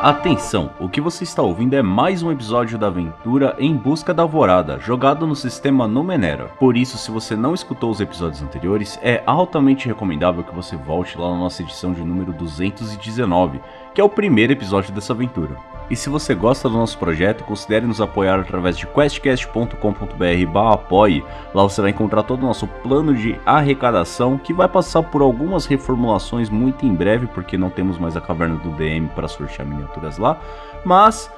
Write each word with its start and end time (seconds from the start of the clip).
Atenção, 0.00 0.70
o 0.78 0.88
que 0.88 1.00
você 1.00 1.24
está 1.24 1.42
ouvindo 1.42 1.74
é 1.74 1.82
mais 1.82 2.22
um 2.22 2.30
episódio 2.30 2.78
da 2.78 2.86
aventura 2.86 3.56
Em 3.58 3.76
Busca 3.76 4.14
da 4.14 4.22
Alvorada, 4.22 4.78
jogado 4.78 5.26
no 5.26 5.34
sistema 5.34 5.88
Numenera. 5.88 6.44
Por 6.60 6.76
isso, 6.76 6.96
se 6.96 7.10
você 7.10 7.34
não 7.34 7.52
escutou 7.52 7.90
os 7.90 8.00
episódios 8.00 8.40
anteriores, 8.40 8.96
é 9.02 9.20
altamente 9.26 9.88
recomendável 9.88 10.44
que 10.44 10.54
você 10.54 10.76
volte 10.76 11.18
lá 11.18 11.28
na 11.30 11.38
nossa 11.38 11.62
edição 11.62 11.92
de 11.92 12.04
número 12.04 12.32
219, 12.32 13.60
que 13.92 14.00
é 14.00 14.04
o 14.04 14.08
primeiro 14.08 14.52
episódio 14.52 14.94
dessa 14.94 15.12
aventura. 15.12 15.56
E 15.90 15.96
se 15.96 16.10
você 16.10 16.34
gosta 16.34 16.68
do 16.68 16.76
nosso 16.76 16.98
projeto, 16.98 17.44
considere 17.44 17.86
nos 17.86 18.00
apoiar 18.00 18.40
através 18.40 18.76
de 18.76 18.86
questcast.com.br 18.86 20.58
apoie. 20.72 21.24
Lá 21.54 21.62
você 21.62 21.80
vai 21.80 21.90
encontrar 21.90 22.22
todo 22.22 22.42
o 22.42 22.46
nosso 22.46 22.66
plano 22.66 23.14
de 23.14 23.40
arrecadação, 23.46 24.36
que 24.36 24.52
vai 24.52 24.68
passar 24.68 25.02
por 25.02 25.22
algumas 25.22 25.64
reformulações 25.64 26.50
muito 26.50 26.84
em 26.84 26.94
breve, 26.94 27.26
porque 27.26 27.56
não 27.56 27.70
temos 27.70 27.98
mais 27.98 28.16
a 28.16 28.20
caverna 28.20 28.56
do 28.56 28.70
DM 28.70 29.08
para 29.08 29.28
sortear 29.28 29.66
miniaturas 29.66 30.18
lá. 30.18 30.38
Mas 30.84 31.30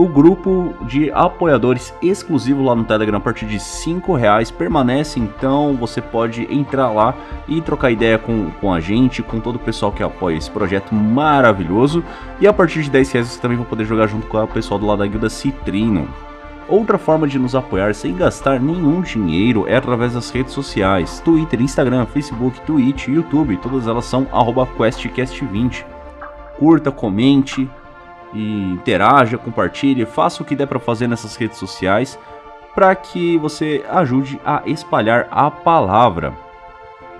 o 0.00 0.08
grupo 0.08 0.74
de 0.86 1.10
apoiadores 1.12 1.92
exclusivo 2.00 2.62
lá 2.62 2.74
no 2.74 2.84
Telegram 2.84 3.18
a 3.18 3.20
partir 3.20 3.44
de 3.44 3.60
5 3.60 4.14
reais 4.14 4.50
permanece, 4.50 5.20
então 5.20 5.76
você 5.76 6.00
pode 6.00 6.48
entrar 6.50 6.88
lá 6.90 7.14
e 7.46 7.60
trocar 7.60 7.90
ideia 7.90 8.16
com, 8.16 8.50
com 8.62 8.72
a 8.72 8.80
gente, 8.80 9.22
com 9.22 9.38
todo 9.40 9.56
o 9.56 9.58
pessoal 9.58 9.92
que 9.92 10.02
apoia 10.02 10.38
esse 10.38 10.50
projeto 10.50 10.94
maravilhoso. 10.94 12.02
E 12.40 12.46
a 12.46 12.52
partir 12.52 12.82
de 12.82 12.88
10 12.88 13.12
reais 13.12 13.28
você 13.28 13.40
também 13.42 13.58
vai 13.58 13.66
poder 13.66 13.84
jogar 13.84 14.06
junto 14.06 14.26
com 14.26 14.42
o 14.42 14.48
pessoal 14.48 14.80
do 14.80 14.86
lado 14.86 15.00
da 15.00 15.06
guilda 15.06 15.28
Citrino. 15.28 16.08
Outra 16.66 16.96
forma 16.96 17.28
de 17.28 17.38
nos 17.38 17.54
apoiar 17.54 17.94
sem 17.94 18.16
gastar 18.16 18.58
nenhum 18.58 19.02
dinheiro 19.02 19.66
é 19.68 19.76
através 19.76 20.14
das 20.14 20.30
redes 20.30 20.54
sociais: 20.54 21.20
Twitter, 21.22 21.60
Instagram, 21.60 22.06
Facebook, 22.06 22.58
Twitch, 22.62 23.08
YouTube, 23.08 23.58
todas 23.58 23.86
elas 23.86 24.06
são 24.06 24.24
QuestCast20. 24.24 25.84
Curta, 26.58 26.90
comente, 26.90 27.68
e 28.32 28.72
interaja, 28.72 29.38
compartilhe, 29.38 30.06
faça 30.06 30.42
o 30.42 30.46
que 30.46 30.56
der 30.56 30.66
para 30.66 30.78
fazer 30.78 31.08
nessas 31.08 31.36
redes 31.36 31.58
sociais 31.58 32.18
para 32.74 32.94
que 32.94 33.36
você 33.38 33.84
ajude 33.88 34.40
a 34.44 34.62
espalhar 34.66 35.26
a 35.30 35.50
palavra. 35.50 36.32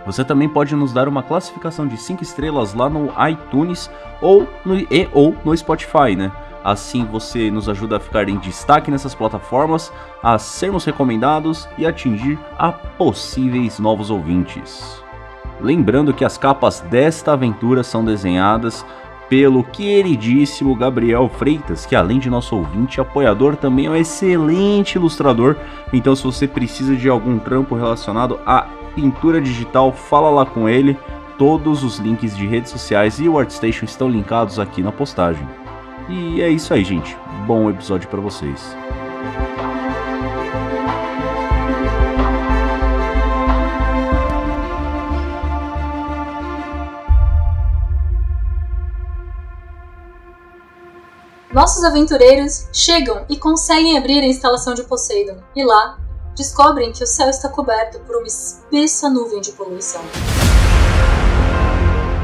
Você 0.07 0.25
também 0.25 0.49
pode 0.49 0.75
nos 0.75 0.93
dar 0.93 1.09
uma 1.09 1.23
classificação 1.23 1.87
de 1.87 1.97
5 1.97 2.23
estrelas 2.23 2.73
lá 2.73 2.89
no 2.89 3.13
iTunes 3.29 3.91
ou 4.21 4.49
no, 4.65 4.77
e, 4.77 5.09
ou 5.13 5.37
no 5.45 5.57
Spotify, 5.57 6.17
né? 6.17 6.33
Assim 6.65 7.05
você 7.05 7.51
nos 7.51 7.69
ajuda 7.69 7.97
a 7.97 8.01
ficar 8.01 8.29
em 8.29 8.39
destaque 8.39 8.91
nessas 8.91 9.15
plataformas, 9.15 9.93
a 10.23 10.39
sermos 10.39 10.85
recomendados 10.85 11.69
e 11.77 11.87
atingir 11.87 12.39
a 12.59 12.71
possíveis 12.71 13.79
novos 13.79 14.11
ouvintes. 14.11 15.03
Lembrando 15.61 16.15
que 16.15 16.25
as 16.25 16.39
capas 16.39 16.81
desta 16.81 17.33
aventura 17.33 17.83
são 17.83 18.05
desenhadas 18.05 18.85
pelo 19.31 19.63
queridíssimo 19.63 20.75
Gabriel 20.75 21.29
Freitas, 21.29 21.87
que 21.87 21.95
além 21.95 22.19
de 22.19 22.29
nosso 22.29 22.57
ouvinte 22.57 22.97
e 22.97 23.01
apoiador, 23.01 23.55
também 23.55 23.87
é 23.87 23.91
um 23.91 23.95
excelente 23.95 24.97
ilustrador. 24.97 25.55
Então, 25.93 26.17
se 26.17 26.25
você 26.25 26.49
precisa 26.49 26.97
de 26.97 27.09
algum 27.09 27.39
trampo 27.39 27.77
relacionado 27.77 28.41
à 28.45 28.67
pintura 28.95 29.41
digital, 29.41 29.93
fala 29.93 30.29
lá 30.29 30.45
com 30.45 30.69
ele. 30.69 30.99
Todos 31.39 31.85
os 31.85 31.99
links 31.99 32.37
de 32.37 32.45
redes 32.45 32.73
sociais 32.73 33.21
e 33.21 33.29
o 33.29 33.39
ArtStation 33.39 33.85
estão 33.85 34.11
linkados 34.11 34.59
aqui 34.59 34.83
na 34.83 34.91
postagem. 34.91 35.49
E 36.09 36.43
é 36.43 36.51
isso 36.51 36.75
aí, 36.75 36.83
gente. 36.83 37.17
Bom 37.47 37.71
episódio 37.71 38.09
para 38.09 38.21
vocês. 38.21 38.77
Nossos 51.53 51.83
aventureiros 51.83 52.69
chegam 52.73 53.25
e 53.29 53.37
conseguem 53.37 53.99
abrir 53.99 54.21
a 54.21 54.27
instalação 54.27 54.73
de 54.73 54.85
Poseidon, 54.85 55.39
e 55.57 55.65
lá 55.65 55.99
descobrem 56.37 56.93
que 56.93 57.03
o 57.03 57.07
céu 57.07 57.29
está 57.29 57.49
coberto 57.49 57.99
por 58.01 58.17
uma 58.17 58.27
espessa 58.27 59.11
nuvem 59.11 59.41
de 59.41 59.51
poluição. 59.53 60.01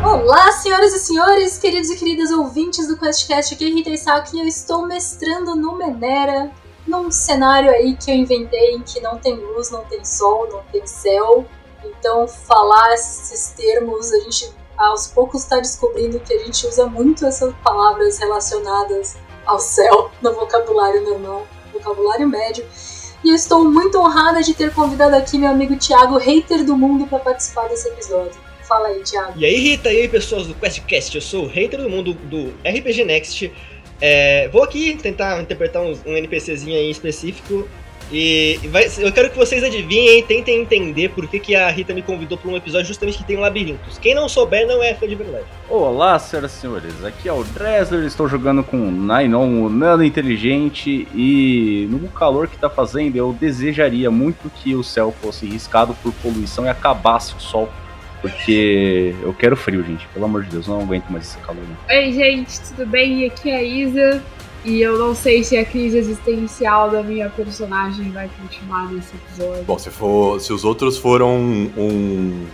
Olá, 0.04 0.52
senhoras 0.52 0.94
e 0.94 1.00
senhores, 1.00 1.58
queridos 1.58 1.90
e 1.90 1.96
queridas 1.96 2.30
ouvintes 2.30 2.86
do 2.86 2.96
QuestCast, 2.96 3.54
aqui 3.54 3.64
é 3.64 3.68
Rita 3.68 3.90
Isaki 3.90 4.36
e 4.36 4.40
eu 4.40 4.46
estou 4.46 4.86
mestrando 4.86 5.56
no 5.56 5.76
Menera, 5.76 6.52
num 6.86 7.10
cenário 7.10 7.70
aí 7.70 7.96
que 7.96 8.12
eu 8.12 8.14
inventei 8.14 8.76
em 8.76 8.82
que 8.82 9.00
não 9.00 9.18
tem 9.18 9.34
luz, 9.34 9.72
não 9.72 9.84
tem 9.86 10.04
sol, 10.04 10.48
não 10.48 10.62
tem 10.70 10.86
céu. 10.86 11.44
Então, 11.84 12.28
falar 12.28 12.94
esses 12.94 13.48
termos, 13.56 14.12
a 14.12 14.20
gente 14.20 14.54
aos 14.76 15.06
poucos 15.08 15.42
está 15.42 15.58
descobrindo 15.58 16.20
que 16.20 16.34
a 16.34 16.44
gente 16.44 16.66
usa 16.66 16.86
muito 16.86 17.24
essas 17.26 17.54
palavras 17.56 18.18
relacionadas 18.18 19.16
ao 19.44 19.58
céu 19.58 20.10
no 20.20 20.32
vocabulário 20.34 21.02
normal, 21.02 21.46
vocabulário 21.72 22.28
médio. 22.28 22.64
E 23.24 23.30
eu 23.30 23.34
estou 23.34 23.64
muito 23.64 23.98
honrada 23.98 24.42
de 24.42 24.54
ter 24.54 24.72
convidado 24.72 25.16
aqui 25.16 25.38
meu 25.38 25.50
amigo 25.50 25.76
Thiago, 25.76 26.18
hater 26.18 26.64
do 26.64 26.76
mundo, 26.76 27.06
para 27.06 27.18
participar 27.18 27.68
desse 27.68 27.88
episódio. 27.88 28.38
Fala 28.62 28.88
aí, 28.88 29.02
Thiago. 29.02 29.32
E 29.36 29.44
aí, 29.44 29.56
Rita, 29.56 29.92
e 29.92 30.02
aí, 30.02 30.08
pessoas 30.08 30.46
do 30.46 30.54
QuestCast, 30.54 31.14
eu 31.14 31.22
sou 31.22 31.44
o 31.44 31.48
hater 31.48 31.80
do 31.80 31.88
mundo 31.88 32.14
do 32.14 32.52
RPG 32.64 33.04
Next. 33.04 33.52
É, 34.00 34.48
vou 34.48 34.62
aqui 34.62 34.96
tentar 34.96 35.40
interpretar 35.40 35.82
um, 35.82 35.98
um 36.04 36.16
NPCzinho 36.16 36.76
aí 36.76 36.90
específico 36.90 37.66
e 38.12 38.60
vai, 38.70 38.86
eu 38.98 39.12
quero 39.12 39.30
que 39.30 39.36
vocês 39.36 39.64
adivinhem 39.64 40.20
e 40.20 40.22
tentem 40.22 40.60
entender 40.60 41.08
por 41.08 41.26
que, 41.26 41.40
que 41.40 41.56
a 41.56 41.68
Rita 41.70 41.92
me 41.92 42.02
convidou 42.02 42.38
para 42.38 42.50
um 42.50 42.56
episódio 42.56 42.86
justamente 42.86 43.18
que 43.18 43.24
tem 43.24 43.36
labirintos. 43.36 43.98
Quem 43.98 44.14
não 44.14 44.28
souber 44.28 44.66
não 44.66 44.82
é 44.82 44.94
fã 44.94 45.08
de 45.08 45.16
verdade. 45.16 45.44
Olá, 45.68 46.18
senhoras 46.18 46.56
e 46.56 46.60
senhores. 46.60 47.04
Aqui 47.04 47.28
é 47.28 47.32
o 47.32 47.42
Dresler. 47.42 48.04
Estou 48.04 48.28
jogando 48.28 48.62
com 48.62 48.76
o 48.76 48.90
Nainon, 48.90 49.64
o 49.64 49.68
Nano 49.68 50.04
Inteligente. 50.04 51.08
E 51.14 51.88
no 51.90 52.08
calor 52.08 52.46
que 52.46 52.54
está 52.54 52.70
fazendo, 52.70 53.16
eu 53.16 53.32
desejaria 53.32 54.10
muito 54.10 54.50
que 54.50 54.74
o 54.76 54.84
céu 54.84 55.12
fosse 55.20 55.44
riscado 55.46 55.94
por 56.02 56.12
poluição 56.14 56.64
e 56.64 56.68
acabasse 56.68 57.34
o 57.34 57.40
sol. 57.40 57.68
Porque 58.22 59.14
eu 59.22 59.34
quero 59.34 59.56
frio, 59.56 59.84
gente. 59.84 60.06
Pelo 60.08 60.24
amor 60.24 60.44
de 60.44 60.50
Deus, 60.50 60.68
não 60.68 60.80
aguento 60.80 61.08
mais 61.10 61.26
esse 61.26 61.38
calor. 61.38 61.62
Oi, 61.88 62.12
gente, 62.12 62.60
tudo 62.68 62.86
bem? 62.86 63.26
Aqui 63.26 63.50
é 63.50 63.56
a 63.56 63.62
Isa. 63.62 64.22
E 64.66 64.82
eu 64.82 64.98
não 64.98 65.14
sei 65.14 65.44
se 65.44 65.56
a 65.56 65.64
crise 65.64 65.96
existencial 65.96 66.90
da 66.90 67.00
minha 67.00 67.30
personagem 67.30 68.10
vai 68.10 68.28
continuar 68.36 68.92
nesse 68.92 69.14
episódio. 69.14 69.62
Bom, 69.62 69.78
se, 69.78 69.90
for, 69.90 70.40
se 70.40 70.52
os 70.52 70.64
outros 70.64 70.98
foram 70.98 71.36
um, 71.36 72.46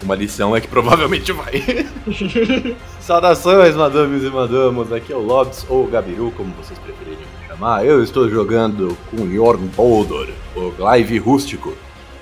uma 0.00 0.14
lição, 0.14 0.54
é 0.54 0.60
que 0.60 0.68
provavelmente 0.68 1.32
vai. 1.32 1.60
Saudações, 3.00 3.74
madames 3.74 4.22
e 4.22 4.30
madamos. 4.30 4.92
Aqui 4.92 5.12
é 5.12 5.16
o 5.16 5.20
Lobs 5.20 5.66
ou 5.68 5.84
o 5.84 5.88
Gabiru, 5.88 6.32
como 6.36 6.54
vocês 6.54 6.78
preferirem 6.78 7.18
me 7.18 7.48
chamar. 7.48 7.84
Eu 7.84 8.00
estou 8.00 8.30
jogando 8.30 8.96
com 9.10 9.28
Jorn 9.28 9.66
Boldor, 9.74 10.28
o 10.54 10.70
Glaive 10.70 11.18
rústico, 11.18 11.74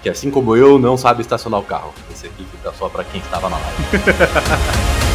que 0.02 0.08
assim 0.08 0.30
como 0.30 0.56
eu, 0.56 0.78
não 0.78 0.96
sabe 0.96 1.20
estacionar 1.20 1.60
o 1.60 1.64
carro. 1.64 1.92
Esse 2.10 2.28
aqui 2.28 2.46
fica 2.50 2.72
só 2.72 2.88
para 2.88 3.04
quem 3.04 3.20
estava 3.20 3.50
na 3.50 3.58
live. 3.58 5.12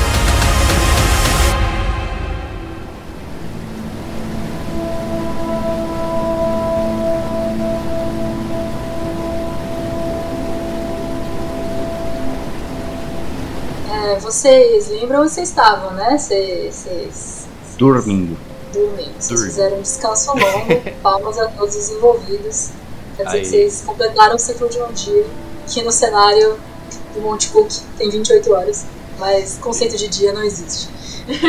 vocês 14.40 14.88
lembram 14.88 15.22
onde 15.22 15.32
vocês 15.32 15.50
estavam, 15.50 15.92
né? 15.92 16.18
Vocês. 16.18 17.48
Dormindo. 17.78 18.38
Dormindo. 18.72 19.14
Vocês 19.20 19.44
fizeram 19.44 19.78
um 19.78 19.82
descanso 19.82 20.32
longo, 20.32 20.82
palmas 21.04 21.38
a 21.38 21.48
todos 21.50 21.76
os 21.76 21.90
envolvidos. 21.90 22.70
Quer 23.18 23.26
dizer 23.26 23.38
Aí. 23.38 23.44
que 23.44 23.50
vocês 23.50 23.84
completaram 23.86 24.36
o 24.36 24.40
ciclo 24.40 24.70
de 24.70 24.82
um 24.82 24.92
dia, 24.94 25.26
que 25.68 25.82
no 25.84 25.92
cenário 25.92 26.58
do 27.14 27.22
Monte 27.22 27.50
Cook 27.50 27.70
tem 27.98 28.10
28 28.10 28.54
horas. 28.54 28.86
Mas 29.18 29.58
conceito 29.58 29.98
de 29.98 30.08
dia 30.08 30.32
não 30.32 30.42
existe. 30.42 30.88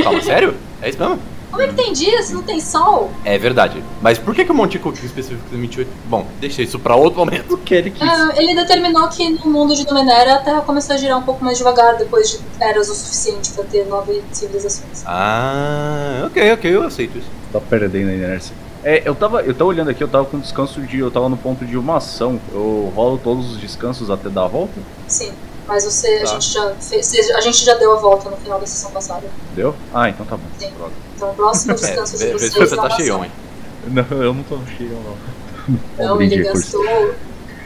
Calma, 0.03 0.21
sério? 0.23 0.57
É 0.83 0.89
isso 0.89 0.99
mesmo? 0.99 1.21
Como 1.51 1.63
é 1.63 1.69
que 1.69 1.75
tem 1.75 1.93
dia 1.93 2.23
se 2.23 2.33
não 2.33 2.43
tem 2.43 2.61
sol? 2.61 3.11
É 3.25 3.37
verdade. 3.37 3.83
Mas 4.01 4.19
por 4.19 4.35
que, 4.35 4.45
que 4.45 4.53
o 4.53 4.55
Monte 4.55 4.79
Cook 4.79 4.97
28? 4.97 5.91
Bom, 6.07 6.27
deixei 6.41 6.65
isso 6.65 6.79
pra 6.79 6.95
outro 6.95 7.19
momento. 7.19 7.47
Porque 7.49 7.75
ele 7.75 7.91
quis. 7.91 8.09
É, 8.09 8.43
ele 8.43 8.55
determinou 8.55 9.09
que 9.09 9.29
no 9.31 9.51
mundo 9.51 9.75
de 9.75 9.87
Numenera 9.87 10.35
a 10.35 10.39
Terra 10.39 10.61
começou 10.61 10.95
a 10.95 10.99
girar 10.99 11.19
um 11.19 11.23
pouco 11.23 11.45
mais 11.45 11.59
devagar 11.59 11.97
depois 11.97 12.31
de 12.31 12.39
eras 12.61 12.89
o 12.89 12.95
suficiente 12.95 13.51
pra 13.53 13.65
ter 13.65 13.87
nove 13.87 14.23
civilizações. 14.33 15.03
Ah, 15.05 16.25
ok, 16.27 16.53
ok, 16.53 16.75
eu 16.75 16.83
aceito 16.85 17.19
isso. 17.19 17.29
Tá 17.53 17.61
perdendo 17.61 18.11
a 18.11 18.15
inércia. 18.15 18.55
É, 18.83 19.03
eu 19.05 19.15
tava, 19.15 19.43
eu 19.43 19.53
tava 19.53 19.69
olhando 19.69 19.91
aqui, 19.91 20.03
eu 20.03 20.09
tava 20.09 20.25
com 20.25 20.39
descanso 20.39 20.81
de. 20.81 20.99
Eu 20.99 21.11
tava 21.11 21.29
no 21.29 21.37
ponto 21.37 21.67
de 21.67 21.77
uma 21.77 21.97
ação. 21.97 22.41
Eu 22.53 22.93
rolo 22.95 23.19
todos 23.23 23.53
os 23.53 23.61
descansos 23.61 24.11
até 24.11 24.29
dar 24.31 24.45
a 24.45 24.49
volta? 24.49 24.81
Sim. 25.07 25.33
Mas 25.71 25.85
você, 25.85 26.19
tá. 26.19 26.23
a, 26.25 26.27
gente 26.27 26.53
já 26.53 26.75
fez, 26.75 27.31
a 27.31 27.41
gente 27.41 27.65
já 27.65 27.75
deu 27.75 27.93
a 27.93 28.01
volta 28.01 28.29
no 28.29 28.37
final 28.39 28.59
da 28.59 28.67
sessão 28.67 28.91
passada. 28.91 29.23
Deu? 29.55 29.73
Ah, 29.95 30.09
então 30.09 30.27
tá 30.27 30.37
bom. 30.37 30.43
Sim. 30.59 30.73
Então 31.15 31.31
o 31.31 31.35
próximo 31.35 31.75
descanso 31.79 32.17
é, 32.17 32.27
de 32.27 32.33
vocês 32.33 32.53
você 32.53 32.77
tá 32.77 32.91
cheio, 32.91 33.25
hein? 33.25 33.31
Não, 33.87 34.05
eu 34.21 34.35
não 34.35 34.43
tô 34.43 34.59
cheio, 34.77 34.99
não. 35.05 35.77
Não, 35.97 36.21
ele 36.21 36.43
gastou. 36.43 37.15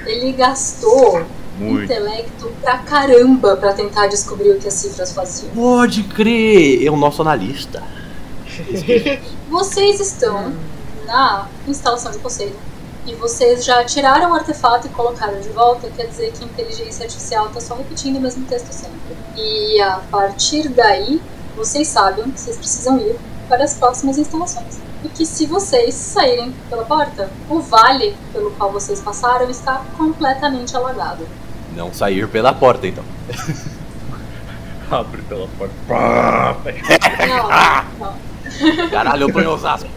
Ele 0.04 0.32
gastou 0.32 1.24
muito. 1.58 1.84
intelecto 1.84 2.52
pra 2.60 2.76
caramba 2.76 3.56
pra 3.56 3.72
tentar 3.72 4.06
descobrir 4.08 4.50
o 4.50 4.58
que 4.58 4.68
as 4.68 4.74
cifras 4.74 5.12
faziam. 5.12 5.50
Pode 5.54 6.02
crer! 6.02 6.86
É 6.86 6.90
o 6.90 6.96
nosso 6.96 7.22
analista. 7.22 7.82
Vocês 9.48 9.98
estão 9.98 10.52
na 11.06 11.48
instalação 11.66 12.12
de 12.12 12.18
Poseidon 12.18 12.73
e 13.06 13.14
vocês 13.14 13.64
já 13.64 13.84
tiraram 13.84 14.30
o 14.30 14.34
artefato 14.34 14.86
e 14.86 14.90
colocaram 14.90 15.38
de 15.40 15.48
volta, 15.50 15.90
quer 15.90 16.06
dizer 16.06 16.32
que 16.32 16.42
a 16.42 16.46
inteligência 16.46 17.04
artificial 17.04 17.48
está 17.48 17.60
só 17.60 17.74
repetindo 17.74 18.16
o 18.16 18.20
mesmo 18.20 18.46
texto 18.46 18.72
sempre. 18.72 18.94
E 19.36 19.80
a 19.80 20.00
partir 20.10 20.68
daí, 20.68 21.20
vocês 21.56 21.88
sabem 21.88 22.30
que 22.30 22.40
vocês 22.40 22.56
precisam 22.56 22.98
ir 22.98 23.16
para 23.48 23.64
as 23.64 23.74
próximas 23.74 24.16
instalações. 24.16 24.78
E 25.04 25.08
que 25.08 25.26
se 25.26 25.44
vocês 25.44 25.94
saírem 25.94 26.54
pela 26.70 26.84
porta, 26.84 27.30
o 27.50 27.60
vale 27.60 28.16
pelo 28.32 28.50
qual 28.52 28.72
vocês 28.72 29.00
passaram 29.00 29.50
está 29.50 29.82
completamente 29.98 30.74
alagado. 30.74 31.28
Não 31.76 31.92
sair 31.92 32.26
pela 32.28 32.54
porta, 32.54 32.86
então. 32.86 33.04
Abre 34.90 35.20
pela 35.22 35.46
porta. 35.58 35.74
Não, 37.98 38.08
não. 38.80 38.88
Caralho, 38.88 39.24
eu 39.24 39.32
ponho 39.32 39.50
Osasco. 39.50 39.88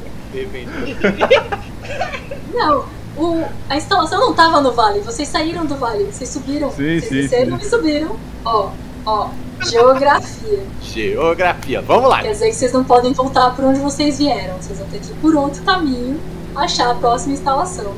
Não, 2.53 2.85
o- 3.17 3.45
a 3.69 3.75
instalação 3.77 4.19
não 4.19 4.31
estava 4.31 4.61
no 4.61 4.71
vale, 4.73 4.99
vocês 5.01 5.27
saíram 5.27 5.65
do 5.65 5.75
vale, 5.75 6.05
vocês 6.05 6.29
subiram, 6.29 6.69
Sim, 6.69 6.75
vocês 6.75 7.03
sim, 7.07 7.15
desceram 7.15 7.59
sim. 7.59 7.65
e 7.65 7.69
subiram. 7.69 8.15
Ó, 8.45 8.69
ó, 9.05 9.29
geografia. 9.65 10.63
Geografia, 10.81 11.81
vamos 11.81 12.09
lá. 12.09 12.21
Quer 12.21 12.31
dizer 12.31 12.47
que 12.49 12.55
vocês 12.55 12.73
não 12.73 12.83
podem 12.83 13.13
voltar 13.13 13.55
por 13.55 13.65
onde 13.65 13.79
vocês 13.79 14.17
vieram, 14.17 14.55
vocês 14.61 14.77
vão 14.79 14.87
ter 14.89 14.99
que 14.99 15.11
ir 15.11 15.15
por 15.15 15.35
outro 15.35 15.63
caminho 15.63 16.19
achar 16.55 16.89
a 16.91 16.95
próxima 16.95 17.33
instalação. 17.33 17.93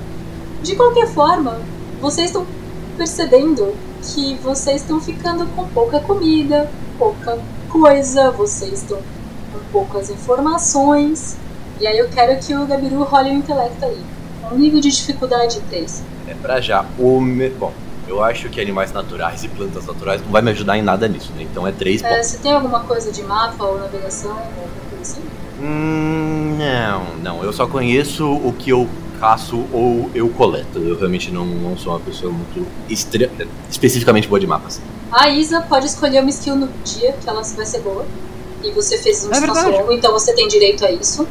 De 0.61 0.75
qualquer 0.75 1.07
forma, 1.07 1.59
vocês 2.01 2.27
estão 2.27 2.45
percebendo 2.97 3.73
que 4.01 4.35
vocês 4.43 4.81
estão 4.81 4.99
ficando 4.99 5.45
com 5.55 5.67
pouca 5.69 5.99
comida, 5.99 6.69
pouca 6.97 7.39
coisa, 7.69 8.31
vocês 8.31 8.73
estão 8.73 8.97
com 8.97 9.59
poucas 9.71 10.09
informações. 10.09 11.37
E 11.79 11.87
aí 11.87 11.97
eu 11.97 12.09
quero 12.09 12.37
que 12.39 12.53
o 12.53 12.65
Gabiru 12.65 13.03
role 13.03 13.29
o 13.29 13.33
intelecto 13.33 13.85
aí. 13.85 14.01
Um 14.51 14.57
nível 14.57 14.79
de 14.79 14.89
dificuldade 14.91 15.59
3. 15.69 16.03
É 16.27 16.33
pra 16.33 16.59
já. 16.61 16.85
O 16.97 17.19
me... 17.21 17.49
Bom, 17.49 17.73
eu 18.07 18.23
acho 18.23 18.49
que 18.49 18.59
animais 18.59 18.91
naturais 18.91 19.43
e 19.43 19.47
plantas 19.47 19.85
naturais 19.85 20.21
não 20.21 20.31
vai 20.31 20.41
me 20.41 20.51
ajudar 20.51 20.77
em 20.77 20.81
nada 20.81 21.07
nisso, 21.07 21.31
né? 21.35 21.43
Então 21.43 21.67
é 21.67 21.71
três 21.71 22.03
É, 22.03 22.09
pontos. 22.09 22.27
você 22.27 22.37
tem 22.39 22.51
alguma 22.53 22.79
coisa 22.81 23.11
de 23.11 23.21
mapa 23.23 23.63
ou 23.63 23.77
navegação 23.79 24.31
ou 24.31 24.37
alguma 24.37 24.67
coisa 24.89 25.01
assim? 25.01 25.21
Hum, 25.61 26.57
não, 26.57 27.15
não. 27.21 27.43
Eu 27.43 27.53
só 27.53 27.67
conheço 27.67 28.25
o 28.27 28.53
que 28.53 28.69
eu 28.71 28.87
caço 29.19 29.65
ou 29.71 30.09
eu 30.15 30.29
coleto. 30.29 30.79
Eu 30.79 30.97
realmente 30.97 31.31
não, 31.31 31.45
não 31.45 31.77
sou 31.77 31.93
uma 31.93 31.99
pessoa 31.99 32.31
muito 32.31 32.65
estre... 32.89 33.29
especificamente 33.69 34.27
boa 34.27 34.39
de 34.39 34.47
mapas. 34.47 34.81
A 35.11 35.29
Isa 35.29 35.61
pode 35.61 35.85
escolher 35.85 36.21
uma 36.21 36.29
skill 36.29 36.55
no 36.55 36.69
dia 36.83 37.13
que 37.13 37.29
ela 37.29 37.41
vai 37.43 37.65
ser 37.65 37.81
boa. 37.81 38.05
E 38.63 38.71
você 38.71 38.97
fez 38.97 39.25
um 39.25 39.31
É 39.33 39.39
longo, 39.39 39.91
então 39.93 40.11
você 40.11 40.33
tem 40.33 40.47
direito 40.47 40.85
a 40.85 40.91
isso. 40.91 41.27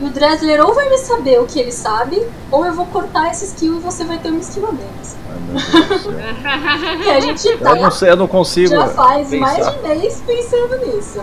E 0.00 0.04
o 0.04 0.10
Dressler 0.10 0.60
ou 0.64 0.74
vai 0.74 0.88
me 0.90 0.98
saber 0.98 1.40
o 1.40 1.46
que 1.46 1.58
ele 1.60 1.70
sabe, 1.72 2.20
ou 2.50 2.64
eu 2.66 2.74
vou 2.74 2.86
cortar 2.86 3.28
essa 3.28 3.44
skill 3.44 3.76
e 3.76 3.80
você 3.80 4.04
vai 4.04 4.18
ter 4.18 4.30
uma 4.30 4.40
skill 4.40 4.66
a 4.68 4.72
menos. 4.72 5.14
Ai, 5.30 5.38
meu 5.40 5.54
Deus 5.88 6.02
do 6.02 6.10
céu. 6.10 6.12
E 7.04 7.10
a 7.10 7.20
gente 7.20 7.46
Eu 7.48 7.58
não 7.60 7.76
tá, 7.82 7.90
sei, 7.90 8.10
eu 8.10 8.16
não 8.16 8.26
consigo. 8.28 8.70
já 8.70 8.88
faz 8.88 9.28
pensar. 9.28 9.40
mais 9.40 9.72
de 9.74 9.82
mês 9.88 10.22
pensando 10.26 10.76
nisso. 10.86 11.22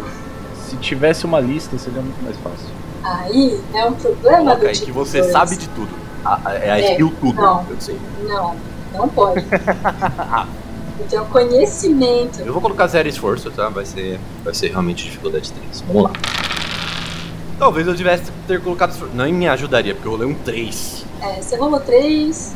Se 0.69 0.75
tivesse 0.77 1.25
uma 1.25 1.39
lista, 1.39 1.77
seria 1.77 2.01
muito 2.01 2.23
mais 2.23 2.37
fácil. 2.37 2.67
Aí 3.03 3.59
é 3.73 3.85
um 3.85 3.93
problema 3.93 4.37
Coloca 4.37 4.59
do 4.61 4.67
aí 4.67 4.73
tipo 4.73 4.85
que 4.85 4.91
você 4.91 5.19
dois. 5.21 5.31
sabe 5.31 5.55
de 5.57 5.67
tudo. 5.69 5.89
A- 6.23 6.39
a- 6.45 6.53
é 6.53 6.71
a 6.71 6.79
É, 6.79 6.91
skill 6.91 7.13
tudo, 7.19 7.41
não. 7.41 7.65
eu 7.69 7.75
sei. 7.79 7.97
Não, 8.27 8.55
não 8.93 9.09
pode. 9.09 9.43
tenho 11.09 11.25
conhecimento. 11.25 12.39
Eu 12.41 12.53
vou 12.53 12.61
colocar 12.61 12.87
zero 12.87 13.07
esforço, 13.09 13.49
tá? 13.51 13.67
Vai 13.69 13.85
ser, 13.85 14.19
vai 14.43 14.53
ser 14.53 14.69
realmente 14.69 15.03
dificuldade 15.03 15.51
3. 15.51 15.81
Vamos 15.87 16.03
lá. 16.03 16.11
Talvez 17.61 17.85
eu 17.85 17.95
tivesse 17.95 18.23
ter 18.47 18.59
colocado. 18.59 18.91
Não 19.13 19.31
me 19.31 19.47
ajudaria, 19.47 19.93
porque 19.93 20.07
eu 20.07 20.13
rolei 20.13 20.27
um 20.27 20.33
3. 20.33 21.05
É, 21.21 21.39
você 21.39 21.55
rolou 21.57 21.79
três, 21.79 22.55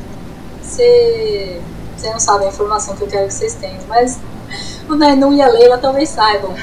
você. 0.59 1.61
Você 1.95 2.09
não 2.09 2.19
sabe 2.19 2.45
a 2.45 2.47
informação 2.47 2.95
que 2.95 3.03
eu 3.03 3.07
quero 3.07 3.27
que 3.27 3.33
vocês 3.35 3.53
tenham, 3.53 3.77
mas 3.87 4.19
o 4.89 4.95
Nainu 4.95 5.31
e 5.31 5.43
a 5.43 5.47
Leila 5.47 5.77
talvez 5.77 6.09
saibam. 6.09 6.55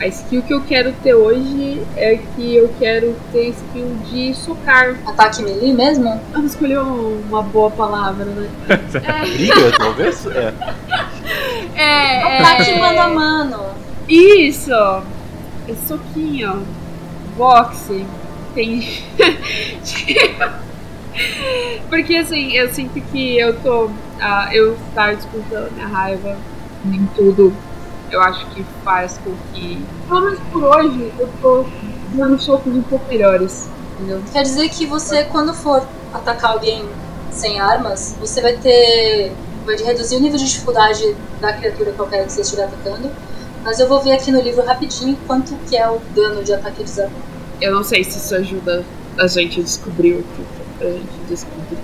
A 0.00 0.06
skill 0.06 0.40
que 0.40 0.54
eu 0.54 0.62
quero 0.62 0.94
ter 1.02 1.12
hoje 1.12 1.82
é 1.94 2.16
que 2.16 2.56
eu 2.56 2.70
quero 2.78 3.14
ter 3.30 3.50
skill 3.50 3.94
de 4.10 4.34
socar. 4.36 4.96
Ataque 5.06 5.42
melee 5.42 5.74
mesmo? 5.74 6.18
Eu 6.32 6.38
não 6.38 6.46
escolhi 6.46 6.78
uma 6.78 7.42
boa 7.42 7.70
palavra, 7.70 8.24
né? 8.24 8.48
Briga, 9.36 9.70
talvez? 9.76 10.26
É. 10.28 10.54
É, 11.76 12.38
Ataque 12.38 12.74
mano 12.78 13.00
a 13.00 13.08
mano. 13.10 13.64
Isso! 14.08 14.72
É 14.72 15.74
soquinho. 15.86 16.66
Boxe. 17.36 18.06
Tem. 18.54 19.04
Porque 21.88 22.16
assim, 22.16 22.52
eu 22.52 22.72
sinto 22.72 23.00
que 23.10 23.38
eu 23.38 23.58
tô. 23.60 23.90
ah, 24.20 24.48
eu 24.52 24.74
estar 24.88 25.14
disputando 25.14 25.72
minha 25.72 25.86
raiva 25.86 26.36
em 26.86 27.06
tudo, 27.14 27.54
eu 28.10 28.20
acho 28.20 28.46
que 28.50 28.64
faz 28.84 29.18
com 29.18 29.34
que. 29.52 29.84
Pelo 30.08 30.20
menos 30.22 30.40
por 30.52 30.64
hoje, 30.64 31.12
eu 31.18 31.28
tô 31.40 31.64
dando 32.14 32.40
socos 32.40 32.74
um 32.74 32.82
pouco 32.82 33.06
melhores. 33.08 33.68
Entendeu? 33.94 34.22
Quer 34.32 34.42
dizer 34.42 34.68
que 34.68 34.86
você, 34.86 35.24
quando 35.24 35.54
for 35.54 35.86
atacar 36.12 36.52
alguém 36.52 36.84
sem 37.30 37.60
armas, 37.60 38.16
você 38.20 38.40
vai 38.40 38.56
ter. 38.56 39.32
vai 39.64 39.76
reduzir 39.76 40.16
o 40.16 40.20
nível 40.20 40.38
de 40.38 40.46
dificuldade 40.46 41.16
da 41.40 41.52
criatura 41.52 41.92
que 41.92 41.98
eu 41.98 42.06
quero 42.06 42.26
que 42.26 42.32
você 42.32 42.42
estiver 42.42 42.64
atacando. 42.64 43.10
Mas 43.62 43.78
eu 43.78 43.88
vou 43.88 44.00
ver 44.00 44.12
aqui 44.12 44.30
no 44.32 44.40
livro 44.40 44.64
rapidinho 44.64 45.16
quanto 45.26 45.54
que 45.68 45.76
é 45.76 45.88
o 45.88 46.00
dano 46.14 46.42
de 46.42 46.52
ataque 46.52 46.82
desarmado. 46.82 47.22
Eu 47.60 47.72
não 47.72 47.84
sei 47.84 48.02
se 48.02 48.18
isso 48.18 48.34
ajuda 48.34 48.84
a 49.18 49.26
gente 49.26 49.60
a 49.60 49.62
descobrir 49.62 50.14
o 50.14 50.22
que 50.24 50.84
a 50.84 50.90
gente 50.90 51.06
descobrir. 51.28 51.78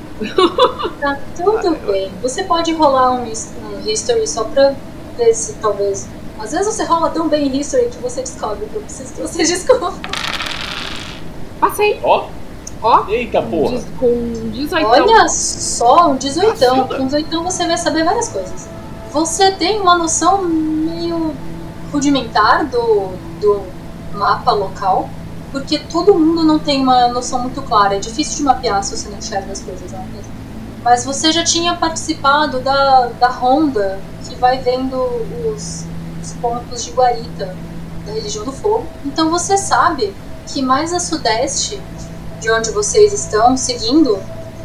Tá 1.00 1.18
tudo 1.36 1.76
bem. 1.86 2.10
Você 2.20 2.42
pode 2.42 2.72
rolar 2.72 3.12
um, 3.12 3.22
um 3.22 3.88
history 3.88 4.26
só 4.26 4.44
pra 4.44 4.74
ver 5.16 5.32
se 5.34 5.54
talvez. 5.54 6.08
Às 6.40 6.52
vezes 6.52 6.74
você 6.74 6.84
rola 6.84 7.10
tão 7.10 7.28
bem 7.28 7.46
em 7.46 7.60
history 7.60 7.88
que 7.90 7.98
você 7.98 8.22
descobre 8.22 8.64
o 8.64 8.68
que 8.68 8.76
eu 8.76 8.82
preciso 8.82 9.14
que 9.14 9.20
você 9.20 9.42
descubra. 9.44 9.92
Passei! 11.60 12.00
Ó, 12.02 12.28
Ó! 12.82 13.04
eita 13.08 13.42
porra. 13.42 13.80
Com 13.98 14.50
18. 14.50 14.86
Olha 14.86 15.28
só, 15.28 16.10
um 16.10 16.16
18. 16.16 16.58
Cacilda. 16.58 16.96
Com 16.96 17.06
18 17.06 17.42
você 17.42 17.66
vai 17.66 17.78
saber 17.78 18.04
várias 18.04 18.28
coisas. 18.28 18.68
Você 19.12 19.52
tem 19.52 19.80
uma 19.80 19.96
noção 19.96 20.42
rudimentar 21.92 22.66
do, 22.66 23.08
do 23.40 23.62
mapa 24.12 24.52
local, 24.52 25.08
porque 25.50 25.78
todo 25.78 26.14
mundo 26.14 26.44
não 26.44 26.58
tem 26.58 26.82
uma 26.82 27.08
noção 27.08 27.40
muito 27.40 27.62
clara. 27.62 27.96
É 27.96 27.98
difícil 27.98 28.38
de 28.38 28.42
mapear 28.42 28.82
se 28.82 28.96
você 28.96 29.08
não 29.08 29.18
enxerga 29.18 29.52
as 29.52 29.62
coisas, 29.62 29.90
não 29.90 30.00
é 30.00 30.06
mesmo? 30.06 30.32
Mas 30.82 31.04
você 31.04 31.32
já 31.32 31.44
tinha 31.44 31.74
participado 31.74 32.60
da, 32.60 33.06
da 33.18 33.28
ronda 33.28 33.98
que 34.26 34.34
vai 34.36 34.58
vendo 34.58 34.96
os, 35.46 35.84
os 36.22 36.32
pontos 36.34 36.84
de 36.84 36.92
guarita 36.92 37.54
da 38.06 38.12
religião 38.12 38.44
do 38.44 38.52
fogo. 38.52 38.86
Então 39.04 39.30
você 39.30 39.56
sabe 39.56 40.14
que 40.46 40.62
mais 40.62 40.92
a 40.92 41.00
sudeste 41.00 41.80
de 42.40 42.50
onde 42.50 42.70
vocês 42.70 43.12
estão, 43.12 43.56
seguindo 43.56 44.18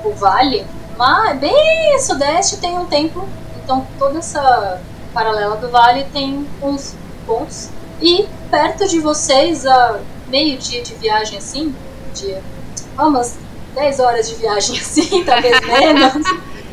o 0.04 0.12
vale, 0.14 0.66
mas 0.98 1.40
bem 1.40 2.00
sudeste 2.00 2.58
tem 2.58 2.78
um 2.78 2.86
templo. 2.86 3.28
Então 3.64 3.86
toda 3.98 4.20
essa 4.20 4.80
paralela 5.14 5.56
do 5.56 5.70
vale 5.70 6.06
tem 6.06 6.48
uns 6.62 6.96
pontos. 7.26 7.70
E 8.02 8.28
perto 8.50 8.88
de 8.88 9.00
vocês, 9.00 9.66
a 9.66 10.00
meio 10.28 10.58
dia 10.58 10.82
de 10.82 10.94
viagem 10.96 11.38
assim, 11.38 11.76
dia, 12.14 12.42
ah, 12.98 13.08
umas 13.08 13.38
10 13.76 14.00
horas 14.00 14.30
de 14.30 14.36
viagem 14.36 14.78
assim, 14.80 15.24
talvez 15.24 15.60
menos, 15.62 16.24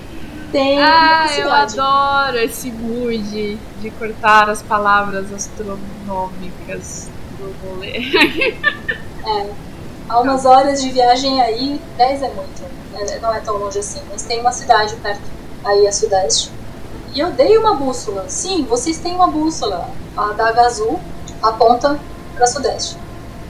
tem 0.52 0.80
Ah, 0.80 1.26
eu 1.38 1.50
adoro 1.52 2.38
esse 2.38 2.70
mood 2.70 3.58
de 3.80 3.90
cortar 3.92 4.48
as 4.48 4.62
palavras 4.62 5.32
astronômicas 5.32 7.08
do 7.38 7.54
rolê. 7.66 8.02
Há 10.08 10.20
umas 10.20 10.44
horas 10.44 10.82
de 10.82 10.90
viagem 10.90 11.40
aí, 11.40 11.80
10 11.96 12.22
é 12.22 12.28
muito, 12.30 12.62
né? 12.92 13.18
não 13.22 13.32
é 13.32 13.40
tão 13.40 13.56
longe 13.56 13.78
assim, 13.78 14.00
mas 14.10 14.24
tem 14.24 14.40
uma 14.40 14.50
cidade 14.50 14.96
perto, 14.96 15.22
aí 15.64 15.86
a 15.86 15.92
sudeste. 15.92 16.50
E 17.14 17.20
eu 17.20 17.30
dei 17.32 17.56
uma 17.58 17.74
bússola. 17.74 18.24
Sim, 18.28 18.64
vocês 18.68 18.98
têm 18.98 19.14
uma 19.14 19.26
bússola. 19.26 19.88
A 20.16 20.32
da 20.32 20.66
azul 20.66 21.00
aponta 21.42 21.98
para 22.34 22.46
sudeste, 22.46 22.96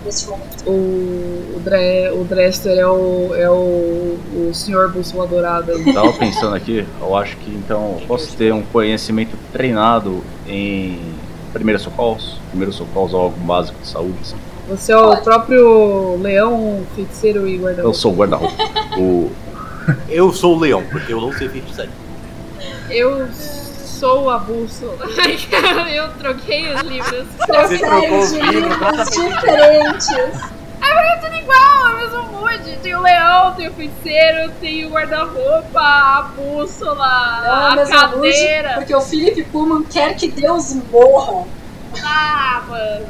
neste 0.04 0.28
momento. 0.28 0.64
O, 0.66 1.56
o, 1.56 1.60
Dre, 1.64 2.10
o 2.12 2.24
Drester 2.24 2.78
é 2.78 2.86
o, 2.86 3.34
é 3.34 3.50
o, 3.50 4.18
o 4.48 4.50
senhor 4.54 4.90
bússola 4.90 5.26
dourada. 5.26 5.72
Tava 5.92 6.12
pensando 6.14 6.54
aqui, 6.54 6.86
eu 7.00 7.16
acho 7.16 7.36
que 7.38 7.50
então 7.50 7.98
eu 8.00 8.06
posso 8.06 8.34
ter 8.36 8.52
um 8.52 8.62
conhecimento 8.62 9.36
treinado 9.52 10.22
em 10.46 11.00
primeiros 11.52 11.82
socorros, 11.82 12.38
primeiros 12.50 12.76
socorros 12.76 13.12
ou 13.12 13.20
algo 13.22 13.40
básico 13.40 13.78
de 13.80 13.88
saúde. 13.88 14.16
assim. 14.22 14.36
Você 14.68 14.92
é 14.92 14.96
o 14.96 15.08
Pode. 15.08 15.22
próprio 15.22 16.16
leão, 16.20 16.82
feiticeiro 16.94 17.46
e 17.48 17.58
guarda 17.58 17.82
Eu 17.82 17.92
sou 17.92 18.12
o 18.12 18.16
guarda-roupa. 18.16 18.54
o 18.96 19.30
Eu 20.08 20.32
sou 20.32 20.56
o 20.56 20.60
leão, 20.60 20.84
porque 20.90 21.12
eu 21.12 21.20
não 21.20 21.32
sei 21.32 21.48
feitiçaria. 21.48 21.90
Eu 22.90 23.28
sou 23.32 24.30
a 24.30 24.38
bússola. 24.38 24.98
eu 25.92 26.12
troquei 26.14 26.72
os 26.74 26.80
livros. 26.82 27.26
Você 27.38 27.78
trocou 27.78 28.18
os 28.20 28.32
de 28.32 28.40
livros, 28.40 29.10
diferentes. 29.10 30.50
é 30.82 31.16
tudo 31.16 31.36
igual, 31.36 31.88
é 31.88 31.92
o 31.92 31.96
mesmo 31.98 32.22
mood. 32.32 32.78
Tem 32.82 32.94
o 32.94 33.00
leão, 33.00 33.54
tem 33.54 33.68
o 33.68 33.72
feiticeiro, 33.72 34.52
tem 34.60 34.86
o 34.86 34.90
guarda-roupa, 34.90 35.80
a 35.80 36.22
bússola, 36.34 37.74
Não 37.74 37.82
é 37.82 37.82
a 37.82 37.86
cadeira. 37.86 38.74
porque 38.76 38.94
o 38.94 39.00
Philip 39.00 39.44
Pullman 39.44 39.84
quer 39.84 40.16
que 40.16 40.28
Deus 40.30 40.74
morra. 40.90 41.46
Ah, 42.02 42.62
mano. 42.68 43.06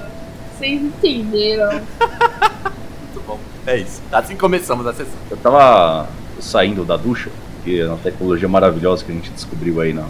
Vocês 0.59 0.83
entenderam. 0.83 1.71
Muito 1.73 3.27
bom. 3.27 3.39
É 3.67 3.79
isso. 3.79 4.03
Assim 4.13 4.37
começamos 4.37 4.87
a 4.87 4.93
sessão. 4.93 5.19
Eu 5.31 5.37
tava 5.39 6.09
saindo 6.39 6.85
da 6.85 6.97
ducha, 6.97 7.31
que 7.65 7.81
é 7.81 7.87
uma 7.87 7.99
tecnologia 7.99 8.49
maravilhosa 8.49 9.05
que 9.05 9.13
a 9.13 9.15
gente 9.15 9.31
descobriu 9.31 9.81
aí 9.81 9.93
na, 9.93 10.07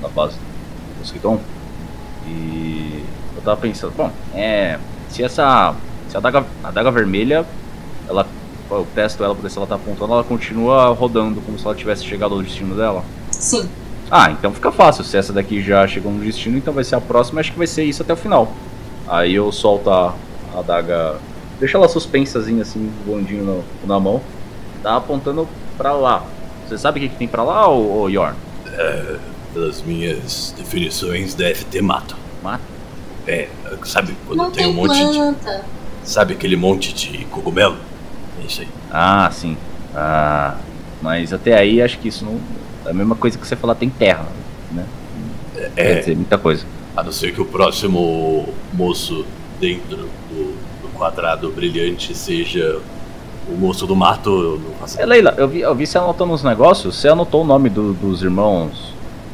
na 0.00 0.08
base 0.08 0.34
do 0.34 0.98
Poseidon. 1.00 1.40
E 2.26 3.04
eu 3.36 3.42
tava 3.42 3.60
pensando, 3.60 3.92
bom, 3.96 4.10
é. 4.34 4.78
Se 5.08 5.22
essa. 5.22 5.74
Se 6.08 6.16
a 6.16 6.18
adaga, 6.18 6.44
a 6.62 6.68
adaga 6.68 6.90
vermelha, 6.90 7.44
ela. 8.08 8.26
Eu 8.70 8.86
testo 8.94 9.22
ela 9.22 9.34
pra 9.34 9.42
ver 9.42 9.50
se 9.50 9.58
ela 9.58 9.66
tá 9.66 9.74
apontando, 9.74 10.12
ela 10.12 10.24
continua 10.24 10.88
rodando 10.88 11.40
como 11.42 11.58
se 11.58 11.64
ela 11.64 11.74
tivesse 11.74 12.04
chegado 12.04 12.34
ao 12.34 12.42
destino 12.42 12.74
dela. 12.74 13.04
Sim. 13.30 13.68
Ah, 14.10 14.30
então 14.30 14.52
fica 14.52 14.72
fácil. 14.72 15.04
Se 15.04 15.16
essa 15.16 15.32
daqui 15.32 15.62
já 15.62 15.86
chegou 15.86 16.10
no 16.10 16.24
destino, 16.24 16.56
então 16.56 16.72
vai 16.72 16.82
ser 16.82 16.96
a 16.96 17.00
próxima. 17.00 17.40
Acho 17.40 17.52
que 17.52 17.58
vai 17.58 17.66
ser 17.66 17.84
isso 17.84 18.02
até 18.02 18.12
o 18.12 18.16
final. 18.16 18.52
Aí 19.06 19.34
eu 19.34 19.52
solto 19.52 19.90
a, 19.90 20.14
a 20.54 20.60
adaga. 20.60 21.16
Deixa 21.60 21.76
ela 21.76 21.88
suspensazinha 21.88 22.62
assim, 22.62 22.90
voandinho 23.06 23.62
na 23.84 24.00
mão. 24.00 24.20
Tá 24.82 24.96
apontando 24.96 25.46
pra 25.76 25.92
lá. 25.92 26.24
Você 26.68 26.78
sabe 26.78 26.98
o 26.98 27.02
que, 27.02 27.08
que 27.10 27.16
tem 27.16 27.28
pra 27.28 27.42
lá, 27.42 27.68
ô, 27.68 28.02
ô 28.02 28.08
Yorn? 28.08 28.36
Pelas 29.52 29.82
minhas 29.82 30.52
definições, 30.56 31.34
deve 31.34 31.64
ter 31.64 31.82
mato. 31.82 32.16
Mato? 32.42 32.62
É, 33.26 33.48
sabe 33.84 34.14
quando 34.26 34.38
Não 34.38 34.50
tem 34.50 34.64
tem 34.64 34.72
um 34.72 34.74
monte 34.74 34.96
de. 34.98 35.04
planta. 35.18 35.64
Sabe 36.02 36.34
aquele 36.34 36.56
monte 36.56 36.92
de 36.92 37.24
cogumelo? 37.26 37.76
É 38.42 38.46
isso 38.46 38.60
aí. 38.62 38.68
Ah, 38.90 39.30
sim. 39.32 39.56
Ah, 39.94 40.56
mas 41.00 41.32
até 41.32 41.56
aí 41.56 41.80
acho 41.80 41.98
que 41.98 42.08
isso 42.08 42.24
não. 42.24 42.38
É 42.84 42.90
a 42.90 42.94
mesma 42.94 43.14
coisa 43.14 43.38
que 43.38 43.46
você 43.46 43.56
falar 43.56 43.74
tem 43.76 43.88
terra, 43.88 44.26
né? 44.72 44.84
Quer 45.54 45.72
É, 45.76 45.98
dizer, 46.00 46.16
muita 46.16 46.36
coisa. 46.36 46.66
a 46.96 47.02
não 47.02 47.12
ser 47.12 47.32
que 47.32 47.40
o 47.40 47.46
próximo 47.46 48.48
moço 48.72 49.24
dentro 49.60 49.96
do, 50.28 50.56
do 50.82 50.88
quadrado 50.94 51.48
brilhante 51.50 52.14
seja 52.14 52.80
o 53.48 53.56
moço 53.56 53.86
do 53.86 53.94
mato, 53.94 54.30
eu 54.30 54.58
não 54.58 54.70
faço 54.80 55.00
É, 55.00 55.04
Leila, 55.06 55.34
eu 55.36 55.46
vi, 55.48 55.60
eu 55.60 55.74
vi 55.74 55.86
você 55.86 55.98
anotando 55.98 56.32
uns 56.32 56.42
negócios. 56.42 56.96
Você 56.96 57.08
anotou 57.08 57.42
o 57.42 57.46
nome 57.46 57.68
do- 57.70 57.92
dos 57.94 58.22
irmãos. 58.22 58.92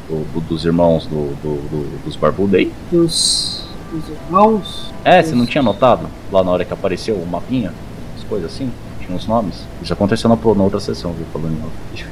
do- 0.09 0.25
do- 0.33 0.41
dos 0.41 0.65
irmãos 0.65 1.05
do, 1.05 1.33
do- 1.41 1.69
do- 1.69 2.03
dos 2.03 2.17
barbudos 2.17 2.55
aí? 2.55 2.69
Dos, 2.91 3.63
dos 3.93 4.03
irmãos. 4.09 4.91
É, 5.05 5.23
você 5.23 5.33
não 5.33 5.45
tinha 5.45 5.61
anotado 5.61 6.05
lá 6.31 6.43
na 6.43 6.51
hora 6.51 6.65
que 6.65 6.73
apareceu 6.73 7.15
o 7.15 7.25
mapinha? 7.25 7.73
As 8.17 8.23
coisas 8.25 8.51
assim? 8.53 8.69
Tinha 8.99 9.15
uns 9.15 9.25
nomes? 9.25 9.55
Isso 9.81 9.93
aconteceu 9.93 10.29
na, 10.29 10.35
na 10.35 10.63
outra 10.63 10.81
sessão, 10.81 11.13
viu? 11.13 11.25
Falando 11.31 11.53
em. 11.53 12.03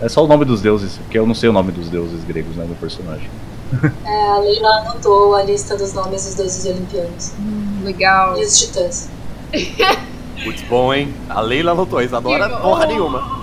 É 0.00 0.08
só 0.08 0.24
o 0.24 0.26
nome 0.26 0.44
dos 0.46 0.62
deuses, 0.62 0.96
porque 0.96 1.18
eu 1.18 1.26
não 1.26 1.34
sei 1.34 1.48
o 1.50 1.52
nome 1.52 1.70
dos 1.72 1.88
deuses 1.90 2.24
gregos, 2.24 2.56
né, 2.56 2.64
do 2.64 2.74
personagem. 2.74 3.28
É, 4.04 4.28
a 4.30 4.38
Leila 4.38 4.68
anotou 4.80 5.34
a 5.34 5.42
lista 5.42 5.76
dos 5.76 5.92
nomes 5.92 6.24
dos 6.24 6.34
deuses 6.34 6.64
olimpianos 6.66 7.32
Hum, 7.38 7.82
legal. 7.84 8.36
e 8.38 8.44
os 8.44 8.58
titãs. 8.58 9.08
Muito 10.44 10.64
bom, 10.66 10.92
hein? 10.92 11.12
A 11.28 11.40
Leila 11.40 11.72
anotou, 11.72 11.98
a 11.98 12.04
Isadora 12.04 12.48
Que 12.48 12.56
porra 12.60 12.86
nenhuma. 12.86 13.42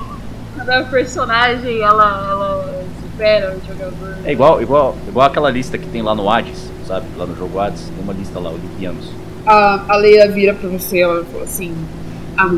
Cada 0.58 0.84
personagem, 0.86 1.82
ela, 1.82 2.28
ela 2.30 2.84
supera 3.02 3.56
o 3.56 3.68
jogador. 3.68 4.18
É 4.26 4.32
igual, 4.32 4.62
igual, 4.62 4.98
igual 5.08 5.28
aquela 5.28 5.50
lista 5.50 5.78
que 5.78 5.88
tem 5.88 6.02
lá 6.02 6.14
no 6.14 6.30
Hades, 6.30 6.70
sabe? 6.86 7.06
Lá 7.18 7.26
no 7.26 7.36
jogo 7.36 7.60
Hades, 7.60 7.84
tem 7.84 8.04
uma 8.04 8.14
lista 8.14 8.40
lá, 8.40 8.50
olimpianos. 8.50 9.12
A, 9.46 9.86
a 9.88 9.96
Leia 9.96 10.30
vira 10.30 10.54
pra 10.54 10.70
você 10.70 11.00
ela 11.00 11.24
fala 11.26 11.44
assim: 11.44 11.74
Ah. 12.38 12.54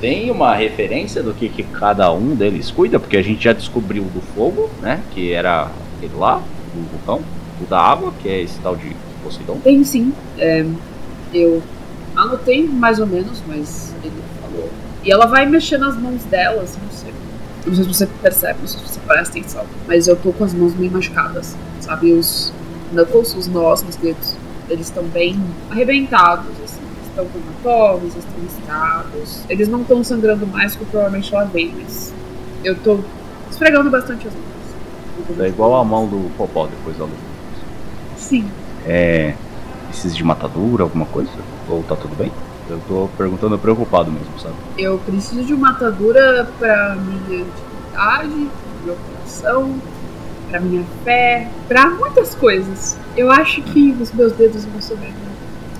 Tem 0.00 0.30
uma 0.30 0.54
referência 0.54 1.22
do 1.22 1.34
que, 1.34 1.48
que 1.48 1.64
cada 1.64 2.12
um 2.12 2.34
deles 2.34 2.70
cuida, 2.70 3.00
porque 3.00 3.16
a 3.16 3.22
gente 3.22 3.42
já 3.42 3.52
descobriu 3.52 4.04
o 4.04 4.06
do 4.06 4.20
fogo, 4.20 4.70
né? 4.80 5.00
Que 5.12 5.32
era 5.32 5.68
aquele 5.96 6.14
lá, 6.14 6.40
do 6.74 6.88
vulcão. 6.90 7.20
O 7.60 7.66
da 7.66 7.80
água, 7.80 8.12
que 8.22 8.28
é 8.28 8.40
esse 8.40 8.60
tal 8.60 8.76
de 8.76 8.94
Poseidon. 9.24 9.58
Tem 9.64 9.82
sim. 9.82 10.12
É, 10.38 10.64
eu 11.34 11.60
anotei 12.18 12.66
mais 12.66 12.98
ou 12.98 13.06
menos, 13.06 13.42
mas 13.46 13.94
ele 14.02 14.22
falou. 14.40 14.68
E 15.04 15.12
ela 15.12 15.26
vai 15.26 15.46
mexer 15.46 15.78
nas 15.78 15.96
mãos 15.96 16.24
dela, 16.24 16.62
assim, 16.62 16.78
não 16.82 16.90
sei. 16.90 17.14
Não 17.66 17.74
sei 17.74 17.84
se 17.84 17.94
você 17.94 18.06
percebe, 18.06 18.58
não 18.60 18.68
sei 18.68 18.80
se 18.80 18.88
você 18.88 19.00
presta 19.00 19.38
atenção. 19.38 19.64
Mas 19.86 20.08
eu 20.08 20.16
tô 20.16 20.32
com 20.32 20.44
as 20.44 20.52
mãos 20.52 20.74
meio 20.74 20.90
machucadas. 20.90 21.56
Sabe, 21.80 22.12
os 22.12 22.52
knuckles, 22.92 23.34
os 23.34 23.46
nós 23.46 23.82
nos 23.82 23.96
dedos, 23.96 24.36
eles 24.68 24.86
estão 24.86 25.04
bem 25.04 25.40
arrebentados, 25.70 26.50
assim. 26.64 26.80
Estão 27.08 27.26
com 27.26 27.38
hematomas, 27.38 28.16
estão 28.16 28.34
riscados. 28.42 29.40
Eles 29.48 29.68
não 29.68 29.82
estão 29.82 30.02
sangrando 30.04 30.46
mais, 30.46 30.74
porque 30.74 30.90
provavelmente 30.90 31.34
ela 31.34 31.44
vem, 31.44 31.74
mas 31.80 32.12
eu 32.64 32.76
tô 32.76 33.00
esfregando 33.50 33.90
bastante 33.90 34.26
as 34.28 34.34
mãos. 34.34 35.40
É 35.40 35.48
igual 35.48 35.76
a 35.76 35.84
mão 35.84 36.06
do 36.06 36.30
Popó 36.36 36.66
depois 36.66 36.96
da 36.96 37.04
luta. 37.04 37.16
Sim. 38.16 38.48
É. 38.86 39.34
Precisa 39.88 40.14
de 40.14 40.22
matadura, 40.22 40.84
alguma 40.84 41.06
coisa? 41.06 41.30
Ou 41.68 41.82
tá 41.82 41.94
tudo 41.94 42.16
bem? 42.16 42.32
Eu 42.68 42.80
tô 42.86 43.08
perguntando 43.16 43.58
preocupado 43.58 44.10
mesmo, 44.10 44.38
sabe? 44.38 44.54
Eu 44.76 44.98
preciso 44.98 45.44
de 45.44 45.54
uma 45.54 45.70
atadura 45.70 46.48
pra 46.58 46.96
minha 46.96 47.44
dignidade, 47.44 48.28
pro 48.28 48.86
meu 48.86 48.96
coração, 48.96 49.74
pra 50.50 50.60
minha 50.60 50.84
fé, 51.04 51.48
pra 51.66 51.88
muitas 51.90 52.34
coisas. 52.34 52.96
Eu 53.16 53.30
acho 53.30 53.62
que 53.62 53.96
os 54.00 54.12
meus 54.12 54.32
dedos 54.32 54.64
vão 54.64 54.80
sobreviver. 54.80 55.28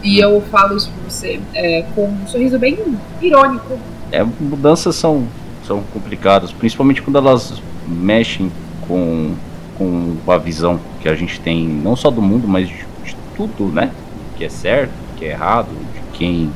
E 0.02 0.18
eu 0.18 0.40
falo 0.50 0.76
isso 0.76 0.90
pra 0.90 1.11
você 1.11 1.40
é, 1.54 1.85
com 1.95 2.09
um 2.09 2.26
sorriso 2.26 2.59
bem 2.59 2.78
irônico. 3.21 3.78
É, 4.12 4.23
mudanças 4.23 4.95
são, 4.97 5.26
são 5.66 5.83
complicadas, 5.92 6.52
principalmente 6.52 7.02
quando 7.02 7.18
elas 7.18 7.61
mexem 7.87 8.50
com, 8.87 9.35
com 9.76 10.16
a 10.28 10.38
visão 10.38 10.80
que 11.00 11.09
a 11.09 11.14
gente 11.14 11.40
tem, 11.40 11.66
não 11.66 11.97
só 11.97 12.11
do 12.11 12.23
mundo, 12.23 12.47
mas 12.47 12.68
de, 12.68 12.87
de 13.04 13.16
tudo, 13.37 13.66
né? 13.73 13.90
Que 14.37 14.45
é 14.45 14.49
certo, 14.49 14.92
que 15.18 15.25
é 15.25 15.30
errado, 15.30 15.68
de 15.68 16.18
quem 16.18 16.50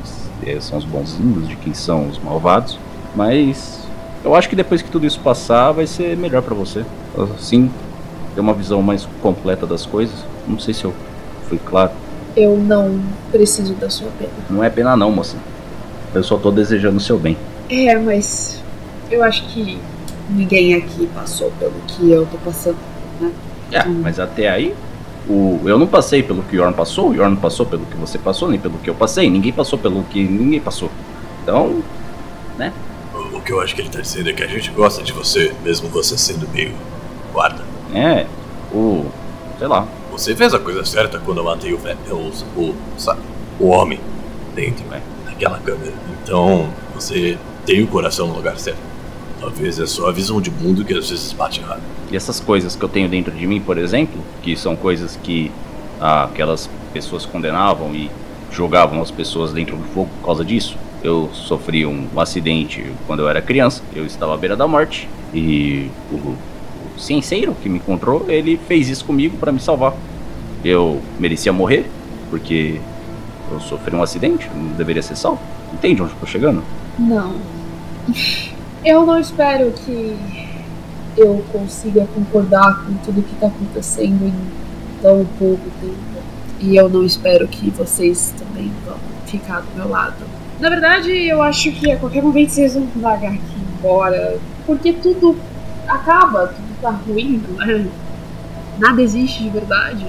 eh, 0.47 0.59
são 0.61 0.79
os 0.79 0.85
bonzinhos, 0.85 1.49
de 1.49 1.57
quem 1.57 1.75
são 1.75 2.09
os 2.09 2.19
malvados. 2.19 2.79
Mas 3.15 3.87
eu 4.25 4.35
acho 4.35 4.49
que 4.49 4.57
depois 4.57 4.81
que 4.81 4.91
tudo 4.91 5.07
isso 5.07 5.21
passar, 5.21 5.73
vai 5.73 5.87
ser 5.87 6.17
melhor 6.17 6.43
pra 6.43 6.55
você. 6.55 6.85
Assim, 7.35 7.71
ter 8.35 8.41
uma 8.41 8.55
visão 8.55 8.81
mais 8.81 9.07
completa 9.21 9.67
das 9.67 9.85
coisas. 9.85 10.25
Não 10.47 10.59
sei 10.59 10.73
se 10.73 10.85
eu 10.85 10.95
fui 11.49 11.59
claro. 11.59 11.91
Eu 12.37 12.57
não 12.57 13.01
preciso 13.31 13.75
da 13.75 13.91
sua 13.91 14.09
pena. 14.19 14.31
Não 14.49 14.65
é 14.65 14.71
pena 14.71 14.97
não, 14.97 15.11
moça. 15.11 15.37
Eu 16.15 16.23
só 16.23 16.37
tô 16.37 16.51
desejando 16.51 16.97
o 16.97 17.01
seu 17.01 17.19
bem. 17.19 17.37
É, 17.69 17.97
mas 17.99 18.63
eu 19.11 19.23
acho 19.23 19.45
que 19.49 19.79
ninguém 20.31 20.75
aqui 20.75 21.09
passou 21.15 21.53
pelo 21.59 21.75
que 21.87 22.11
eu 22.11 22.27
tô 22.27 22.39
passando. 22.39 22.77
É, 23.71 23.85
mas 23.85 24.21
até 24.21 24.49
aí, 24.49 24.75
o, 25.29 25.61
eu 25.67 25.79
não 25.79 25.87
passei 25.87 26.23
pelo 26.23 26.43
que 26.43 26.57
o 26.57 26.61
Yorn 26.61 26.75
passou, 26.75 27.11
o 27.11 27.15
Yorn 27.15 27.35
não 27.35 27.41
passou 27.41 27.65
pelo 27.67 27.85
que 27.87 27.97
você 27.97 28.19
passou, 28.19 28.49
nem 28.49 28.59
pelo 28.59 28.79
que 28.79 28.91
eu 28.91 28.95
passei, 28.95 29.31
ninguém 29.31 29.53
passou 29.53 29.79
pelo 29.79 30.03
que 30.05 30.23
ninguém 30.23 30.61
passou. 30.61 30.91
Então, 31.43 31.83
O 33.35 33.41
que 33.45 33.53
eu 33.53 33.61
acho 33.61 33.75
que 33.75 33.81
ele 33.81 33.89
tá 33.89 34.01
dizendo 34.01 34.31
é 34.31 34.33
que 34.33 34.43
a 34.43 34.47
gente 34.47 34.71
gosta 34.71 35.03
de 35.03 35.13
você, 35.13 35.53
mesmo 35.65 35.89
você 35.89 36.17
sendo 36.17 36.49
meio 36.53 36.73
guarda. 37.33 37.63
é, 37.93 38.27
o, 38.73 39.07
sei 39.59 39.67
lá, 39.67 39.87
Você 40.13 40.37
fez 40.37 40.55
a 40.55 40.59
coisa 40.59 40.85
certa 40.85 41.19
quando 41.19 41.39
eu 41.39 41.45
matei 41.45 41.73
o 41.73 41.79
o, 42.11 42.61
o, 42.61 42.75
sabe, 42.97 43.21
o 43.59 43.69
homem 43.69 43.99
dentro 44.55 44.85
É. 44.93 45.01
daquela 45.25 45.59
câmera. 45.59 45.93
Então, 46.23 46.69
você 46.95 47.37
tem 47.67 47.83
o 47.83 47.87
coração 47.89 48.29
no 48.29 48.35
lugar 48.35 48.57
certo. 48.59 48.79
Talvez 49.43 49.81
é 49.81 49.87
só 49.87 50.09
a 50.09 50.13
visão 50.13 50.41
de 50.41 50.53
mundo 50.53 50.85
que 50.85 50.95
às 50.95 51.11
vezes 51.11 51.33
bate 51.33 51.61
errado. 51.61 51.83
E 52.13 52.17
essas 52.17 52.39
coisas 52.39 52.77
que 52.77 52.85
eu 52.85 52.89
tenho 52.89 53.09
dentro 53.09 53.33
de 53.33 53.45
mim, 53.45 53.61
por 53.61 53.77
exemplo, 53.77 54.23
que 54.41 54.57
são 54.57 54.77
coisas 54.77 55.19
que 55.21 55.51
ah, 56.01 56.25
aquelas 56.25 56.71
pessoas 56.93 57.27
condenavam 57.27 57.93
e 57.93 58.09
jogavam 58.53 59.03
as 59.03 59.11
pessoas 59.11 59.53
dentro 59.53 59.77
do 59.77 59.83
fogo 59.83 60.09
por 60.21 60.27
causa 60.27 60.45
disso. 60.45 60.77
Eu 61.03 61.29
sofri 61.33 61.85
um 61.85 62.07
acidente 62.17 62.85
quando 63.09 63.21
eu 63.21 63.29
era 63.29 63.43
criança, 63.43 63.83
eu 63.93 64.07
estava 64.07 64.33
à 64.33 64.37
beira 64.37 64.55
da 64.55 64.69
morte 64.69 65.09
e 65.35 65.91
o, 66.13 66.15
o 66.15 66.37
cienceiro 66.97 67.57
que 67.61 67.69
me 67.69 67.79
encontrou, 67.79 68.27
ele 68.29 68.61
fez 68.69 68.89
isso 68.89 69.05
comigo 69.05 69.37
para 69.39 69.51
me 69.51 69.59
salvar. 69.59 69.93
Eu 70.65 71.03
merecia 71.19 71.53
morrer 71.53 71.91
porque 72.31 72.81
eu 73.51 73.59
sofri 73.59 73.97
um 73.97 74.05
acidente, 74.05 74.49
não 74.55 74.77
deveria 74.77 75.03
ser 75.03 75.17
salvo. 75.17 75.41
Entende 75.73 76.01
onde 76.01 76.13
eu 76.13 76.19
tô 76.21 76.27
chegando? 76.27 76.63
Não. 76.97 77.35
Eu 78.85 79.07
não 79.07 79.19
espero 79.19 79.71
que 79.71 80.19
eu 81.17 81.45
consiga 81.53 82.05
concordar 82.15 82.85
com 82.85 82.95
tudo 83.05 83.23
que 83.23 83.35
tá 83.37 83.47
acontecendo 83.47 84.27
em 84.27 84.35
tão 85.01 85.25
pouco 85.39 85.71
tempo. 85.81 86.23
E 86.59 86.77
eu 86.77 86.89
não 86.89 87.05
espero 87.05 87.47
que 87.47 87.71
vocês 87.71 88.35
também 88.37 88.73
vão 88.85 88.97
ficar 89.27 89.61
do 89.61 89.77
meu 89.77 89.89
lado. 89.89 90.25
Na 90.59 90.69
verdade, 90.69 91.13
eu 91.13 91.43
acho 91.43 91.71
que 91.73 91.93
a 91.93 91.97
qualquer 91.97 92.23
momento 92.23 92.51
vocês 92.51 92.75
vão 92.75 92.89
largar 92.97 93.35
aqui 93.35 93.57
embora. 93.79 94.39
Porque 94.67 94.93
tudo 94.93 95.37
acaba, 95.87 96.49
tudo 96.49 96.81
tá 96.81 96.91
ruim, 96.91 97.43
não 97.49 97.63
é? 97.63 97.85
Nada 98.79 99.01
existe 99.01 99.45
de 99.45 99.51
verdade. 99.51 100.07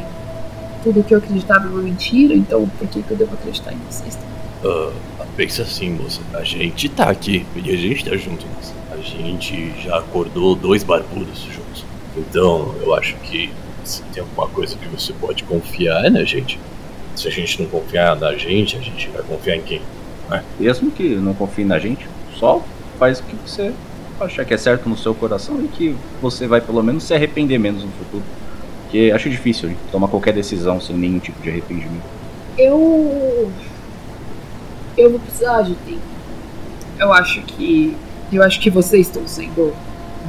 Tudo 0.84 1.04
que 1.04 1.14
eu 1.14 1.20
acreditava 1.20 1.66
é 1.66 1.70
uma 1.70 1.82
mentira, 1.82 2.34
então 2.34 2.68
por 2.78 2.88
que, 2.88 3.02
que 3.02 3.12
eu 3.12 3.18
devo 3.18 3.34
acreditar 3.36 3.72
em 3.72 3.78
vocês 3.90 4.16
também? 4.16 4.34
Ah, 4.66 4.92
pensa 5.36 5.64
assim, 5.64 5.90
moça. 5.92 6.22
A 6.34 6.44
gente 6.44 6.90
tá 6.90 7.10
aqui 7.10 7.46
e 7.56 7.70
a 7.72 7.78
gente 7.78 8.06
tá 8.06 8.16
junto. 8.16 8.46
moça. 8.48 8.74
A 8.92 8.98
gente 8.98 9.74
já 9.82 9.98
acordou 9.98 10.56
dois 10.56 10.84
barbudos 10.84 11.40
juntos. 11.42 11.86
Então, 12.16 12.76
eu 12.82 12.94
acho 12.94 13.16
que 13.18 13.52
se 13.84 14.02
tem 14.14 14.22
alguma 14.22 14.48
coisa 14.48 14.78
que 14.78 14.88
você 14.88 15.12
pode 15.14 15.44
confiar 15.44 16.06
é 16.06 16.10
na 16.10 16.24
gente. 16.24 16.60
Se 17.16 17.28
a 17.28 17.32
gente 17.32 17.62
não 17.62 17.70
confiar 17.70 18.16
na 18.16 18.36
gente, 18.36 18.78
a 18.78 18.82
gente 18.82 19.10
vai 19.10 19.22
confiar 19.24 19.56
em 19.58 19.62
quem? 19.62 19.82
Mesmo 20.60 20.90
que 20.90 21.16
não 21.16 21.34
confie 21.34 21.64
na 21.64 21.78
gente, 21.78 22.08
só 22.40 22.62
faz 22.98 23.20
o 23.20 23.24
que 23.24 23.36
você 23.36 23.74
achar 24.20 24.46
que 24.46 24.54
é 24.54 24.58
certo 24.58 24.88
no 24.88 24.98
seu 24.98 25.14
coração 25.14 25.64
e 25.64 25.68
que 25.68 25.96
você 26.22 26.48
vai 26.48 26.62
pelo 26.62 26.82
menos 26.82 27.04
se 27.04 27.14
arrepender 27.14 27.60
menos 27.60 27.84
no 27.84 27.92
futuro. 27.92 28.24
Porque 28.84 29.12
acho 29.14 29.30
difícil 29.30 29.76
tomar 29.92 30.08
qualquer 30.08 30.34
decisão 30.34 30.80
sem 30.80 30.96
nenhum 30.96 31.20
tipo 31.20 31.42
de 31.42 31.50
arrependimento. 31.50 32.04
Eu. 32.58 33.52
Eu 34.98 35.10
vou 35.10 35.20
precisar 35.20 35.64
de 35.64 35.76
tempo. 35.76 36.02
Eu 37.00 37.12
acho 37.12 37.42
que. 37.42 37.96
Eu 38.32 38.44
acho 38.44 38.60
que 38.60 38.70
vocês 38.70 39.08
estão 39.08 39.28
sendo 39.28 39.74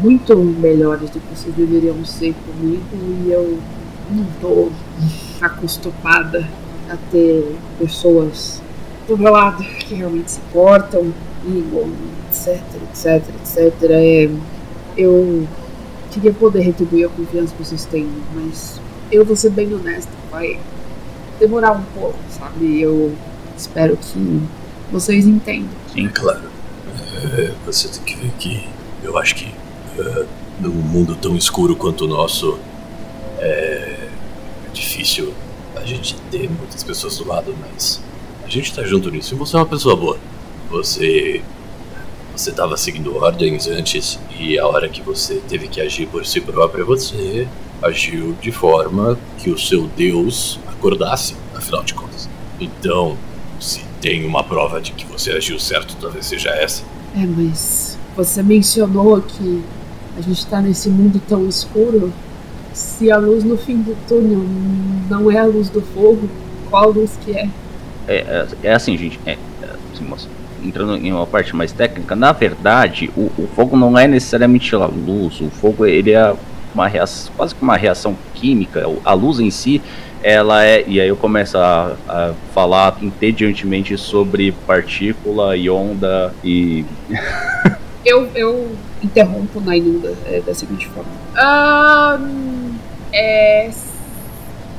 muito 0.00 0.37
melhores 0.37 1.11
do 1.11 1.21
que 1.21 1.35
vocês 1.35 1.54
deveriam 1.54 2.04
ser 2.04 2.35
comigo 2.47 2.83
e 2.92 3.30
eu 3.30 3.59
não 4.11 4.26
tô 4.40 4.68
acostumada 5.40 6.47
a 6.90 6.97
ter 7.11 7.56
pessoas 7.78 8.61
do 9.06 9.16
meu 9.16 9.33
lado 9.33 9.62
que 9.62 9.94
realmente 9.94 10.33
se 10.33 10.40
importam 10.40 11.12
comigo, 11.42 11.90
etc, 12.28 12.62
etc, 12.90 13.23
etc. 13.40 13.90
É, 13.90 14.30
eu 14.97 15.47
queria 16.11 16.33
poder 16.33 16.61
retribuir 16.61 17.06
a 17.06 17.09
confiança 17.09 17.54
que 17.54 17.64
vocês 17.64 17.85
têm, 17.87 18.09
mas 18.35 18.80
eu 19.11 19.25
vou 19.25 19.37
ser 19.37 19.50
bem 19.50 19.73
honesta, 19.75 20.12
vai 20.30 20.59
demorar 21.38 21.73
um 21.73 21.83
pouco, 21.99 22.18
sabe? 22.30 22.80
Eu 22.80 23.12
espero 23.56 23.96
que 23.96 24.42
vocês 24.90 25.26
entendam. 25.26 25.70
Sim, 25.92 26.08
claro. 26.08 26.42
É, 27.37 27.52
você 27.64 27.88
tem 27.88 28.02
que 28.02 28.16
ver 28.16 28.32
que 28.38 28.68
eu 29.02 29.16
acho 29.18 29.34
que 29.34 29.54
é, 29.99 30.26
num 30.61 30.70
mundo 30.70 31.16
tão 31.16 31.37
escuro 31.37 31.75
quanto 31.75 32.04
o 32.04 32.08
nosso 32.08 32.58
é 33.38 34.08
difícil 34.73 35.32
a 35.76 35.84
gente 35.84 36.16
ter 36.30 36.49
muitas 36.49 36.82
pessoas 36.82 37.18
do 37.18 37.28
lado, 37.28 37.54
mas 37.61 38.00
a 38.44 38.49
gente 38.49 38.73
tá 38.75 38.82
junto 38.84 39.11
nisso. 39.11 39.34
E 39.34 39.38
você 39.38 39.56
é 39.56 39.58
uma 39.58 39.66
pessoa 39.66 39.96
boa. 39.96 40.18
Você 40.70 41.42
você 42.34 42.50
estava 42.50 42.76
seguindo 42.76 43.16
ordens 43.16 43.68
antes 43.68 44.18
e 44.37 44.58
a 44.58 44.66
hora 44.66 44.88
que 44.88 45.00
você 45.00 45.40
teve 45.49 45.68
que 45.68 45.80
agir 45.80 46.06
por 46.06 46.26
si 46.26 46.40
própria, 46.40 46.84
você 46.84 47.46
agiu 47.80 48.37
de 48.40 48.50
forma 48.50 49.16
que 49.38 49.50
o 49.50 49.58
seu 49.58 49.87
Deus 49.87 50.58
acordasse, 50.66 51.37
afinal 51.54 51.84
de 51.84 51.94
contas. 51.94 52.28
Então, 52.58 53.16
tem 54.04 54.23
uma 54.26 54.44
prova 54.44 54.82
de 54.82 54.92
que 54.92 55.06
você 55.06 55.32
agiu 55.32 55.58
certo, 55.58 55.96
talvez 55.99 56.26
seja 56.26 56.50
essa. 56.50 56.82
É, 57.16 57.25
mas 57.25 57.99
você 58.14 58.42
mencionou 58.42 59.23
que 59.23 59.62
a 60.18 60.20
gente 60.20 60.46
tá 60.46 60.61
nesse 60.61 60.90
mundo 60.90 61.18
tão 61.26 61.49
escuro. 61.49 62.12
Se 62.75 63.11
a 63.11 63.16
luz 63.16 63.42
no 63.44 63.56
fim 63.56 63.78
do 63.78 63.96
túnel 64.06 64.44
não 65.08 65.30
é 65.30 65.38
a 65.38 65.46
luz 65.46 65.70
do 65.70 65.80
fogo, 65.80 66.28
qual 66.68 66.90
luz 66.90 67.18
que 67.25 67.32
é? 67.32 67.49
É, 68.06 68.16
é, 68.16 68.46
é 68.64 68.75
assim, 68.75 68.94
gente. 68.99 69.18
É, 69.25 69.38
é, 69.62 69.68
assim, 69.94 70.04
moça, 70.04 70.28
entrando 70.62 70.96
em 70.96 71.11
uma 71.11 71.26
parte 71.26 71.56
mais 71.56 71.73
técnica, 71.73 72.14
na 72.14 72.32
verdade, 72.32 73.11
o, 73.16 73.32
o 73.38 73.49
fogo 73.56 73.75
não 73.75 73.99
é 73.99 74.06
necessariamente 74.06 74.76
a 74.76 74.84
luz. 74.84 75.40
O 75.40 75.49
fogo 75.49 75.87
ele 75.87 76.12
é 76.12 76.37
uma 76.75 76.87
reação, 76.87 77.32
quase 77.38 77.54
que 77.54 77.62
uma 77.62 77.76
reação 77.78 78.14
química. 78.34 78.84
A 79.02 79.14
luz 79.14 79.40
em 79.40 79.50
si, 79.50 79.80
ela 80.24 80.64
é. 80.64 80.82
E 80.86 80.98
aí 80.98 81.06
eu 81.06 81.16
começo 81.16 81.58
a, 81.58 81.94
a 82.08 82.32
falar 82.54 82.96
entediantemente 83.02 83.96
sobre 83.98 84.50
partícula 84.66 85.54
e 85.56 85.68
onda 85.68 86.34
e. 86.42 86.84
Eu, 88.06 88.28
eu 88.34 88.76
interrompo 89.02 89.62
na 89.62 89.74
inunda 89.74 90.14
é, 90.26 90.38
da 90.38 90.52
seguinte 90.52 90.87
forma. 90.88 91.08
Ahn, 91.34 92.74
é, 93.10 93.70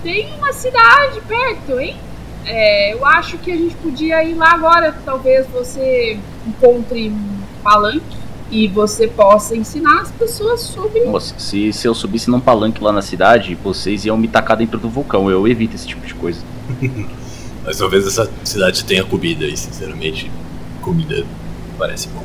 tem 0.03 0.31
uma 0.37 0.53
cidade 0.53 1.19
perto, 1.21 1.79
hein? 1.79 1.97
É, 2.45 2.93
eu 2.93 3.03
acho 3.03 3.39
que 3.39 3.51
a 3.51 3.55
gente 3.55 3.73
podia 3.77 4.23
ir 4.23 4.35
lá 4.35 4.51
agora. 4.51 4.95
Talvez 5.03 5.47
você 5.47 6.19
encontre 6.45 7.09
um 7.09 7.39
palanque 7.63 8.15
e 8.55 8.69
você 8.69 9.05
possa 9.05 9.53
ensinar 9.53 10.01
as 10.01 10.11
pessoas 10.11 10.61
sobre. 10.61 11.01
Se, 11.37 11.73
se 11.73 11.85
eu 11.85 11.93
subisse 11.93 12.29
num 12.29 12.39
palanque 12.39 12.81
lá 12.81 12.93
na 12.93 13.01
cidade, 13.01 13.53
vocês 13.61 14.05
iam 14.05 14.15
me 14.15 14.29
tacar 14.29 14.55
dentro 14.55 14.79
do 14.79 14.89
vulcão. 14.89 15.29
Eu 15.29 15.45
evito 15.45 15.75
esse 15.75 15.85
tipo 15.85 16.07
de 16.07 16.13
coisa. 16.13 16.39
Mas 17.65 17.77
talvez 17.77 18.07
essa 18.07 18.31
cidade 18.45 18.85
tenha 18.85 19.03
comida 19.03 19.45
e, 19.45 19.57
sinceramente, 19.57 20.31
comida 20.81 21.25
parece 21.77 22.07
bom. 22.07 22.23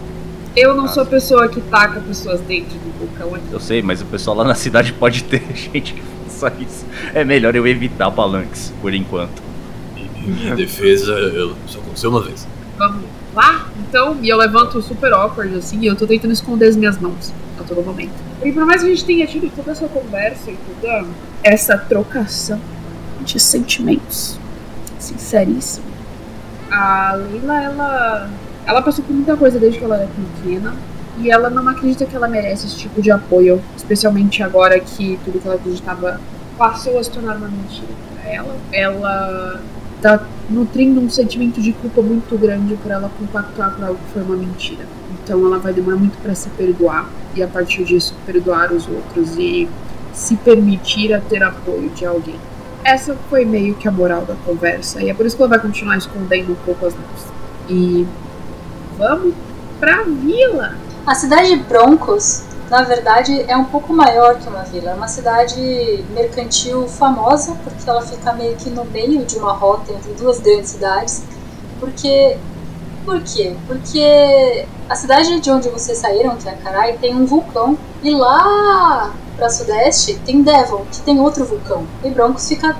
Eu 0.54 0.74
não 0.74 0.86
sou 0.86 1.02
a 1.02 1.06
pessoa 1.06 1.48
que 1.48 1.60
taca 1.62 2.00
pessoas 2.00 2.40
dentro 2.42 2.78
do 2.78 2.98
vulcão 2.98 3.34
aqui. 3.34 3.46
Eu 3.50 3.58
sei, 3.58 3.82
mas 3.82 4.02
o 4.02 4.04
pessoal 4.04 4.36
lá 4.36 4.44
na 4.44 4.54
cidade 4.54 4.92
pode 4.92 5.24
ter 5.24 5.42
gente 5.54 5.94
que 5.94 6.02
faça 6.26 6.52
isso. 6.60 6.84
É 7.14 7.24
melhor 7.24 7.56
eu 7.56 7.66
evitar 7.66 8.10
palanques, 8.10 8.72
por 8.80 8.92
enquanto. 8.92 9.42
Em 9.96 10.30
minha 10.30 10.54
defesa, 10.54 11.12
eu 11.12 11.56
só 11.66 11.78
aconteceu 11.78 12.10
uma 12.10 12.22
vez. 12.22 12.46
Vamos 12.76 13.04
lá? 13.34 13.68
Então, 13.78 14.16
e 14.22 14.28
eu 14.28 14.36
levanto 14.36 14.80
super 14.82 15.12
awkward 15.12 15.54
assim, 15.56 15.80
e 15.80 15.86
eu 15.86 15.96
tô 15.96 16.06
tentando 16.06 16.32
esconder 16.32 16.68
as 16.68 16.76
minhas 16.76 16.98
mãos 16.98 17.32
a 17.58 17.64
todo 17.64 17.82
momento. 17.82 18.12
E 18.42 18.52
por 18.52 18.64
mais 18.64 18.82
que 18.82 18.88
a 18.88 18.90
gente 18.90 19.04
tenha 19.04 19.26
tido 19.26 19.50
toda 19.54 19.72
essa 19.72 19.86
conversa 19.88 20.50
e 20.50 20.56
toda 20.56 21.06
essa 21.42 21.76
trocação 21.76 22.60
de 23.22 23.38
sentimentos 23.38 24.38
sinceríssimo, 24.98 25.86
a 26.70 27.14
Leila, 27.14 27.62
ela, 27.62 28.30
ela 28.66 28.82
passou 28.82 29.04
por 29.04 29.12
muita 29.12 29.36
coisa 29.36 29.58
desde 29.58 29.78
que 29.78 29.84
ela 29.84 29.96
era 29.96 30.08
pequena. 30.08 30.74
E 31.18 31.30
ela 31.30 31.50
não 31.50 31.68
acredita 31.68 32.06
que 32.06 32.16
ela 32.16 32.28
merece 32.28 32.66
esse 32.66 32.76
tipo 32.76 33.02
de 33.02 33.10
apoio, 33.10 33.60
especialmente 33.76 34.42
agora 34.42 34.78
que 34.80 35.18
tudo 35.22 35.38
que 35.38 35.46
ela 35.46 35.56
acreditava 35.56 36.18
passou 36.56 36.98
a 36.98 37.04
se 37.04 37.10
tornar 37.10 37.36
uma 37.36 37.48
mentira 37.48 37.88
pra 38.14 38.30
ela. 38.30 38.56
Ela 38.72 39.60
tá 40.00 40.26
nutrindo 40.48 41.00
um 41.00 41.08
sentimento 41.08 41.60
de 41.60 41.72
culpa 41.72 42.02
muito 42.02 42.36
grande 42.38 42.74
por 42.76 42.90
ela 42.90 43.10
compactuar 43.18 43.74
por 43.74 43.84
algo 43.84 43.98
que 43.98 44.12
foi 44.12 44.22
uma 44.22 44.36
mentira. 44.36 44.84
Então 45.22 45.44
ela 45.46 45.58
vai 45.58 45.72
demorar 45.72 45.96
muito 45.96 46.18
para 46.18 46.34
se 46.34 46.48
perdoar 46.50 47.08
e 47.34 47.42
a 47.42 47.48
partir 47.48 47.84
disso 47.84 48.14
perdoar 48.26 48.72
os 48.72 48.88
outros 48.88 49.36
e 49.36 49.68
se 50.12 50.36
permitir 50.36 51.12
a 51.12 51.20
ter 51.20 51.42
apoio 51.42 51.90
de 51.90 52.04
alguém. 52.04 52.36
Essa 52.82 53.14
foi 53.28 53.44
meio 53.44 53.74
que 53.74 53.86
a 53.86 53.90
moral 53.90 54.24
da 54.24 54.34
conversa 54.34 55.02
e 55.02 55.10
é 55.10 55.14
por 55.14 55.26
isso 55.26 55.36
que 55.36 55.42
ela 55.42 55.50
vai 55.50 55.58
continuar 55.58 55.96
escondendo 55.96 56.52
um 56.52 56.56
pouco 56.64 56.86
as 56.86 56.94
mãos. 56.94 57.26
E 57.68 58.06
vamos 58.96 59.34
pra 59.78 60.02
vila. 60.02 60.76
A 61.06 61.14
cidade 61.14 61.50
de 61.50 61.56
Broncos, 61.56 62.44
na 62.70 62.82
verdade, 62.82 63.44
é 63.48 63.56
um 63.56 63.64
pouco 63.64 63.92
maior 63.92 64.38
que 64.38 64.48
uma 64.48 64.62
vila. 64.62 64.92
É 64.92 64.94
uma 64.94 65.08
cidade 65.08 66.04
mercantil 66.10 66.86
famosa, 66.86 67.56
porque 67.64 67.90
ela 67.90 68.00
fica 68.00 68.32
meio 68.32 68.54
que 68.56 68.70
no 68.70 68.84
meio 68.84 69.24
de 69.24 69.36
uma 69.36 69.52
rota 69.52 69.92
entre 69.92 70.12
duas 70.12 70.38
grandes 70.38 70.70
cidades. 70.70 71.24
Porque. 71.80 72.38
Por 73.04 73.20
quê? 73.22 73.56
Porque 73.66 74.66
a 74.88 74.94
cidade 74.94 75.40
de 75.40 75.50
onde 75.50 75.68
vocês 75.70 75.98
saíram, 75.98 76.36
que 76.36 76.48
é 76.48 76.52
Carai, 76.52 76.96
tem 76.98 77.16
um 77.16 77.26
vulcão. 77.26 77.76
E 78.02 78.10
lá 78.10 79.12
para 79.36 79.50
sudeste 79.50 80.20
tem 80.24 80.42
Devon, 80.42 80.84
que 80.92 81.00
tem 81.00 81.18
outro 81.18 81.44
vulcão. 81.44 81.84
E 82.04 82.10
Broncos 82.10 82.46
fica 82.46 82.76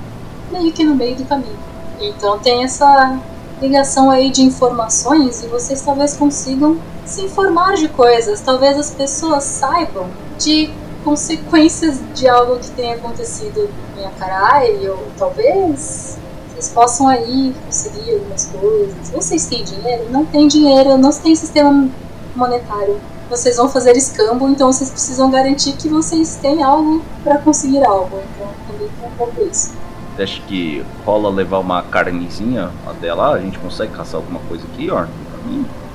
meio 0.51 0.71
que 0.71 0.85
no 0.85 0.95
meio 0.95 1.15
do 1.17 1.25
caminho. 1.25 1.59
Então 1.99 2.39
tem 2.39 2.63
essa 2.63 3.19
ligação 3.61 4.09
aí 4.09 4.31
de 4.31 4.41
informações 4.41 5.43
e 5.43 5.47
vocês 5.47 5.81
talvez 5.81 6.15
consigam 6.15 6.77
se 7.05 7.21
informar 7.21 7.75
de 7.75 7.87
coisas. 7.87 8.41
Talvez 8.41 8.77
as 8.77 8.91
pessoas 8.91 9.43
saibam 9.43 10.07
de 10.39 10.71
consequências 11.03 11.99
de 12.15 12.27
algo 12.27 12.57
que 12.57 12.69
tenha 12.71 12.95
acontecido 12.95 13.69
em 13.97 14.05
Acarai, 14.05 14.89
ou 14.89 14.97
talvez 15.17 16.17
vocês 16.49 16.69
possam 16.69 17.07
aí 17.07 17.53
conseguir 17.65 18.13
algumas 18.13 18.45
coisas. 18.45 19.09
Vocês 19.11 19.45
têm 19.45 19.63
dinheiro? 19.63 20.07
Não 20.09 20.25
tem 20.25 20.47
dinheiro, 20.47 20.97
não 20.97 21.11
tem 21.11 21.35
sistema 21.35 21.87
monetário. 22.35 22.99
Vocês 23.29 23.57
vão 23.57 23.69
fazer 23.69 23.95
escambo, 23.95 24.49
então 24.49 24.71
vocês 24.71 24.89
precisam 24.89 25.29
garantir 25.31 25.73
que 25.73 25.87
vocês 25.87 26.35
têm 26.41 26.61
algo 26.63 27.01
para 27.23 27.37
conseguir 27.37 27.83
algo. 27.85 28.19
Então 28.35 28.47
também 28.67 28.89
tem 28.89 29.07
um 29.07 29.11
pouco 29.15 29.41
isso. 29.43 29.71
Você 30.15 30.23
acha 30.23 30.41
que 30.47 30.83
rola 31.05 31.29
levar 31.29 31.59
uma 31.59 31.81
carnezinha 31.83 32.69
até 32.85 33.13
lá? 33.13 33.33
A 33.33 33.39
gente 33.39 33.57
consegue 33.59 33.93
caçar 33.93 34.15
alguma 34.15 34.39
coisa 34.41 34.63
aqui, 34.73 34.91
Orn? 34.91 35.09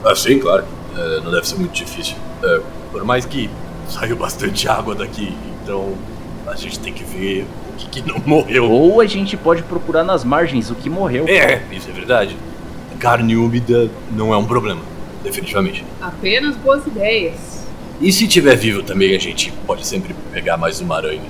Ah, 0.04 0.14
sim, 0.14 0.38
claro. 0.38 0.64
É, 0.96 1.20
não 1.20 1.30
deve 1.30 1.46
ser 1.46 1.56
muito 1.56 1.72
difícil. 1.72 2.16
É, 2.42 2.60
por 2.90 3.04
mais 3.04 3.24
que 3.26 3.50
saiu 3.88 4.16
bastante 4.16 4.68
água 4.68 4.94
daqui, 4.94 5.36
então 5.62 5.94
a 6.46 6.56
gente 6.56 6.78
tem 6.78 6.92
que 6.92 7.04
ver 7.04 7.46
o 7.70 7.76
que, 7.76 7.88
que 7.88 8.08
não 8.08 8.18
morreu. 8.24 8.70
Ou 8.70 9.00
a 9.00 9.06
gente 9.06 9.36
pode 9.36 9.62
procurar 9.62 10.02
nas 10.02 10.24
margens 10.24 10.70
o 10.70 10.74
que 10.74 10.88
morreu. 10.88 11.26
É, 11.28 11.62
isso 11.70 11.88
é 11.90 11.92
verdade. 11.92 12.36
Carne 12.98 13.36
úmida 13.36 13.90
não 14.10 14.32
é 14.32 14.36
um 14.38 14.46
problema, 14.46 14.80
definitivamente. 15.22 15.84
Apenas 16.00 16.56
boas 16.56 16.86
ideias. 16.86 17.66
E 18.00 18.10
se 18.10 18.26
tiver 18.26 18.56
vivo 18.56 18.82
também, 18.82 19.14
a 19.14 19.18
gente 19.18 19.52
pode 19.66 19.86
sempre 19.86 20.14
pegar 20.32 20.56
mais 20.56 20.80
uma 20.80 20.96
aranha. 20.96 21.22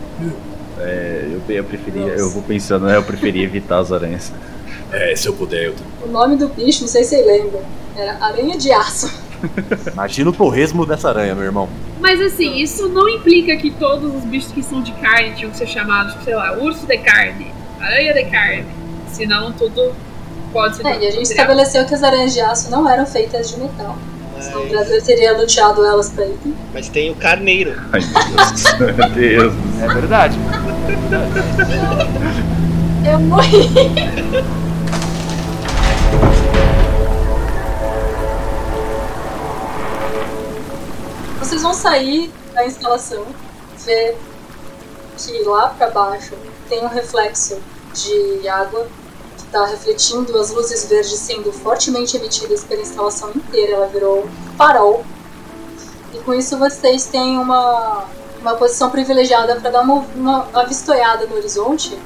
É, 0.79 1.29
eu, 1.31 1.55
eu 1.55 1.65
preferia, 1.65 2.12
eu 2.12 2.31
vou 2.31 2.43
pensando, 2.43 2.87
né? 2.87 2.97
Eu 2.97 3.03
preferia 3.03 3.45
evitar 3.45 3.79
as 3.79 3.93
aranhas. 3.93 4.33
É, 4.93 5.15
se 5.17 5.27
eu 5.27 5.33
puder, 5.35 5.65
eu 5.65 5.75
O 6.05 6.09
nome 6.09 6.37
do 6.37 6.49
bicho, 6.49 6.83
não 6.83 6.89
sei 6.89 7.03
se 7.05 7.17
você 7.17 7.23
lembra, 7.23 7.61
era 7.97 8.17
aranha 8.25 8.57
de 8.57 8.71
aço. 8.71 9.11
Imagina 9.93 10.31
o 10.31 10.33
torresmo 10.33 10.87
dessa 10.87 11.09
aranha, 11.09 11.35
meu 11.35 11.45
irmão. 11.45 11.69
Mas 12.01 12.21
assim, 12.21 12.57
isso 12.57 12.89
não 12.89 13.09
implica 13.09 13.57
que 13.57 13.71
todos 13.71 14.15
os 14.15 14.25
bichos 14.25 14.53
que 14.53 14.62
são 14.62 14.83
de 14.83 14.93
carne 14.93 15.35
tinham 15.35 15.51
que 15.51 15.57
ser 15.57 15.67
chamados, 15.67 16.15
sei 16.25 16.35
lá, 16.35 16.57
urso 16.59 16.87
de 16.87 16.99
carne, 16.99 17.53
aranha 17.81 18.15
de 18.15 18.25
carne. 18.25 18.67
Senão 19.09 19.53
tudo 19.53 19.93
pode 20.53 20.77
ser. 20.77 20.87
É, 20.87 20.91
e 20.91 20.91
a 20.91 20.95
gente 20.95 21.19
considerado. 21.19 21.31
estabeleceu 21.31 21.85
que 21.87 21.95
as 21.95 22.03
aranhas 22.03 22.33
de 22.33 22.41
aço 22.41 22.71
não 22.71 22.89
eram 22.89 23.07
feitas 23.07 23.51
de 23.51 23.59
metal. 23.61 23.97
Senão 24.40 24.61
o 24.61 24.62
Mas, 24.64 24.70
Brasil 24.72 25.03
teria 25.03 25.37
luteado 25.37 25.85
elas 25.85 26.11
pra 26.11 26.25
ele. 26.25 26.57
mas 26.72 26.88
tem 26.88 27.11
o 27.11 27.14
carneiro. 27.16 27.75
Ai, 27.92 28.01
meu 28.79 29.11
Deus. 29.11 29.55
É 29.83 29.87
verdade. 29.88 30.38
Eu 33.11 33.18
morri. 33.20 33.68
Vocês 41.38 41.62
vão 41.62 41.75
sair 41.75 42.33
da 42.55 42.66
instalação, 42.66 43.27
ver 43.85 44.16
que 45.16 45.42
lá 45.44 45.68
pra 45.70 45.90
baixo 45.90 46.35
tem 46.68 46.85
um 46.85 46.88
reflexo 46.88 47.59
de 47.94 48.49
água 48.49 48.87
está 49.57 49.64
refletindo 49.64 50.38
as 50.38 50.51
luzes 50.51 50.85
verdes 50.85 51.19
sendo 51.19 51.51
fortemente 51.51 52.16
emitidas 52.16 52.62
pela 52.62 52.83
instalação 52.83 53.31
inteira. 53.35 53.73
Ela 53.73 53.87
virou 53.87 54.29
farol. 54.59 55.05
E 56.12 56.19
com 56.19 56.35
isso 56.35 56.59
vocês 56.59 57.07
têm 57.07 57.38
uma, 57.38 58.05
uma 58.40 58.55
posição 58.57 58.90
privilegiada 58.90 59.57
para 59.57 59.71
dar 59.71 59.83
uma, 59.83 60.05
uma 60.14 60.49
avistoiada 60.53 61.27
no 61.27 61.37
horizonte 61.37 61.99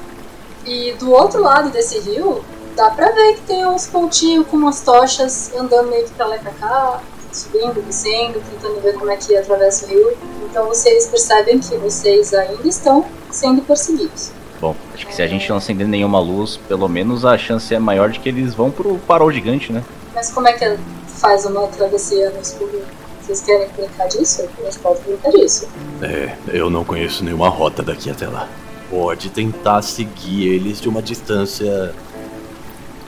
e 0.65 0.93
do 0.93 1.11
outro 1.11 1.41
lado 1.41 1.69
desse 1.69 1.99
rio, 1.99 2.43
dá 2.75 2.91
pra 2.91 3.11
ver 3.11 3.33
que 3.33 3.41
tem 3.41 3.65
uns 3.65 3.87
pontinhos 3.87 4.47
com 4.47 4.57
umas 4.57 4.81
tochas 4.81 5.51
andando 5.55 5.89
meio 5.89 6.05
que 6.05 6.11
pra 6.11 6.27
lá 6.27 6.35
e 6.37 6.39
pra 6.39 6.51
cá, 6.51 7.01
subindo, 7.33 7.81
descendo, 7.81 8.41
tentando 8.51 8.79
ver 8.81 8.93
como 8.93 9.11
é 9.11 9.17
que 9.17 9.35
atravessa 9.35 9.85
o 9.85 9.89
rio. 9.89 10.17
Então 10.43 10.67
vocês 10.67 11.07
percebem 11.07 11.59
que 11.59 11.75
vocês 11.77 12.33
ainda 12.33 12.67
estão 12.67 13.05
sendo 13.31 13.61
perseguidos. 13.63 14.31
Bom, 14.61 14.75
acho 14.93 15.07
que 15.07 15.15
se 15.15 15.23
a 15.23 15.27
gente 15.27 15.49
não 15.49 15.57
acender 15.57 15.87
nenhuma 15.87 16.19
luz, 16.19 16.55
pelo 16.67 16.87
menos 16.87 17.25
a 17.25 17.35
chance 17.35 17.73
é 17.73 17.79
maior 17.79 18.11
de 18.11 18.19
que 18.19 18.29
eles 18.29 18.53
vão 18.53 18.69
pro 18.69 18.99
farol 19.07 19.31
gigante, 19.31 19.73
né? 19.73 19.83
Mas 20.13 20.31
como 20.31 20.47
é 20.47 20.53
que 20.53 20.77
faz 21.07 21.47
uma 21.47 21.65
travessia 21.65 22.29
no 22.29 22.39
escuro? 22.39 22.79
Vocês 23.19 23.41
querem 23.41 23.67
brincar 23.69 24.07
disso? 24.07 24.43
A 24.59 24.63
gente 24.63 24.77
pode 24.77 25.01
brincar 25.01 25.31
disso. 25.31 25.67
É, 26.03 26.35
eu 26.47 26.69
não 26.69 26.85
conheço 26.85 27.23
nenhuma 27.23 27.49
rota 27.49 27.81
daqui 27.81 28.11
até 28.11 28.27
lá. 28.27 28.47
Pode 28.87 29.31
tentar 29.31 29.81
seguir 29.81 30.47
eles 30.49 30.79
de 30.79 30.87
uma 30.87 31.01
distância 31.01 31.95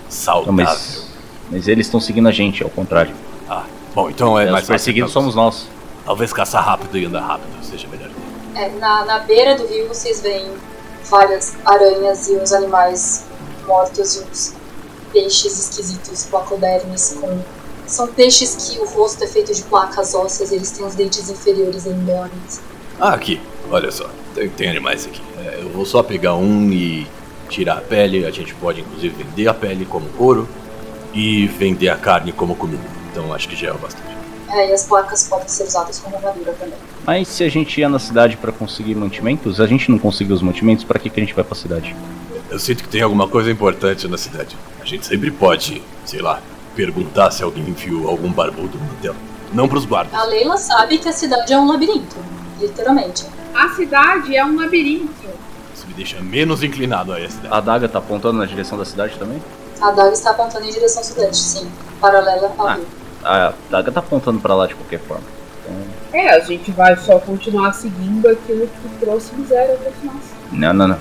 saudável. 0.10 0.54
Não, 0.54 0.64
mas, 0.64 1.08
mas 1.52 1.68
eles 1.68 1.86
estão 1.86 2.00
seguindo 2.00 2.28
a 2.30 2.32
gente, 2.32 2.64
ao 2.64 2.70
contrário. 2.72 3.14
Ah, 3.48 3.66
bom, 3.94 4.10
então 4.10 4.40
é 4.40 4.46
Os 4.46 4.52
mais 4.52 4.66
perseguidos 4.66 5.12
somos 5.12 5.36
nós. 5.36 5.68
Talvez 6.04 6.34
caçar 6.34 6.66
rápido 6.66 6.98
e 6.98 7.06
andar 7.06 7.22
rápido 7.22 7.64
seja 7.64 7.88
melhor. 7.90 8.10
É, 8.56 8.70
na, 8.80 9.06
na 9.06 9.20
beira 9.20 9.56
do 9.56 9.68
rio 9.68 9.88
vocês 9.88 10.20
veem 10.20 10.48
várias 11.10 11.54
aranhas 11.66 12.28
e 12.28 12.36
uns 12.36 12.52
animais 12.52 13.26
mortos 13.68 14.16
e 14.16 14.20
uns 14.20 14.54
peixes 15.12 15.60
esquisitos, 15.60 16.26
placodermes, 16.26 17.18
com... 17.20 17.40
São 17.86 18.08
peixes 18.08 18.56
que 18.56 18.80
o 18.80 18.86
rosto 18.86 19.24
é 19.24 19.28
feito 19.28 19.54
de 19.54 19.62
placas 19.64 20.16
ósseas, 20.16 20.52
eles 20.52 20.72
têm 20.72 20.86
os 20.86 20.96
dentes 20.96 21.30
inferiores 21.30 21.86
enormes. 21.86 22.62
Ah, 23.00 23.14
aqui, 23.14 23.42
olha 23.70 23.92
só. 23.92 24.10
Tem, 24.34 24.50
tem 24.50 24.70
animais 24.70 25.06
aqui. 25.06 25.22
É, 25.38 25.60
eu 25.62 25.70
vou 25.70 25.86
só 25.86 26.02
pegar 26.02 26.36
um 26.36 26.72
e 26.72 27.08
tirar 27.50 27.78
a 27.78 27.82
pele. 27.82 28.26
A 28.26 28.32
gente 28.32 28.56
pode 28.56 28.82
inclusive 28.82 29.24
vender 29.24 29.48
a 29.48 29.54
pele 29.54 29.86
como 29.86 30.08
couro 30.10 30.48
e 31.14 31.48
vender 31.48 31.90
a 31.90 31.96
carne 31.96 32.32
como 32.32 32.56
comida. 32.56 32.84
Então 33.12 33.34
acho 33.34 33.48
que 33.48 33.56
já 33.56 33.70
é 33.70 33.72
o 33.74 33.78
bastante. 33.78 34.13
É, 34.54 34.70
e 34.70 34.74
as 34.74 34.84
placas 34.86 35.28
podem 35.28 35.48
ser 35.48 35.64
usadas 35.64 36.00
como 36.00 36.16
armadura 36.16 36.54
também. 36.54 36.76
Mas 37.06 37.28
se 37.28 37.44
a 37.44 37.50
gente 37.50 37.80
ia 37.80 37.90
na 37.90 38.00
cidade 38.00 38.38
pra 38.38 38.52
conseguir 38.52 38.96
mantimentos, 38.96 39.60
a 39.60 39.66
gente 39.68 39.90
não 39.90 39.98
conseguiu 39.98 40.36
os 40.36 40.42
mantimentos, 40.42 40.84
pra 40.84 41.00
que, 41.00 41.10
que 41.10 41.20
a 41.20 41.24
gente 41.24 41.34
vai 41.34 41.44
pra 41.44 41.56
cidade? 41.56 41.96
Eu 42.50 42.60
sinto 42.60 42.84
que 42.84 42.90
tem 42.90 43.02
alguma 43.02 43.28
coisa 43.28 43.50
importante 43.52 44.08
na 44.08 44.18
cidade. 44.18 44.56
A 44.80 44.86
gente 44.86 45.06
sempre 45.06 45.32
pode, 45.32 45.82
sei 46.06 46.22
lá, 46.22 46.40
perguntar 46.76 47.32
se 47.32 47.42
alguém 47.44 47.64
viu 47.74 48.08
algum 48.08 48.32
barbudo 48.32 48.78
no 48.78 48.92
hotel. 48.94 49.16
Não 49.52 49.68
pros 49.68 49.86
guardas. 49.86 50.14
A 50.14 50.24
Leila 50.26 50.58
sabe 50.58 50.98
que 51.00 51.10
a 51.10 51.14
cidade 51.14 51.52
é 51.52 51.58
um 51.58 51.68
labirinto, 51.68 52.16
literalmente. 52.60 53.26
A 53.56 53.70
cidade 53.70 54.36
é 54.36 54.46
um 54.46 54.56
labirinto. 54.56 55.12
Isso 55.76 55.88
me 55.88 55.94
deixa 55.94 56.20
menos 56.22 56.62
inclinado 56.64 57.12
a 57.12 57.20
essa 57.20 57.36
cidade. 57.38 57.54
A 57.54 57.58
adaga 57.58 57.90
tá 57.90 57.98
apontando 58.00 58.38
na 58.38 58.46
direção 58.46 58.78
da 58.78 58.86
cidade 58.86 59.18
também? 59.18 59.42
A 59.82 59.92
Daga 59.92 60.14
está 60.14 60.30
apontando 60.32 60.66
em 60.66 60.72
direção 60.72 61.04
sudeste, 61.04 61.44
sim, 61.44 61.68
paralela 62.00 62.54
ao 62.58 62.68
Ah. 62.68 62.74
rio. 62.76 62.86
A 63.24 63.54
adaga 63.70 63.92
tá 63.92 64.00
apontando 64.00 64.40
pra 64.40 64.54
lá 64.56 64.68
de 64.68 64.76
qualquer 64.76 65.00
forma. 65.00 65.24
É, 66.12 66.30
a 66.30 66.40
gente 66.42 66.72
vai 66.72 66.96
só 66.98 67.20
continuar 67.20 67.74
seguindo 67.74 68.28
aquilo 68.28 68.68
que 68.68 68.90
trouxe 69.00 69.34
miséria 69.36 69.76
pra 69.76 69.92
nós. 70.04 70.24
Não, 70.52 70.74
não, 70.74 70.88
não. 70.90 71.00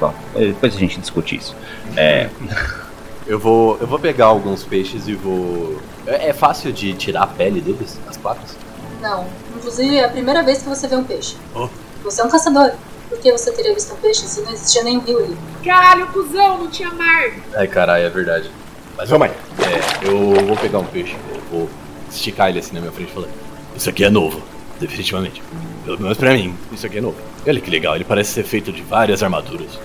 Bom, 0.00 0.12
depois 0.34 0.74
a 0.74 0.78
gente 0.78 1.00
discute 1.00 1.36
isso. 1.36 1.56
É, 1.96 2.28
Eu 3.26 3.38
vou, 3.38 3.78
eu 3.80 3.86
vou 3.86 3.98
pegar 3.98 4.26
alguns 4.26 4.64
peixes 4.64 5.06
e 5.06 5.14
vou. 5.14 5.80
É, 6.06 6.30
é 6.30 6.32
fácil 6.32 6.72
de 6.72 6.92
tirar 6.94 7.22
a 7.22 7.26
pele 7.26 7.60
deles, 7.60 7.98
as 8.08 8.16
placas? 8.16 8.56
Não, 9.00 9.26
inclusive 9.56 9.96
é 9.96 10.04
a 10.04 10.08
primeira 10.08 10.42
vez 10.42 10.58
que 10.58 10.68
você 10.68 10.88
vê 10.88 10.96
um 10.96 11.04
peixe. 11.04 11.36
Oh. 11.54 11.68
Você 12.04 12.20
é 12.20 12.24
um 12.24 12.28
caçador. 12.28 12.72
Por 13.08 13.18
que 13.18 13.30
você 13.30 13.52
teria 13.52 13.74
visto 13.74 13.94
um 13.94 13.96
peixe 13.96 14.26
se 14.26 14.40
não 14.40 14.52
existia 14.52 14.82
nenhum 14.82 15.00
rio 15.00 15.18
ali? 15.18 15.36
Caralho, 15.64 16.06
cuzão, 16.08 16.58
não 16.58 16.68
tinha 16.68 16.90
mar. 16.92 17.30
Ai, 17.54 17.68
caralho, 17.68 18.04
é 18.04 18.10
verdade. 18.10 18.50
Mas 18.96 19.08
vamos 19.10 19.28
aí. 19.28 19.32
É, 19.64 20.06
eu 20.08 20.46
vou 20.46 20.56
pegar 20.56 20.78
um 20.78 20.84
peixe, 20.84 21.16
vou 21.50 21.68
esticar 22.10 22.48
ele 22.50 22.58
assim 22.58 22.74
na 22.74 22.80
minha 22.80 22.92
frente 22.92 23.10
e 23.10 23.14
falar: 23.14 23.28
Isso 23.76 23.88
aqui 23.88 24.04
é 24.04 24.10
novo, 24.10 24.40
definitivamente. 24.78 25.42
Pelo 25.84 26.00
menos 26.00 26.16
pra 26.18 26.32
mim, 26.32 26.56
isso 26.70 26.86
aqui 26.86 26.98
é 26.98 27.00
novo. 27.00 27.16
E 27.44 27.50
olha 27.50 27.60
que 27.60 27.70
legal, 27.70 27.94
ele 27.96 28.04
parece 28.04 28.32
ser 28.32 28.44
feito 28.44 28.72
de 28.72 28.82
várias 28.82 29.22
armaduras. 29.22 29.78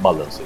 Balança 0.00 0.42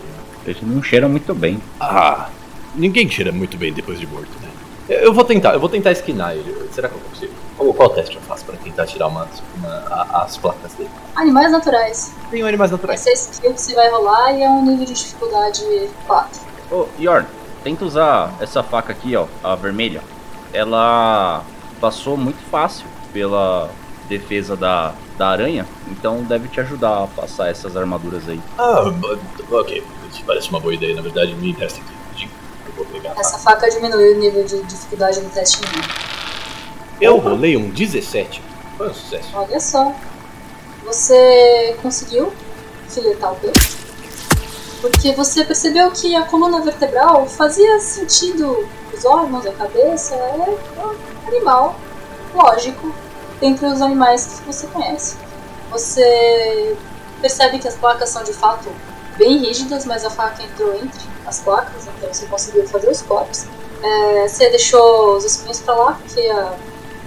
ele. 0.46 0.57
ele 0.59 0.74
não 0.74 0.83
cheira 0.83 1.09
muito 1.09 1.35
bem. 1.35 1.61
Ah, 1.81 2.28
ninguém 2.74 3.07
tira 3.07 3.33
muito 3.33 3.57
bem 3.57 3.72
depois 3.72 3.98
de 3.98 4.07
morto, 4.07 4.28
né? 4.42 4.48
Eu 4.88 4.98
eu 5.09 5.12
vou 5.12 5.24
tentar, 5.24 5.52
eu 5.54 5.61
vou 5.61 5.68
tentar 5.68 5.92
esquinar 5.92 6.33
ele. 6.33 6.68
Será 6.72 6.88
que 6.88 6.94
eu 6.94 7.00
consigo? 7.00 7.33
Qual, 7.57 7.74
qual 7.74 7.90
teste 7.90 8.16
eu 8.16 8.22
faço 8.22 8.44
pra 8.44 8.57
tentar 8.57 8.87
tirar 8.87 9.09
umas, 9.09 9.28
uma, 9.57 9.68
a- 9.68 10.22
as 10.24 10.37
placas 10.37 10.72
dele? 10.74 10.90
Animais 11.16 11.50
naturais. 11.52 12.12
Tem 12.31 12.42
animais 12.42 12.70
naturais. 12.70 13.00
Essa 13.07 13.11
é 13.11 13.12
a 13.12 13.14
skill 13.14 13.54
que 13.54 13.61
você 13.61 13.74
vai 13.74 13.90
rolar 13.90 14.33
e 14.33 14.42
é 14.42 14.48
um 14.48 14.64
nível 14.64 14.87
de 14.87 14.92
dificuldade 14.94 15.62
4. 16.07 16.40
Ô, 16.70 16.87
Yorn, 17.00 17.26
tenta 17.62 17.84
usar 17.84 18.34
essa 18.40 18.62
faca 18.62 18.92
aqui, 18.92 19.14
ó, 19.16 19.26
a 19.42 19.54
vermelha. 19.54 20.02
Ela 20.52 21.44
passou 21.80 22.16
muito 22.16 22.38
fácil 22.50 22.86
pela 23.12 23.70
defesa 24.08 24.56
da, 24.56 24.94
da 25.16 25.28
aranha, 25.28 25.66
então 25.90 26.22
deve 26.22 26.48
te 26.48 26.60
ajudar 26.60 27.04
a 27.04 27.06
passar 27.06 27.48
essas 27.50 27.76
armaduras 27.76 28.28
aí. 28.28 28.40
Ah, 28.58 28.84
ok. 29.50 29.84
Isso 30.10 30.24
parece 30.26 30.48
uma 30.48 30.60
boa 30.60 30.72
ideia, 30.74 30.94
na 30.94 31.02
verdade 31.02 31.34
me 31.34 31.52
resta 31.52 31.80
aqui. 31.80 32.28
Eu 32.66 32.72
vou 32.74 32.86
pegar. 32.86 33.12
a 33.16 33.20
Essa 33.20 33.38
faca 33.38 33.68
diminui 33.68 34.14
o 34.14 34.18
nível 34.18 34.44
de 34.44 34.62
dificuldade 34.62 35.20
do 35.20 35.28
teste 35.30 35.60
nenhum. 35.62 35.86
Eu 37.00 37.18
rolei 37.18 37.56
um 37.56 37.70
17. 37.70 38.42
Foi 38.76 38.88
um 38.88 38.94
sucesso. 38.94 39.28
Olha 39.34 39.60
só. 39.60 39.94
Você 40.84 41.76
conseguiu 41.82 42.32
filetar 42.88 43.32
o 43.32 43.36
peixe? 43.36 43.77
Porque 44.80 45.12
você 45.12 45.44
percebeu 45.44 45.90
que 45.90 46.14
a 46.14 46.22
coluna 46.22 46.60
vertebral 46.60 47.26
fazia 47.26 47.80
sentido, 47.80 48.68
os 48.92 49.04
órgãos, 49.04 49.44
a 49.46 49.52
cabeça, 49.52 50.14
é 50.14 50.56
um 50.78 51.28
animal 51.28 51.76
lógico 52.34 52.94
dentre 53.40 53.66
os 53.66 53.82
animais 53.82 54.40
que 54.40 54.46
você 54.52 54.66
conhece. 54.68 55.16
Você 55.70 56.76
percebe 57.20 57.58
que 57.58 57.68
as 57.68 57.74
placas 57.74 58.10
são 58.10 58.22
de 58.22 58.32
fato 58.32 58.68
bem 59.16 59.38
rígidas, 59.38 59.84
mas 59.84 60.04
a 60.04 60.10
faca 60.10 60.42
entrou 60.42 60.74
entre 60.74 61.00
as 61.26 61.40
placas, 61.40 61.86
então 61.86 62.12
você 62.12 62.26
conseguiu 62.26 62.66
fazer 62.68 62.88
os 62.88 63.02
cortes. 63.02 63.46
É, 63.82 64.28
você 64.28 64.48
deixou 64.48 65.16
os 65.16 65.24
espinhos 65.24 65.60
para 65.60 65.74
lá, 65.74 65.92
porque 65.92 66.20
a 66.30 66.54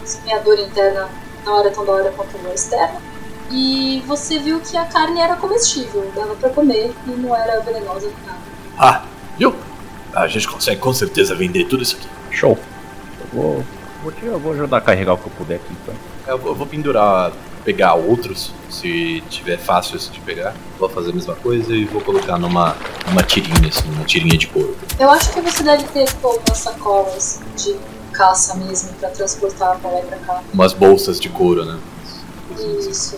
espinhadura 0.03 0.61
interna 0.61 1.09
não 1.45 1.59
era 1.59 1.71
tão 1.71 1.85
da 1.85 1.93
hora 1.93 2.11
quanto 2.11 2.35
a 2.45 2.53
externa. 2.53 3.10
E 3.51 4.01
você 4.07 4.39
viu 4.39 4.59
que 4.61 4.77
a 4.77 4.85
carne 4.85 5.19
era 5.19 5.35
comestível, 5.35 6.09
dava 6.15 6.35
pra 6.35 6.49
comer 6.49 6.93
e 7.07 7.09
não 7.11 7.35
era 7.35 7.59
venenosa 7.61 8.07
nem 8.07 8.15
nada. 8.25 8.39
Ah, 8.77 9.03
viu? 9.37 9.53
A 10.13 10.27
gente 10.27 10.47
consegue 10.47 10.79
com 10.79 10.93
certeza 10.93 11.35
vender 11.35 11.65
tudo 11.65 11.83
isso 11.83 11.95
aqui. 11.97 12.07
Show. 12.35 12.57
Eu 13.19 13.27
vou, 13.41 13.65
vou, 14.03 14.11
te- 14.11 14.25
eu 14.25 14.39
vou 14.39 14.53
ajudar 14.53 14.77
a 14.77 14.81
carregar 14.81 15.13
o 15.13 15.17
que 15.17 15.27
eu 15.27 15.31
puder 15.37 15.55
aqui, 15.55 15.73
então. 15.81 15.93
Eu 16.27 16.37
vou 16.37 16.51
eu 16.51 16.55
vou 16.55 16.65
pendurar, 16.67 17.31
pegar 17.65 17.93
outros, 17.95 18.53
se 18.69 19.21
tiver 19.29 19.57
fácil 19.57 19.97
de 19.99 20.19
pegar. 20.21 20.53
Vou 20.79 20.87
fazer 20.89 21.11
a 21.11 21.13
mesma 21.13 21.35
coisa 21.35 21.73
e 21.75 21.85
vou 21.85 22.01
colocar 22.01 22.37
numa, 22.37 22.75
numa 23.07 23.23
tirinha, 23.23 23.67
assim, 23.69 23.89
uma 23.91 24.05
tirinha 24.05 24.37
de 24.37 24.47
couro. 24.47 24.75
Eu 24.99 25.09
acho 25.09 25.31
que 25.33 25.41
você 25.41 25.63
deve 25.63 25.83
ter 25.85 26.05
tipo, 26.05 26.25
algumas 26.27 26.57
sacolas 26.57 27.39
de 27.57 27.75
caça 28.13 28.55
mesmo 28.55 28.93
pra 28.93 29.09
transportar 29.09 29.77
pra 29.79 29.89
lá 29.91 29.99
e 29.99 30.05
pra 30.05 30.17
cá. 30.17 30.41
Umas 30.53 30.73
bolsas 30.73 31.19
de 31.19 31.29
couro, 31.29 31.65
né? 31.65 31.79
Assim, 32.53 32.77
Isso. 32.89 33.17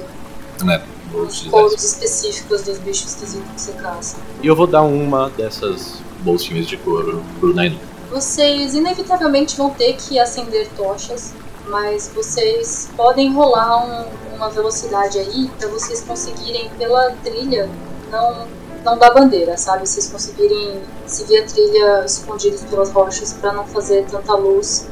Né? 0.63 0.81
Os 1.13 1.41
couros 1.43 1.83
específicos 1.83 2.63
dos 2.63 2.79
bichos 2.79 3.11
esquisitos 3.11 3.47
que 3.53 3.61
você 3.61 3.71
caça. 3.73 4.17
E 4.41 4.47
eu 4.47 4.55
vou 4.55 4.65
dar 4.67 4.81
uma 4.81 5.29
dessas 5.29 6.01
bolsinhas 6.21 6.65
de 6.65 6.75
couro 6.77 7.23
pro 7.39 7.53
Nainu. 7.53 7.79
Vocês 8.11 8.73
inevitavelmente 8.73 9.55
vão 9.57 9.69
ter 9.69 9.93
que 9.93 10.19
acender 10.19 10.67
tochas, 10.75 11.33
mas 11.69 12.11
vocês 12.15 12.89
podem 12.95 13.31
rolar 13.33 13.85
um- 13.85 14.35
uma 14.35 14.49
velocidade 14.49 15.17
aí 15.19 15.49
pra 15.59 15.67
vocês 15.69 16.01
conseguirem 16.01 16.69
pela 16.77 17.11
trilha 17.23 17.69
não 18.11 18.47
não 18.83 18.97
dar 18.97 19.11
bandeira, 19.13 19.55
sabe? 19.55 19.87
Vocês 19.87 20.09
conseguirem 20.09 20.81
seguir 21.07 21.37
a 21.37 21.45
trilha 21.45 22.03
escondidos 22.05 22.63
pelas 22.63 22.91
rochas 22.91 23.31
pra 23.31 23.53
não 23.53 23.65
fazer 23.65 24.03
tanta 24.11 24.33
luz 24.35 24.87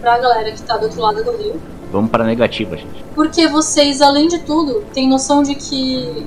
pra 0.00 0.18
galera 0.18 0.50
que 0.50 0.60
tá 0.62 0.76
do 0.76 0.86
outro 0.86 1.00
lado 1.00 1.22
do 1.22 1.30
rio. 1.36 1.62
Vamos 1.94 2.10
pra 2.10 2.24
negativa, 2.24 2.76
gente. 2.76 3.04
Porque 3.14 3.46
vocês, 3.46 4.02
além 4.02 4.26
de 4.26 4.40
tudo, 4.40 4.82
têm 4.92 5.08
noção 5.08 5.44
de 5.44 5.54
que 5.54 6.26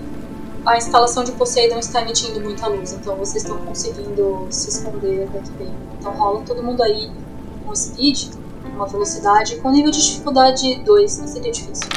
a 0.66 0.78
instalação 0.78 1.26
de 1.26 1.34
Poseidon 1.34 1.78
está 1.80 2.02
emitindo 2.02 2.40
muita 2.40 2.68
luz, 2.68 2.94
então 2.94 3.18
vocês 3.18 3.44
estão 3.44 3.58
conseguindo 3.58 4.48
se 4.50 4.70
esconder 4.70 5.30
muito 5.30 5.52
bem. 5.58 5.68
Então 6.00 6.14
rola 6.14 6.42
todo 6.46 6.64
mundo 6.64 6.82
aí 6.82 7.12
com 7.66 7.76
speed, 7.76 8.30
uma 8.74 8.88
velocidade, 8.88 9.58
com 9.58 9.70
nível 9.70 9.92
de 9.92 10.02
dificuldade 10.02 10.82
2, 10.86 11.20
não 11.20 11.28
seria 11.28 11.52
difícil. 11.52 11.90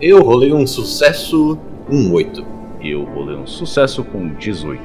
Eu 0.00 0.22
rolei 0.22 0.52
um 0.52 0.64
sucesso, 0.64 1.58
um 1.90 2.12
8. 2.12 2.46
Eu 2.80 3.02
rolei 3.02 3.34
um 3.34 3.48
sucesso 3.48 4.04
com 4.04 4.28
18. 4.34 4.80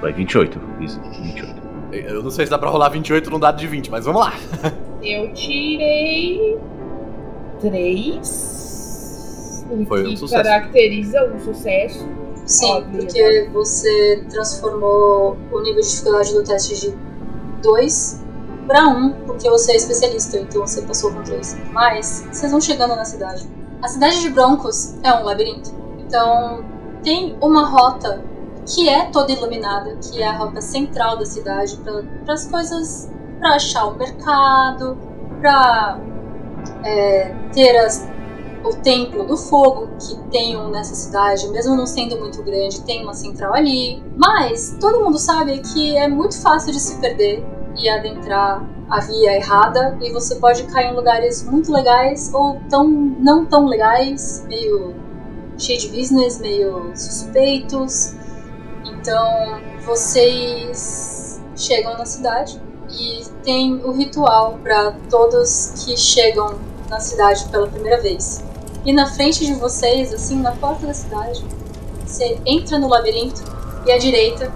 Vai 0.00 0.12
28. 0.12 0.60
Isso, 0.80 1.00
28. 1.20 1.62
Eu 1.90 2.22
não 2.22 2.30
sei 2.30 2.46
se 2.46 2.50
dá 2.50 2.58
pra 2.58 2.70
rolar 2.70 2.90
28 2.90 3.28
num 3.28 3.40
dado 3.40 3.58
de 3.58 3.66
20, 3.66 3.90
mas 3.90 4.04
vamos 4.04 4.20
lá. 4.20 4.34
Eu 5.02 5.34
tirei. 5.34 6.56
Três. 7.62 9.64
O 9.70 9.86
Foi 9.86 10.02
um 10.02 10.10
que 10.10 10.16
sucesso. 10.16 10.42
caracteriza 10.42 11.24
um 11.32 11.40
sucesso. 11.40 12.06
Sim, 12.44 12.70
Óbvio. 12.72 13.00
porque 13.02 13.48
você 13.52 14.24
transformou 14.28 15.36
o 15.52 15.60
nível 15.60 15.80
de 15.80 15.88
dificuldade 15.88 16.34
do 16.34 16.42
teste 16.42 16.80
de 16.80 16.94
2 17.62 18.20
para 18.66 18.88
1, 18.88 19.12
porque 19.26 19.48
você 19.48 19.72
é 19.72 19.76
especialista, 19.76 20.38
então 20.38 20.66
você 20.66 20.82
passou 20.82 21.12
com 21.12 21.22
3. 21.22 21.56
Mas 21.72 22.26
vocês 22.30 22.50
vão 22.50 22.60
chegando 22.60 22.96
na 22.96 23.04
cidade. 23.04 23.48
A 23.80 23.88
cidade 23.88 24.20
de 24.20 24.28
Broncos 24.28 24.94
é 25.02 25.14
um 25.14 25.24
labirinto. 25.24 25.72
Então 26.00 26.64
tem 27.02 27.36
uma 27.40 27.66
rota 27.66 28.22
que 28.66 28.88
é 28.88 29.06
toda 29.06 29.32
iluminada, 29.32 29.96
que 29.96 30.20
é 30.22 30.26
a 30.26 30.36
rota 30.36 30.60
central 30.60 31.16
da 31.16 31.24
cidade 31.24 31.76
para 32.24 32.34
as 32.34 32.46
coisas, 32.46 33.10
para 33.38 33.54
achar 33.54 33.86
o 33.86 33.96
mercado, 33.96 34.96
para 35.40 35.98
ter 37.52 37.76
as 37.78 38.10
o 38.64 38.76
Templo 38.76 39.26
do 39.26 39.36
Fogo, 39.36 39.88
que 39.98 40.16
tem 40.30 40.56
um 40.56 40.70
nessa 40.70 40.94
cidade, 40.94 41.48
mesmo 41.48 41.74
não 41.74 41.86
sendo 41.86 42.18
muito 42.18 42.42
grande, 42.42 42.80
tem 42.82 43.02
uma 43.02 43.14
central 43.14 43.54
ali. 43.54 44.02
Mas 44.16 44.76
todo 44.80 45.02
mundo 45.02 45.18
sabe 45.18 45.58
que 45.60 45.96
é 45.96 46.08
muito 46.08 46.40
fácil 46.40 46.72
de 46.72 46.78
se 46.78 47.00
perder 47.00 47.44
e 47.76 47.88
adentrar 47.88 48.64
a 48.88 49.00
via 49.00 49.36
errada, 49.36 49.98
e 50.02 50.12
você 50.12 50.36
pode 50.36 50.64
cair 50.64 50.92
em 50.92 50.94
lugares 50.94 51.42
muito 51.50 51.72
legais 51.72 52.30
ou 52.34 52.60
tão 52.68 52.86
não 52.88 53.46
tão 53.46 53.66
legais, 53.66 54.44
meio 54.46 54.94
cheio 55.58 55.78
de 55.78 55.88
business, 55.88 56.38
meio 56.38 56.92
suspeitos. 56.94 58.14
Então 58.84 59.60
vocês 59.84 61.42
chegam 61.56 61.96
na 61.96 62.04
cidade 62.04 62.60
e 62.98 63.24
tem 63.42 63.74
o 63.84 63.92
ritual 63.92 64.58
para 64.62 64.92
todos 65.10 65.84
que 65.84 65.96
chegam 65.96 66.54
na 66.88 67.00
cidade 67.00 67.44
pela 67.46 67.66
primeira 67.66 68.00
vez. 68.00 68.44
E 68.84 68.92
na 68.92 69.06
frente 69.06 69.46
de 69.46 69.54
vocês, 69.54 70.12
assim, 70.12 70.40
na 70.40 70.52
porta 70.52 70.86
da 70.86 70.94
cidade, 70.94 71.44
você 72.04 72.38
entra 72.44 72.78
no 72.78 72.88
labirinto 72.88 73.42
e 73.86 73.92
à 73.92 73.98
direita 73.98 74.52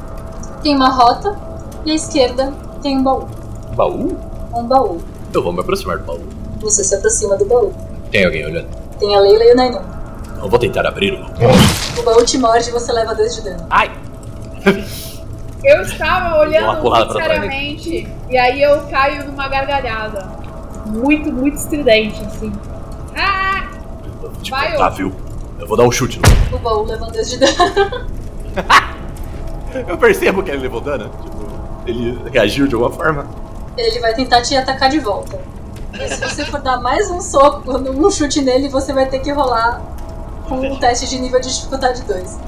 tem 0.63 0.75
uma 0.75 0.91
rota 0.91 1.39
e 1.85 1.93
à 1.93 1.95
esquerda 1.95 2.53
tem 2.83 2.99
um 2.99 3.03
baú. 3.03 3.27
Baú? 3.75 4.19
Um 4.55 4.65
baú. 4.65 5.01
Eu 5.33 5.43
vou 5.43 5.53
me 5.53 5.61
aproximar 5.61 5.99
do 5.99 6.05
baú. 6.05 6.21
Você 6.61 6.83
se 6.83 6.95
aproxima 6.95 7.37
do 7.37 7.45
baú. 7.45 7.73
Tem 8.11 8.25
alguém 8.25 8.45
olhando? 8.45 8.69
Tem 8.99 9.15
a 9.15 9.21
Leila 9.21 9.45
e 9.45 9.53
o 9.53 9.57
Nainu. 9.57 9.81
Eu 10.43 10.49
vou 10.49 10.59
tentar 10.59 10.87
abrir 10.87 11.15
o 11.15 11.19
baú. 11.19 11.53
O 11.99 12.03
baú 12.03 12.25
te 12.25 12.39
morde 12.39 12.69
e 12.69 12.73
você 12.73 12.93
leva 12.93 13.15
dois 13.15 13.35
de 13.35 13.43
dano. 13.43 13.67
Eu 15.67 15.83
estava 15.83 16.39
olhando 16.39 16.81
trás. 16.89 17.13
sinceramente. 17.13 18.09
E 18.31 18.39
aí 18.39 18.63
eu 18.63 18.83
caio 18.87 19.25
numa 19.27 19.49
gargalhada. 19.49 20.29
Muito, 20.87 21.33
muito 21.33 21.57
estridente, 21.57 22.25
assim. 22.25 22.53
Ah! 23.17 23.67
Te 24.41 24.53
Vai, 24.53 24.77
ô. 24.77 24.91
viu? 24.91 25.13
Eu 25.59 25.67
vou 25.67 25.77
dar 25.77 25.85
um 25.85 25.91
chute 25.91 26.21
O 26.53 26.59
baú 26.59 26.85
leva 26.85 27.07
dois 27.07 27.29
de 27.29 27.39
dano. 27.39 28.07
Eu 29.89 29.99
percebo 29.99 30.43
que 30.43 30.51
ele 30.51 30.63
levou 30.63 30.81
dano. 30.81 31.11
Tipo, 31.23 31.47
ele 31.87 32.19
reagiu 32.31 32.67
de 32.67 32.75
alguma 32.75 32.93
forma. 32.93 33.27
Ele 33.77 33.99
vai 34.01 34.15
tentar 34.15 34.41
te 34.43 34.57
atacar 34.57 34.89
de 34.89 35.01
volta. 35.01 35.39
E 35.93 36.09
se 36.09 36.21
você 36.21 36.45
for 36.45 36.61
dar 36.61 36.81
mais 36.81 37.11
um 37.11 37.21
soco, 37.21 37.77
um 37.77 38.11
chute 38.11 38.41
nele, 38.41 38.69
você 38.69 38.93
vai 38.93 39.07
ter 39.07 39.19
que 39.19 39.31
rolar 39.33 39.83
com 40.49 40.61
um 40.61 40.77
teste 40.77 41.09
de 41.09 41.19
nível 41.19 41.41
de 41.41 41.53
dificuldade 41.53 42.03
2. 42.03 42.39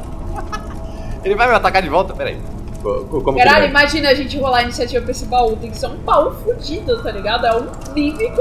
Ele 1.24 1.34
vai 1.34 1.48
me 1.48 1.54
atacar 1.54 1.82
de 1.82 1.88
volta? 1.88 2.14
Peraí. 2.14 2.40
Co- 2.82 3.04
co- 3.10 3.20
Como 3.20 3.38
Caralho, 3.38 3.60
vai? 3.60 3.68
imagina 3.70 4.08
a 4.10 4.14
gente 4.14 4.38
rolar 4.38 4.58
a 4.58 4.62
iniciativa 4.62 5.02
pra 5.02 5.10
esse 5.10 5.24
baú. 5.26 5.56
Tem 5.56 5.70
que 5.70 5.78
ser 5.78 5.86
um 5.88 5.96
baú 5.96 6.32
fudido, 6.32 7.02
tá 7.02 7.10
ligado? 7.10 7.46
É 7.46 7.56
um 7.56 7.66
mímico 7.94 8.40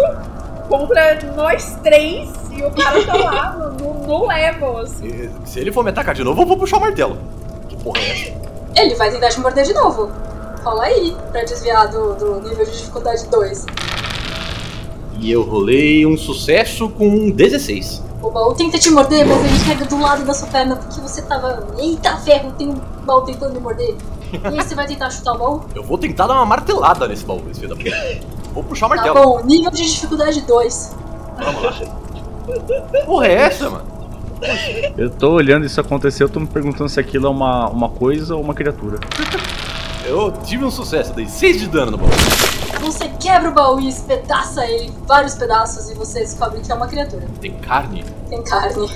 contra 0.70 1.20
nós 1.36 1.78
três 1.82 2.30
e 2.52 2.62
o 2.64 2.72
cara 2.72 3.04
tá 3.06 3.16
lá 3.16 3.54
no, 3.54 3.74
no, 3.94 4.08
no 4.08 4.28
level, 4.28 4.78
assim. 4.80 5.08
E- 5.08 5.30
Se 5.46 5.60
ele 5.60 5.72
for 5.72 5.84
me 5.84 5.90
atacar 5.90 6.14
de 6.14 6.24
novo, 6.24 6.42
eu 6.42 6.46
vou 6.46 6.58
puxar 6.58 6.78
o 6.78 6.82
martelo. 6.82 7.18
Que 7.68 7.76
porra 7.78 8.00
é 8.02 8.12
essa? 8.12 8.34
Ele 8.76 8.96
vai 8.96 9.10
tentar 9.12 9.30
te 9.30 9.40
morder 9.40 9.64
de 9.66 9.74
novo. 9.74 10.12
Rola 10.64 10.84
aí, 10.84 11.16
pra 11.32 11.44
desviar 11.44 11.88
do, 11.90 12.14
do 12.16 12.42
nível 12.48 12.66
de 12.66 12.72
dificuldade 12.78 13.26
2. 13.30 13.66
E 15.20 15.32
eu 15.32 15.42
rolei 15.42 16.06
um 16.06 16.16
sucesso 16.18 16.90
com 16.90 17.32
16. 17.32 18.04
O 18.22 18.32
baú 18.32 18.54
tenta 18.56 18.78
te 18.80 18.90
morder, 18.90 19.26
mas 19.28 19.38
ele 19.46 19.66
pega 19.66 19.86
do 19.86 20.02
lado 20.02 20.26
da 20.26 20.34
sua 20.34 20.48
perna 20.48 20.76
porque 20.76 21.00
você 21.00 21.22
tava. 21.22 21.68
Eita 21.78 22.18
ferro, 22.18 22.52
tem 22.58 22.70
um 22.70 22.76
baú 23.06 23.22
tentando 23.22 23.54
me 23.54 23.60
morder. 23.60 23.96
E 24.34 24.48
aí 24.48 24.56
você 24.68 24.76
vai 24.76 24.88
tentar 24.88 25.10
chutar 25.10 25.34
o 25.34 25.38
baú? 25.38 25.62
Eu 25.76 25.84
vou 25.84 25.98
tentar 25.98 26.28
dar 26.28 26.34
uma 26.34 26.46
martelada 26.46 27.08
nesse 27.08 27.24
baú, 27.26 27.42
esse 27.50 27.60
filho 27.62 27.76
da 27.76 27.82
puta. 27.82 27.96
Vou 28.54 28.64
puxar 28.64 28.88
o 28.88 28.90
Tá 28.90 28.96
martelo. 28.96 29.16
bom, 29.24 29.46
nível 29.46 29.70
de 29.72 29.84
dificuldade 29.86 30.42
2. 30.42 30.96
Vamos 31.38 31.64
lá. 31.64 31.74
Porra 33.06 33.28
é 33.28 33.34
essa, 33.34 33.70
mano? 33.70 33.86
Eu 34.98 35.10
tô 35.10 35.32
olhando 35.32 35.66
isso 35.66 35.80
acontecer, 35.80 36.24
eu 36.24 36.30
tô 36.30 36.40
me 36.40 36.48
perguntando 36.48 36.90
se 36.90 37.00
aquilo 37.00 37.28
é 37.28 37.30
uma, 37.30 37.70
uma 37.70 37.90
coisa 37.90 38.36
ou 38.36 38.42
uma 38.42 38.54
criatura. 38.54 39.00
Eu 40.06 40.32
tive 40.44 40.64
um 40.64 40.72
sucesso, 40.72 41.14
dei 41.14 41.28
6 41.28 41.60
de 41.60 41.68
dano 41.68 41.92
no 41.92 41.98
baú. 41.98 42.10
Você 42.82 43.10
quebra 43.20 43.50
o 43.50 43.54
baú 43.54 43.80
e 43.80 43.90
espedaça 43.90 44.66
ele 44.66 44.88
em 44.88 45.06
vários 45.06 45.36
pedaços 45.36 45.90
e 45.90 45.96
você 45.96 46.22
descobre 46.22 46.62
que 46.62 46.72
é 46.72 46.76
uma 46.76 46.88
criatura. 46.88 47.28
Tem 47.42 47.52
carne. 47.54 48.06
Tem 48.30 48.44
carne. 48.44 48.90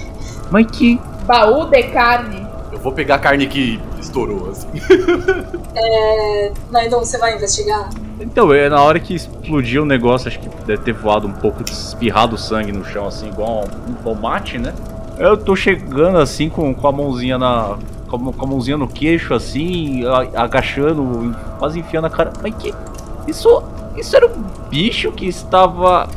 Mas 0.50 0.68
que. 0.72 1.00
Baú 1.26 1.66
de 1.70 1.84
carne. 1.84 2.48
Eu 2.72 2.80
vou 2.80 2.92
pegar 2.92 3.16
a 3.16 3.20
carne 3.20 3.48
que 3.48 3.80
estourou, 4.00 4.52
assim. 4.52 4.68
É. 5.74 6.52
Naidon, 6.70 7.00
você 7.00 7.18
vai 7.18 7.36
investigar? 7.36 7.90
Então, 8.20 8.54
é 8.54 8.68
na 8.68 8.82
hora 8.82 9.00
que 9.00 9.16
explodiu 9.16 9.84
o 9.84 9.86
negócio, 9.86 10.28
acho 10.28 10.38
que 10.38 10.50
deve 10.66 10.84
ter 10.84 10.92
voado 10.92 11.28
um 11.28 11.32
pouco, 11.32 11.64
espirrado 11.64 12.38
sangue 12.38 12.74
no 12.74 12.84
chão, 12.84 13.08
assim, 13.08 13.30
igual 13.30 13.64
um 13.88 13.94
tomate, 14.04 14.58
né? 14.58 14.74
Eu 15.18 15.38
tô 15.38 15.56
chegando 15.56 16.18
assim 16.18 16.50
com, 16.50 16.74
com 16.74 16.88
a 16.88 16.92
mãozinha 16.92 17.38
na. 17.38 17.78
Com 18.10 18.30
a, 18.30 18.34
com 18.34 18.46
a 18.46 18.48
mãozinha 18.48 18.78
no 18.78 18.88
queixo, 18.88 19.34
assim, 19.34 20.04
agachando, 20.36 21.36
quase 21.58 21.80
enfiando 21.80 22.08
a 22.08 22.10
cara. 22.10 22.34
Mas 22.42 22.54
que. 22.56 22.74
Isso. 23.28 23.62
Isso 23.98 24.16
era 24.16 24.28
um 24.28 24.44
bicho 24.70 25.12
que 25.12 25.28
estava 25.28 26.08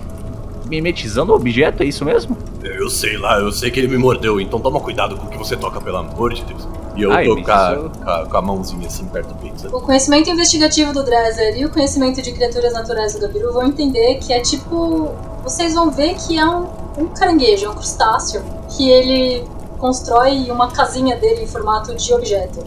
mimetizando 0.67 1.33
o 1.33 1.37
objeto, 1.37 1.83
é 1.83 1.87
isso 1.87 2.05
mesmo? 2.05 2.37
Eu 2.63 2.89
sei 2.89 3.19
lá, 3.19 3.39
eu 3.39 3.53
sei 3.53 3.71
que 3.71 3.79
ele 3.81 3.89
me 3.89 3.99
mordeu, 3.99 4.41
então 4.41 4.59
toma 4.61 4.81
cuidado 4.81 5.17
com 5.17 5.27
o 5.27 5.29
que 5.31 5.37
você 5.37 5.57
toca, 5.57 5.81
pelo 5.81 5.99
amor 5.99 6.33
de 6.33 6.43
Deus. 6.45 6.67
E 6.97 7.03
eu 7.03 7.13
Ai, 7.13 7.27
tô 7.27 7.35
com 7.43 7.51
a, 7.51 7.77
com, 7.77 8.11
a, 8.11 8.27
com 8.27 8.37
a 8.37 8.43
mãozinha 8.43 8.87
assim 8.87 9.05
perto 9.07 9.29
do 9.29 9.35
peito, 9.35 9.61
sabe? 9.61 9.75
O 9.75 9.81
conhecimento 9.81 10.31
investigativo 10.31 10.93
do 10.93 11.03
Dresser 11.05 11.59
e 11.59 11.67
o 11.67 11.71
conhecimento 11.71 12.23
de 12.23 12.33
criaturas 12.33 12.73
naturais 12.73 13.13
do 13.15 13.21
Gabiru 13.21 13.53
vão 13.53 13.67
entender 13.67 14.15
que 14.19 14.33
é 14.33 14.41
tipo. 14.41 15.11
Vocês 15.43 15.75
vão 15.75 15.91
ver 15.91 16.15
que 16.15 16.39
é 16.39 16.47
um, 16.47 16.67
um 16.97 17.07
caranguejo, 17.09 17.67
é 17.67 17.69
um 17.69 17.75
crustáceo, 17.75 18.43
que 18.77 18.89
ele 18.89 19.45
constrói 19.79 20.51
uma 20.51 20.71
casinha 20.71 21.17
dele 21.17 21.43
em 21.43 21.47
formato 21.47 21.95
de 21.95 22.15
objeto. 22.15 22.65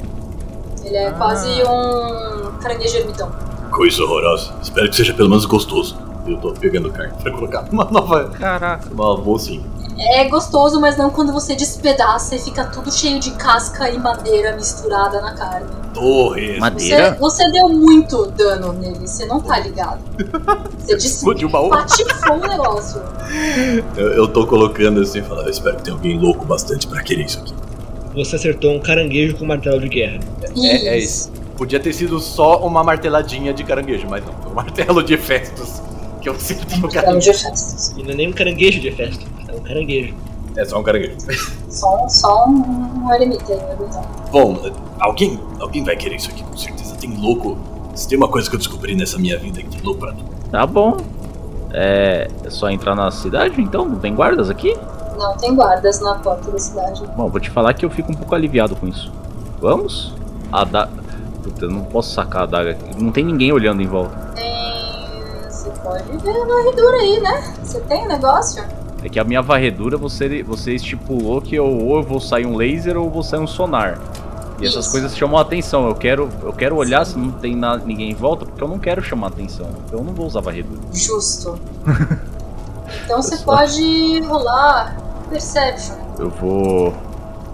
Ele 0.84 0.96
é 0.98 1.08
Ah. 1.08 1.12
quase 1.14 1.50
um 1.64 2.52
caranguejo 2.62 2.98
ermitão. 2.98 3.32
Coisa 3.72 4.04
horrorosa. 4.04 4.54
Espero 4.62 4.90
que 4.90 4.96
seja 4.96 5.14
pelo 5.14 5.30
menos 5.30 5.46
gostoso. 5.46 5.96
Eu 6.28 6.38
tô 6.38 6.52
pegando 6.54 6.92
carne 6.92 7.14
pra 7.22 7.32
colocar 7.32 7.64
numa 7.72 7.86
nova. 7.86 8.26
Caraca. 8.38 8.90
Uma 8.92 9.16
bolsinha. 9.18 9.64
É 10.00 10.26
gostoso, 10.26 10.80
mas 10.80 10.96
não 10.98 11.10
quando 11.10 11.32
você 11.34 11.56
despedaça 11.56 12.36
e 12.36 12.40
fica 12.40 12.66
tudo 12.66 12.92
cheio 12.92 13.20
de 13.20 13.32
casca 13.32 13.90
e 13.90 13.98
madeira 13.98 14.56
misturada 14.56 15.20
na 15.22 15.34
carne. 15.34 15.68
Torres. 15.94 16.60
Madeira? 16.60 17.14
Você, 17.20 17.44
você 17.46 17.52
deu 17.52 17.70
muito 17.70 18.28
dano 18.32 18.74
nele, 18.74 19.08
você 19.08 19.26
não 19.26 19.40
tá 19.42 19.58
ligado. 19.60 20.00
Você 20.78 20.94
Explodiu 20.98 21.48
o 21.48 21.52
baú. 21.52 21.72
o 21.72 22.48
negócio. 22.48 23.02
Eu, 23.96 24.08
eu 24.14 24.28
tô 24.28 24.46
colocando 24.46 25.02
assim 25.02 25.20
e 25.20 25.24
falando, 25.24 25.46
eu 25.46 25.52
espero 25.52 25.78
que 25.78 25.84
tenha 25.84 25.96
alguém 25.96 26.20
louco 26.20 26.46
bastante 26.46 26.86
pra 26.88 27.02
querer 27.02 27.26
isso 27.26 27.40
aqui. 27.40 27.54
Você 28.14 28.36
acertou 28.36 28.72
um 28.76 28.80
caranguejo 28.80 29.38
com 29.38 29.46
martelo 29.46 29.80
de 29.80 29.88
guerra. 29.90 30.20
É- 30.64 30.88
é 30.90 30.98
isso. 31.00 31.32
Podia 31.58 31.80
ter 31.80 31.92
sido 31.94 32.20
só 32.20 32.60
uma 32.66 32.84
marteladinha 32.84 33.54
de 33.54 33.64
caranguejo, 33.64 34.08
mas 34.10 34.24
não, 34.26 34.34
foi 34.34 34.52
um 34.52 34.56
martelo 34.56 35.04
de 35.04 35.18
Festus 35.18 35.82
que 36.22 36.30
eu 36.30 36.40
sinto 36.40 36.70
no 36.70 36.78
Então, 36.78 36.90
caranguejo. 36.90 37.32
de 37.32 37.38
festas. 37.38 37.94
E 37.98 38.04
não 38.04 38.12
é 38.12 38.16
nem 38.16 38.30
um 38.30 38.34
caranguejo 38.34 38.80
de 38.80 38.92
festa, 38.92 39.26
é 39.48 39.54
um 39.56 39.62
caranguejo. 39.62 40.14
É 40.56 40.66
só 40.66 40.80
um 40.80 40.84
caranguejo. 40.84 41.16
Só, 41.70 42.04
um- 42.06 42.10
só 42.10 42.46
um, 42.48 43.06
um 43.06 43.14
eremita 43.14 43.52
aí, 43.54 43.60
né, 43.60 43.76
então. 43.80 44.02
Bom, 44.32 44.72
alguém, 45.00 45.40
alguém 45.60 45.84
vai 45.84 45.96
querer 45.96 46.16
isso 46.16 46.30
aqui, 46.30 46.44
com 46.44 46.58
certeza. 46.58 46.96
Tem 46.96 47.16
louco. 47.16 47.58
Se 47.96 48.08
tem 48.08 48.18
uma 48.18 48.28
coisa 48.28 48.50
que 48.50 48.56
eu 48.56 48.60
descobri 48.60 48.96
nessa 48.96 49.18
minha 49.20 49.38
vida 49.40 49.62
que 49.62 49.70
tem 49.70 49.82
louco 49.82 50.00
pra 50.00 50.12
tudo. 50.14 50.26
Tá 50.52 50.66
bom. 50.66 50.98
É, 51.72 52.28
é 52.44 52.50
só 52.50 52.70
entrar 52.70 52.96
na 52.96 53.10
cidade, 53.12 53.60
então? 53.62 53.86
Não 53.86 54.00
tem 54.00 54.14
guardas 54.16 54.50
aqui? 54.50 54.76
Não 55.18 55.36
tem 55.38 55.56
guardas 55.56 56.00
na 56.00 56.16
porta 56.16 56.50
da 56.52 56.60
cidade. 56.60 57.04
Bom, 57.16 57.30
vou 57.30 57.40
te 57.40 57.50
falar 57.50 57.74
que 57.74 57.84
eu 57.86 57.90
fico 57.90 58.12
um 58.12 58.16
pouco 58.16 58.34
aliviado 58.36 58.76
com 58.76 58.88
isso. 58.88 59.12
Vamos? 59.60 60.14
A 60.52 60.64
da... 60.64 60.88
Puta, 61.48 61.66
eu 61.66 61.70
não 61.72 61.84
posso 61.86 62.14
sacar 62.14 62.44
a 62.44 62.46
daga 62.46 62.72
aqui. 62.72 63.02
Não 63.02 63.12
tem 63.12 63.24
ninguém 63.24 63.52
olhando 63.54 63.82
em 63.82 63.88
volta. 63.88 64.16
Tem. 64.36 64.48
Você 65.50 65.70
pode 65.82 66.04
ver 66.18 66.42
a 66.42 66.46
varredura 66.46 66.98
aí, 66.98 67.20
né? 67.22 67.54
Você 67.64 67.80
tem 67.82 68.04
um 68.04 68.08
negócio? 68.10 68.64
É 69.04 69.08
que 69.10 69.18
a 69.20 69.24
minha 69.24 69.42
varredura 69.42 69.96
você, 69.98 70.44
você 70.44 70.74
estipulou 70.76 71.42
que 71.42 71.56
eu, 71.56 71.66
ou 71.66 71.98
eu 71.98 72.04
vou 72.04 72.20
sair 72.20 72.46
um 72.46 72.56
laser 72.58 72.98
ou 72.98 73.06
eu 73.06 73.10
vou 73.12 73.24
sair 73.24 73.40
um 73.40 73.48
sonar. 73.48 73.98
E 74.60 74.66
essas 74.66 74.86
Isso. 74.86 74.92
coisas 74.92 75.16
chamam 75.16 75.38
a 75.38 75.42
atenção. 75.42 75.88
Eu 75.88 75.96
quero, 75.96 76.30
eu 76.44 76.52
quero 76.52 76.76
olhar 76.76 77.06
se 77.06 77.18
não 77.18 77.32
tem 77.32 77.56
na- 77.56 77.78
ninguém 77.78 78.10
em 78.12 78.16
volta, 78.16 78.46
porque 78.46 78.62
eu 78.62 78.68
não 78.68 78.80
quero 78.80 79.02
chamar 79.02 79.28
atenção. 79.28 79.68
Então 79.86 80.00
eu 80.00 80.04
não 80.06 80.14
vou 80.14 80.26
usar 80.26 80.42
varredura. 80.42 80.82
Justo. 80.94 81.58
Então 83.04 83.22
você 83.22 83.38
pode 83.40 84.22
rolar 84.22 84.96
Perception. 85.30 85.96
Eu 86.18 86.30
vou. 86.30 86.94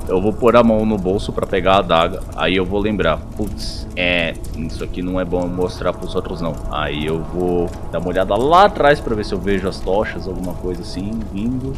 Eu 0.08 0.22
vou 0.22 0.34
pôr 0.34 0.56
a 0.58 0.63
mão 0.63 0.86
no 0.86 0.98
bolso 0.98 1.32
pra 1.32 1.46
pegar 1.48 1.76
a 1.76 1.78
adaga. 1.80 2.20
Aí 2.36 2.56
eu 2.56 2.66
vou 2.66 2.80
lembrar, 2.80 3.18
putz, 3.38 3.88
é. 3.96 4.34
Isso 4.58 4.84
aqui 4.84 5.02
não 5.02 5.20
é 5.20 5.24
bom 5.26 5.48
mostrar 5.48 5.94
pros 5.94 6.13
outros 6.13 6.42
não. 6.42 6.54
Aí 6.72 7.06
eu 7.06 7.20
vou 7.22 7.70
dar 7.92 8.00
uma 8.00 8.10
olhada 8.10 8.36
lá 8.36 8.66
atrás 8.66 9.00
pra 9.00 9.16
ver 9.16 9.24
se 9.24 9.34
eu 9.34 9.39
vejo 9.39 9.68
as 9.68 9.80
tochas, 9.80 10.28
alguma 10.28 10.54
coisa 10.56 10.82
assim, 10.82 11.12
vindo. 11.32 11.74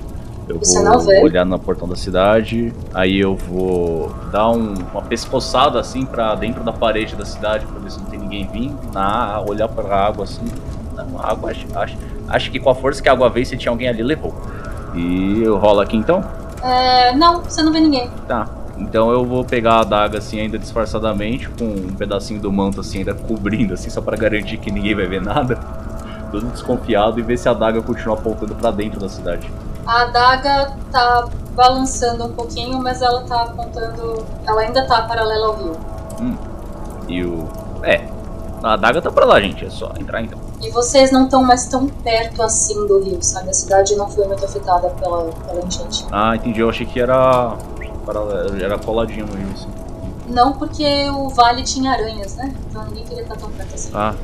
Eu 0.48 0.60
Você 0.60 0.78
vou 0.84 1.24
olhar 1.24 1.46
no 1.46 1.58
portão 1.60 1.88
da 1.88 1.96
cidade. 1.96 2.74
Aí 2.94 3.20
eu 3.20 3.36
vou 3.36 4.12
dar 4.32 4.50
um- 4.50 4.74
uma 4.92 5.02
pescoçada 5.02 5.80
assim 5.80 6.06
pra 6.06 6.36
dentro 6.36 6.64
da 6.64 6.72
parede 6.74 7.16
da 7.16 7.26
cidade 7.26 7.66
pra 7.66 7.80
ver 7.80 7.92
se 7.92 8.00
não 8.00 8.06
tem 8.08 8.20
ninguém 8.20 8.48
vindo. 8.52 8.78
Na, 8.94 9.42
olhar 9.48 9.68
pra 9.68 10.06
água 10.08 10.24
assim. 10.24 10.46
Não, 10.96 11.20
a 11.20 11.32
água 11.32 11.52
acho, 11.52 11.66
acho, 11.76 11.98
acho 12.30 12.52
que 12.52 12.60
com 12.60 12.70
a 12.70 12.76
força 12.76 13.02
que 13.02 13.10
a 13.10 13.12
água 13.12 13.30
veio, 13.30 13.46
se 13.46 13.58
tinha 13.58 13.72
alguém 13.72 13.88
ali, 13.88 14.02
levou. 14.04 14.34
E 14.96 15.42
eu 15.44 15.58
rolo 15.58 15.82
aqui 15.82 15.98
então? 15.98 16.24
É, 16.66 17.16
não, 17.16 17.42
você 17.42 17.62
não 17.62 17.72
vê 17.72 17.80
ninguém. 17.80 18.10
Tá. 18.28 18.48
Então 18.78 19.12
eu 19.12 19.24
vou 19.24 19.46
pegar 19.46 19.76
a 19.76 19.82
adaga 19.82 20.18
assim 20.18 20.40
ainda 20.40 20.58
disfarçadamente, 20.58 21.48
com 21.50 21.64
um 21.64 21.96
pedacinho 21.96 22.42
do 22.42 22.52
manto 22.52 22.82
assim 22.82 23.00
ainda 23.00 23.14
cobrindo 23.14 23.74
assim 23.74 23.90
só 23.90 24.02
pra 24.02 24.18
garantir 24.18 24.58
que 24.58 24.72
ninguém 24.72 24.96
vai 24.96 25.06
ver 25.06 25.22
nada. 25.22 25.58
Todo 26.32 26.48
desconfiado 26.48 27.20
e 27.20 27.24
ver 27.24 27.38
se 27.38 27.48
a 27.48 27.52
adaga 27.52 27.82
continua 27.82 28.16
apontando 28.16 28.56
pra 28.56 28.72
dentro 28.72 29.00
da 29.00 29.08
cidade. 29.08 29.50
A 29.86 30.02
adaga 30.02 30.74
tá 30.92 31.30
balançando 31.56 32.26
um 32.26 32.34
pouquinho, 32.34 32.82
mas 32.82 33.02
ela 33.02 33.22
tá 33.22 33.44
apontando. 33.44 34.26
Ela 34.46 34.62
ainda 34.62 34.86
tá 34.86 35.04
paralela 35.04 35.48
ao 35.48 35.56
rio. 35.56 35.78
E 37.08 37.24
o 37.24 37.48
é, 37.84 38.08
a 38.64 38.74
adaga 38.74 39.02
tá 39.02 39.12
pra 39.12 39.26
lá, 39.26 39.40
gente, 39.40 39.64
é 39.64 39.70
só 39.70 39.92
entrar 40.00 40.22
então. 40.22 40.40
E 40.66 40.72
vocês 40.72 41.12
não 41.12 41.26
estão 41.26 41.44
mais 41.44 41.68
tão 41.68 41.86
perto 41.86 42.42
assim 42.42 42.88
do 42.88 43.00
rio, 43.00 43.22
sabe? 43.22 43.52
A 43.52 43.54
cidade 43.54 43.96
não 43.96 44.10
foi 44.10 44.26
muito 44.26 44.44
afetada 44.44 44.90
pela, 44.90 45.26
pela 45.26 45.64
enchente. 45.64 46.04
Ah, 46.12 46.36
entendi, 46.36 46.60
eu 46.60 46.68
achei 46.68 46.88
que 46.88 47.00
era 47.00 47.56
era 48.60 48.78
coladinho 48.80 49.28
no 49.28 49.34
rio 49.36 49.48
assim. 49.54 49.70
Não 50.28 50.54
porque 50.54 51.08
o 51.12 51.30
vale 51.30 51.62
tinha 51.62 51.92
aranhas, 51.92 52.36
né? 52.36 52.52
Então 52.68 52.84
ninguém 52.86 53.04
queria 53.04 53.22
estar 53.22 53.36
tão 53.36 53.52
perto 53.52 53.76
assim. 53.76 53.92
Ah, 53.94 54.16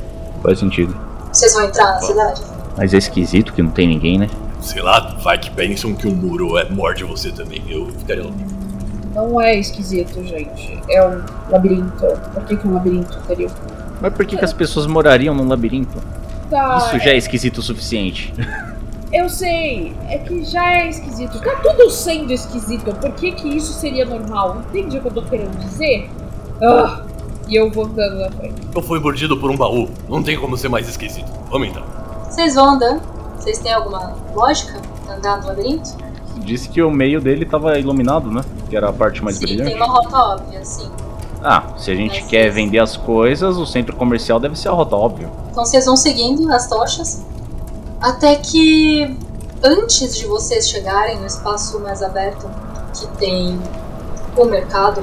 faz 0.42 0.58
sentido. 0.58 0.98
Vocês 1.32 1.54
vão 1.54 1.64
entrar 1.64 1.94
na 1.94 2.02
cidade? 2.02 2.42
Mas 2.76 2.92
é 2.92 2.98
esquisito 2.98 3.54
que 3.54 3.62
não 3.62 3.70
tem 3.70 3.88
ninguém, 3.88 4.18
né? 4.18 4.28
Sei 4.62 4.82
lá, 4.82 5.16
vai 5.22 5.38
que 5.38 5.52
pensam 5.52 5.94
que 5.94 6.08
o 6.08 6.12
muro 6.12 6.58
é, 6.58 6.68
morde 6.70 7.04
você 7.04 7.32
também. 7.32 7.64
Eu 7.70 7.86
ficaria 8.00 8.24
louco. 8.24 8.40
Não 9.14 9.40
é 9.40 9.60
esquisito, 9.60 10.24
gente. 10.24 10.82
É 10.90 11.06
um 11.06 11.24
labirinto. 11.52 12.08
Por 12.34 12.44
que, 12.46 12.58
que 12.58 12.68
um 12.68 12.74
labirinto 12.74 13.20
teria? 13.28 13.50
Mas 14.02 14.14
por 14.14 14.26
que, 14.26 14.38
que 14.38 14.46
as 14.46 14.54
pessoas 14.54 14.88
morariam 14.88 15.36
num 15.36 15.48
labirinto? 15.48 16.02
Tá, 16.52 16.78
Isso 16.78 17.00
já 17.00 17.12
é 17.12 17.18
esquisito 17.18 17.60
o 17.60 17.62
suficiente. 17.62 18.34
eu 19.14 19.30
sei. 19.30 19.96
É 20.10 20.18
que 20.18 20.44
já 20.44 20.74
é 20.74 20.90
esquisito. 20.90 21.40
Tá 21.40 21.56
tudo 21.64 21.90
sendo 21.90 22.34
esquisito. 22.34 22.94
Por 22.94 23.14
que, 23.14 23.32
que 23.32 23.48
isso 23.48 23.72
seria 23.72 24.06
normal? 24.06 24.62
Entende 24.70 24.98
o 24.98 25.02
que 25.02 25.08
eu 25.08 25.14
tô 25.14 25.22
querendo 25.24 25.58
dizer? 25.60 26.10
Ah, 26.62 27.04
e 27.48 27.56
eu 27.56 27.72
vou 27.72 27.86
andando 27.86 28.20
na 28.20 28.30
frente. 28.32 28.62
Eu 28.76 28.82
fui 28.82 29.00
mordido 29.00 29.38
por 29.38 29.50
um 29.50 29.56
baú. 29.56 29.90
Não 30.10 30.22
tem 30.22 30.38
como 30.38 30.58
ser 30.58 30.68
mais 30.68 30.90
esquisito. 30.90 31.32
Vamos 31.50 31.70
então. 31.70 31.84
Vocês 32.30 32.54
vão 32.54 32.72
andando? 32.72 33.02
Vocês 33.38 33.58
têm 33.60 33.72
alguma 33.72 34.14
lógica 34.36 34.82
andar 35.10 35.42
no 35.42 35.48
labirinto? 35.48 35.90
Disse 36.40 36.68
que 36.68 36.82
o 36.82 36.92
meio 36.92 37.22
dele 37.22 37.46
tava 37.46 37.80
iluminado, 37.80 38.30
né? 38.30 38.42
Que 38.70 38.76
era 38.76 38.90
a 38.90 38.94
parte 38.94 39.24
mais 39.24 39.38
Sim, 39.38 39.46
brilhante. 39.46 39.72
tem 39.72 39.82
uma 39.82 39.88
rota 39.88 40.18
óbvia, 40.18 40.64
sim. 40.66 40.92
Ah, 41.44 41.74
se 41.78 41.92
a 41.92 41.96
gente 41.96 42.22
Mas 42.22 42.30
quer 42.30 42.50
vender 42.52 42.80
as 42.80 42.96
coisas, 42.96 43.58
o 43.58 43.66
centro 43.66 43.96
comercial 43.96 44.40
deve 44.40 44.58
ser 44.58 44.70
a 44.70 44.72
rota 44.72 44.96
óbvio. 44.96 45.30
Então 45.52 45.66
vocês 45.66 45.86
vão 45.86 45.98
seguindo 45.98 46.52
as 46.52 46.68
tochas 46.68 47.24
até 48.02 48.36
que 48.36 49.16
antes 49.64 50.18
de 50.18 50.26
vocês 50.26 50.68
chegarem 50.68 51.20
no 51.20 51.26
espaço 51.28 51.80
mais 51.80 52.02
aberto 52.02 52.50
que 52.94 53.08
tem 53.18 53.62
o 54.36 54.46
mercado, 54.46 55.02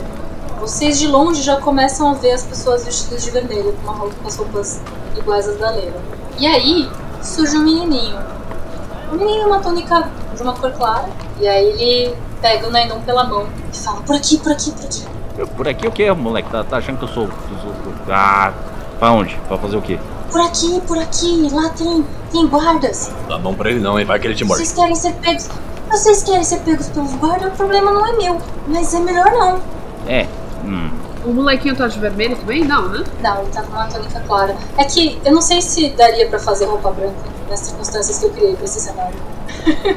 vocês 0.61 0.99
de 0.99 1.07
longe 1.07 1.43
já 1.43 1.61
começam 1.61 2.11
a 2.11 2.15
ver 2.15 2.33
as 2.33 2.43
pessoas 2.43 2.85
vestidas 2.85 3.23
de 3.23 3.31
vermelho 3.31 3.73
com, 3.75 3.83
uma 3.83 3.93
roupa, 3.93 4.15
com 4.21 4.27
as 4.27 4.37
roupas 4.37 4.81
iguais 5.17 5.49
às 5.49 5.59
da 5.59 5.71
Leila. 5.71 6.03
E 6.39 6.47
aí 6.47 6.91
surge 7.23 7.57
um 7.57 7.63
menininho. 7.63 8.19
Um 9.13 9.17
menino 9.17 9.47
uma 9.47 9.61
túnica 9.61 10.11
de 10.35 10.43
uma 10.43 10.55
cor 10.55 10.73
clara. 10.73 11.09
E 11.41 11.47
aí 11.47 11.67
ele 11.67 12.17
pega 12.41 12.67
o 12.67 12.71
Nainum 12.71 13.01
pela 13.03 13.25
mão 13.25 13.47
e 13.73 13.77
fala: 13.77 14.01
Por 14.03 14.17
aqui, 14.17 14.39
por 14.39 14.51
aqui, 14.51 14.73
por 14.73 14.85
aqui. 14.85 15.18
Eu, 15.39 15.47
por 15.47 15.69
aqui 15.69 15.87
o 15.87 15.93
que, 15.93 16.11
moleque? 16.11 16.51
Tá, 16.51 16.65
tá 16.65 16.79
achando 16.79 16.99
que 16.99 17.05
eu 17.05 17.09
sou. 17.09 17.29
Ah, 18.11 18.53
pra 18.99 19.13
onde? 19.13 19.37
Pra 19.47 19.57
fazer 19.57 19.77
o 19.77 19.83
quê? 19.83 19.97
Por 20.33 20.41
aqui, 20.41 20.81
por 20.81 20.99
aqui, 20.99 21.49
lá 21.53 21.69
tem, 21.71 22.05
tem 22.33 22.47
guardas. 22.49 23.13
Dá 23.29 23.37
a 23.37 23.39
mão 23.39 23.55
pra 23.55 23.71
ele 23.71 23.79
não, 23.79 23.97
hein? 23.97 24.05
Vai 24.05 24.19
que 24.19 24.27
ele 24.27 24.35
te 24.35 24.45
morde. 24.45 24.67
Vocês 24.67 24.77
querem 24.77 24.97
ser 24.97 25.13
pegos. 25.15 25.49
Vocês 25.89 26.25
querem 26.25 26.43
ser 26.43 26.59
pegos 26.61 26.89
pelos 26.89 27.13
guardas, 27.15 27.53
o 27.53 27.57
problema 27.57 27.93
não 27.93 28.05
é 28.05 28.17
meu. 28.17 28.39
Mas 28.67 28.93
é 28.93 28.99
melhor 28.99 29.31
não. 29.31 29.61
É. 30.09 30.27
Hum. 30.65 30.91
O 31.25 31.33
molequinho 31.33 31.77
tá 31.77 31.87
de 31.87 32.01
vermelho 32.01 32.37
também? 32.37 32.65
Não, 32.65 32.89
né? 32.89 33.05
Não, 33.23 33.43
ele 33.43 33.51
tá 33.53 33.63
com 33.63 33.71
uma 33.71 33.87
tônica 33.87 34.21
clara. 34.27 34.57
É 34.77 34.85
que 34.85 35.21
eu 35.25 35.33
não 35.33 35.41
sei 35.41 35.63
se 35.63 35.91
daria 35.91 36.27
pra 36.29 36.41
fazer 36.41 36.65
roupa 36.65 36.91
branca 36.91 37.15
nas 37.49 37.61
circunstâncias 37.61 38.19
que 38.19 38.27
eu 38.27 38.31
criei 38.31 38.57
pra 38.57 38.65
esse 38.65 38.81
cenário. 38.81 39.17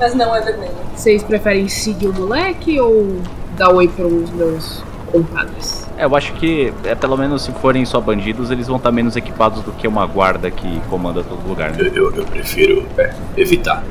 Mas 0.00 0.14
não 0.14 0.34
é 0.34 0.40
vermelho. 0.40 0.74
Vocês 0.96 1.22
preferem 1.22 1.68
seguir 1.68 2.08
o 2.08 2.12
moleque 2.12 2.80
ou 2.80 3.22
dar 3.62 3.70
oi 3.72 3.86
pros 3.86 4.28
meus 4.30 4.82
compadres? 5.12 5.86
É, 5.96 6.04
eu 6.04 6.16
acho 6.16 6.32
que, 6.34 6.72
é, 6.84 6.96
pelo 6.96 7.16
menos 7.16 7.42
se 7.42 7.52
forem 7.52 7.84
só 7.84 8.00
bandidos, 8.00 8.50
eles 8.50 8.66
vão 8.66 8.76
estar 8.76 8.90
menos 8.90 9.14
equipados 9.14 9.62
do 9.62 9.70
que 9.72 9.86
uma 9.86 10.04
guarda 10.04 10.50
que 10.50 10.80
comanda 10.90 11.22
todo 11.22 11.46
lugar, 11.46 11.70
né? 11.70 11.78
Eu, 11.80 11.94
eu, 12.10 12.16
eu 12.16 12.24
prefiro 12.24 12.84
é, 12.98 13.14
evitar 13.36 13.84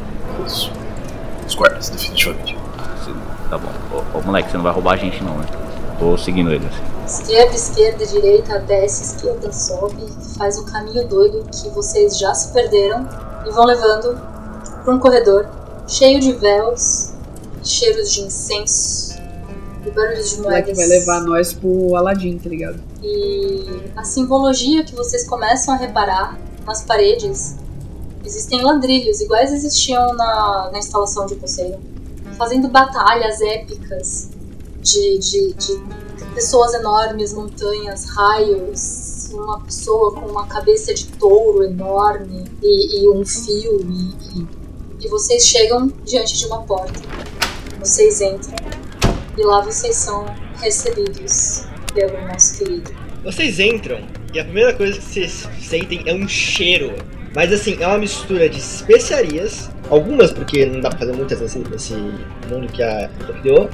os, 0.46 0.70
os 1.48 1.56
guardas, 1.56 1.90
definitivamente. 1.90 2.58
Você- 3.00 3.12
Tá 3.50 3.58
bom. 3.58 3.70
Ô, 3.94 4.18
ô, 4.18 4.22
moleque, 4.22 4.50
você 4.50 4.56
não 4.58 4.64
vai 4.64 4.74
roubar 4.74 4.94
a 4.94 4.98
gente 4.98 5.22
não, 5.24 5.38
né? 5.38 5.46
Tô 6.00 6.18
seguindo 6.18 6.52
ele, 6.54 6.66
assim. 6.66 7.22
Esquerda, 7.24 7.54
esquerda, 7.56 8.06
direita, 8.06 8.60
desce, 8.60 9.16
esquerda, 9.16 9.52
sobe. 9.52 10.06
Faz 10.38 10.58
um 10.58 10.64
caminho 10.66 11.06
doido 11.08 11.46
que 11.52 11.70
vocês 11.70 12.18
já 12.18 12.34
se 12.34 12.54
perderam 12.54 13.08
e 13.46 13.52
vão 13.52 13.66
levando 13.66 14.18
pra 14.86 14.94
um 14.94 15.00
corredor 15.00 15.46
cheio 15.88 16.20
de 16.22 16.32
véus, 16.32 17.12
cheiros 17.62 18.14
de 18.14 18.22
incenso 18.22 19.11
e 19.92 19.96
barulhos 19.96 20.30
de 20.32 20.42
moedas. 20.42 20.78
vai 20.78 20.88
levar 20.88 21.22
nós 21.22 21.54
pro 21.54 21.96
Aladdin, 21.96 22.38
tá 22.38 22.50
ligado? 22.50 22.82
E 23.04 23.92
a 23.96 24.04
simbologia 24.04 24.84
que 24.84 24.96
vocês 24.96 25.28
começam 25.28 25.74
a 25.74 25.78
reparar 25.78 26.40
nas 26.66 26.84
paredes 26.84 27.56
existem 28.26 28.62
ladrilhos 28.62 29.20
iguais 29.20 29.52
existiam 29.52 30.14
na, 30.14 30.70
na 30.72 30.80
instalação 30.80 31.26
de 31.26 31.36
Poseidon, 31.36 31.80
fazendo 32.38 32.68
batalhas 32.70 33.42
épicas 33.42 34.30
de, 34.80 35.18
de, 35.20 35.54
de 35.54 35.84
pessoas 36.34 36.74
enormes, 36.74 37.34
montanhas, 37.34 38.06
raios, 38.06 39.30
uma 39.34 39.60
pessoa 39.62 40.14
com 40.14 40.28
uma 40.28 40.46
cabeça 40.48 40.94
de 40.94 41.08
touro 41.08 41.64
enorme 41.64 42.46
e, 42.62 43.04
e 43.04 43.10
um 43.10 43.26
fio 43.26 43.82
e, 43.82 44.40
e, 44.40 44.48
e 45.02 45.08
vocês 45.08 45.44
chegam 45.44 45.88
diante 46.06 46.38
de 46.38 46.46
uma 46.46 46.62
porta. 46.64 47.00
Vocês 47.80 48.22
entram 48.22 48.54
e 49.38 49.44
lá 49.44 49.62
vocês 49.62 49.96
são 49.96 50.26
recebidos 50.62 51.66
pelo 51.94 52.20
nosso 52.28 52.58
querido. 52.60 52.92
Vocês 53.24 53.60
entram 53.60 54.00
e 54.34 54.40
a 54.40 54.44
primeira 54.44 54.74
coisa 54.74 54.98
que 54.98 55.04
vocês 55.04 55.48
sentem 55.62 56.02
é 56.06 56.14
um 56.14 56.28
cheiro. 56.28 56.94
Mas 57.34 57.54
assim, 57.54 57.78
é 57.80 57.88
uma 57.88 57.98
mistura 57.98 58.50
de 58.50 58.60
especiarias, 58.60 59.70
algumas 59.90 60.32
porque 60.34 60.66
não 60.66 60.82
dá 60.82 60.90
pra 60.90 61.00
fazer 61.00 61.14
muitas 61.14 61.40
nesse, 61.40 61.60
nesse 61.60 61.94
mundo 61.94 62.68
que 62.74 62.84
a 62.84 63.10
criou, 63.42 63.70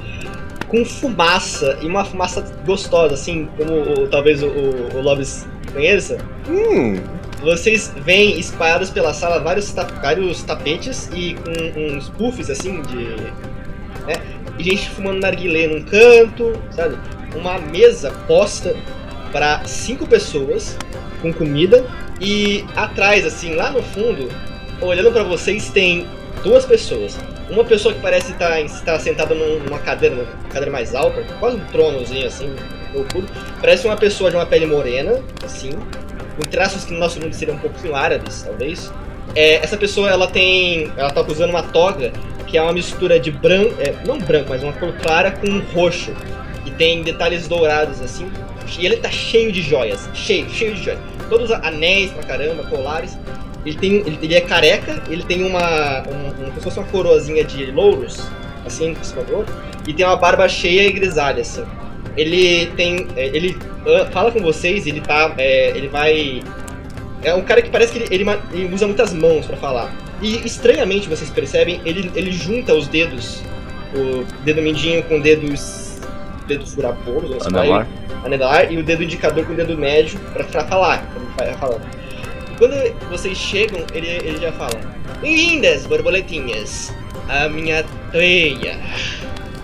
com 0.68 0.84
fumaça, 0.84 1.76
e 1.82 1.86
uma 1.86 2.04
fumaça 2.04 2.40
gostosa, 2.64 3.14
assim, 3.14 3.48
como 3.56 3.72
o- 4.04 4.08
talvez 4.08 4.42
o, 4.44 4.46
o, 4.46 4.96
o 4.98 5.02
Lobis 5.02 5.44
conheça. 5.72 6.18
Hum, 6.48 7.00
Vocês 7.42 7.92
veem 8.04 8.38
espalhados 8.38 8.90
pela 8.90 9.12
sala 9.12 9.40
vários, 9.40 9.72
ta- 9.72 9.84
vários 10.02 10.42
tapetes 10.44 11.08
e 11.12 11.34
com 11.34 11.80
uns 11.96 12.08
puffs 12.10 12.48
assim 12.50 12.80
de. 12.82 13.16
Gente 14.64 14.90
fumando 14.90 15.20
narguilé 15.20 15.66
num 15.66 15.82
canto, 15.82 16.52
sabe? 16.70 16.96
Uma 17.34 17.58
mesa 17.58 18.10
posta 18.26 18.74
para 19.32 19.64
cinco 19.64 20.06
pessoas 20.06 20.76
com 21.20 21.32
comida 21.32 21.84
e 22.20 22.64
atrás, 22.74 23.26
assim, 23.26 23.54
lá 23.54 23.70
no 23.70 23.82
fundo, 23.82 24.28
olhando 24.80 25.12
para 25.12 25.22
vocês, 25.22 25.70
tem 25.70 26.06
duas 26.42 26.64
pessoas. 26.64 27.18
Uma 27.50 27.64
pessoa 27.64 27.94
que 27.94 28.00
parece 28.00 28.32
estar 28.32 28.60
estar 28.60 28.98
sentada 28.98 29.34
num- 29.34 29.60
numa 29.60 29.78
cadeira, 29.78 30.14
uma 30.16 30.48
cadeira 30.50 30.70
mais 30.70 30.94
alta, 30.94 31.22
quase 31.38 31.56
um 31.56 31.64
tronozinho 31.66 32.26
assim, 32.26 32.54
oculto. 32.94 33.28
Parece 33.60 33.86
uma 33.86 33.96
pessoa 33.96 34.30
de 34.30 34.36
uma 34.36 34.46
pele 34.46 34.66
morena, 34.66 35.20
assim, 35.44 35.70
com 36.36 36.42
traços 36.50 36.84
que 36.84 36.92
no 36.92 36.98
nosso 36.98 37.20
mundo 37.20 37.32
seriam 37.34 37.56
um 37.56 37.60
pouquinho 37.60 37.94
árabes, 37.94 38.42
talvez. 38.42 38.92
É, 39.34 39.56
essa 39.56 39.76
pessoa, 39.76 40.08
ela 40.10 40.26
tem. 40.26 40.90
Ela 40.96 41.10
tá 41.10 41.22
usando 41.22 41.50
uma 41.50 41.62
toga 41.62 42.12
que 42.48 42.56
é 42.58 42.62
uma 42.62 42.72
mistura 42.72 43.20
de 43.20 43.30
branco. 43.30 43.74
É, 43.78 43.94
não 44.06 44.18
branco, 44.18 44.46
mas 44.48 44.62
uma 44.62 44.72
cor 44.72 44.92
clara 44.94 45.30
com 45.30 45.58
roxo. 45.74 46.12
E 46.66 46.70
tem 46.72 47.02
detalhes 47.02 47.46
dourados, 47.46 48.00
assim. 48.00 48.30
E 48.78 48.84
ele 48.84 48.96
tá 48.96 49.10
cheio 49.10 49.52
de 49.52 49.62
joias. 49.62 50.08
Cheio, 50.14 50.48
cheio 50.50 50.74
de 50.74 50.82
joias. 50.82 51.00
Todos 51.28 51.50
anéis 51.50 52.10
pra 52.10 52.22
caramba, 52.24 52.64
colares. 52.64 53.16
Ele, 53.64 53.76
tem, 53.76 53.94
ele, 53.96 54.18
ele 54.22 54.34
é 54.34 54.40
careca, 54.40 55.02
ele 55.08 55.22
tem 55.22 55.44
uma. 55.44 56.02
Um, 56.08 56.28
um- 56.28 56.34
como 56.48 56.54
se 56.54 56.60
fosse 56.60 56.78
uma 56.78 56.86
coroazinha 56.88 57.44
de 57.44 57.66
louros, 57.66 58.18
assim, 58.64 58.94
por 59.14 59.34
outro. 59.34 59.54
E 59.86 59.92
tem 59.92 60.04
uma 60.06 60.16
barba 60.16 60.48
cheia 60.48 60.86
e 60.86 60.92
grisalha, 60.92 61.42
assim. 61.42 61.64
Ele 62.16 62.66
tem. 62.76 63.06
é, 63.16 63.26
Ele 63.26 63.56
ah, 63.86 64.06
fala 64.10 64.30
com 64.30 64.40
vocês, 64.40 64.86
ele 64.86 65.00
tá. 65.00 65.34
é, 65.38 65.70
ele 65.76 65.88
vai. 65.88 66.42
É 67.22 67.34
um 67.34 67.42
cara 67.42 67.60
que 67.60 67.68
parece 67.70 67.92
que 67.92 67.98
ele, 67.98 68.14
ele 68.14 68.38
ele 68.52 68.74
usa 68.74 68.86
muitas 68.86 69.12
mãos 69.12 69.44
pra 69.46 69.56
falar. 69.56 69.92
E 70.20 70.46
estranhamente 70.46 71.08
vocês 71.08 71.30
percebem, 71.30 71.80
ele, 71.84 72.10
ele 72.14 72.32
junta 72.32 72.74
os 72.74 72.88
dedos, 72.88 73.42
o 73.94 74.24
dedo 74.44 74.60
mindinho 74.60 75.02
com 75.04 75.20
dedos. 75.20 76.00
dedos 76.46 76.74
furabolos, 76.74 77.30
não 77.30 77.40
sei 77.40 77.52
lá, 77.52 77.60
Anelar. 77.60 77.86
anelar, 78.24 78.72
e 78.72 78.78
o 78.78 78.82
dedo 78.82 79.04
indicador 79.04 79.44
com 79.46 79.52
o 79.52 79.56
dedo 79.56 79.76
médio 79.76 80.18
pra, 80.32 80.44
pra 80.44 80.64
falar. 80.64 81.06
Quando 81.12 81.36
vai 81.36 81.54
falando. 81.54 81.82
Quando 82.58 82.74
vocês 83.10 83.38
chegam, 83.38 83.84
ele, 83.94 84.08
ele 84.08 84.40
já 84.40 84.50
fala: 84.52 84.80
Bem-vindas, 85.20 85.86
borboletinhas, 85.86 86.92
à 87.28 87.48
minha 87.48 87.84
teia. 88.10 88.76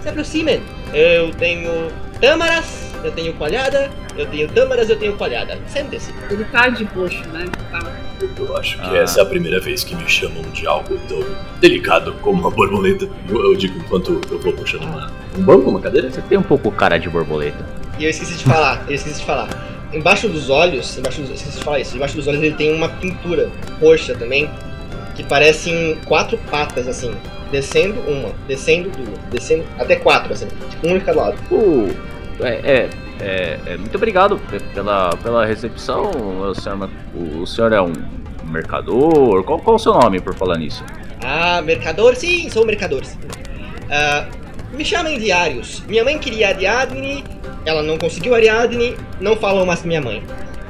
Se 0.02 0.08
aproximem, 0.08 0.60
eu 0.92 1.32
tenho 1.32 1.90
tâmaras, 2.20 2.92
eu 3.02 3.10
tenho 3.10 3.32
coalhada, 3.34 3.90
eu 4.16 4.26
tenho 4.26 4.48
tâmaras, 4.48 4.88
eu 4.88 4.96
tenho 4.98 5.14
coalhada. 5.16 5.58
Sentem-se. 5.66 6.14
Ele 6.30 6.44
tá 6.44 6.68
de 6.68 6.84
roxo, 6.84 7.26
né? 7.32 7.46
Tá. 7.70 7.92
eu 8.38 8.56
acho 8.56 8.78
que 8.78 8.96
Ah. 8.96 8.98
essa 8.98 9.20
é 9.20 9.22
a 9.22 9.26
primeira 9.26 9.60
vez 9.60 9.82
que 9.84 9.94
me 9.94 10.08
chamam 10.08 10.42
de 10.52 10.66
algo 10.66 10.98
tão 11.08 11.24
delicado 11.60 12.14
como 12.20 12.40
uma 12.40 12.50
borboleta. 12.50 13.08
Eu, 13.28 13.44
eu 13.44 13.56
digo 13.56 13.78
enquanto 13.78 14.20
eu 14.30 14.38
vou 14.38 14.52
puxando 14.52 14.84
uma, 14.84 15.12
um 15.36 15.42
banco, 15.42 15.70
uma 15.70 15.80
cadeira. 15.80 16.10
Você 16.10 16.22
tem 16.22 16.38
um 16.38 16.42
pouco 16.42 16.70
cara 16.70 16.98
de 16.98 17.08
borboleta. 17.08 17.64
E 17.98 18.04
eu 18.04 18.10
esqueci 18.10 18.34
de 18.34 18.44
falar, 18.44 18.84
eu 18.88 18.94
esqueci 18.94 19.20
de 19.20 19.26
falar. 19.26 19.48
Embaixo 19.92 20.28
dos 20.28 20.50
olhos, 20.50 20.98
embaixo 20.98 21.20
dos, 21.20 21.30
eu 21.30 21.36
esqueci 21.36 21.58
de 21.58 21.64
falar 21.64 21.78
isso, 21.78 21.94
embaixo 21.94 22.16
dos 22.16 22.26
olhos 22.26 22.42
ele 22.42 22.56
tem 22.56 22.74
uma 22.74 22.88
pintura 22.88 23.48
roxa 23.80 24.14
também, 24.14 24.50
que 25.14 25.22
parecem 25.22 25.96
quatro 26.04 26.36
patas 26.50 26.88
assim, 26.88 27.14
descendo 27.52 28.00
uma, 28.00 28.30
descendo 28.48 28.90
duas, 28.90 29.18
descendo 29.30 29.64
até 29.78 29.94
quatro 29.94 30.32
assim, 30.32 30.48
tipo 30.70 30.88
um 30.88 30.96
em 30.96 31.00
cada 31.00 31.20
lado. 31.20 31.38
Uh, 31.52 31.94
é, 32.40 32.48
é, 32.64 32.88
é, 33.20 33.58
é, 33.66 33.76
muito 33.76 33.94
obrigado 33.96 34.38
pe- 34.50 34.60
pela, 34.74 35.10
pela 35.22 35.44
recepção, 35.46 36.10
o 36.10 36.54
senhor, 36.54 36.90
o, 37.14 37.46
senhor 37.46 37.72
é 37.72 37.80
um 37.80 37.92
mercador? 38.44 39.42
Qual, 39.44 39.58
qual 39.60 39.76
o 39.76 39.78
seu 39.78 39.94
nome 39.94 40.20
por 40.20 40.34
falar 40.34 40.58
nisso? 40.58 40.84
Ah, 41.24 41.62
mercador? 41.62 42.14
Sim, 42.16 42.48
sou 42.50 42.66
mercador. 42.66 43.04
sim. 43.04 43.18
Ah, 43.90 44.26
me 44.72 44.84
chamem 44.84 45.18
de 45.18 45.30
Arius. 45.32 45.82
Minha 45.86 46.04
mãe 46.04 46.18
queria 46.18 46.48
Ariadne, 46.48 47.24
ela 47.64 47.82
não 47.82 47.96
conseguiu 47.96 48.34
Ariadne, 48.34 48.96
não 49.20 49.36
falou 49.36 49.64
mais 49.64 49.80
com 49.80 49.88
minha 49.88 50.00
mãe. 50.00 50.22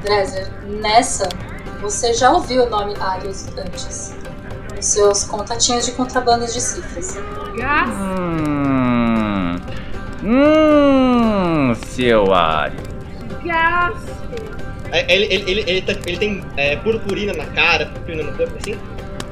Drezer, 0.03 0.47
nessa, 0.81 1.27
você 1.81 2.13
já 2.13 2.31
ouviu 2.31 2.63
o 2.65 2.69
nome 2.69 2.93
Arius 2.99 3.47
antes. 3.57 4.15
Nos 4.75 4.85
seus 4.85 5.23
contatinhos 5.23 5.85
de 5.85 5.93
contrabando 5.93 6.45
de 6.45 6.59
cifras. 6.61 7.17
Graças. 7.55 7.95
Hum, 7.95 9.55
hum, 10.25 11.73
seu 11.87 12.33
Ario. 12.33 12.79
É, 14.91 15.13
Ele, 15.13 15.25
ele, 15.25 15.51
ele, 15.51 15.63
ele, 15.67 15.81
tá- 15.81 15.95
ele 16.05 16.17
tem 16.17 16.43
é, 16.57 16.75
purpurina 16.77 17.33
na 17.33 17.45
cara, 17.47 17.85
purpurina 17.87 18.23
no 18.23 18.33
corpo, 18.37 18.53
assim. 18.59 18.75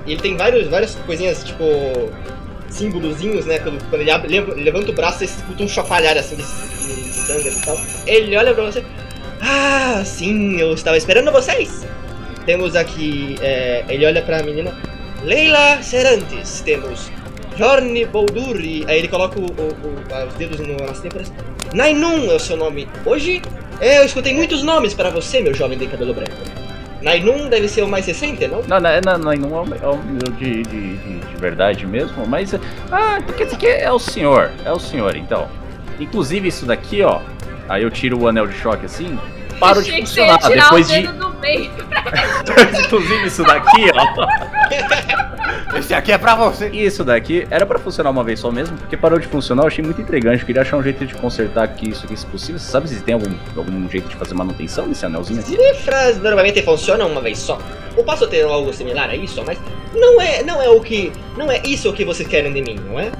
Ele 0.06 0.20
tem 0.22 0.36
vários, 0.36 0.68
várias 0.68 0.96
coisinhas, 0.96 1.44
tipo. 1.44 1.64
símbolozinhos, 2.70 3.46
né? 3.46 3.60
Quando, 3.60 3.84
quando 3.90 4.02
ele, 4.02 4.12
abre, 4.12 4.28
leva- 4.30 4.54
levanta 4.56 4.92
o 4.92 4.94
braço, 4.94 5.20
você 5.20 5.26
escuta 5.26 5.64
um 5.64 5.68
chafalhar 5.68 6.18
assim 6.18 6.36
de, 6.36 6.44
de 6.44 7.14
sangue 7.14 7.50
e 7.50 7.62
tal. 7.66 7.78
Ele 8.06 8.36
olha 8.36 8.54
pra 8.54 8.64
você. 8.66 8.84
Ah, 9.42 10.02
sim, 10.06 10.58
eu 10.60 10.74
estava 10.74 10.98
esperando 10.98 11.32
vocês! 11.32 11.86
Temos 12.46 12.76
aqui. 12.76 13.38
é, 13.42 13.86
ele 13.88 14.06
olha 14.06 14.22
pra 14.22 14.44
menina. 14.44 14.74
Leila 15.24 15.82
Serantes. 15.82 16.62
Temos. 16.62 17.10
Jorne 17.58 18.06
Bolduri. 18.06 18.86
Aí 18.88 19.00
ele 19.00 19.08
coloca 19.08 19.40
o- 19.40 19.44
o- 19.44 19.46
o- 19.46 20.28
os 20.28 20.34
dedos 20.36 20.60
no, 20.60 20.76
nas 20.78 21.00
têmporas. 21.00 21.32
Nainun 21.74 22.32
é 22.32 22.36
o 22.36 22.40
seu 22.40 22.58
nome. 22.58 22.88
Hoje 23.06 23.42
é, 23.80 24.00
eu 24.00 24.06
escutei 24.06 24.34
muitos 24.34 24.64
nomes 24.64 24.94
para 24.94 25.10
você, 25.10 25.42
meu 25.42 25.54
jovem 25.54 25.78
de 25.78 25.88
cabelo 25.88 26.14
branco. 26.14 26.32
Nainun 27.02 27.50
deve 27.50 27.68
ser 27.68 27.82
o 27.84 27.88
mais 27.88 28.06
recente, 28.06 28.48
não? 28.48 28.62
Não, 28.64 28.80
não, 28.80 28.90
não, 29.06 29.18
não, 29.18 29.34
não 29.34 29.58
é 29.58 29.62
o- 29.62 29.76
é 29.84 29.88
o 29.88 29.98
meu 29.98 30.34
de, 30.38 30.64
de, 30.64 30.96
de, 30.98 31.20
de 31.20 31.36
verdade 31.38 31.86
mesmo, 31.86 32.26
mas. 32.26 32.54
Ah, 32.92 33.20
quer 33.38 33.44
dizer 33.46 33.58
que 33.58 33.68
é 33.68 33.92
o 33.92 34.00
senhor. 34.00 34.52
É 34.64 34.72
o 34.72 34.80
senhor, 34.80 35.16
então. 35.18 35.48
Inclusive 36.00 36.48
isso 36.48 36.66
daqui, 36.66 37.02
ó. 37.04 37.20
Aí 37.68 37.84
eu 37.84 37.92
tiro 37.92 38.20
o 38.20 38.28
anel 38.28 38.48
de 38.48 38.56
choque 38.58 38.86
assim. 38.86 39.18
Parou 39.60 39.82
de 39.84 39.92
funcionar. 39.92 40.38
Depois 40.50 40.88
de. 40.88 41.08
Meio. 41.44 41.72
Inclusive 42.86 43.28
isso 43.28 43.44
daqui, 43.44 43.86
ó. 43.94 44.28
Esse 45.78 45.94
aqui 45.94 46.12
é 46.12 46.18
pra 46.18 46.36
você. 46.36 46.70
Isso 46.70 47.04
daqui 47.04 47.48
era 47.50 47.66
pra 47.66 47.80
funcionar 47.80 48.10
uma 48.12 48.24
vez 48.24 48.40
só 48.40 48.52
mesmo, 48.52 48.78
porque 48.78 48.96
parou 48.96 49.18
de 49.20 49.28
funcionar, 49.28 49.64
eu 49.64 49.68
achei 49.68 49.84
muito 49.84 50.00
intrigante. 50.02 50.40
Eu 50.42 50.46
queria 50.46 50.62
achar 50.62 50.78
um 50.78 50.84
jeito 50.84 51.06
de 51.06 51.14
consertar 51.16 51.64
aqui 51.64 51.90
isso 51.90 52.06
aqui, 52.06 52.16
se 52.16 52.26
possível. 52.28 52.60
Você 52.60 52.72
sabe 52.72 52.88
se 52.88 53.02
tem 53.02 53.14
algum, 53.16 53.32
algum 53.58 53.90
jeito 53.90 54.08
de 54.08 54.16
fazer 54.16 54.34
manutenção 54.36 54.86
nesse 54.88 55.06
anelzinho 55.06 55.40
aqui? 55.40 55.56
Cifras 55.58 56.18
normalmente 56.22 56.62
funcionam 56.62 57.08
uma 57.10 57.22
vez 57.22 57.40
só. 57.40 57.60
Eu 57.98 58.04
posso 58.04 58.28
ter 58.28 58.44
algo 58.46 58.72
similar 58.74 59.10
a 59.10 59.16
isso, 59.16 59.44
mas 59.46 59.58
não 59.94 60.22
é, 60.22 60.44
não 60.44 60.62
é 60.62 60.70
o 60.70 60.80
que, 60.80 61.12
não 61.38 61.52
é 61.52 61.62
isso 61.66 61.90
o 61.90 61.94
que 61.94 62.06
vocês 62.06 62.28
querem 62.28 62.54
de 62.54 62.62
mim, 62.62 62.80
não 62.88 63.00
é? 63.00 63.12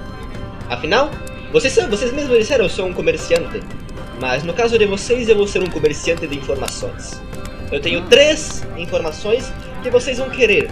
Afinal, 0.70 1.10
vocês, 1.52 1.74
são- 1.74 1.90
vocês 1.90 2.12
mesmos 2.14 2.38
disseram 2.38 2.66
eu 2.66 2.70
sou 2.70 2.86
um 2.88 2.94
comerciante, 2.94 3.62
mas 4.22 4.44
no 4.44 4.54
caso 4.54 4.78
de 4.78 4.86
vocês 4.86 5.28
eu 5.28 5.36
vou 5.36 5.48
ser 5.48 5.62
um 5.62 5.68
comerciante 5.68 6.26
de 6.28 6.38
informações. 6.38 7.22
Eu 7.74 7.80
tenho 7.80 8.02
três 8.04 8.64
informações 8.78 9.52
que 9.82 9.90
vocês 9.90 10.20
vão 10.20 10.30
querer. 10.30 10.70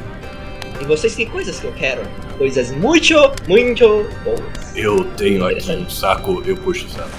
E 0.80 0.86
vocês 0.86 1.16
têm 1.16 1.26
coisas 1.26 1.60
que 1.60 1.66
eu 1.66 1.72
quero, 1.74 2.04
coisas 2.38 2.72
muito, 2.72 3.16
muito 3.47 4.08
boas. 4.24 4.76
Eu 4.76 5.04
tenho 5.18 5.43
aqui 5.47 5.72
um 5.72 5.89
saco, 5.89 6.43
eu 6.45 6.56
puxo 6.58 6.86
o 6.86 6.89
saco. 6.89 7.10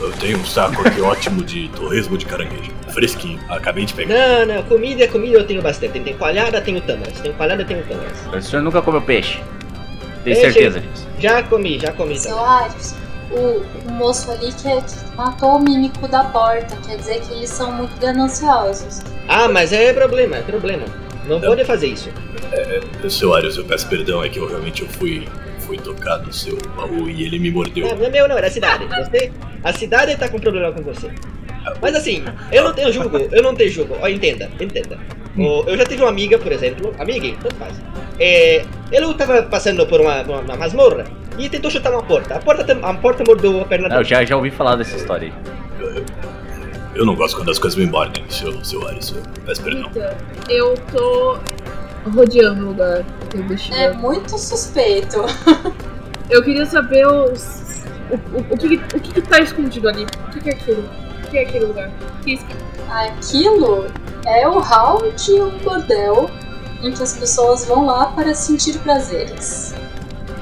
Eu 0.00 0.12
tenho 0.12 0.38
um 0.38 0.44
saco 0.44 0.86
aqui 0.86 1.00
ótimo 1.00 1.42
de 1.42 1.68
torresmo 1.70 2.16
de 2.16 2.24
caranguejo. 2.24 2.70
Fresquinho, 2.92 3.40
acabei 3.48 3.84
de 3.84 3.94
pegar. 3.94 4.14
Não, 4.14 4.54
não, 4.54 4.62
comida, 4.62 5.08
comida 5.08 5.38
eu 5.38 5.44
tenho 5.44 5.60
bastante. 5.60 5.98
Tem 5.98 6.16
coalhada, 6.16 6.60
tenho 6.60 6.80
tâmaras. 6.80 7.18
Tem 7.18 7.32
coalhada, 7.32 7.64
tenho 7.64 7.84
tâmaras. 7.84 8.26
O 8.32 8.40
senhor 8.40 8.62
nunca 8.62 8.80
comeu 8.80 9.02
peixe. 9.02 9.40
Tem 10.22 10.36
certeza 10.36 10.80
disso? 10.80 11.06
Já 11.18 11.42
comi, 11.42 11.80
já 11.80 11.92
comi 11.92 12.16
Seu 12.16 12.36
também. 12.36 13.03
O, 13.30 13.88
o 13.88 13.92
moço 13.92 14.30
ali 14.30 14.52
que, 14.52 14.62
que 14.62 15.16
matou 15.16 15.56
o 15.56 15.60
mímico 15.60 16.06
da 16.06 16.24
porta, 16.24 16.76
quer 16.86 16.96
dizer 16.96 17.20
que 17.20 17.32
eles 17.32 17.50
são 17.50 17.72
muito 17.72 17.98
gananciosos. 17.98 19.00
Ah, 19.28 19.48
mas 19.48 19.72
é 19.72 19.92
problema, 19.92 20.36
é 20.36 20.42
problema. 20.42 20.84
Não 21.26 21.40
pode 21.40 21.64
fazer 21.64 21.88
isso. 21.88 22.10
Seu 23.08 23.34
Arius, 23.34 23.56
eu 23.56 23.64
peço 23.64 23.88
perdão, 23.88 24.22
é 24.22 24.28
que 24.28 24.38
eu 24.38 24.46
realmente 24.46 24.82
eu 24.82 24.88
fui, 24.88 25.26
fui 25.60 25.78
tocar 25.78 26.18
no 26.18 26.32
seu 26.32 26.56
baú 26.76 27.08
e 27.08 27.24
ele 27.24 27.38
me 27.38 27.50
mordeu. 27.50 27.88
Não, 27.88 27.96
não 27.96 28.06
é 28.06 28.10
meu 28.10 28.28
não, 28.28 28.38
é 28.38 28.42
da 28.42 28.50
cidade. 28.50 28.84
Você, 28.86 29.32
a 29.62 29.72
cidade 29.72 30.16
tá 30.16 30.28
com 30.28 30.38
problema 30.38 30.72
com 30.72 30.82
você. 30.82 31.10
Mas 31.80 31.94
assim, 31.94 32.24
eu 32.52 32.64
não 32.64 32.72
tenho 32.72 32.92
julgo, 32.92 33.16
eu 33.16 33.42
não 33.42 33.54
te 33.54 33.68
julgo. 33.68 33.96
Ó, 34.00 34.08
entenda, 34.08 34.50
entenda. 34.60 34.98
Ó, 35.38 35.64
eu 35.66 35.76
já 35.76 35.84
tive 35.84 36.02
uma 36.02 36.10
amiga, 36.10 36.38
por 36.38 36.52
exemplo, 36.52 36.94
amiga, 36.98 37.36
tanto 37.42 37.54
faz. 37.56 37.74
É, 38.18 38.64
ele 38.92 39.14
tava 39.14 39.42
passando 39.44 39.86
por 39.86 40.00
uma, 40.00 40.22
uma, 40.22 40.40
uma 40.40 40.56
masmorra 40.56 41.04
e 41.38 41.48
tentou 41.48 41.70
chutar 41.70 41.90
uma 41.92 42.02
porta. 42.02 42.34
A 42.36 42.38
porta, 42.38 42.78
a 42.80 42.94
porta 42.94 43.24
mordeu 43.26 43.60
a 43.60 43.64
perna 43.64 43.88
Não, 43.88 43.96
eu 43.96 44.02
dele. 44.02 44.10
já, 44.14 44.24
já 44.24 44.36
ouvi 44.36 44.50
falar 44.50 44.76
dessa 44.76 44.96
história 44.96 45.32
aí. 45.32 46.04
Eu 46.94 47.04
não 47.04 47.16
gosto 47.16 47.36
quando 47.36 47.50
as 47.50 47.58
coisas 47.58 47.76
me 47.78 47.86
mordem, 47.86 48.24
seu, 48.28 48.64
seu. 48.64 48.80
Eu 48.82 49.22
peço 49.44 49.62
perdão. 49.62 49.90
Eu 50.48 50.74
tô 50.92 51.38
rodeando 52.14 52.66
o 52.66 52.68
lugar. 52.68 53.04
É 53.76 53.92
muito 53.94 54.38
suspeito. 54.38 55.16
eu 56.30 56.42
queria 56.44 56.64
saber 56.66 57.04
os- 57.08 57.82
O, 58.10 58.14
o, 58.38 58.54
o, 58.54 58.56
que, 58.58 58.74
o 58.76 59.00
que, 59.00 59.12
que 59.14 59.22
tá 59.22 59.40
escondido 59.40 59.88
ali? 59.88 60.04
O 60.04 60.30
que, 60.30 60.40
que 60.40 60.50
é 60.50 60.52
aquilo? 60.52 60.84
Que 61.34 61.38
é 61.38 61.42
aquele 61.42 61.64
lugar? 61.64 61.90
Aquilo 62.88 63.86
é 64.24 64.46
o 64.46 64.60
hall 64.60 65.10
de 65.10 65.32
um 65.32 65.58
bordel 65.58 66.30
em 66.80 66.92
que 66.92 67.02
as 67.02 67.16
pessoas 67.16 67.64
vão 67.64 67.86
lá 67.86 68.06
para 68.06 68.32
sentir 68.36 68.78
prazeres. 68.78 69.74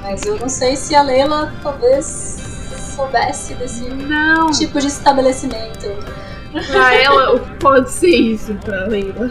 Mas 0.02 0.22
eu 0.26 0.36
não 0.38 0.50
sei 0.50 0.76
se 0.76 0.94
a 0.94 1.00
Leila 1.00 1.50
talvez 1.62 2.36
soubesse 2.94 3.54
desse 3.54 3.84
Não! 3.88 4.50
tipo 4.50 4.78
de 4.78 4.88
estabelecimento. 4.88 5.96
Pra 6.70 6.94
ela, 6.94 7.36
o 7.36 7.40
que 7.40 7.54
pode 7.54 7.90
ser 7.90 8.14
isso 8.14 8.52
pra 8.56 8.84
Leila? 8.86 9.30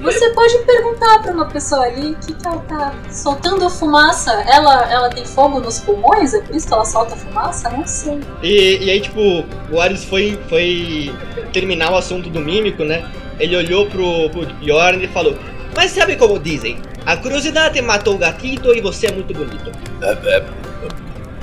Você 0.00 0.30
pode 0.30 0.58
perguntar 0.58 1.22
pra 1.22 1.32
uma 1.32 1.46
pessoa 1.46 1.82
ali 1.82 2.12
o 2.12 2.16
que, 2.16 2.32
que 2.34 2.46
ela 2.46 2.58
tá 2.58 2.94
soltando 3.10 3.68
fumaça. 3.68 4.32
Ela, 4.48 4.92
ela 4.92 5.08
tem 5.08 5.24
fogo 5.24 5.58
nos 5.60 5.80
pulmões? 5.80 6.34
É 6.34 6.40
por 6.40 6.54
isso 6.54 6.68
que 6.68 6.74
ela 6.74 6.84
solta 6.84 7.16
fumaça? 7.16 7.68
Não 7.70 7.86
sei. 7.86 8.20
E, 8.42 8.84
e 8.84 8.90
aí, 8.90 9.00
tipo, 9.00 9.44
o 9.70 9.80
Ares 9.80 10.04
foi, 10.04 10.38
foi 10.48 11.12
terminar 11.52 11.90
o 11.90 11.96
assunto 11.96 12.30
do 12.30 12.40
mímico, 12.40 12.84
né? 12.84 13.10
Ele 13.40 13.56
olhou 13.56 13.86
pro, 13.86 14.30
pro 14.30 14.46
Bjorn 14.54 15.04
e 15.04 15.08
falou: 15.08 15.36
Mas 15.74 15.90
sabe 15.90 16.16
como 16.16 16.38
dizem? 16.38 16.78
A 17.04 17.16
curiosidade 17.16 17.80
matou 17.82 18.14
o 18.14 18.18
gatito 18.18 18.72
e 18.74 18.80
você 18.80 19.08
é 19.08 19.12
muito 19.12 19.32
bonito. 19.32 19.70
É, 20.02 20.12
é, 20.12 20.44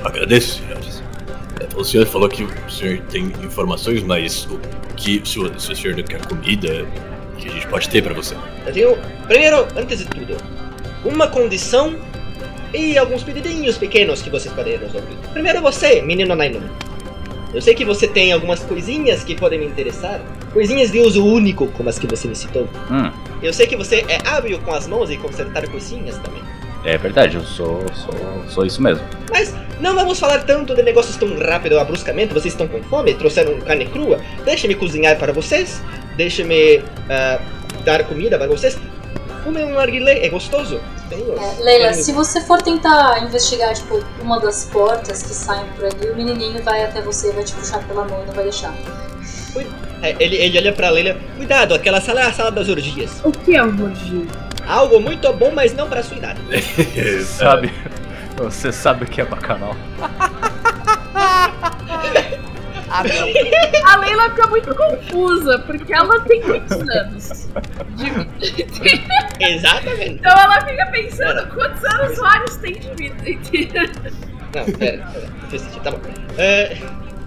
agradeço, 0.03 0.61
senhores. 0.61 1.03
É, 1.59 1.67
o 1.77 1.83
senhor 1.83 2.05
falou 2.05 2.27
que 2.29 2.43
o 2.43 2.71
senhor 2.71 2.99
tem 3.09 3.25
informações, 3.43 4.03
mas 4.03 4.45
o 4.45 4.59
que 4.95 5.21
se 5.25 5.39
o, 5.39 5.59
se 5.59 5.71
o 5.71 5.75
senhor 5.75 5.95
não 5.95 6.03
quer 6.03 6.25
comida, 6.25 6.85
que 7.43 7.49
a 7.49 7.51
gente 7.53 7.67
pode 7.67 7.89
ter 7.89 8.01
pra 8.01 8.13
você? 8.13 8.35
Eu 8.65 8.73
tenho, 8.73 8.97
primeiro, 9.27 9.67
antes 9.75 9.99
de 9.99 10.05
tudo, 10.05 10.37
uma 11.05 11.27
condição 11.27 11.95
e 12.73 12.97
alguns 12.97 13.23
pedidinhos 13.23 13.77
pequenos 13.77 14.21
que 14.21 14.29
vocês 14.29 14.53
podem 14.53 14.77
resolver. 14.77 15.15
Primeiro 15.31 15.61
você, 15.61 16.01
menino 16.01 16.35
Nainun. 16.35 16.61
Eu 17.53 17.61
sei 17.61 17.75
que 17.75 17.85
você 17.85 18.07
tem 18.07 18.31
algumas 18.33 18.61
coisinhas 18.61 19.23
que 19.23 19.35
podem 19.35 19.59
me 19.59 19.65
interessar. 19.67 20.19
Coisinhas 20.53 20.91
de 20.91 20.99
uso 20.99 21.23
único, 21.23 21.67
como 21.67 21.87
as 21.87 21.99
que 21.99 22.07
você 22.07 22.27
me 22.27 22.35
citou. 22.35 22.67
Hum, 22.89 23.11
Eu 23.43 23.53
sei 23.53 23.67
que 23.67 23.75
você 23.75 24.03
é 24.07 24.17
hábil 24.27 24.59
com 24.59 24.71
as 24.73 24.87
mãos 24.87 25.11
e 25.11 25.17
consertar 25.17 25.67
coisinhas 25.69 26.17
também. 26.17 26.41
é 26.83 26.97
verdade, 26.97 27.35
eu 27.37 27.43
sou, 27.43 27.83
sou, 27.93 28.43
sou 28.49 28.65
isso 28.65 28.81
mesmo. 28.81 29.03
Mas 29.31 29.53
não 29.79 29.93
vamos 29.93 30.19
falar 30.19 30.39
tanto 30.43 30.73
de 30.73 30.81
negócios 30.81 31.15
tão 31.15 31.37
rápido, 31.37 31.83
bruscamente. 31.85 32.33
Vocês 32.33 32.53
estão 32.53 32.67
com 32.67 32.81
fome? 32.83 33.13
Trouxeram 33.13 33.59
carne 33.61 33.85
crua? 33.85 34.19
Deixe-me 34.45 34.73
cozinhar 34.73 35.15
para 35.17 35.31
vocês. 35.31 35.79
Deixe-me 36.15 36.83
ah, 37.09 37.39
dar 37.83 38.03
comida 38.05 38.37
para 38.37 38.47
vocês. 38.47 38.77
Comem 39.43 39.65
um 39.65 39.79
arguilé, 39.79 40.25
é 40.25 40.29
gostoso. 40.29 40.79
É, 41.11 41.61
Leila, 41.61 41.93
se 41.93 42.11
você 42.11 42.41
for 42.41 42.61
tentar 42.61 43.21
investigar, 43.23 43.73
tipo, 43.73 44.03
uma 44.21 44.39
das 44.39 44.65
portas 44.65 45.21
que 45.21 45.33
saem 45.33 45.65
por 45.75 45.85
ali, 45.85 46.09
o 46.09 46.15
menininho 46.15 46.63
vai 46.63 46.83
até 46.83 47.01
você, 47.01 47.31
vai 47.31 47.43
te 47.43 47.53
puxar 47.53 47.85
pela 47.87 48.05
mão 48.05 48.23
e 48.23 48.25
não 48.25 48.33
vai 48.33 48.45
deixar. 48.45 48.73
É, 50.01 50.15
ele, 50.19 50.35
ele 50.37 50.57
olha 50.57 50.73
pra 50.73 50.89
Leila. 50.89 51.17
Cuidado, 51.37 51.73
aquela 51.73 52.01
sala 52.01 52.21
é 52.21 52.25
a 52.25 52.33
sala 52.33 52.51
das 52.51 52.67
orgias. 52.69 53.21
O 53.23 53.31
que 53.31 53.55
é 53.55 53.63
um 53.63 53.83
orgia? 53.83 54.25
Algo 54.67 54.99
muito 54.99 55.31
bom, 55.33 55.51
mas 55.51 55.73
não 55.73 55.87
para 55.89 56.01
sua 56.01 56.17
idade. 56.17 56.39
Sabe? 57.25 57.71
Você 58.37 58.71
sabe 58.71 59.03
o 59.03 59.07
que 59.07 59.21
é 59.21 59.25
bacanal. 59.25 59.75
A 62.93 63.97
Leila 63.97 64.29
fica 64.29 64.47
muito 64.47 64.75
confusa, 64.75 65.59
porque 65.65 65.93
ela 65.93 66.19
tem 66.21 66.43
muitos 66.43 66.71
anos. 66.89 67.47
De- 67.95 69.03
Exatamente. 69.39 70.11
Então 70.11 70.31
ela 70.31 70.61
fica 70.61 70.85
pensando 70.87 71.47
quantos 71.53 71.83
anos 71.83 72.17
vários 72.17 72.55
têm 72.57 72.73
de 72.73 72.89
vida. 72.95 73.29
entendeu? 73.29 73.89
Não, 74.55 74.65
pera, 74.65 75.07
pera. 75.11 75.29
Não 75.51 75.79
Tá 75.81 75.91
bom. 75.91 75.99
É, 76.37 76.77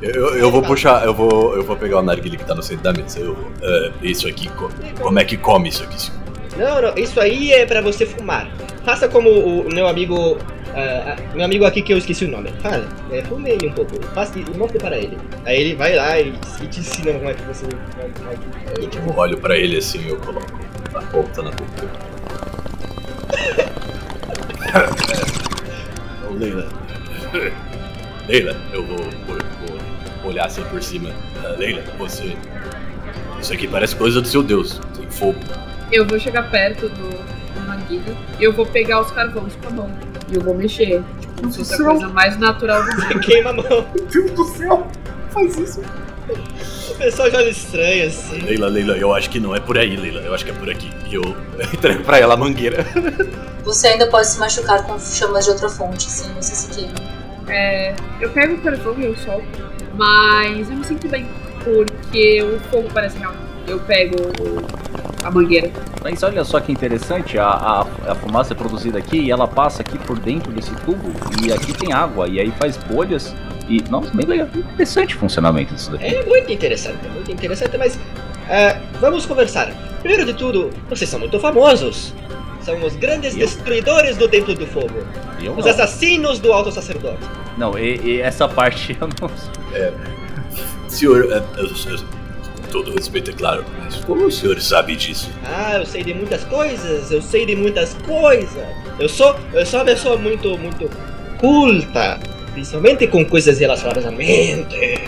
Eu, 0.01 0.37
eu 0.37 0.51
vou 0.51 0.63
puxar, 0.63 1.05
eu 1.05 1.13
vou, 1.15 1.55
eu 1.57 1.63
vou 1.65 1.77
pegar 1.77 1.99
o 1.99 2.03
narguilé 2.03 2.37
que 2.37 2.45
tá 2.45 2.55
no 2.55 2.63
centro 2.63 2.85
da 2.85 2.93
mesa. 2.93 3.19
Eu, 3.19 3.37
é, 3.63 3.91
isso 4.03 4.29
aqui, 4.29 4.49
co- 4.51 4.71
como 5.01 5.19
é 5.19 5.25
que 5.25 5.37
come 5.37 5.69
isso 5.69 5.83
aqui? 5.83 6.11
não, 6.57 6.81
não, 6.81 6.95
isso 6.97 7.21
aí 7.21 7.53
é 7.53 7.67
pra 7.67 7.81
você 7.83 8.07
fumar. 8.07 8.49
Faça 8.85 9.09
como 9.09 9.29
o, 9.29 9.67
o 9.69 9.75
meu 9.75 9.87
amigo. 9.89 10.39
Ah, 10.77 11.17
ah, 11.19 11.35
meu 11.35 11.45
amigo 11.45 11.65
aqui 11.65 11.81
que 11.83 11.93
eu 11.93 11.99
esqueci 11.99 12.25
o 12.25 12.29
nome. 12.31 12.51
Fala, 12.61 12.87
é, 13.11 13.23
fume 13.23 13.51
aí 13.51 13.59
um 13.69 13.73
pouco. 13.73 14.01
Faça, 14.15 14.39
e 14.39 14.45
mostre 14.57 14.79
para 14.79 14.97
ele. 14.97 15.17
Aí 15.45 15.61
ele 15.61 15.75
vai 15.75 15.95
lá 15.97 16.21
e, 16.21 16.35
e 16.63 16.67
te 16.67 16.81
ensina 16.81 17.13
como 17.15 17.29
é 17.31 17.35
que 17.35 17.43
você. 17.45 17.67
vai- 17.97 18.37
vai- 18.37 18.87
tipo, 18.89 19.11
Eu 19.11 19.17
olho 19.17 19.39
pra 19.39 19.57
ele 19.57 19.79
assim 19.79 20.01
e 20.05 20.09
eu 20.11 20.17
coloco 20.19 20.47
a 20.95 21.03
ponta 21.03 21.43
na 21.43 21.51
boca. 21.51 22.07
Leila. 26.39 26.69
Leila, 28.29 28.57
eu 28.73 28.85
vou, 28.85 28.97
vou- 28.99 29.39
vou 30.23 30.31
olhar 30.31 30.47
assim 30.47 30.63
por 30.65 30.83
cima. 30.83 31.11
Ah, 31.45 31.49
Leila, 31.59 31.83
você. 31.99 32.37
Isso 33.41 33.53
aqui 33.53 33.67
parece 33.69 33.95
coisa 33.97 34.21
do 34.21 34.29
seu 34.29 34.43
Deus. 34.43 34.81
Tem 34.97 35.09
fogo. 35.11 35.39
Eu 35.93 36.05
vou 36.07 36.19
chegar 36.19 36.51
perto 36.51 36.89
do, 36.89 37.11
Maguila 37.61 38.17
e 38.39 38.45
eu 38.45 38.53
vou 38.53 38.67
pegar 38.67 39.01
os 39.01 39.11
carvões 39.11 39.55
com 39.63 39.69
a 39.69 39.71
mão. 39.71 39.91
E 40.31 40.35
eu 40.35 40.41
vou 40.43 40.55
mexer. 40.55 41.03
Como 41.39 41.53
se 41.53 41.59
fosse 41.59 41.75
a 41.75 41.85
coisa 41.85 42.09
mais 42.09 42.37
natural 42.39 42.83
do 42.85 42.91
mundo. 43.03 43.21
queima 43.21 43.51
a 43.51 43.53
mão. 43.53 43.65
Meu 43.95 44.07
Deus 44.11 44.31
do 44.33 44.45
céu! 44.45 44.87
Faz 45.31 45.57
isso. 45.59 45.83
O 46.91 46.95
pessoal 46.97 47.31
já 47.31 47.39
olha 47.39 47.51
estranho 47.51 48.07
assim. 48.09 48.39
Leila, 48.41 48.69
Leila, 48.69 48.97
eu 48.97 49.15
acho 49.15 49.29
que 49.31 49.39
não 49.39 49.55
é 49.55 49.61
por 49.61 49.77
aí, 49.79 49.97
Leila. 49.97 50.21
Eu 50.23 50.35
acho 50.35 50.45
que 50.45 50.51
é 50.51 50.55
por 50.55 50.69
aqui. 50.71 50.91
E 51.09 51.15
eu 51.15 51.23
entrego 51.73 52.03
pra 52.05 52.19
ela 52.19 52.35
a 52.35 52.37
mangueira. 52.37 52.85
Você 53.65 53.89
ainda 53.89 54.07
pode 54.09 54.27
se 54.29 54.39
machucar 54.39 54.83
com 54.85 54.99
chamas 54.99 55.45
de 55.45 55.51
outra 55.51 55.69
fonte, 55.69 56.05
sim, 56.11 56.33
você 56.41 56.55
se 56.55 56.69
queima. 56.75 56.95
É, 57.49 57.95
eu 58.21 58.31
pego 58.31 58.55
o 58.55 58.59
carvão 58.61 58.95
e 58.99 59.05
eu 59.05 59.17
solto. 59.19 59.47
Mas 59.95 60.69
eu 60.71 60.77
me 60.77 60.85
sinto 60.85 61.07
bem. 61.09 61.29
Porque 61.63 62.43
o 62.43 62.59
fogo 62.71 62.89
parece 62.93 63.19
real. 63.19 63.35
Eu 63.67 63.79
pego 63.81 64.17
o- 64.41 65.27
a 65.27 65.31
mangueira. 65.31 65.71
Mas 66.03 66.23
olha 66.23 66.45
só 66.45 66.61
que 66.61 66.71
interessante, 66.71 67.37
a, 67.39 67.47
a, 67.49 67.81
a 68.13 68.15
fumaça 68.15 68.53
é 68.53 68.57
produzida 68.57 68.99
aqui 68.99 69.19
e 69.19 69.31
ela 69.31 69.49
passa 69.49 69.83
aqui 69.83 69.99
por 69.99 70.19
dentro 70.19 70.53
desse 70.53 70.71
tubo 70.85 71.11
e 71.45 71.53
aqui 71.53 71.73
tem 71.73 71.93
água 71.93 72.29
e 72.29 72.39
aí 72.39 72.53
faz 72.61 72.77
bolhas 72.77 73.35
e, 73.69 73.83
nossa, 73.91 74.09
bem 74.15 74.25
legal, 74.27 74.47
interessante 74.55 75.17
o 75.17 75.19
funcionamento 75.19 75.75
disso 75.75 75.91
daqui. 75.91 76.05
É 76.15 76.25
muito 76.25 76.53
interessante, 76.53 77.09
muito 77.09 77.33
interessante, 77.33 77.77
mas 77.77 77.99
ah, 78.49 78.79
vamos 79.01 79.27
conversar. 79.27 79.73
Primeiro 79.99 80.25
de 80.25 80.35
tudo, 80.35 80.71
vocês 80.89 81.11
são 81.11 81.19
muito 81.19 81.41
famosos. 81.41 82.15
São 82.63 82.81
os 82.85 82.95
grandes 82.97 83.33
Eu? 83.35 83.41
destruidores 83.41 84.17
do 84.17 84.29
Templo 84.29 84.55
do 84.55 84.67
Fogo. 84.67 84.91
Eu 85.43 85.53
Os 85.57 85.65
não, 85.65 85.73
assassinos 85.73 86.39
do 86.39 86.53
Alto 86.53 86.71
Sacerdote. 86.71 87.19
não 87.59 87.77
e, 87.79 87.97
e 88.05 88.21
essa 88.21 88.49
parte 88.49 88.97
eu 89.01 89.09
não. 89.21 89.31
Senhor, 90.89 91.25
é, 91.33 91.37
eu- 91.61 91.65
eu- 91.65 91.69
com 91.69 92.16
todo 92.83 92.95
respeito, 92.95 93.31
é 93.31 93.33
claro, 93.33 93.65
mas 93.83 93.97
como 94.05 94.27
o 94.27 94.31
senhor 94.31 94.61
sabe 94.61 94.95
disso? 94.97 95.31
Ah, 95.47 95.79
eu 95.79 95.87
sei 95.87 96.05
de 96.05 96.13
muitas 96.13 96.45
coisas, 96.45 97.11
eu 97.11 97.23
sei 97.23 97.47
de 97.47 97.57
muitas 97.57 97.95
coisas. 97.95 98.67
Eu 98.99 99.09
sou, 99.09 99.35
eu 99.55 99.65
sou 99.65 99.81
uma 99.81 99.87
pessoa 99.87 100.19
muito, 100.19 100.59
muito 100.59 100.91
culta. 101.39 102.21
Principalmente 102.53 103.07
com 103.07 103.25
coisas 103.25 103.59
relacionadas 103.59 104.05
à 104.05 104.11
mente. 104.11 105.01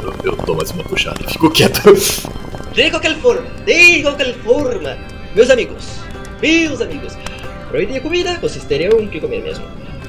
Eu, 0.00 0.14
eu 0.32 0.36
dou 0.36 0.56
mais 0.56 0.70
uma 0.70 0.84
puxada 0.84 1.18
fico 1.28 1.50
quieto. 1.50 1.80
De 2.72 2.90
qualquer 2.90 3.16
forma, 3.16 3.46
de 3.64 4.02
qualquer 4.02 4.34
forma, 4.34 4.98
meus 5.34 5.48
amigos, 5.48 5.98
meus 6.42 6.78
amigos, 6.82 7.16
a 7.16 8.00
comida, 8.02 8.38
vocês 8.38 8.64
terão 8.64 9.08
que 9.08 9.18
comer 9.18 9.42
mesmo. 9.42 9.64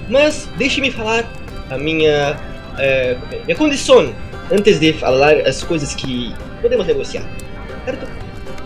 Mas 0.10 0.50
deixe-me 0.58 0.92
falar 0.92 1.24
a 1.70 1.78
minha, 1.78 2.38
eh, 2.78 3.16
minha 3.46 3.56
condição 3.56 4.14
antes 4.52 4.80
de 4.80 4.94
falar 4.94 5.36
as 5.48 5.64
coisas 5.64 5.94
que 5.96 6.34
podemos 6.62 6.86
negociar, 6.86 7.24
certo? 7.86 8.08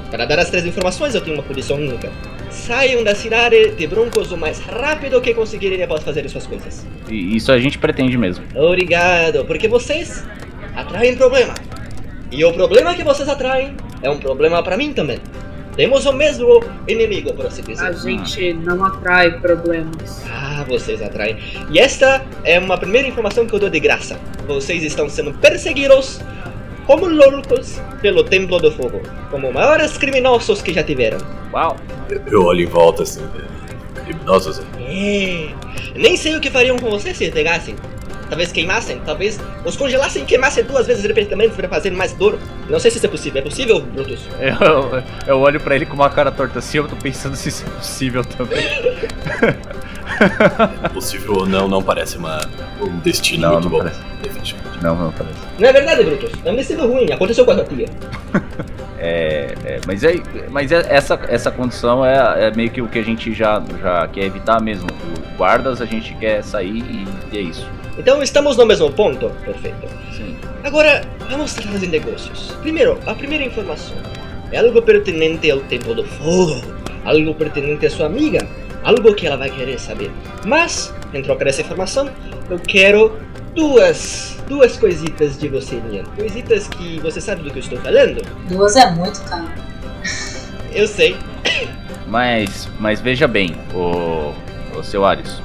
Para 0.09 0.25
dar 0.25 0.39
as 0.39 0.49
três 0.49 0.65
informações, 0.65 1.15
eu 1.15 1.21
tenho 1.21 1.37
uma 1.37 1.43
condição 1.43 1.77
única. 1.77 2.11
Saiam 2.49 3.03
da 3.03 3.15
cidade 3.15 3.71
de 3.71 3.87
Broncos 3.87 4.31
o 4.31 4.37
mais 4.37 4.59
rápido 4.59 5.21
que 5.21 5.33
conseguirem 5.33 5.81
após 5.81 6.03
fazer 6.03 6.27
suas 6.29 6.45
coisas. 6.45 6.85
E 7.09 7.35
isso 7.37 7.51
a 7.51 7.57
gente 7.57 7.77
pretende 7.77 8.17
mesmo. 8.17 8.43
Obrigado, 8.55 9.45
porque 9.45 9.69
vocês 9.69 10.25
atraem 10.75 11.15
problema. 11.15 11.53
E 12.29 12.43
o 12.43 12.51
problema 12.53 12.93
que 12.93 13.03
vocês 13.03 13.27
atraem 13.29 13.75
é 14.01 14.09
um 14.09 14.17
problema 14.17 14.61
pra 14.61 14.75
mim 14.75 14.93
também. 14.93 15.19
Temos 15.75 16.05
o 16.05 16.13
mesmo 16.13 16.63
inimigo, 16.87 17.33
por 17.33 17.45
assim 17.45 17.61
dizer. 17.61 17.85
A 17.85 17.91
gente 17.93 18.53
não 18.53 18.83
atrai 18.83 19.39
problemas. 19.39 20.23
Ah, 20.29 20.65
vocês 20.67 21.01
atraem. 21.01 21.37
E 21.69 21.79
esta 21.79 22.25
é 22.43 22.59
uma 22.59 22.77
primeira 22.77 23.07
informação 23.07 23.45
que 23.47 23.53
eu 23.53 23.59
dou 23.59 23.69
de 23.69 23.79
graça. 23.79 24.19
Vocês 24.47 24.83
estão 24.83 25.09
sendo 25.09 25.33
perseguidos 25.33 26.19
como 26.85 27.07
loucos 27.07 27.79
pelo 28.01 28.23
Templo 28.23 28.59
do 28.59 28.71
Fogo. 28.71 29.01
Como 29.29 29.47
os 29.47 29.53
maiores 29.53 29.97
criminosos 29.97 30.61
que 30.61 30.73
já 30.73 30.83
tiveram. 30.83 31.19
Uau! 31.53 31.77
Eu, 32.27 32.43
olho 32.43 32.61
em 32.61 32.65
volta 32.65 33.03
assim. 33.03 33.21
Criminosos, 34.05 34.59
é. 34.59 34.63
É. 34.83 35.49
Nem 35.95 36.17
sei 36.17 36.35
o 36.35 36.41
que 36.41 36.49
fariam 36.49 36.77
com 36.77 36.89
vocês 36.89 37.15
se 37.15 37.31
pegassem. 37.31 37.75
Talvez 38.31 38.49
queimassem, 38.49 38.97
talvez 39.05 39.37
os 39.65 39.75
congelassem 39.75 40.23
e 40.23 40.25
queimassem 40.25 40.63
duas 40.63 40.87
vezes 40.87 41.03
repentinamente 41.03 41.53
para 41.53 41.67
fazer 41.67 41.91
mais 41.91 42.13
dor. 42.13 42.39
Não 42.69 42.79
sei 42.79 42.89
se 42.89 42.95
isso 42.95 43.05
é 43.05 43.09
possível. 43.09 43.41
É 43.41 43.43
possível, 43.43 43.81
Brutus? 43.81 44.21
Eu, 44.39 45.03
eu 45.27 45.39
olho 45.41 45.59
pra 45.59 45.75
ele 45.75 45.85
com 45.85 45.95
uma 45.95 46.09
cara 46.09 46.31
torta 46.31 46.59
assim, 46.59 46.77
eu 46.77 46.87
tô 46.87 46.95
pensando 46.95 47.35
se 47.35 47.49
isso 47.49 47.65
é 47.67 47.69
possível 47.71 48.23
também. 48.23 48.63
É 48.63 50.87
possível 50.93 51.33
ou 51.39 51.45
não, 51.45 51.67
não 51.67 51.83
parece 51.83 52.17
uma, 52.17 52.39
um 52.79 52.99
destino 52.99 53.41
Não, 53.41 53.51
muito 53.55 53.63
não 53.65 53.71
bom. 53.71 53.77
parece. 53.79 53.99
Definitivamente. 54.23 54.81
Não, 54.81 54.95
não 54.95 55.11
parece. 55.11 55.35
Não 55.59 55.67
é 55.67 55.73
verdade, 55.73 56.03
Brutus? 56.05 56.31
É 56.45 56.51
um 56.51 56.55
destino 56.55 56.87
ruim, 56.87 57.11
aconteceu 57.11 57.43
com 57.43 57.51
a 57.51 57.55
tua 57.55 57.65
tia. 57.65 57.89
É, 59.03 59.55
é, 59.65 59.81
mas 59.87 60.03
é, 60.03 60.13
mas 60.51 60.71
é- 60.71 60.85
essa, 60.87 61.19
essa 61.27 61.49
condição 61.49 62.05
é, 62.05 62.45
é 62.45 62.51
meio 62.55 62.69
que 62.69 62.83
o 62.83 62.87
que 62.87 62.99
a 62.99 63.03
gente 63.03 63.33
já, 63.33 63.59
já 63.81 64.07
quer 64.07 64.25
evitar 64.25 64.61
mesmo. 64.61 64.87
O 64.91 65.37
guardas 65.37 65.81
a 65.81 65.87
gente 65.87 66.13
quer 66.13 66.43
sair 66.43 66.83
e, 66.83 67.07
e 67.33 67.37
é 67.39 67.41
isso. 67.41 67.67
Então 67.97 68.21
estamos 68.23 68.57
no 68.57 68.65
mesmo 68.65 68.91
ponto? 68.91 69.29
Perfeito. 69.45 69.87
Sim. 70.15 70.35
Agora, 70.63 71.01
vamos 71.29 71.53
tratar 71.53 71.77
de 71.77 71.87
negócios. 71.87 72.51
Primeiro, 72.61 72.97
a 73.05 73.13
primeira 73.13 73.43
informação. 73.43 73.97
É 74.51 74.59
algo 74.59 74.81
pertinente 74.81 75.49
ao 75.49 75.59
tempo 75.61 75.93
do 75.93 76.03
fogo. 76.03 76.61
Algo 77.05 77.33
pertinente 77.35 77.85
à 77.85 77.89
sua 77.89 78.05
amiga. 78.05 78.47
Algo 78.83 79.13
que 79.13 79.27
ela 79.27 79.37
vai 79.37 79.49
querer 79.49 79.79
saber. 79.79 80.11
Mas, 80.45 80.93
em 81.13 81.21
troca 81.21 81.45
dessa 81.45 81.61
informação, 81.61 82.09
eu 82.49 82.59
quero 82.59 83.17
duas, 83.55 84.37
duas 84.47 84.77
coisitas 84.77 85.37
de 85.37 85.47
você, 85.47 85.75
Nian. 85.75 86.03
Coisitas 86.15 86.67
que 86.67 86.99
você 86.99 87.21
sabe 87.21 87.43
do 87.43 87.51
que 87.51 87.59
eu 87.59 87.63
estou 87.63 87.79
falando? 87.79 88.21
Duas 88.47 88.75
é 88.75 88.89
muito, 88.91 89.21
cara. 89.23 89.45
Eu 90.73 90.87
sei. 90.87 91.15
Mas, 92.07 92.67
mas 92.79 92.99
veja 92.99 93.27
bem, 93.27 93.55
o, 93.73 94.33
o 94.77 94.83
seu 94.83 95.05
Arius. 95.05 95.41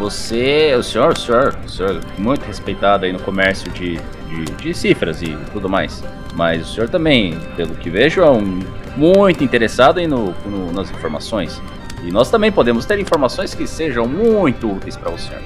Você, 0.00 0.74
o 0.78 0.82
senhor, 0.82 1.12
o 1.12 1.16
senhor, 1.18 1.54
o 1.62 1.68
senhor 1.68 2.00
é 2.00 2.20
muito 2.20 2.42
respeitado 2.46 3.04
aí 3.04 3.12
no 3.12 3.20
comércio 3.20 3.70
de, 3.70 3.98
de, 4.28 4.44
de 4.56 4.72
cifras 4.74 5.20
e 5.20 5.36
tudo 5.52 5.68
mais. 5.68 6.02
Mas 6.34 6.66
o 6.70 6.72
senhor 6.72 6.88
também, 6.88 7.38
pelo 7.54 7.74
que 7.74 7.90
vejo, 7.90 8.22
é 8.22 8.30
um, 8.30 8.60
muito 8.96 9.44
interessado 9.44 9.98
aí 9.98 10.06
no, 10.06 10.34
no- 10.46 10.72
nas 10.72 10.90
informações. 10.90 11.60
E 12.02 12.10
nós 12.10 12.30
também 12.30 12.50
podemos 12.50 12.86
ter 12.86 12.98
informações 12.98 13.54
que 13.54 13.66
sejam 13.66 14.06
muito 14.06 14.72
úteis 14.72 14.96
para 14.96 15.12
o 15.12 15.18
senhor. 15.18 15.42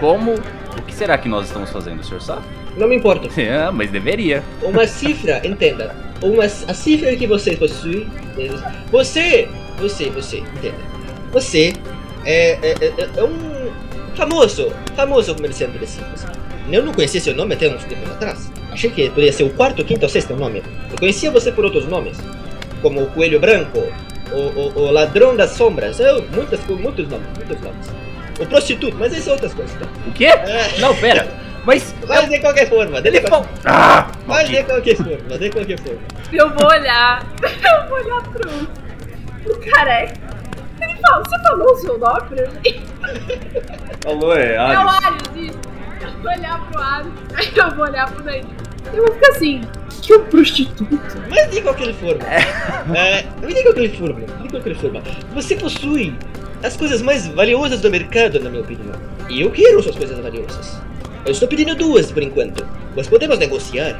Como, 0.00 0.32
o 0.32 0.82
que 0.86 0.94
será 0.94 1.18
que 1.18 1.28
nós 1.28 1.48
estamos 1.48 1.68
fazendo, 1.68 2.00
o 2.00 2.04
senhor 2.04 2.22
sabe? 2.22 2.42
Não 2.78 2.88
me 2.88 2.96
importa. 2.96 3.28
É, 3.38 3.68
mas 3.70 3.90
deveria. 3.90 4.42
Uma 4.62 4.86
cifra, 4.86 5.46
entenda. 5.46 5.94
Uma, 6.22 6.44
a 6.44 6.48
cifra 6.48 7.14
que 7.16 7.26
você 7.26 7.54
possui. 7.54 8.08
Você, 8.90 9.46
você, 9.78 10.08
você, 10.08 10.38
entenda. 10.38 10.78
Você 11.32 11.74
é, 12.24 12.52
é, 12.62 12.74
é, 12.80 13.10
é 13.18 13.22
um 13.24 13.53
famoso, 14.14 14.72
famoso 14.96 15.34
comerciante 15.34 15.78
de 15.78 15.86
cifras. 15.86 16.26
Eu 16.70 16.82
não 16.82 16.92
conhecia 16.94 17.20
seu 17.20 17.34
nome 17.34 17.54
até 17.54 17.68
uns 17.68 17.84
tempos 17.84 18.10
atrás. 18.10 18.50
Achei 18.72 18.90
que 18.90 19.08
poderia 19.10 19.32
ser 19.32 19.44
o 19.44 19.50
quarto, 19.50 19.84
quinto 19.84 20.02
ou 20.04 20.08
sexto 20.08 20.34
nome. 20.34 20.62
Eu 20.90 20.98
conhecia 20.98 21.30
você 21.30 21.52
por 21.52 21.64
outros 21.64 21.86
nomes, 21.86 22.18
como 22.80 23.02
o 23.02 23.06
Coelho 23.10 23.38
Branco, 23.38 23.78
o, 24.32 24.36
o, 24.36 24.78
o 24.86 24.90
Ladrão 24.90 25.36
das 25.36 25.50
Sombras, 25.50 26.00
eu, 26.00 26.22
muitas, 26.34 26.60
muitos 26.66 27.08
nomes, 27.08 27.26
muitos 27.36 27.60
nomes. 27.60 27.86
O 28.40 28.46
Prostituto, 28.46 28.96
mas 28.98 29.12
essas 29.12 29.24
são 29.24 29.32
outras 29.34 29.54
coisas. 29.54 29.74
Tá? 29.78 29.86
O 30.08 30.12
quê? 30.12 30.26
É, 30.26 30.78
Não, 30.80 30.94
pera. 30.96 31.28
Mas. 31.64 31.94
mas 32.06 32.28
de 32.28 32.38
qualquer 32.40 32.68
forma, 32.68 33.00
de 33.00 33.08
Ele 33.08 33.20
qualquer, 33.20 33.30
falou. 33.30 33.46
Ah! 33.64 34.10
mas 34.26 34.48
de 34.48 34.62
qualquer 34.64 34.96
forma, 34.96 35.38
de 35.38 35.50
qualquer 35.50 35.78
forma. 35.78 36.00
Eu 36.32 36.50
vou 36.50 36.66
olhar. 36.68 37.26
Eu 37.42 37.88
vou 37.88 37.98
olhar 37.98 38.22
pro. 38.22 38.50
pro 39.44 39.60
careca. 39.72 40.14
Fala, 41.06 41.22
você 41.24 41.42
falou 41.42 41.72
o 41.72 41.76
seu 41.76 41.98
nome 41.98 42.20
pra 42.28 42.48
mim? 42.50 42.82
Falou, 44.02 44.36
é. 44.36 44.54
É 44.54 44.60
o 44.60 44.88
Arius, 44.88 45.22
isso. 45.36 45.58
Eu 46.00 46.10
vou 46.22 46.32
olhar 46.32 46.70
pro 46.70 46.80
Arius. 46.80 47.14
Aí 47.34 47.52
eu 47.56 47.70
vou 47.74 47.84
olhar 47.84 48.10
pro 48.10 48.22
Danilo. 48.22 48.48
Eu 48.92 49.06
vou 49.06 49.14
ficar 49.14 49.28
assim. 49.28 49.60
Que 50.02 50.12
é 50.12 50.16
um 50.16 50.24
prostituto? 50.24 50.98
Mas 51.30 51.50
de 51.50 51.62
qualquer 51.62 51.94
forma, 51.94 52.22
é, 52.24 53.22
de 53.22 53.62
qualquer 53.62 53.90
forma, 53.96 54.20
de 54.20 54.48
qualquer 54.50 54.74
forma, 54.76 55.02
você 55.32 55.56
possui 55.56 56.14
as 56.62 56.76
coisas 56.76 57.00
mais 57.00 57.26
valiosas 57.28 57.80
do 57.80 57.90
mercado, 57.90 58.38
na 58.40 58.50
minha 58.50 58.62
opinião. 58.62 58.94
E 59.30 59.40
eu 59.40 59.50
quero 59.50 59.82
suas 59.82 59.96
coisas 59.96 60.18
valiosas. 60.18 60.80
Eu 61.24 61.32
estou 61.32 61.48
pedindo 61.48 61.74
duas 61.74 62.12
por 62.12 62.22
enquanto, 62.22 62.66
mas 62.94 63.08
podemos 63.08 63.38
negociar. 63.38 63.98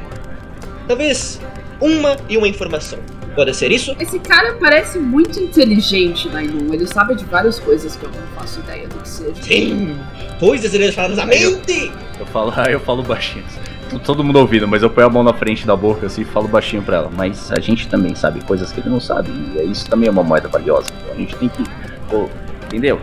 Talvez 0.87 1.41
uma 1.81 2.15
e 2.29 2.37
uma 2.37 2.47
informação. 2.47 2.99
Pode 3.35 3.53
ser 3.53 3.69
isso? 3.71 3.93
Esse 3.99 4.17
cara 4.19 4.53
parece 4.53 4.97
muito 4.97 5.37
inteligente, 5.39 6.29
Nainu. 6.29 6.73
Ele 6.73 6.87
sabe 6.87 7.15
de 7.15 7.25
várias 7.25 7.59
coisas 7.59 7.95
que 7.95 8.05
eu 8.05 8.09
não 8.09 8.27
faço 8.39 8.61
ideia 8.61 8.87
do 8.87 8.95
que 8.95 9.09
seja. 9.09 9.43
Sim! 9.43 9.97
Coisas 10.39 10.71
relacionadas 10.71 11.19
à 11.19 11.25
mente! 11.25 11.91
Eu 12.17 12.25
falo, 12.27 12.53
eu 12.69 12.79
falo 12.79 13.03
baixinho. 13.03 13.43
Tô 13.89 13.99
Todo 13.99 14.23
mundo 14.23 14.39
ouvindo, 14.39 14.67
mas 14.67 14.81
eu 14.81 14.89
ponho 14.89 15.07
a 15.07 15.09
mão 15.09 15.21
na 15.21 15.33
frente 15.33 15.67
da 15.67 15.75
boca 15.75 16.05
assim 16.05 16.21
e 16.21 16.25
falo 16.25 16.47
baixinho 16.47 16.81
pra 16.81 16.97
ela. 16.97 17.11
Mas 17.13 17.51
a 17.51 17.59
gente 17.59 17.87
também 17.89 18.15
sabe 18.15 18.41
coisas 18.43 18.71
que 18.71 18.79
ele 18.79 18.89
não 18.89 19.01
sabe. 19.01 19.29
E 19.53 19.59
é 19.59 19.63
isso 19.63 19.89
também 19.89 20.07
é 20.07 20.11
uma 20.11 20.23
moeda 20.23 20.47
valiosa. 20.47 20.87
Então 21.01 21.13
a 21.13 21.17
gente 21.17 21.35
tem 21.35 21.49
que. 21.49 21.63
pô, 22.09 22.29
entendeu? 22.65 22.99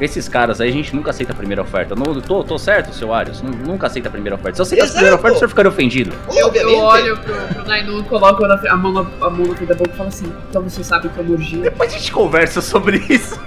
Esses 0.00 0.28
caras 0.28 0.60
aí 0.60 0.68
a 0.68 0.72
gente 0.72 0.94
nunca 0.94 1.10
aceita 1.10 1.32
a 1.32 1.34
primeira 1.36 1.62
oferta. 1.62 1.94
Não, 1.94 2.20
tô, 2.20 2.44
tô 2.44 2.58
certo, 2.58 2.92
seu 2.94 3.14
Arius? 3.14 3.40
Nu- 3.40 3.50
Nunca 3.50 3.86
aceita 3.86 4.08
a 4.08 4.12
primeira 4.12 4.36
oferta. 4.36 4.56
Se 4.56 4.60
eu 4.60 4.64
aceitar 4.64 4.84
a 4.86 4.88
primeira 4.90 5.16
oferta, 5.16 5.36
o 5.36 5.38
senhor 5.38 5.48
ficaria 5.48 5.70
ofendido. 5.70 6.12
Eu, 6.36 6.52
eu 6.52 6.78
olho 6.78 7.16
pro, 7.18 7.34
pro 7.34 7.64
Nainu 7.66 8.00
e 8.00 8.02
coloco 8.04 8.46
na- 8.46 8.60
a 8.70 8.76
mão, 8.76 8.92
na, 8.92 9.00
a 9.26 9.30
mão 9.30 9.54
da 9.54 9.74
boca 9.74 9.90
e 9.90 9.96
falo 9.96 10.08
assim: 10.08 10.30
então 10.50 10.62
você 10.62 10.84
sabe 10.84 11.08
que 11.08 11.18
é 11.18 11.22
orgia. 11.22 11.62
Depois 11.62 11.94
a 11.94 11.96
gente 11.98 12.12
conversa 12.12 12.60
sobre 12.60 12.98
isso. 13.08 13.40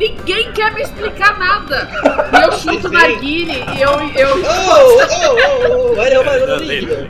Ninguém 0.00 0.52
quer 0.52 0.72
me 0.74 0.82
explicar 0.82 1.38
nada! 1.38 1.88
E 2.32 2.42
eu 2.44 2.52
chuto 2.52 2.90
na 2.90 3.08
Guine 3.08 3.64
e 3.76 3.80
eu. 3.82 3.90
eu 4.14 4.28
Oh, 4.44 4.98
oh, 5.00 5.86
oh, 5.86 5.90
oh, 5.92 5.94
vai 5.94 6.10
derrubar 6.10 6.38
o 6.58 6.62
livro. 6.62 7.06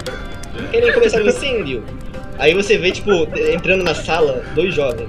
Querem 0.70 0.92
começar 0.92 1.18
um 1.20 1.26
incêndio. 1.26 1.84
Aí 2.38 2.54
você 2.54 2.76
vê, 2.78 2.90
tipo, 2.92 3.10
entrando 3.50 3.82
na 3.82 3.94
sala, 3.94 4.42
dois 4.54 4.74
jovens. 4.74 5.08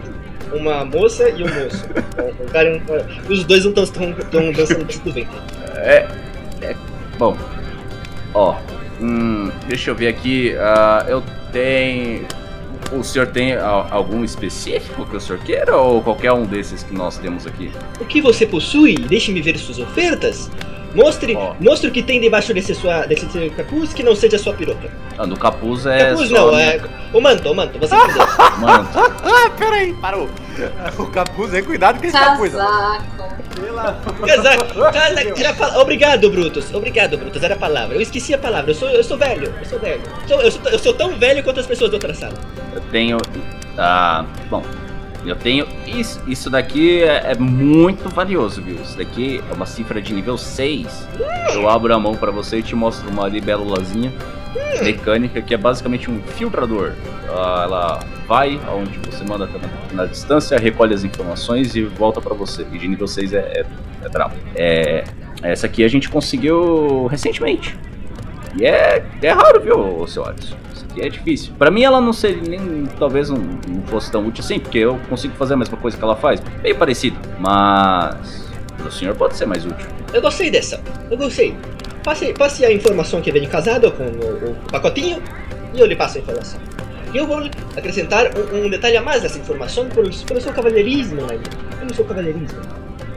Uma 0.54 0.86
moça 0.86 1.30
e 1.30 1.44
um 1.44 1.48
moço. 1.48 1.88
Um 2.42 2.46
cara 2.48 2.76
um 2.76 2.80
cara. 2.80 3.08
Os 3.30 3.44
dois 3.44 3.64
não 3.64 3.72
estão 3.84 4.12
dançando 4.52 4.86
tipo 4.86 5.12
ventre. 5.12 5.38
É. 5.76 6.08
é 6.62 6.76
bom. 7.18 7.38
Ó. 8.34 8.56
Hum, 9.00 9.52
deixa 9.68 9.92
eu 9.92 9.96
ver 9.96 10.08
aqui. 10.08 10.56
ah, 10.58 11.06
eu 11.08 11.24
tenho. 11.52 12.26
O 12.92 13.04
senhor 13.04 13.28
tem 13.28 13.56
algum 13.56 14.24
específico 14.24 15.06
que 15.06 15.18
o 15.18 15.20
senhor 15.22 15.40
queira 15.44 15.76
ou 15.76 16.02
qualquer 16.02 16.32
um 16.32 16.46
desses 16.46 16.84
que 16.84 16.94
nós 16.94 17.18
temos 17.18 17.46
aqui? 17.46 17.72
O 18.00 18.06
que 18.06 18.22
você 18.22 18.46
possui? 18.46 18.96
Deixe-me 18.96 19.42
ver 19.42 19.58
suas 19.58 19.78
ofertas. 19.78 20.50
Mostre, 20.98 21.36
Ó. 21.36 21.54
mostre 21.60 21.90
o 21.90 21.92
que 21.92 22.02
tem 22.02 22.20
debaixo 22.20 22.54
desse, 22.56 22.74
sua, 22.74 23.06
desse 23.06 23.30
seu 23.32 23.52
capuz 23.52 23.94
que 23.94 24.02
não 24.02 24.16
seja 24.16 24.38
sua 24.40 24.54
piroca. 24.54 24.90
Ah, 25.18 25.28
no 25.28 25.38
capuz 25.38 25.86
é. 25.86 26.10
capuz 26.10 26.32
não, 26.32 26.50
a 26.50 26.52
minha- 26.54 26.64
é. 26.74 26.82
O 27.14 27.22
manto, 27.22 27.52
o 27.52 27.56
manto, 27.56 27.78
você 27.78 27.96
quiser. 27.96 28.28
Mano, 28.60 28.90
Ah, 28.96 29.50
peraí, 29.58 29.94
parou. 29.94 30.28
O 30.98 31.06
capuz 31.06 31.54
aí, 31.54 31.62
cuidado 31.62 32.00
com 32.00 32.06
esse 32.08 32.18
capuz. 32.18 32.52
Casaco. 32.52 33.04
Pela- 33.62 34.02
Casaco, 34.26 35.40
era 35.40 35.54
pala- 35.54 35.80
Obrigado, 35.82 36.30
Brutus. 36.32 36.74
Obrigado, 36.74 37.16
Brutus. 37.18 37.42
Era 37.44 37.54
a 37.54 37.58
palavra. 37.58 37.96
Eu 37.96 38.02
esqueci 38.02 38.34
a 38.34 38.38
palavra. 38.38 38.72
Eu 38.72 38.76
sou, 38.76 38.90
eu 38.90 39.04
sou 39.04 39.18
velho. 39.18 39.54
Eu 39.60 39.66
sou 39.66 39.80
velho. 39.80 40.02
Sou- 40.28 40.42
eu, 40.42 40.52
sou, 40.52 40.62
eu 40.72 40.80
sou 40.80 40.94
tão 40.94 41.16
velho 41.18 41.44
quanto 41.44 41.60
as 41.60 41.66
pessoas 41.68 41.92
da 41.92 41.98
outra 41.98 42.14
sala. 42.16 42.34
eu 42.74 42.82
tenho. 42.92 43.18
Ah, 43.78 44.26
bom. 44.50 44.64
Eu 45.28 45.36
tenho. 45.36 45.68
Isso, 45.86 46.22
isso 46.28 46.50
daqui 46.50 47.04
é, 47.04 47.32
é 47.32 47.36
muito 47.36 48.10
valioso, 48.10 48.62
viu? 48.62 48.76
Isso 48.76 48.98
daqui 48.98 49.44
é 49.50 49.54
uma 49.54 49.66
cifra 49.66 50.02
de 50.02 50.14
nível 50.14 50.38
6. 50.38 51.08
Eu 51.54 51.70
abro 51.70 51.94
a 51.94 52.00
mão 52.00 52.16
pra 52.16 52.32
você 52.32 52.60
e 52.60 52.64
te 52.64 52.76
mostro 52.76 53.10
uma 53.10 53.28
libélulazinha 53.28 54.12
mecânica 54.82 55.42
que 55.42 55.54
é 55.54 55.58
basicamente 55.58 56.10
um 56.10 56.22
filtrador. 56.22 56.94
Ah, 57.30 57.62
ela 57.66 58.00
vai 58.26 58.60
aonde 58.68 58.98
você 59.00 59.24
manda 59.24 59.46
até 59.46 59.60
na, 59.60 60.04
na 60.04 60.06
distância, 60.06 60.58
recolhe 60.58 60.94
as 60.94 61.04
informações 61.04 61.76
e 61.76 61.84
volta 61.84 62.22
pra 62.22 62.34
você. 62.34 62.66
E 62.72 62.78
de 62.78 62.88
nível 62.88 63.08
6 63.08 63.34
é, 63.34 63.38
é, 63.38 63.66
é 64.06 64.10
brabo. 64.10 64.36
É, 64.56 65.04
essa 65.44 65.68
aqui 65.68 65.84
a 65.84 65.88
gente 65.88 66.10
conseguiu 66.10 67.08
recentemente. 67.08 67.78
E 68.60 68.66
é, 68.66 69.06
é 69.22 69.32
raro, 69.32 69.60
viu, 69.60 70.08
seu 70.08 70.26
Alisson? 70.26 70.56
É 71.00 71.10
difícil. 71.10 71.54
Pra 71.58 71.72
mim 71.72 71.84
ela 71.84 72.02
não 72.02 72.14
seria 72.14 72.42
nem. 72.42 72.86
Talvez 73.00 73.30
não, 73.30 73.38
não 73.38 73.82
fosse 73.88 74.12
tão 74.12 74.26
útil 74.26 74.44
assim, 74.44 74.60
porque 74.60 74.80
eu 74.80 75.00
consigo 75.10 75.36
fazer 75.36 75.54
a 75.54 75.58
mesma 75.58 75.78
coisa 75.78 75.98
que 75.98 76.04
ela 76.04 76.16
faz. 76.16 76.40
Bem 76.62 76.76
parecido. 76.76 77.18
Mas. 77.40 78.48
O 78.86 78.92
senhor 78.92 79.16
pode 79.16 79.36
ser 79.36 79.46
mais 79.46 79.66
útil. 79.66 79.88
Eu 80.14 80.22
gostei 80.22 80.50
dessa. 80.50 80.82
Eu 81.10 81.18
gostei. 81.18 81.56
Passe, 82.04 82.32
passe 82.34 82.66
a 82.66 82.72
informação 82.72 83.22
que 83.22 83.32
vem 83.32 83.46
casado 83.48 83.92
com 83.92 84.04
o, 84.04 84.52
o 84.52 84.56
pacotinho 84.72 85.22
e 85.74 85.80
eu 85.80 85.86
lhe 85.86 85.96
passo 85.96 86.18
a 86.18 86.22
informação. 86.22 86.60
Eu 87.14 87.28
vou 87.28 87.40
acrescentar 87.76 88.32
um, 88.38 88.66
um 88.66 88.70
detalhe 88.70 88.96
a 88.98 89.02
mais 89.02 89.22
dessa 89.24 89.40
informação 89.40 89.90
pelo, 89.90 90.10
pelo 90.26 90.40
seu 90.40 90.54
cavalheirismo, 90.54 91.22
né? 91.22 91.40
Pelo 91.80 91.94
seu 91.94 92.06
cavalheirismo. 92.06 92.60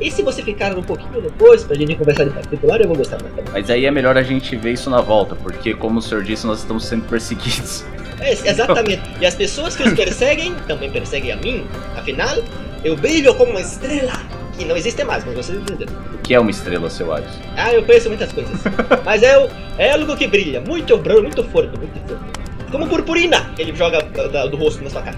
E 0.00 0.10
se 0.10 0.22
você 0.22 0.42
ficar 0.42 0.76
um 0.76 0.82
pouquinho 0.82 1.20
depois 1.20 1.62
pra 1.64 1.76
gente 1.76 1.94
conversar 1.94 2.24
em 2.24 2.30
particular, 2.30 2.80
eu 2.80 2.88
vou 2.88 2.96
gostar 2.96 3.20
mais 3.22 3.34
também. 3.34 3.52
Mas 3.52 3.68
aí 3.70 3.84
é 3.86 3.90
melhor 3.90 4.16
a 4.16 4.22
gente 4.22 4.56
ver 4.56 4.72
isso 4.72 4.88
na 4.88 5.00
volta, 5.00 5.34
porque 5.36 5.74
como 5.74 5.98
o 5.98 6.02
senhor 6.02 6.22
disse, 6.24 6.46
nós 6.46 6.60
estamos 6.60 6.84
sendo 6.86 7.04
perseguidos. 7.06 7.84
É, 8.20 8.32
exatamente. 8.32 9.02
E 9.20 9.26
as 9.26 9.34
pessoas 9.34 9.74
que 9.76 9.82
os 9.82 9.94
perseguem 9.94 10.54
também 10.66 10.90
perseguem 10.90 11.32
a 11.32 11.36
mim. 11.36 11.66
Afinal, 11.96 12.36
eu 12.84 12.96
brilho 12.96 13.34
como 13.34 13.50
uma 13.52 13.60
estrela 13.60 14.12
que 14.58 14.64
não 14.66 14.76
existe 14.76 15.02
mais, 15.04 15.24
mas 15.24 15.34
vocês 15.36 15.58
entenderam. 15.58 15.92
O 16.14 16.18
que 16.18 16.34
é 16.34 16.38
uma 16.40 16.50
estrela, 16.50 16.88
seu 16.90 17.12
Alisson? 17.12 17.40
Ah, 17.56 17.72
eu 17.72 17.82
conheço 17.82 18.08
muitas 18.08 18.30
coisas. 18.32 18.52
Mas 19.04 19.22
é, 19.22 19.48
é 19.78 19.92
algo 19.92 20.14
que 20.16 20.26
brilha, 20.28 20.60
muito 20.60 20.96
branco, 20.98 21.22
muito 21.22 21.42
forte, 21.44 21.76
muito 21.78 21.98
forte. 22.06 22.22
Como 22.70 22.86
purpurina, 22.86 23.50
ele 23.58 23.74
joga 23.74 24.00
da- 24.02 24.46
do 24.46 24.56
rosto 24.56 24.84
na 24.84 24.90
sua 24.90 25.02
cara. 25.02 25.16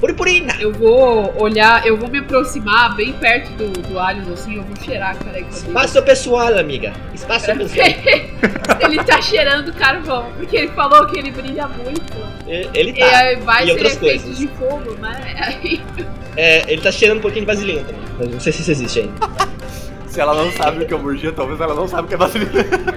Purpurina! 0.00 0.54
Eu 0.58 0.72
vou 0.72 1.34
olhar, 1.40 1.86
eu 1.86 1.96
vou 1.96 2.08
me 2.08 2.18
aproximar 2.20 2.94
bem 2.96 3.12
perto 3.12 3.50
do, 3.52 3.68
do 3.82 3.98
Alice, 3.98 4.32
assim, 4.32 4.56
eu 4.56 4.62
vou 4.62 4.74
cheirar 4.82 5.10
a 5.10 5.14
careca 5.14 5.44
dele. 5.50 5.56
Espaço 5.66 6.02
pessoal, 6.02 6.58
amiga. 6.58 6.92
Espaço 7.14 7.46
pessoal. 7.54 7.86
ele 8.80 9.04
tá 9.04 9.20
cheirando 9.20 9.72
carvão, 9.74 10.32
porque 10.36 10.56
ele 10.56 10.68
falou 10.68 11.06
que 11.06 11.18
ele 11.18 11.30
brilha 11.30 11.68
muito. 11.68 12.00
E- 12.48 12.68
Ele 12.72 12.90
E 12.90 12.98
tá. 12.98 13.18
aí 13.18 13.36
vai 13.36 13.62
e 13.62 13.66
ser 13.66 13.72
outras 13.72 13.96
coisas. 13.98 14.38
de 14.38 14.48
fogo, 14.48 14.94
né? 15.00 15.34
Aí, 15.38 15.80
É, 16.36 16.72
ele 16.72 16.80
tá 16.80 16.90
cheirando 16.90 17.18
um 17.18 17.22
pouquinho 17.22 17.44
de 17.44 17.52
vaselina 17.52 17.80
também. 17.82 18.02
Mas 18.18 18.30
não 18.30 18.40
sei 18.40 18.52
se 18.52 18.62
isso 18.62 18.70
existe 18.70 19.00
ainda. 19.00 19.12
Se 20.06 20.20
ela 20.20 20.34
não 20.34 20.50
sabe 20.52 20.82
o 20.82 20.86
que 20.86 20.92
é 20.94 20.96
morgia, 20.96 21.30
talvez 21.32 21.60
ela 21.60 21.74
não 21.74 21.86
sabe 21.86 22.04
o 22.04 22.08
que 22.08 22.14
é 22.14 22.16
vaselina. 22.16 22.50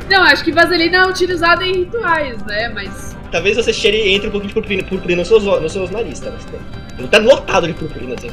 não, 0.09 0.21
acho 0.23 0.43
que 0.43 0.51
vaselina 0.51 0.97
é 0.99 1.07
utilizada 1.07 1.63
em 1.65 1.73
rituais, 1.79 2.41
né? 2.45 2.69
Mas 2.69 3.15
Talvez 3.33 3.57
você 3.57 3.73
cheire 3.73 3.97
e 3.97 4.13
entre 4.13 4.27
um 4.27 4.31
pouquinho 4.31 4.49
de 4.49 4.53
purpurina, 4.53 4.83
purpurina 4.83 5.19
nos 5.21 5.27
seus, 5.27 5.43
nos 5.43 5.71
seus 5.71 5.89
nariz, 5.89 6.19
tá? 6.19 6.31
Tá 7.09 7.17
lotado 7.17 7.65
de 7.65 7.73
purpurina, 7.73 8.13
assim. 8.15 8.29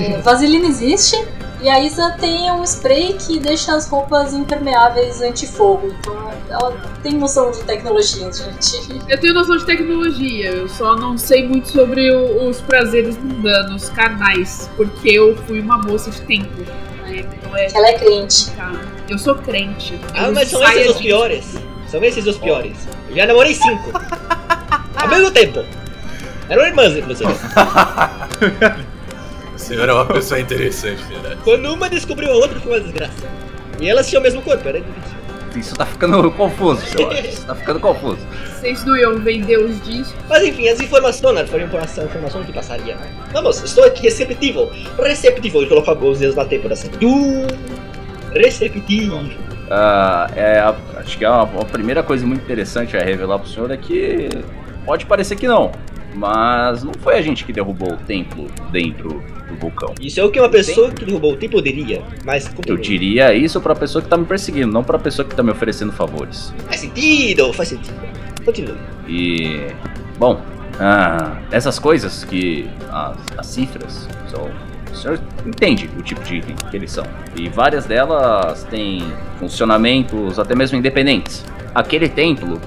É, 0.00 0.18
vaselina 0.18 0.66
existe 0.68 1.16
e 1.60 1.68
a 1.68 1.80
Isa 1.84 2.16
tem 2.20 2.48
um 2.52 2.62
spray 2.62 3.14
que 3.14 3.40
deixa 3.40 3.74
as 3.74 3.88
roupas 3.88 4.32
impermeáveis 4.32 5.20
anti-fogo. 5.20 5.92
Então 6.00 6.30
ela 6.48 6.70
tem 7.02 7.14
noção 7.14 7.50
de 7.50 7.64
tecnologia, 7.64 8.30
gente. 8.32 9.00
eu 9.08 9.18
tenho 9.20 9.34
noção 9.34 9.56
de 9.56 9.66
tecnologia, 9.66 10.50
eu 10.50 10.68
só 10.68 10.94
não 10.94 11.18
sei 11.18 11.46
muito 11.48 11.68
sobre 11.72 12.08
o- 12.12 12.48
os 12.48 12.60
prazeres 12.60 13.18
mundanos, 13.18 13.88
carnais, 13.88 14.70
porque 14.76 15.10
eu 15.10 15.36
fui 15.48 15.58
uma 15.60 15.78
moça 15.78 16.10
de 16.12 16.20
templo. 16.22 16.64
Né? 17.02 17.24
Então 17.40 17.56
é 17.56 17.66
Ela 17.74 17.88
é 17.88 17.92
crente. 17.98 18.46
Eu 19.08 19.18
sou 19.18 19.34
crente. 19.34 19.98
Ah, 20.14 20.28
Eu 20.28 20.32
mas 20.32 20.48
são 20.48 20.60
os 20.62 20.96
de- 20.96 21.02
piores. 21.02 21.56
São 21.90 22.02
esses 22.04 22.26
os 22.26 22.36
piores. 22.38 22.76
Eu 23.08 23.16
já 23.16 23.26
namorei 23.26 23.54
cinco. 23.54 23.90
Ao 24.96 25.08
mesmo 25.08 25.30
tempo. 25.30 25.64
Eram 26.48 26.66
irmãs, 26.66 26.96
inclusive. 26.96 27.30
A 28.40 29.58
senhora 29.58 29.92
é 29.92 29.94
uma 29.94 30.06
pessoa 30.06 30.40
interessante, 30.40 31.02
né? 31.22 31.36
Quando 31.44 31.72
uma 31.72 31.88
descobriu 31.88 32.30
a 32.32 32.34
outra, 32.36 32.58
foi 32.60 32.72
uma 32.72 32.80
desgraça. 32.80 33.12
E 33.80 33.88
elas 33.88 34.08
tinham 34.08 34.20
o 34.20 34.22
mesmo 34.22 34.42
corpo, 34.42 34.66
era 34.68 34.80
difícil. 34.80 35.18
Isso 35.56 35.74
tá 35.74 35.86
ficando 35.86 36.30
confuso, 36.32 36.82
acho. 36.82 37.02
Isso 37.26 37.44
tá 37.46 37.54
ficando 37.54 37.80
confuso. 37.80 38.18
Vocês 38.54 38.84
não 38.84 38.96
iam 38.96 39.18
vender 39.18 39.58
os 39.58 39.82
discos. 39.82 40.14
Mas 40.28 40.44
enfim, 40.44 40.68
as 40.68 40.80
informações, 40.80 41.48
foi 41.50 41.62
informação, 41.62 42.04
informação 42.04 42.44
que 42.44 42.52
passaria. 42.52 42.96
Vamos, 43.32 43.62
estou 43.62 43.84
aqui 43.84 44.02
receptivo. 44.02 44.70
Receptivo. 45.02 45.62
E 45.62 45.66
colocou 45.66 46.10
os 46.10 46.18
dedos 46.18 46.36
na 46.36 46.44
têmpora 46.44 46.74
assim. 46.74 46.88
Du- 46.90 47.46
Receptivo. 48.34 49.28
Ah, 49.70 50.30
é, 50.34 50.58
a- 50.60 50.74
acho 50.98 51.18
que 51.18 51.24
a, 51.24 51.42
a 51.42 51.64
primeira 51.64 52.02
coisa 52.02 52.26
muito 52.26 52.42
interessante 52.42 52.96
a 52.96 53.02
revelar 53.02 53.38
pro 53.38 53.48
senhor 53.48 53.70
é 53.70 53.76
que 53.76 54.28
pode 54.86 55.04
parecer 55.06 55.36
que 55.36 55.46
não, 55.46 55.70
mas 56.14 56.82
não 56.82 56.92
foi 56.94 57.16
a 57.18 57.22
gente 57.22 57.44
que 57.44 57.52
derrubou 57.52 57.92
o 57.92 57.96
templo 57.98 58.46
dentro 58.70 59.22
do 59.48 59.56
vulcão. 59.60 59.94
Isso 60.00 60.20
é 60.20 60.24
o 60.24 60.30
que 60.30 60.38
uma 60.40 60.48
pessoa 60.48 60.90
que 60.90 61.04
derrubou 61.04 61.32
o 61.34 61.36
tempo 61.36 61.60
diria, 61.60 62.02
mas 62.24 62.46
Eu 62.46 62.52
continue. 62.54 62.80
diria 62.82 63.34
isso 63.34 63.60
pra 63.60 63.74
pessoa 63.74 64.00
que 64.02 64.08
tá 64.08 64.16
me 64.16 64.24
perseguindo, 64.24 64.72
não 64.72 64.82
pra 64.82 64.98
pessoa 64.98 65.26
que 65.28 65.34
tá 65.34 65.42
me 65.42 65.50
oferecendo 65.50 65.92
favores. 65.92 66.52
Faz 66.66 66.80
sentido, 66.80 67.52
faz 67.52 67.68
sentido. 67.68 67.96
Continue. 68.44 68.78
E. 69.06 69.66
Bom, 70.18 70.40
ah, 70.80 71.36
essas 71.50 71.78
coisas 71.78 72.24
que. 72.24 72.68
As, 72.90 73.16
as 73.36 73.46
cifras 73.46 74.08
são. 74.28 74.48
O 74.92 74.94
senhor 74.96 75.20
entende 75.46 75.88
o 75.98 76.02
tipo 76.02 76.20
de 76.22 76.36
item 76.36 76.56
que 76.70 76.76
eles 76.76 76.90
são. 76.90 77.04
E 77.36 77.48
várias 77.48 77.86
delas 77.86 78.64
têm 78.64 79.12
funcionamentos 79.38 80.38
até 80.38 80.54
mesmo 80.54 80.78
independentes. 80.78 81.44
Aquele 81.74 82.08
templo 82.08 82.60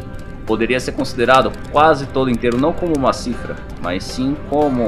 poderia 0.45 0.79
ser 0.79 0.91
considerado 0.93 1.51
quase 1.71 2.05
todo 2.07 2.29
inteiro 2.29 2.57
não 2.57 2.73
como 2.73 2.95
uma 2.97 3.13
cifra, 3.13 3.55
mas 3.81 4.03
sim 4.03 4.35
como 4.49 4.83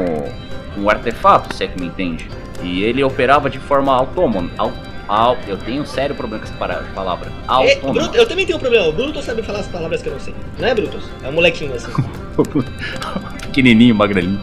um 0.77 0.89
artefato, 0.89 1.55
se 1.55 1.63
é 1.63 1.67
que 1.67 1.79
me 1.79 1.87
entende. 1.87 2.27
E 2.61 2.83
ele 2.83 3.03
operava 3.03 3.49
de 3.49 3.59
forma 3.59 3.93
autônoma. 3.93 4.49
Au, 4.57 4.71
au- 5.07 5.37
eu 5.47 5.57
tenho 5.57 5.81
um 5.83 5.85
sério 5.85 6.15
problema 6.15 6.43
com 6.43 6.49
essa 6.49 6.57
para- 6.57 6.83
palavra. 6.95 7.27
É, 7.29 7.31
Autônoma. 7.47 7.93
Bruto, 8.01 8.17
eu 8.17 8.27
também 8.27 8.45
tenho 8.45 8.57
um 8.57 8.61
problema. 8.61 8.87
O 8.87 8.93
Brutus 8.93 9.25
sabe 9.25 9.41
falar 9.43 9.59
as 9.59 9.67
palavras 9.67 10.01
que 10.01 10.07
eu 10.09 10.13
não 10.13 10.19
sei. 10.19 10.33
Não 10.59 10.67
é, 10.67 10.73
Brutus? 10.73 11.03
É 11.23 11.27
um 11.27 11.33
molequinho 11.33 11.73
assim. 11.75 11.91
Pequenininho, 13.41 13.93
magrelinho. 13.95 14.39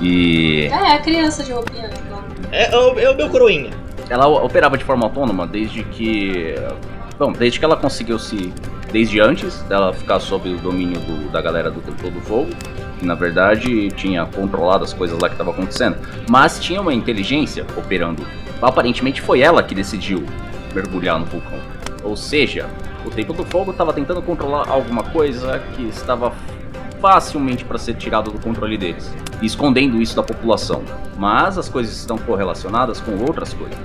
E 0.00 0.66
É, 0.70 0.92
a 0.94 0.98
criança 1.00 1.42
de 1.42 1.52
roupinha. 1.52 1.84
legal. 1.88 2.07
É, 2.52 2.72
é 2.72 2.76
o, 2.78 2.98
é 2.98 3.10
o 3.10 3.16
meu 3.16 3.28
coroinha. 3.28 3.70
ela 4.08 4.26
operava 4.26 4.76
de 4.78 4.84
forma 4.84 5.04
autônoma 5.04 5.46
desde 5.46 5.82
que. 5.84 6.54
Bom, 7.18 7.32
desde 7.32 7.58
que 7.58 7.64
ela 7.64 7.76
conseguiu 7.76 8.18
se. 8.18 8.52
Desde 8.92 9.20
antes 9.20 9.60
dela 9.64 9.92
ficar 9.92 10.18
sob 10.18 10.48
o 10.48 10.56
domínio 10.58 10.98
do- 11.00 11.28
da 11.30 11.42
galera 11.42 11.70
do 11.70 11.78
Templo 11.82 12.10
do 12.10 12.20
Fogo, 12.22 12.48
que 12.98 13.04
na 13.04 13.14
verdade 13.14 13.88
tinha 13.90 14.24
controlado 14.24 14.82
as 14.82 14.94
coisas 14.94 15.18
lá 15.20 15.28
que 15.28 15.34
estavam 15.34 15.52
acontecendo. 15.52 15.96
Mas 16.30 16.58
tinha 16.58 16.80
uma 16.80 16.94
inteligência 16.94 17.66
operando. 17.76 18.26
Aparentemente 18.62 19.20
foi 19.20 19.40
ela 19.40 19.62
que 19.62 19.74
decidiu 19.74 20.24
mergulhar 20.74 21.18
no 21.18 21.26
vulcão. 21.26 21.58
Ou 22.02 22.16
seja, 22.16 22.66
o 23.04 23.10
Templo 23.10 23.34
do 23.34 23.44
Fogo 23.44 23.72
estava 23.72 23.92
tentando 23.92 24.22
controlar 24.22 24.66
alguma 24.70 25.02
coisa 25.02 25.60
que 25.76 25.82
estava 25.88 26.32
facilmente 27.00 27.64
para 27.64 27.78
ser 27.78 27.94
tirado 27.94 28.30
do 28.30 28.38
controle 28.38 28.76
deles, 28.76 29.12
escondendo 29.42 30.00
isso 30.00 30.14
da 30.16 30.22
população. 30.22 30.82
Mas 31.16 31.58
as 31.58 31.68
coisas 31.68 31.96
estão 31.96 32.18
correlacionadas 32.18 33.00
com 33.00 33.16
outras 33.24 33.52
coisas. 33.54 33.78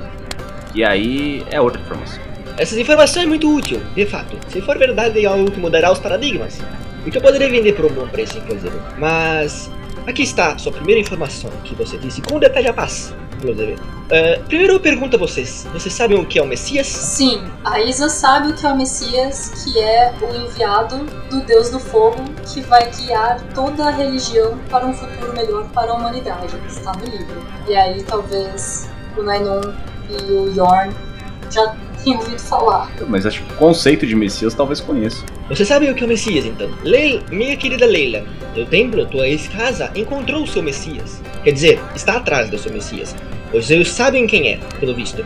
E 0.74 0.84
aí 0.84 1.46
é 1.50 1.62
outra 1.62 1.82
informação. 1.82 2.22
Essa 2.58 2.80
informação 2.80 3.24
é 3.24 3.26
muito 3.26 3.52
útil, 3.52 3.82
de 3.96 4.06
fato. 4.06 4.38
Se 4.50 4.62
for 4.62 4.78
verdade, 4.78 5.24
é 5.24 5.28
algo 5.28 5.50
que 5.50 5.60
mudará 5.60 5.92
os 5.92 6.00
paradigmas. 6.00 6.60
E 7.06 7.12
que 7.12 7.18
eu 7.18 7.22
poderia 7.22 7.50
vender 7.50 7.74
por 7.74 7.86
um 7.86 7.94
bom 7.94 8.08
preço, 8.08 8.38
inclusive. 8.38 8.76
Mas 8.98 9.72
aqui 10.08 10.24
está 10.24 10.58
sua 10.58 10.72
primeira 10.72 11.02
informação 11.02 11.50
que 11.64 11.76
você 11.76 11.98
disse, 11.98 12.22
com 12.22 12.40
detalhe 12.40 12.68
a 12.68 12.74
paz, 12.74 13.14
inclusive. 13.44 13.76
Eh, 14.10 14.40
primeiro 14.48 14.74
eu 14.74 14.80
pergunto 14.80 15.16
a 15.16 15.20
vocês: 15.20 15.68
vocês 15.74 15.94
sabem 15.94 16.20
o 16.20 16.26
que 16.26 16.40
é 16.40 16.42
o 16.42 16.48
Messias? 16.48 16.88
Sim, 16.88 17.44
a 17.64 17.80
Isa 17.82 18.10
sabe 18.10 18.50
o 18.50 18.54
que 18.56 18.66
é 18.66 18.70
o 18.70 18.78
Messias, 18.78 19.64
que 19.64 19.80
é 19.80 20.14
o 20.22 20.36
enviado 20.36 21.06
do 21.30 21.42
Deus 21.42 21.70
do 21.70 21.80
Fogo, 21.80 22.24
que 22.52 22.62
vai 22.62 22.90
guiar 22.92 23.42
toda 23.54 23.88
a 23.88 23.92
religião 23.92 24.58
para 24.70 24.86
um 24.86 24.94
futuro 24.94 25.34
melhor 25.34 25.68
para 25.70 25.92
a 25.92 25.96
humanidade. 25.96 26.56
Está 26.68 26.94
no 26.94 27.06
livro. 27.06 27.44
E 27.68 27.76
aí 27.76 28.04
talvez 28.04 28.90
o 29.18 29.22
Nainon 29.22 29.62
e 30.10 30.32
o 30.32 30.54
Yorn 30.54 30.94
já 31.50 31.76
tenham 32.04 32.20
ouvido 32.20 32.40
falar. 32.40 32.92
Mas 33.08 33.26
acho 33.26 33.42
que 33.42 33.54
o 33.54 33.58
conceito 33.58 34.06
de 34.06 34.16
Messias 34.16 34.54
talvez 34.54 34.80
conheça. 34.80 35.24
Você 35.50 35.66
sabe 35.66 35.90
o 35.90 35.96
que 35.96 36.04
é 36.04 36.06
o 36.06 36.10
Messias, 36.10 36.46
então? 36.46 36.70
Leila, 36.84 37.22
minha 37.32 37.56
querida 37.58 37.86
Leila, 37.86 38.24
o 38.56 38.66
templo, 38.66 39.06
tua 39.06 39.28
ex-casa, 39.28 39.92
encontrou 39.96 40.44
o 40.44 40.48
seu 40.48 40.62
Messias. 40.62 41.22
Quer 41.44 41.52
dizer, 41.52 41.80
está 41.96 42.18
atrás 42.18 42.50
do 42.50 42.58
seu 42.58 42.72
Messias. 42.72 43.16
Os 43.54 43.68
seus 43.68 43.92
sabem 43.92 44.28
quem 44.28 44.50
é, 44.50 44.60
pelo 44.80 44.96
visto. 44.96 45.26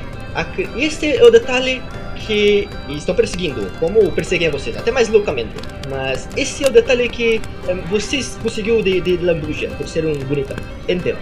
Este 0.77 1.17
é 1.17 1.23
o 1.23 1.31
detalhe 1.31 1.81
que 2.27 2.67
estão 2.89 3.15
perseguindo, 3.15 3.71
como 3.79 4.11
perseguem 4.11 4.49
vocês, 4.49 4.75
até 4.75 4.91
mais 4.91 5.07
loucamente. 5.07 5.51
Mas 5.89 6.27
esse 6.35 6.63
é 6.63 6.67
o 6.67 6.71
detalhe 6.71 7.07
que 7.07 7.41
eh, 7.67 7.75
vocês 7.89 8.37
conseguiu 8.43 8.81
de, 8.81 8.99
de 8.99 9.17
lambuja, 9.17 9.69
por 9.77 9.87
ser 9.87 10.05
um 10.05 10.13
bonitão. 10.25 10.57
Entenda. 10.87 11.19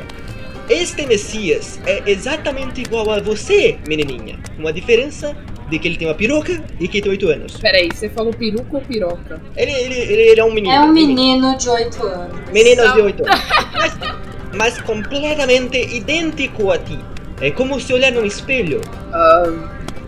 Este 0.70 1.05
Messias 1.05 1.80
é 1.86 2.01
exatamente 2.09 2.82
igual 2.82 3.11
a 3.11 3.20
você, 3.20 3.78
menininha. 3.88 4.39
Com 4.59 4.68
a 4.68 4.72
diferença 4.72 5.36
de 5.70 5.78
que 5.78 5.88
ele 5.88 5.97
tem 5.97 6.07
uma 6.07 6.16
peruca 6.16 6.63
e 6.80 6.88
que 6.88 7.01
tem 7.01 7.11
8 7.11 7.28
anos. 7.30 7.57
Peraí, 7.57 7.89
você 7.93 8.09
falou 8.09 8.34
peruca 8.34 8.78
ou 8.78 8.82
piroca? 8.82 9.41
Ele, 9.55 9.72
ele, 9.72 9.95
ele, 9.95 10.22
ele 10.22 10.39
é 10.39 10.43
um 10.43 10.51
menino. 10.51 10.74
É 10.74 10.80
um 10.82 10.91
menino 10.91 11.55
de 11.55 11.70
8 11.70 12.03
anos. 12.03 12.51
Meninos 12.51 12.93
de 12.93 12.97
Não. 12.97 13.05
8 13.05 13.24
anos. 13.28 13.41
Mas, 13.74 13.97
mas 14.55 14.82
completamente 14.82 15.78
idêntico 15.95 16.72
a 16.72 16.80
ti. 16.80 16.99
É 17.41 17.51
como 17.51 17.80
se 17.80 17.93
olhar 17.93 18.11
num 18.11 18.26
espelho. 18.26 18.82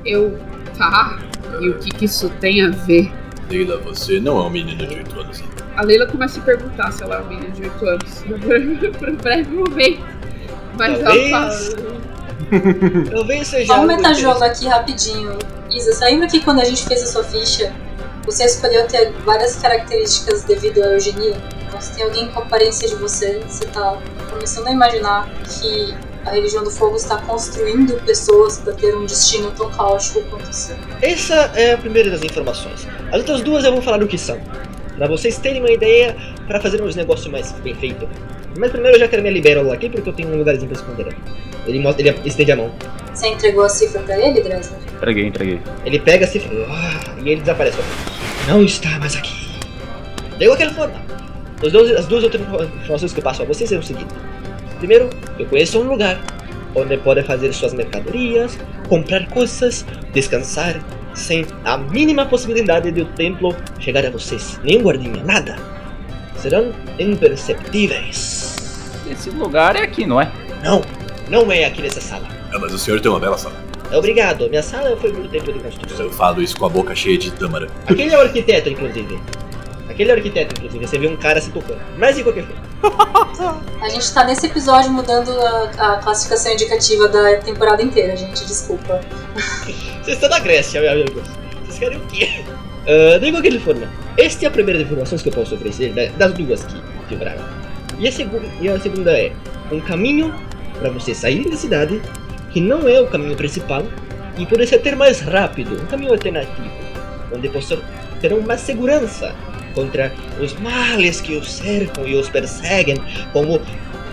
Eu. 0.06 0.40
Tá. 0.76 1.20
E 1.62 1.70
o 1.70 1.78
que, 1.80 1.90
que 1.92 2.06
isso 2.06 2.30
tem 2.40 2.62
a 2.62 2.70
ver? 2.70 3.12
Leila, 3.50 3.78
você 3.78 4.20
não 4.20 4.40
é 4.40 4.44
um 4.44 4.50
menino 4.50 4.88
de 4.88 4.96
8 4.96 5.20
anos. 5.20 5.44
A 5.76 5.84
Leila 5.84 6.08
começa 6.08 6.40
a 6.40 6.44
perguntar 6.44 6.92
se 6.92 7.04
ela 7.04 7.18
é 7.18 7.20
uma 7.20 7.30
menina 7.30 7.52
de 7.52 7.64
8 7.64 7.86
anos. 7.86 8.24
Por 8.98 9.10
um 9.10 9.16
breve 9.16 9.52
momento. 9.52 10.17
Mas 10.78 11.00
Talvez. 11.00 11.76
Talvez 13.12 13.48
seja. 13.48 13.74
Vamos 13.74 13.88
metajogo 13.88 14.44
aqui 14.44 14.68
rapidinho. 14.68 15.38
Isa, 15.72 15.94
você 15.94 16.06
lembra 16.06 16.28
que 16.28 16.40
quando 16.40 16.62
a 16.62 16.66
gente 16.66 16.84
fez 16.86 17.04
a 17.04 17.08
sua 17.08 17.24
ficha, 17.24 17.74
você 18.26 18.46
escolheu 18.46 18.88
ter 18.88 19.12
várias 19.26 19.56
características 19.58 20.44
devido 20.44 20.82
à 20.82 20.94
eugenia? 20.94 21.38
Então 21.68 21.82
se 21.82 21.94
tem 21.94 22.04
alguém 22.04 22.30
com 22.30 22.40
a 22.40 22.44
aparência 22.44 22.88
de 22.88 22.96
você, 22.96 23.42
você 23.48 23.66
tá 23.66 23.98
começando 24.30 24.68
a 24.68 24.72
imaginar 24.72 25.30
que 25.44 25.94
a 26.26 26.32
religião 26.32 26.64
do 26.64 26.70
fogo 26.70 26.96
está 26.96 27.18
construindo 27.22 27.94
pessoas 28.06 28.60
para 28.60 28.74
ter 28.74 28.96
um 28.96 29.06
destino 29.06 29.52
tão 29.52 29.70
caótico 29.72 30.22
quanto 30.30 30.50
o 30.50 30.54
seu. 30.54 30.76
Essa 31.02 31.52
é 31.56 31.74
a 31.74 31.78
primeira 31.78 32.10
das 32.10 32.22
informações. 32.22 32.86
As 33.12 33.20
outras 33.20 33.42
duas 33.42 33.64
eu 33.64 33.72
vou 33.72 33.82
falar 33.82 34.04
o 34.04 34.08
que 34.08 34.18
são. 34.18 34.40
Pra 34.98 35.08
vocês 35.08 35.38
terem 35.38 35.62
uma 35.62 35.72
ideia, 35.72 36.16
para 36.48 36.60
fazer 36.60 36.82
uns 36.82 36.96
negócios 36.96 37.28
mais 37.28 37.52
bem 37.52 37.76
feitos. 37.76 38.10
Mas 38.58 38.72
primeiro 38.72 38.96
eu 38.96 39.00
já 39.00 39.08
quero 39.08 39.22
minha 39.22 39.34
libérola 39.34 39.74
aqui, 39.74 39.90
porque 39.90 40.10
eu 40.10 40.14
tenho 40.14 40.30
um 40.30 40.38
lugarzinho 40.38 40.70
pra 40.70 40.80
esconder. 40.82 41.16
Ele, 41.66 41.80
mostra, 41.80 42.08
ele 42.08 42.18
estende 42.26 42.52
a 42.52 42.56
mão. 42.56 42.72
Você 43.14 43.28
entregou 43.28 43.64
a 43.64 43.70
cifra 43.70 44.02
para 44.02 44.18
ele, 44.20 44.42
Dresner? 44.42 44.80
Entreguei, 44.96 45.26
entreguei. 45.28 45.60
Ele 45.86 46.00
pega 46.00 46.26
assim 46.26 46.42
ah, 46.70 47.16
e 47.24 47.30
ele 47.30 47.42
desaparece. 47.42 47.78
Não 48.48 48.64
está 48.64 48.90
mais 49.00 49.16
aqui. 49.16 49.36
De 50.38 50.46
qualquer 50.46 50.72
forma, 50.74 50.94
os 51.64 51.72
dois- 51.72 51.92
as 51.92 52.06
duas 52.06 52.24
outras 52.24 52.42
informações 52.42 53.12
que 53.14 53.20
eu 53.20 53.24
passo 53.24 53.42
a 53.42 53.46
vocês 53.46 53.72
é 53.72 53.78
o 53.78 53.84
seguinte: 53.84 54.14
Primeiro, 54.80 55.10
eu 55.40 55.46
conheço 55.48 55.80
um 55.80 55.84
lugar 55.90 56.20
onde 56.76 56.96
pode 56.98 57.24
fazer 57.24 57.52
suas 57.54 57.74
mercadorias, 57.74 58.58
comprar 58.88 59.28
coisas, 59.30 59.84
descansar, 60.14 60.80
sem 61.16 61.46
a 61.66 61.78
mínima 61.78 62.26
possibilidade 62.28 62.92
de 62.92 63.02
o 63.02 63.06
templo 63.06 63.56
chegar 63.80 64.06
a 64.06 64.10
vocês. 64.12 64.60
Nenhum 64.64 64.84
guardinha, 64.84 65.24
nada. 65.24 65.56
Serão 66.40 66.72
imperceptíveis. 67.00 68.56
Esse 69.10 69.30
lugar 69.30 69.76
é 69.76 69.82
aqui, 69.82 70.06
não 70.06 70.22
é? 70.22 70.32
Não, 70.64 70.82
não 71.30 71.52
é 71.52 71.66
aqui 71.66 71.82
nessa 71.82 72.02
sala. 72.02 72.28
Ah, 72.54 72.60
mas 72.60 72.74
o 72.74 72.80
senhor 72.80 73.02
tem 73.02 73.10
uma 73.10 73.20
bela 73.20 73.38
sala. 73.38 73.56
Obrigado, 73.94 74.50
minha 74.50 74.64
sala 74.64 74.98
foi 74.98 75.14
muito 75.14 75.30
tempo 75.30 75.52
de 75.52 75.60
construção. 75.60 76.06
Eu 76.06 76.12
falo 76.12 76.42
isso 76.42 76.58
com 76.58 76.66
a 76.66 76.70
boca 76.70 76.94
cheia 76.94 77.18
de 77.18 77.32
tâmara. 77.32 77.68
Aquele 77.86 78.14
é 78.14 78.18
o 78.18 78.22
arquiteto, 78.22 78.70
inclusive. 78.70 79.18
Aquele 79.90 80.12
é 80.12 80.14
o 80.14 80.18
arquiteto, 80.18 80.56
inclusive. 80.58 80.88
Você 80.88 81.00
vê 81.00 81.08
um 81.08 81.16
cara 81.16 81.40
se 81.40 81.50
tocando. 81.52 81.80
Mas 81.98 82.16
de 82.18 82.24
qualquer 82.24 82.46
forma. 82.46 83.62
A 83.82 83.90
gente 83.90 84.14
tá 84.14 84.24
nesse 84.26 84.46
episódio 84.46 84.92
mudando 84.92 85.32
a, 85.32 85.94
a 85.94 85.98
classificação 85.98 86.52
indicativa 86.52 87.08
da 87.08 87.38
temporada 87.38 87.82
inteira, 87.82 88.16
gente. 88.16 88.46
Desculpa. 88.46 89.00
Vocês 90.04 90.18
estão 90.18 90.30
na 90.30 90.40
Grécia, 90.40 90.82
meus 90.82 90.94
amigos. 90.94 91.24
Vocês 91.64 91.80
querem 91.80 91.98
o 91.98 92.02
quê? 92.08 92.44
Uh, 92.88 93.20
de 93.20 93.32
qualquer 93.32 93.60
forma, 93.60 93.88
esta 94.18 94.46
é 94.46 94.48
a 94.48 94.52
primeira 94.52 94.80
das 94.80 94.88
informações 94.88 95.22
que 95.22 95.28
eu 95.28 95.34
posso 95.34 95.56
oferecer, 95.56 95.94
das 96.18 96.34
duas 96.34 96.64
que 96.64 96.82
quebraram. 97.10 97.44
E 98.00 98.08
a, 98.08 98.12
e 98.62 98.70
a 98.70 98.80
segunda 98.80 99.12
é 99.12 99.34
um 99.72 99.82
caminho 99.82 100.34
para 100.80 100.90
você 100.90 101.14
sair 101.14 101.50
da 101.50 101.58
cidade, 101.58 102.02
que 102.52 102.62
não 102.62 102.88
é 102.88 103.02
o 103.02 103.08
caminho 103.08 103.36
principal, 103.36 103.84
e 104.38 104.46
por 104.46 104.62
isso 104.62 104.80
ter 104.80 104.96
mais 104.96 105.20
rápido, 105.20 105.82
um 105.82 105.86
caminho 105.88 106.14
alternativo, 106.14 106.72
onde 107.36 107.50
possam 107.50 107.80
ter 108.22 108.34
mais 108.46 108.62
segurança 108.62 109.36
contra 109.76 110.14
os 110.40 110.54
males 110.60 111.20
que 111.20 111.36
os 111.36 111.52
cercam 111.52 112.08
e 112.08 112.16
os 112.16 112.30
perseguem, 112.30 112.96
como 113.34 113.62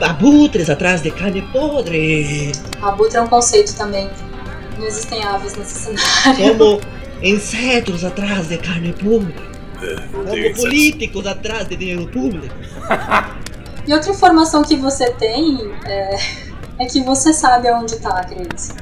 abutres 0.00 0.68
atrás 0.68 1.00
de 1.00 1.10
carne 1.10 1.42
podre. 1.52 2.52
Abutre 2.82 3.18
é 3.18 3.22
um 3.22 3.28
conceito 3.28 3.74
também. 3.76 4.10
Não 4.78 4.86
existem 4.86 5.22
aves 5.22 5.54
nesse 5.54 5.74
cenário. 5.74 6.58
Como 6.58 6.80
insetos 7.24 8.04
atrás 8.04 8.48
de 8.48 8.58
carne. 8.58 8.94
É, 9.82 9.96
Como 10.12 10.54
políticos 10.54 11.26
atrás 11.26 11.68
de 11.68 11.76
dinheiro 11.76 12.06
público. 12.08 12.54
E 13.86 13.92
outra 13.92 14.12
informação 14.12 14.62
que 14.62 14.76
você 14.76 15.12
tem 15.12 15.58
é, 15.84 16.16
é 16.78 16.86
que 16.86 17.02
você 17.02 17.34
sabe 17.34 17.68
aonde 17.68 17.96
tá 17.96 18.18
a 18.18 18.24
criança. 18.24 18.74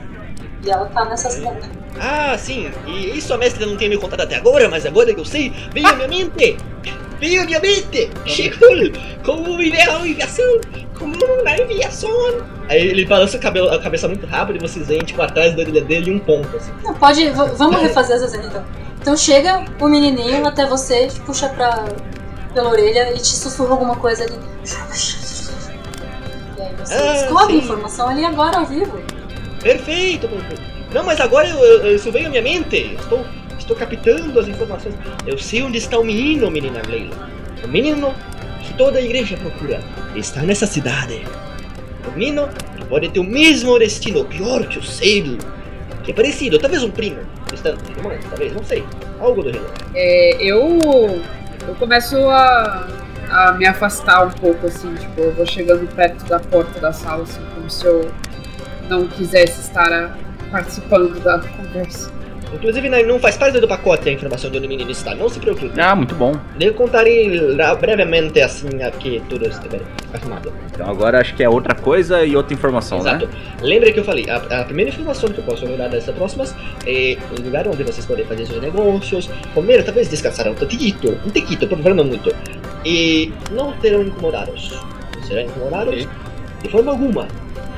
E 0.64 0.70
ela 0.70 0.86
tá 0.86 1.04
nessa 1.04 1.28
cidade. 1.28 1.68
Ah, 2.00 2.36
sim, 2.38 2.70
e 2.86 3.16
isso 3.18 3.32
a 3.34 3.38
mestra 3.38 3.64
não 3.66 3.76
tinha 3.76 3.88
me 3.90 3.96
contado 3.98 4.20
até 4.22 4.36
agora, 4.36 4.68
mas 4.68 4.84
agora 4.86 5.12
que 5.14 5.20
eu 5.20 5.24
sei, 5.24 5.52
veio 5.72 5.86
à 5.86 5.94
minha 5.94 6.08
mente! 6.08 6.56
Veio 7.20 7.42
à 7.42 7.44
minha 7.44 7.60
mente! 7.60 8.10
Chegou 8.26 8.68
como 9.24 9.52
uma 9.52 9.62
enviação! 9.62 10.60
Como 10.98 11.14
uma 11.14 11.56
enviação! 11.56 12.10
Aí 12.68 12.80
ele 12.88 13.04
balança 13.04 13.36
a 13.36 13.40
cabe- 13.40 13.60
a 13.68 13.78
cabeça 13.78 14.08
muito 14.08 14.26
rápido 14.26 14.56
e 14.56 14.58
vocês 14.66 14.86
veem, 14.88 15.00
tipo, 15.00 15.20
atrás 15.22 15.54
da 15.54 15.62
orelha 15.62 15.82
dele 15.82 16.10
um 16.12 16.18
ponto, 16.18 16.56
assim. 16.56 16.72
Não, 16.82 16.94
pode. 16.94 17.28
vamos 17.30 17.80
refazer 17.80 18.16
essa 18.16 18.28
cena 18.28 18.46
então. 18.46 18.64
Então 19.00 19.16
chega 19.16 19.64
o 19.80 19.88
menininho 19.88 20.46
até 20.46 20.64
você, 20.66 21.08
te 21.08 21.20
puxa 21.20 21.48
pra, 21.50 21.84
pela 22.54 22.70
orelha 22.70 23.12
e 23.12 23.16
te 23.18 23.26
sussurra 23.36 23.72
alguma 23.72 23.96
coisa 23.96 24.24
ali. 24.24 24.38
E 26.56 26.62
aí 26.62 26.74
você 26.78 26.94
Ah, 26.94 27.12
descobre 27.12 27.52
sim. 27.52 27.58
informação 27.58 28.08
ali 28.08 28.24
agora 28.24 28.58
ao 28.58 28.66
vivo. 28.66 28.98
Perfeito, 29.60 30.28
perfeito. 30.28 30.71
Não, 30.92 31.04
mas 31.04 31.20
agora 31.20 31.48
eu, 31.48 31.58
eu- 31.58 31.96
isso 31.96 32.10
veio 32.12 32.26
à 32.26 32.30
minha 32.30 32.42
mente. 32.42 32.94
Estou, 32.98 33.24
estou 33.58 33.76
captando 33.76 34.38
as 34.38 34.48
informações. 34.48 34.94
Eu 35.26 35.38
sei 35.38 35.62
onde 35.62 35.78
está 35.78 35.98
o 35.98 36.04
menino, 36.04 36.50
menina 36.50 36.82
Leila. 36.86 37.16
O 37.64 37.68
menino 37.68 38.14
que 38.62 38.74
toda 38.74 38.98
a 38.98 39.02
igreja 39.02 39.36
procura. 39.36 39.80
Está 40.14 40.42
nessa 40.42 40.66
cidade. 40.66 41.22
O 42.06 42.18
menino 42.18 42.48
que 42.76 42.84
pode 42.86 43.08
ter 43.08 43.20
o 43.20 43.24
mesmo 43.24 43.78
destino, 43.78 44.24
pior 44.24 44.66
que 44.66 44.78
o 44.78 44.82
seu. 44.82 45.38
Que 46.04 46.10
é 46.10 46.14
parecido, 46.14 46.58
talvez 46.58 46.82
um 46.82 46.90
primo. 46.90 47.18
Distante, 47.50 47.82
irmão, 47.96 48.12
talvez, 48.28 48.52
não 48.52 48.64
sei. 48.64 48.84
Algo 49.20 49.42
do 49.42 49.52
gênero. 49.52 49.70
É, 49.94 50.36
eu, 50.42 50.78
eu 51.68 51.74
começo 51.78 52.16
a, 52.28 52.88
a 53.30 53.52
me 53.52 53.66
afastar 53.66 54.26
um 54.26 54.30
pouco, 54.30 54.66
assim, 54.66 54.92
tipo, 54.96 55.20
eu 55.20 55.32
vou 55.32 55.46
chegando 55.46 55.86
perto 55.94 56.24
da 56.24 56.40
porta 56.40 56.80
da 56.80 56.92
sala, 56.92 57.22
assim, 57.22 57.40
como 57.54 57.70
se 57.70 57.84
eu 57.86 58.10
não 58.88 59.06
quisesse 59.06 59.60
estar 59.60 59.92
a- 59.92 60.16
participando 60.52 61.18
da 61.20 61.38
conversa. 61.40 62.12
Inclusive, 62.54 62.88
não 62.90 63.02
não 63.06 63.18
faz 63.18 63.36
parte 63.36 63.58
do 63.58 63.66
pacote 63.66 64.08
a 64.08 64.12
informação 64.12 64.50
de 64.50 64.58
onde 64.58 64.66
o 64.66 64.68
menino 64.68 64.90
está, 64.90 65.14
não 65.14 65.28
se 65.28 65.40
preocupe. 65.40 65.72
Ah, 65.80 65.96
muito 65.96 66.14
bom. 66.14 66.34
Eu 66.60 66.74
contarei 66.74 67.40
brevemente 67.80 68.40
assim 68.40 68.82
aqui 68.82 69.22
tudo 69.28 69.48
estiver 69.48 69.80
arrumado. 70.12 70.52
Então 70.70 70.88
agora 70.88 71.20
acho 71.20 71.34
que 71.34 71.42
é 71.42 71.48
outra 71.48 71.74
coisa 71.74 72.22
e 72.24 72.36
outra 72.36 72.52
informação, 72.52 72.98
Exato. 72.98 73.26
né? 73.26 73.32
Lembra 73.62 73.90
que 73.90 73.98
eu 73.98 74.04
falei, 74.04 74.28
a, 74.28 74.36
a 74.36 74.64
primeira 74.64 74.90
informação 74.90 75.30
que 75.30 75.38
eu 75.38 75.44
posso 75.44 75.66
dar 75.66 75.88
dessas 75.88 76.14
próximas 76.14 76.54
é 76.86 77.16
o 77.38 77.42
lugar 77.42 77.66
onde 77.66 77.82
vocês 77.82 78.04
podem 78.04 78.26
fazer 78.26 78.44
seus 78.46 78.60
negócios, 78.60 79.30
comer, 79.54 79.82
talvez 79.82 80.08
descansar 80.08 80.46
um 80.48 80.54
tantito, 80.54 81.18
um 81.26 81.30
tequito, 81.30 81.66
não 81.66 82.04
muito. 82.04 82.34
E 82.84 83.32
não 83.52 83.72
terão 83.78 84.02
incomodados. 84.02 84.78
Não 85.16 85.22
serão 85.24 85.42
incomodados 85.42 86.06
de 86.62 86.68
forma 86.68 86.92
alguma. 86.92 87.26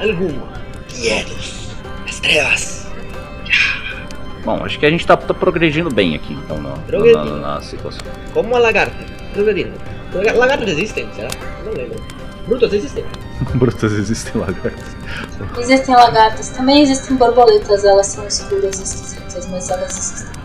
Alguma. 0.00 0.52
Quietos. 0.88 1.63
As 2.24 2.30
trevas. 2.30 2.84
Bom, 4.44 4.62
acho 4.64 4.78
que 4.78 4.84
a 4.86 4.90
gente 4.90 5.06
tá, 5.06 5.16
tá 5.16 5.32
progredindo 5.32 5.90
bem 5.90 6.14
aqui, 6.14 6.34
então, 6.34 6.58
na, 6.60 6.70
na, 6.76 7.24
na, 7.24 7.36
na 7.54 7.60
situação. 7.62 8.02
Como 8.32 8.50
uma 8.50 8.58
lagarta. 8.58 8.94
Progredindo. 9.32 9.72
Laga- 10.12 10.34
Lagartas 10.34 10.68
existem, 10.68 11.08
será? 11.14 11.28
Não 11.64 11.72
lembro. 11.72 12.00
Brutas 12.46 12.72
existem. 12.74 13.04
Brutas 13.54 13.92
existem 13.92 14.40
lagartas. 14.40 14.96
Existem 15.58 15.94
lagartas, 15.94 16.50
também 16.50 16.82
existem 16.82 17.16
borboletas, 17.16 17.84
elas 17.84 18.06
são 18.06 18.26
escuras 18.26 18.78
e 18.80 18.82
esquisitas, 18.82 19.46
mas 19.48 19.70
elas 19.70 19.96
existem. 19.96 20.43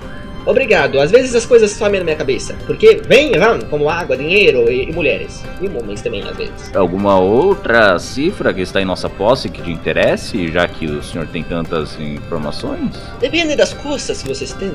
Obrigado. 0.50 1.00
Às 1.00 1.12
vezes 1.12 1.36
as 1.36 1.46
coisas 1.46 1.70
somem 1.70 2.00
na 2.00 2.04
minha 2.04 2.16
cabeça. 2.16 2.56
Porque 2.66 3.00
vem 3.08 3.36
e 3.36 3.38
vão, 3.38 3.60
como 3.70 3.88
água, 3.88 4.18
dinheiro 4.18 4.68
e, 4.68 4.90
e 4.90 4.92
mulheres. 4.92 5.44
E 5.62 5.68
homens 5.68 6.02
também, 6.02 6.24
às 6.24 6.36
vezes. 6.36 6.76
Alguma 6.76 7.20
outra 7.20 8.00
cifra 8.00 8.52
que 8.52 8.62
está 8.62 8.82
em 8.82 8.86
nossa 8.86 9.08
posse 9.08 9.48
que 9.48 9.62
te 9.62 9.70
interesse, 9.70 10.52
já 10.52 10.68
que 10.68 10.88
o 10.88 11.04
senhor 11.04 11.28
tem 11.28 11.44
tantas 11.44 12.00
informações? 12.00 13.00
Depende 13.20 13.56
das 13.56 13.76
coisas 13.76 14.24
que 14.24 14.28
vocês 14.28 14.52
têm. 14.54 14.72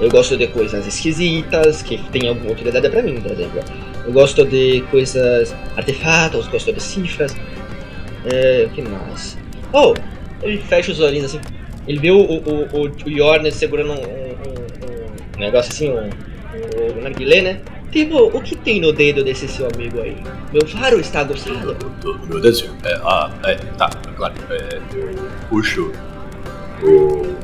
Eu 0.00 0.08
gosto 0.08 0.34
de 0.34 0.46
coisas 0.46 0.86
esquisitas, 0.86 1.82
que 1.82 1.98
têm 2.10 2.26
alguma 2.26 2.52
utilidade 2.52 2.88
pra 2.88 3.02
mim, 3.02 3.20
por 3.20 3.32
exemplo. 3.32 3.60
Eu 4.06 4.12
gosto 4.12 4.46
de 4.46 4.82
coisas 4.90 5.54
artefatos, 5.76 6.48
gosto 6.48 6.72
de 6.72 6.82
cifras. 6.82 7.36
É, 8.32 8.66
que 8.74 8.80
mais? 8.80 9.36
Oh, 9.74 9.92
ele 10.42 10.56
fecha 10.56 10.90
os 10.90 11.00
olhinhos 11.00 11.26
assim. 11.26 11.40
Ele 11.86 11.98
vê 11.98 12.10
o, 12.10 12.18
o, 12.18 12.38
o, 12.72 12.90
o 13.06 13.10
Yorn 13.10 13.50
segurando 13.50 13.92
um, 13.92 14.27
um, 15.38 15.40
negócio 15.40 15.72
assim, 15.72 15.90
um, 15.90 16.02
um, 16.02 16.98
um 16.98 17.02
narguilé, 17.02 17.40
né? 17.40 17.60
Tipo, 17.90 18.26
o 18.26 18.42
que 18.42 18.54
tem 18.54 18.80
no 18.80 18.92
dedo 18.92 19.24
desse 19.24 19.48
seu 19.48 19.66
amigo 19.74 20.00
aí? 20.00 20.16
Meu 20.52 20.66
faro 20.66 21.00
está 21.00 21.20
aguçado. 21.20 21.74
Do, 21.74 22.18
do 22.18 22.38
meu 22.40 22.54
senhor? 22.54 22.74
É, 22.84 22.94
ah, 23.02 23.30
é, 23.44 23.54
tá, 23.54 23.88
claro. 24.14 24.34
É, 24.50 24.80
eu 24.94 25.14
puxo 25.48 25.90
o, 26.82 27.34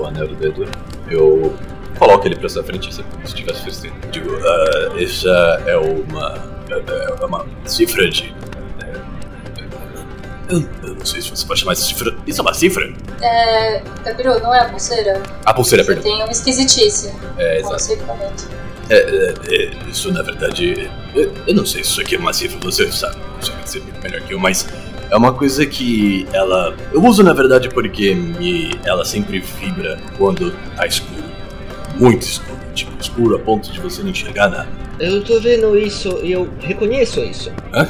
o 0.00 0.04
anel 0.04 0.26
do 0.26 0.34
dedo, 0.34 0.66
eu 1.08 1.56
coloco 1.96 2.26
ele 2.26 2.34
pra 2.34 2.48
sua 2.48 2.64
frente, 2.64 2.92
se 2.92 3.04
estivesse 3.24 3.64
vestindo. 3.64 3.94
Digo, 4.10 4.30
ah, 4.44 5.00
essa 5.00 5.62
é 5.66 5.76
uma, 5.76 6.62
é, 6.68 7.22
é 7.22 7.24
uma 7.24 7.46
cifra 7.64 8.08
de... 8.10 8.34
é, 10.48 10.54
eu, 10.54 10.68
eu 10.82 10.94
não 10.94 11.06
sei 11.06 11.20
se 11.20 11.30
você 11.30 11.46
pode 11.46 11.60
chamar 11.60 11.72
essa 11.72 11.84
cifra. 11.84 12.14
Isso 12.26 12.40
é 12.40 12.42
uma 12.42 12.54
cifra? 12.54 12.92
É. 13.20 13.82
Gabiru, 14.04 14.40
não 14.40 14.54
é 14.54 14.60
a 14.60 14.68
pulseira? 14.68 15.22
A 15.44 15.54
pulseira, 15.54 15.84
Você 15.84 15.94
perdão. 15.94 16.10
tem 16.10 16.22
uma 16.22 16.32
esquisitice. 16.32 17.12
É, 17.38 17.60
exato. 17.60 17.98
É, 18.90 18.96
é, 18.96 19.34
é, 19.48 19.70
isso 19.90 20.12
na 20.12 20.22
verdade. 20.22 20.90
Eu, 21.14 21.32
eu 21.46 21.54
não 21.54 21.64
sei 21.64 21.82
se 21.84 21.90
isso 21.90 22.00
aqui 22.00 22.16
é 22.16 22.18
uma 22.18 22.32
cifra, 22.32 22.58
você 22.60 22.90
sabe, 22.90 23.16
você 23.40 23.52
vai 23.52 23.62
dizer 23.62 23.80
muito 23.82 24.02
melhor 24.02 24.20
que 24.22 24.34
eu, 24.34 24.38
mas 24.38 24.66
é 25.10 25.16
uma 25.16 25.32
coisa 25.32 25.64
que 25.64 26.26
ela. 26.32 26.74
Eu 26.92 27.04
uso 27.04 27.22
na 27.22 27.32
verdade 27.32 27.68
porque 27.68 28.14
me, 28.14 28.70
ela 28.84 29.04
sempre 29.04 29.38
vibra 29.40 29.98
quando 30.18 30.52
tá 30.76 30.86
escuro. 30.86 31.22
Muito 31.96 32.22
escuro. 32.22 32.58
Tipo, 32.74 32.92
escuro 33.00 33.36
a 33.36 33.38
ponto 33.38 33.70
de 33.70 33.78
você 33.80 34.02
não 34.02 34.10
enxergar 34.10 34.48
nada. 34.48 34.68
Eu 34.98 35.22
tô 35.22 35.38
vendo 35.40 35.76
isso 35.78 36.18
e 36.22 36.32
eu 36.32 36.48
reconheço 36.60 37.20
isso. 37.20 37.52
Hã? 37.74 37.86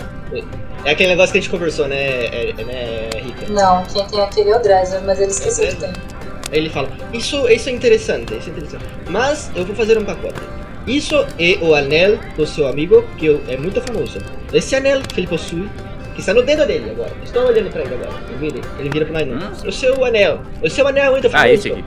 É 0.85 0.91
aquele 0.91 1.11
negócio 1.11 1.33
que 1.33 1.39
a 1.39 1.41
gente 1.41 1.51
conversou, 1.51 1.87
né, 1.87 1.97
é, 1.97 2.55
é, 2.59 2.65
né 2.65 3.11
Rita? 3.21 3.53
Não, 3.53 3.85
quem 3.85 4.05
tem 4.07 4.21
aquele 4.21 4.51
é 4.51 4.57
o 4.57 4.61
Dresser, 4.63 5.01
mas 5.03 5.21
ele 5.21 5.31
esqueceu 5.31 5.65
É 5.65 5.69
que 5.69 5.77
tem. 5.77 5.89
Aí 5.91 6.59
ele 6.59 6.71
fala, 6.71 6.89
isso, 7.13 7.49
isso 7.49 7.69
é 7.69 7.73
interessante, 7.73 8.37
isso 8.37 8.49
é 8.49 8.53
interessante. 8.53 8.85
Mas 9.09 9.51
eu 9.55 9.65
vou 9.65 9.75
fazer 9.77 9.97
um 9.97 10.05
pacote. 10.05 10.41
Isso 10.87 11.15
é 11.39 11.59
o 11.63 11.75
anel 11.75 12.19
do 12.37 12.45
seu 12.47 12.67
amigo, 12.67 13.05
que 13.17 13.41
é 13.49 13.57
muito 13.57 13.81
famoso. 13.81 14.19
Esse 14.53 14.75
anel 14.75 15.01
que 15.03 15.21
ele 15.21 15.29
possui, 15.29 15.69
que 16.15 16.21
está 16.21 16.35
no 16.35 16.43
dedo 16.43 16.67
dele 16.67 16.91
agora. 16.91 17.13
Estou 17.23 17.47
olhando 17.47 17.71
pra 17.71 17.83
ele 17.83 17.95
agora. 17.95 18.11
Ele 18.29 18.51
vira, 18.51 18.69
ele 18.79 18.91
vira 18.91 19.05
pro 19.05 19.15
Nainu. 19.15 19.35
Hum? 19.37 19.51
O 19.69 19.73
seu 19.73 20.05
anel. 20.05 20.41
O 20.61 20.69
seu 20.69 20.87
anel 20.87 21.05
é 21.07 21.11
muito 21.11 21.31
famoso. 21.31 21.49
Ah, 21.49 21.53
esse 21.53 21.71
aqui. 21.71 21.85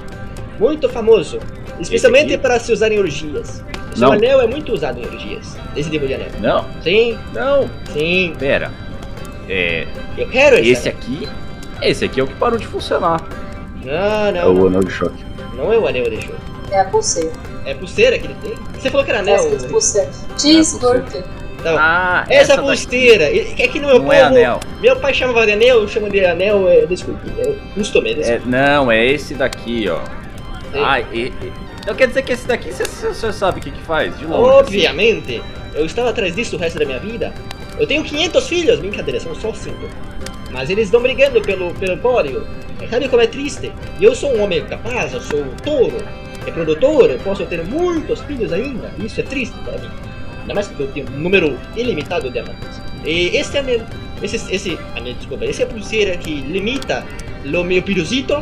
Muito 0.58 0.90
famoso. 0.90 1.40
Especialmente 1.80 2.38
para 2.38 2.58
se 2.58 2.72
usar 2.72 2.92
em 2.92 2.98
orgias. 2.98 3.62
O 3.94 3.98
seu 3.98 4.08
Não. 4.08 4.14
anel 4.14 4.42
é 4.42 4.48
muito 4.48 4.74
usado 4.74 5.00
em 5.00 5.06
orgias. 5.06 5.58
Esse 5.76 5.90
tipo 5.92 6.08
de 6.08 6.14
anel. 6.14 6.30
Não, 6.40 6.66
Sim, 6.82 7.18
não, 7.34 7.70
sim. 7.94 8.34
pera. 8.40 8.72
É. 9.50 9.86
Eu 10.18 10.28
quero 10.30 10.56
esse. 10.58 10.70
Esse 10.72 10.90
aqui. 10.90 11.28
Esse 11.82 12.06
aqui 12.06 12.20
é 12.20 12.24
o 12.24 12.28
que 12.28 12.36
parou 12.36 12.58
de 12.58 12.66
funcionar. 12.68 13.22
Não, 13.84 13.94
É 14.28 14.32
não. 14.32 14.54
o 14.56 14.68
anel 14.68 14.84
de 14.84 14.92
choque. 14.92 15.24
Não 15.56 15.72
é 15.72 15.78
o 15.78 15.88
anel 15.88 16.10
de 16.10 16.22
choque. 16.22 16.40
É 16.72 16.80
a 16.80 16.86
pulseira. 16.86 17.32
É 17.66 17.74
pulseira 17.74 18.18
que 18.20 18.26
ele 18.28 18.36
tem? 18.42 18.54
Você 18.80 18.90
falou 18.90 19.06
que 19.06 19.12
era 19.12 19.20
É 19.20 19.22
anel. 19.22 19.58
pulseira. 19.70 20.10
Diz 20.38 20.74
É 20.74 20.78
a 20.78 20.80
pulseira. 20.80 21.06
quê? 21.12 21.24
Não. 21.64 21.78
Ah, 21.80 22.26
Essa, 22.30 22.56
daqui 22.56 22.68
pulseira, 22.68 23.24
é 23.26 23.68
que 23.68 23.80
no 23.80 23.88
meu 23.88 23.96
Não 23.98 24.02
povo, 24.06 24.14
é 24.14 24.22
anel. 24.22 24.60
meu 24.82 24.96
pai 24.98 25.14
chamava 25.14 25.46
de 25.48 25.54
anel, 25.54 25.82
eu 25.82 25.88
chamo 25.88 26.10
de 26.10 26.24
anel, 26.24 26.68
é, 26.70 26.86
desculpe, 26.86 27.22
é 27.40 27.54
costume. 27.74 28.12
É, 28.22 28.40
não, 28.46 28.92
é 28.92 29.04
esse 29.06 29.34
daqui, 29.34 29.90
ó. 29.90 29.98
Sim. 30.72 30.80
Ah, 30.84 31.00
e, 31.00 31.06
e- 31.28 31.34
então 31.82 31.96
quer 31.96 32.08
dizer 32.08 32.22
que 32.24 32.34
esse 32.34 32.48
daqui 32.48 32.72
você 32.72 33.32
sabe 33.34 33.60
o 33.60 33.64
que, 33.64 33.72
que 33.72 33.82
faz? 33.82 34.16
De 34.18 34.26
longe. 34.26 34.50
Obviamente, 34.50 35.42
eu 35.74 35.86
estava 35.86 36.10
atrás 36.12 36.36
disso 36.36 36.56
o 36.56 36.60
resto 36.60 36.78
da 36.80 36.86
minha 36.86 37.00
vida. 37.00 37.34
Eu 37.78 37.86
tenho 37.88 38.04
500 38.04 38.48
filhos, 38.48 38.80
brincadeira, 38.80 39.20
são 39.20 39.36
só 39.36 39.54
5. 39.54 39.76
Mas 40.52 40.70
eles 40.70 40.86
estão 40.86 41.02
brigando 41.02 41.42
pelo, 41.42 41.74
pelo 41.76 41.98
pódio. 41.98 42.48
Sabe 42.90 43.10
como 43.10 43.22
é 43.22 43.28
triste? 43.28 43.72
E 44.00 44.04
eu 44.04 44.16
sou 44.16 44.34
um 44.36 44.42
homem 44.44 44.64
capaz, 44.66 45.14
eu 45.14 45.22
sou 45.22 45.42
um 45.42 45.56
touro, 45.58 45.98
reprodutor, 46.46 47.06
eu 47.10 47.20
posso 47.20 47.46
ter 47.46 47.64
muitos 47.64 48.22
filhos 48.22 48.54
ainda. 48.54 48.92
Isso 49.00 49.20
é 49.20 49.24
triste 49.24 49.56
para 49.64 49.78
mim. 49.78 49.90
Ainda 50.42 50.54
mais 50.54 50.68
porque 50.68 50.84
eu 50.84 50.88
tenho 50.92 51.08
um 51.10 51.20
número 51.20 51.58
ilimitado 51.76 52.30
de 52.30 52.40
amantes. 52.40 52.82
E 53.04 53.36
esse 53.36 53.58
anel, 53.58 53.82
esse, 54.22 54.36
esse 54.54 54.80
anel, 54.96 55.14
desculpa, 55.16 55.46
essa 55.46 55.66
pulseira 55.66 56.16
que 56.18 56.42
limita 56.42 57.06
o 57.44 57.64
meu 57.64 57.82
piruzito 57.82 58.42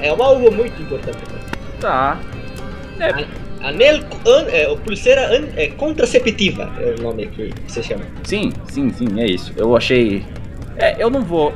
é 0.00 0.08
algo 0.08 0.50
muito 0.50 0.80
importante 0.82 1.18
para 1.18 1.36
mim. 1.36 1.44
Tá. 1.80 2.20
Anel, 3.62 4.00
an, 4.26 4.46
é, 4.48 4.74
pulseira 4.76 5.26
an, 5.36 5.48
é, 5.56 5.68
contraceptiva 5.68 6.70
é 6.78 6.94
o 6.98 7.02
nome 7.02 7.26
que 7.26 7.52
se 7.68 7.82
chama. 7.82 8.04
Sim, 8.24 8.52
sim, 8.68 8.90
sim, 8.92 9.20
é 9.20 9.26
isso. 9.26 9.52
Eu 9.56 9.76
achei. 9.76 10.24
É, 10.76 11.02
eu 11.02 11.10
não 11.10 11.22
vou. 11.22 11.52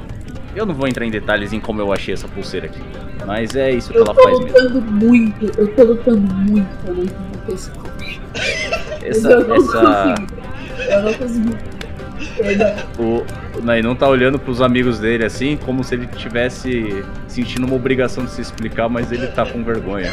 Eu 0.56 0.66
não 0.66 0.74
vou 0.74 0.88
entrar 0.88 1.04
em 1.06 1.10
detalhes 1.10 1.52
em 1.52 1.60
como 1.60 1.80
eu 1.80 1.92
achei 1.92 2.14
essa 2.14 2.26
pulseira 2.26 2.66
aqui. 2.66 2.80
Mas 3.26 3.54
é 3.54 3.70
isso 3.70 3.92
que 3.92 3.98
Eu 3.98 4.04
ela 4.04 4.14
tô 4.14 4.22
faz 4.22 4.38
mesmo. 4.40 4.52
lutando 4.58 4.82
muito, 4.92 5.60
eu 5.60 5.68
tô 5.74 5.82
lutando 5.84 6.34
muito 6.34 6.66
pra 6.82 6.92
não 6.94 7.06
ter 7.46 7.52
esse 7.54 7.70
Essa. 9.04 9.30
eu 9.30 9.46
não 9.46 9.56
essa 9.56 10.16
consigo. 10.16 10.40
Eu 10.90 11.02
não 11.02 11.14
consigo. 11.14 11.56
O, 12.98 13.58
o 13.58 13.62
Nainon 13.62 13.94
tá 13.94 14.08
olhando 14.08 14.38
pros 14.38 14.60
amigos 14.60 14.98
dele 14.98 15.24
assim, 15.24 15.56
como 15.56 15.82
se 15.82 15.94
ele 15.94 16.06
tivesse 16.06 17.04
sentindo 17.26 17.66
uma 17.66 17.76
obrigação 17.76 18.24
de 18.24 18.30
se 18.30 18.40
explicar, 18.40 18.88
mas 18.88 19.10
ele 19.12 19.26
tá 19.28 19.46
com 19.46 19.62
vergonha. 19.64 20.12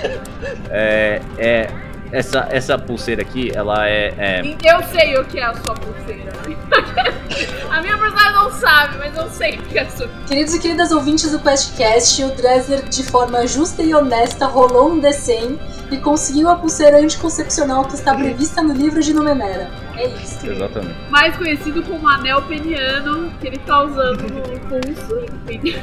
É. 0.69 1.21
é 1.37 1.69
essa, 2.11 2.47
essa 2.49 2.77
pulseira 2.77 3.21
aqui, 3.21 3.51
ela 3.53 3.87
é, 3.87 4.13
é 4.17 4.41
Eu 4.63 4.83
sei 4.83 5.17
o 5.17 5.25
que 5.25 5.39
é 5.39 5.43
a 5.43 5.53
sua 5.55 5.73
pulseira. 5.73 6.31
a 7.69 7.81
minha 7.81 7.97
personagem 7.97 8.33
não 8.33 8.51
sabe, 8.51 8.97
mas 8.97 9.15
eu 9.15 9.29
sei 9.29 9.57
o 9.57 9.63
que 9.63 9.77
é 9.77 9.81
a 9.81 9.89
sua 9.89 10.07
Queridos 10.25 10.53
e 10.55 10.59
queridas 10.59 10.91
ouvintes 10.91 11.31
do 11.31 11.39
QuestCast, 11.39 12.23
o 12.23 12.29
Dresler, 12.35 12.83
de 12.83 13.03
forma 13.03 13.45
justa 13.45 13.83
e 13.83 13.93
honesta, 13.93 14.45
rolou 14.45 14.91
um 14.91 15.01
D100 15.01 15.59
e 15.91 15.97
conseguiu 15.97 16.49
a 16.49 16.55
pulseira 16.55 16.97
anticoncepcional 16.97 17.85
que 17.85 17.95
está 17.95 18.15
prevista 18.15 18.63
no 18.63 18.73
livro 18.73 19.01
de 19.01 19.13
Numenera. 19.13 19.69
É 19.97 20.07
isso. 20.07 20.47
Exatamente. 20.49 20.95
mais 21.09 21.35
conhecido 21.37 21.81
como 21.83 22.07
anel 22.07 22.41
peniano, 22.43 23.31
que 23.41 23.47
ele 23.47 23.57
tá 23.59 23.83
usando 23.83 24.21
no 24.23 24.59
pulso. 24.61 25.25
Enfim. 25.49 25.75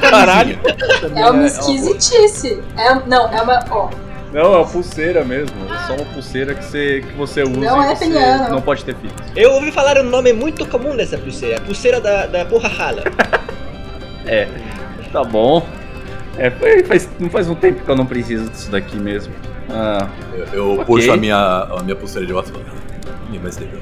Caralho! 0.00 0.58
É 1.14 1.30
uma 1.30 1.46
esquisitice. 1.46 2.60
É, 2.76 2.94
não, 3.06 3.32
é 3.32 3.40
uma. 3.40 3.64
Ó, 3.70 3.88
Não, 4.32 4.40
é 4.54 4.56
uma 4.58 4.66
pulseira 4.66 5.24
mesmo. 5.24 5.54
É 5.72 5.86
só 5.86 5.94
uma 5.94 6.04
pulseira 6.12 6.54
que 6.54 6.64
você, 6.64 7.00
que 7.06 7.12
você 7.14 7.42
usa 7.42 7.60
Não 7.60 7.82
e 7.82 7.86
é 7.86 7.94
você 7.94 8.04
peniano. 8.06 8.48
não 8.50 8.60
pode 8.60 8.84
ter 8.84 8.94
filhos. 8.96 9.14
Eu 9.36 9.52
ouvi 9.52 9.70
falar 9.70 9.96
um 9.98 10.02
nome 10.10 10.32
muito 10.32 10.66
comum 10.66 10.96
dessa 10.96 11.16
pulseira, 11.16 11.58
a 11.58 11.60
pulseira 11.60 12.00
da, 12.00 12.26
da 12.26 12.44
porra 12.44 12.68
rala. 12.68 13.04
É, 14.26 14.48
tá 15.12 15.22
bom. 15.22 15.64
É, 16.38 16.50
faz, 16.84 17.08
não 17.20 17.28
faz 17.28 17.46
um 17.48 17.54
tempo 17.54 17.84
que 17.84 17.90
eu 17.90 17.94
não 17.94 18.06
preciso 18.06 18.48
disso 18.48 18.70
daqui 18.70 18.96
mesmo. 18.96 19.34
Ah, 19.70 20.08
Eu, 20.32 20.46
eu 20.54 20.72
Ok. 20.72 20.84
puxo 20.86 21.12
a 21.12 21.16
minha, 21.18 21.36
a 21.36 21.82
minha 21.82 21.94
pulseira 21.94 22.26
de 22.26 22.32
volta 22.32 22.50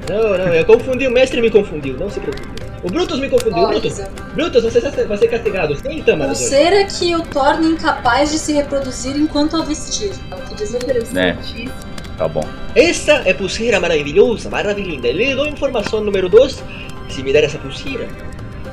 Não, 0.09 0.37
não, 0.37 0.53
eu 0.53 0.65
confundi, 0.65 1.07
o 1.07 1.11
mestre 1.11 1.41
me 1.41 1.49
confundiu, 1.49 1.97
não 1.97 2.09
se 2.09 2.19
preocupe. 2.19 2.47
O 2.83 2.89
Brutus 2.89 3.19
me 3.19 3.29
confundiu, 3.29 3.67
Brutus. 3.67 4.01
Brutus, 4.33 4.63
você 4.63 4.79
vai 5.05 5.17
ser 5.17 5.27
castigado 5.27 5.75
sem 5.77 6.03
tâmaras. 6.03 6.37
Pulseira 6.37 6.83
que 6.85 7.15
o 7.15 7.21
torna 7.21 7.65
incapaz 7.67 8.31
de 8.31 8.37
se 8.37 8.51
reproduzir 8.51 9.15
enquanto 9.15 9.55
a 9.55 9.63
vestir. 9.63 10.11
É 10.29 10.35
o 10.35 10.39
que 10.39 10.55
diz 10.55 10.71
o 10.71 10.77
livro. 10.79 10.97
Interessantíssimo. 10.97 11.71
tá 12.17 12.27
bom. 12.27 12.43
Esta 12.75 13.21
é 13.25 13.33
pulseira 13.33 13.79
maravilhosa, 13.79 14.49
maravilhosa. 14.49 15.07
Eu 15.07 15.13
lhe 15.13 15.33
dou 15.33 15.47
informação 15.47 16.01
número 16.01 16.27
2, 16.27 16.61
se 17.09 17.23
me 17.23 17.31
der 17.31 17.45
essa 17.45 17.57
pulseira. 17.57 18.05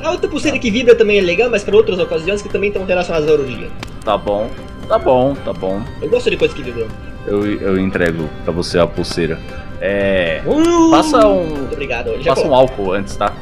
A 0.02 0.10
outra 0.10 0.28
pulseira 0.28 0.58
que 0.58 0.70
vibra 0.70 0.96
também 0.96 1.18
é 1.18 1.20
legal, 1.20 1.48
mas 1.48 1.62
para 1.62 1.76
outras 1.76 1.98
ocasiões 1.98 2.42
que 2.42 2.48
também 2.48 2.70
estão 2.70 2.84
relacionadas 2.84 3.28
à 3.28 3.32
orgia. 3.32 3.68
Tá 4.04 4.16
bom. 4.16 4.50
Tá 4.88 4.98
bom, 4.98 5.36
tá 5.44 5.52
bom. 5.52 5.80
Eu 6.02 6.08
gosto 6.10 6.28
de 6.30 6.36
coisas 6.36 6.56
que 6.56 6.64
vibram. 6.64 6.88
Eu, 7.26 7.46
eu 7.60 7.78
entrego 7.78 8.28
pra 8.44 8.52
você 8.52 8.76
a 8.78 8.86
pulseira. 8.88 9.38
É. 9.80 10.42
Uh, 10.46 10.90
Passa 10.90 11.26
um- 11.26 11.46
Muito 11.46 11.72
obrigado. 11.72 12.20
Já 12.22 12.34
Passa 12.34 12.46
um 12.46 12.54
álcool 12.54 12.92
antes, 12.92 13.16
tá? 13.16 13.32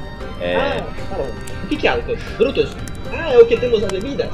É. 0.41 0.57
Ah, 0.57 0.85
tá 1.11 1.17
bom. 1.17 1.29
O 1.65 1.67
que, 1.69 1.77
que 1.77 1.87
é 1.87 1.91
álcool? 1.91 2.17
Brutus? 2.37 2.71
Ah, 3.13 3.33
é 3.33 3.39
o 3.39 3.47
que 3.47 3.57
temos 3.57 3.81
nas 3.83 3.91
bebidas? 3.91 4.29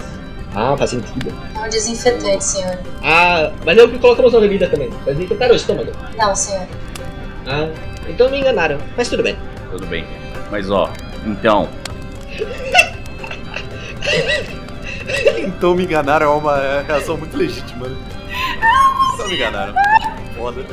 Ah, 0.54 0.76
faz 0.76 0.90
sentido. 0.90 1.32
É 1.56 1.66
um 1.66 1.68
desinfetante, 1.68 2.44
senhor. 2.44 2.78
Ah, 3.02 3.50
mas 3.64 3.76
é 3.78 3.82
o 3.82 3.88
que 3.90 3.98
colocamos 3.98 4.32
na 4.32 4.40
bebida 4.40 4.68
também. 4.68 4.90
Pra 5.02 5.12
desinfetar 5.12 5.50
o 5.50 5.54
estômago. 5.54 5.90
Não, 6.16 6.34
senhor. 6.34 6.66
Ah, 7.46 7.68
então 8.08 8.30
me 8.30 8.38
enganaram. 8.40 8.78
Mas 8.96 9.08
tudo 9.08 9.22
bem. 9.22 9.36
Tudo 9.70 9.86
bem. 9.86 10.04
Mas 10.50 10.70
ó, 10.70 10.90
então. 11.26 11.68
Então 15.38 15.74
me 15.74 15.84
enganaram 15.84 16.26
é 16.32 16.36
uma 16.36 16.82
reação 16.86 17.16
muito 17.16 17.36
legítima? 17.36 17.86
Então 19.14 19.28
me 19.28 19.34
enganaram. 19.34 19.74
Foda. 20.36 20.64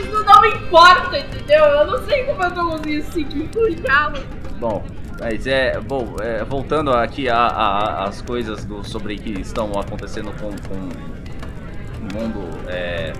Isso 0.00 0.24
não 0.24 0.40
me 0.42 0.48
importa, 0.48 1.18
entendeu? 1.18 1.64
Eu 1.64 1.86
não 1.86 2.04
sei 2.06 2.24
como 2.24 2.42
eu 2.42 2.50
tô 2.50 2.70
conseguindo 2.70 3.04
seguir 3.04 3.48
com 3.54 3.60
o 3.60 3.74
diálogo. 3.74 4.24
Bom, 4.58 4.84
mas 5.20 5.46
é. 5.46 5.78
Bom, 5.80 6.16
é, 6.20 6.44
voltando 6.44 6.92
aqui 6.92 7.28
às 7.28 8.20
coisas 8.22 8.64
do, 8.64 8.84
sobre 8.84 9.16
que 9.16 9.40
estão 9.40 9.70
acontecendo 9.78 10.32
com, 10.40 10.50
com 10.68 10.74
o 10.74 12.14
mundo. 12.14 12.48
É, 12.68 13.12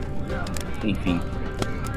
enfim. 0.82 1.20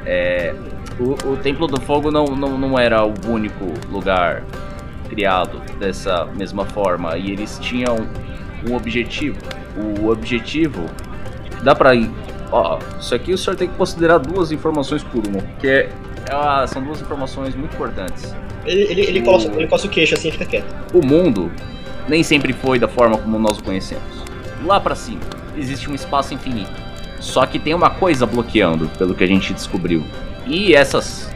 É, 0.06 0.54
o, 1.00 1.12
o 1.30 1.38
Templo 1.38 1.68
do 1.68 1.80
Fogo 1.82 2.12
não, 2.12 2.26
não, 2.26 2.58
não 2.58 2.80
era 2.80 3.04
o 3.04 3.14
único 3.28 3.66
lugar 3.90 4.44
criado 5.10 5.60
dessa 5.80 6.26
mesma 6.26 6.66
forma. 6.66 7.18
E 7.18 7.32
eles 7.32 7.58
tinham 7.60 7.96
um 8.68 8.76
objetivo. 8.76 9.38
O 9.78 10.10
objetivo. 10.10 10.86
Dá 11.64 11.76
pra 11.76 11.96
ir. 11.96 12.10
Ó, 12.52 12.80
isso 13.00 13.14
aqui 13.14 13.34
o 13.34 13.38
senhor 13.38 13.56
tem 13.56 13.68
que 13.68 13.76
considerar 13.76 14.18
duas 14.18 14.52
informações 14.52 15.04
por 15.04 15.26
uma. 15.28 15.42
Porque 15.42 15.68
é, 15.68 15.90
ah, 16.32 16.66
são 16.68 16.84
duas 16.84 17.02
informações 17.02 17.56
muito 17.56 17.76
importantes. 17.76 18.36
Ele, 18.66 18.82
ele, 18.84 19.02
ele, 19.02 19.22
coça, 19.22 19.48
ele 19.48 19.68
coça 19.68 19.88
o 19.88 19.90
queixo 19.90 20.16
assim 20.16 20.30
e 20.30 20.32
fica 20.32 20.46
quieto. 20.46 20.76
O 20.94 21.06
mundo 21.06 21.52
nem 22.08 22.24
sempre 22.24 22.54
foi 22.54 22.80
da 22.80 22.88
forma 22.88 23.18
como 23.18 23.38
nós 23.40 23.58
o 23.58 23.64
conhecemos. 23.64 24.04
Lá 24.66 24.80
pra 24.80 24.96
cima 24.96 25.22
existe 25.56 25.90
um 25.90 25.96
espaço 25.96 26.34
infinito. 26.34 26.72
Só 27.20 27.46
que 27.46 27.58
tem 27.58 27.74
uma 27.74 27.90
coisa 27.90 28.26
bloqueando, 28.26 28.88
pelo 28.98 29.16
que 29.16 29.24
a 29.24 29.28
gente 29.28 29.54
descobriu. 29.54 30.04
E 30.46 30.74
essas 30.76 31.30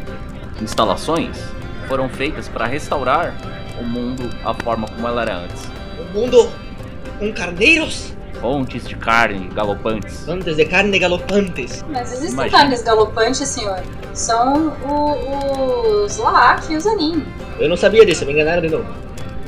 instalações 0.61 1.43
foram 1.87 2.07
feitas 2.07 2.47
para 2.47 2.65
restaurar 2.65 3.35
o 3.79 3.83
mundo 3.83 4.29
à 4.45 4.53
forma 4.53 4.87
como 4.87 5.07
ela 5.07 5.23
era 5.23 5.37
antes. 5.37 5.69
O 5.99 6.17
mundo 6.17 6.49
com 7.17 7.33
carneiros, 7.33 8.13
Fontes 8.41 8.87
de 8.87 8.95
carne 8.95 9.47
galopantes. 9.53 10.27
antes 10.27 10.55
de 10.55 10.65
carne 10.65 10.97
galopantes. 10.97 11.85
Mas 11.89 12.11
existem 12.11 12.31
Imagina. 12.33 12.57
carnes 12.57 12.81
galopantes, 12.81 13.47
senhor. 13.47 13.79
São 14.13 14.73
o- 14.83 16.03
os 16.05 16.17
Laak 16.17 16.73
e 16.73 16.75
os 16.75 16.87
Anin. 16.87 17.23
Eu 17.59 17.69
não 17.69 17.77
sabia 17.77 18.03
disso, 18.05 18.25
me 18.25 18.33
enganaram 18.33 18.61
de 18.61 18.69
novo. 18.69 18.85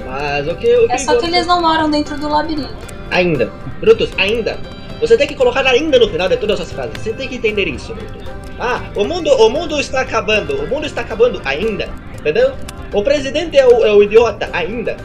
Mas 0.06 0.48
o 0.48 0.56
que 0.56 0.68
o 0.68 0.92
É 0.92 0.98
só 0.98 1.18
que 1.18 1.26
eles 1.26 1.48
não 1.48 1.60
moram 1.62 1.90
dentro 1.90 2.16
do 2.18 2.30
labirinto. 2.30 2.70
Ainda. 3.10 3.52
Brutus, 3.80 4.12
ainda. 4.18 4.58
Você 5.02 5.18
tem 5.18 5.28
que 5.28 5.36
colocar 5.36 5.66
ainda 5.66 5.98
no 5.98 6.08
final 6.08 6.30
de 6.30 6.38
todas 6.38 6.62
as 6.62 6.72
frases. 6.72 6.94
Você 7.02 7.14
tem 7.14 7.28
que 7.28 7.36
entender 7.36 7.68
isso, 7.68 7.94
Brutus. 7.96 8.22
Ah, 8.60 8.80
o 8.96 9.04
mundo, 9.04 9.30
o 9.32 9.50
mundo 9.50 9.80
está 9.80 10.02
acabando. 10.02 10.56
O 10.64 10.68
mundo 10.68 10.86
está 10.86 11.02
acabando 11.02 11.42
ainda. 11.44 11.90
Entendeu? 12.20 12.54
O 12.94 13.04
presidente 13.04 13.58
é 13.58 13.66
o, 13.66 13.84
é 13.84 13.92
o 13.92 14.04
idiota 14.04 14.48
ainda. 14.54 14.96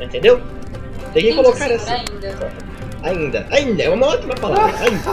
Entendeu? 0.00 0.36
Tem 1.14 1.22
que 1.24 1.30
Entendi, 1.30 1.36
colocar 1.36 1.64
senhor, 1.66 1.76
assim. 1.76 1.92
ainda. 1.92 2.69
Ainda. 3.02 3.46
Ainda. 3.50 3.82
É 3.82 3.90
uma 3.90 4.06
ótima 4.08 4.34
palavra. 4.34 4.74
Ainda. 4.80 5.10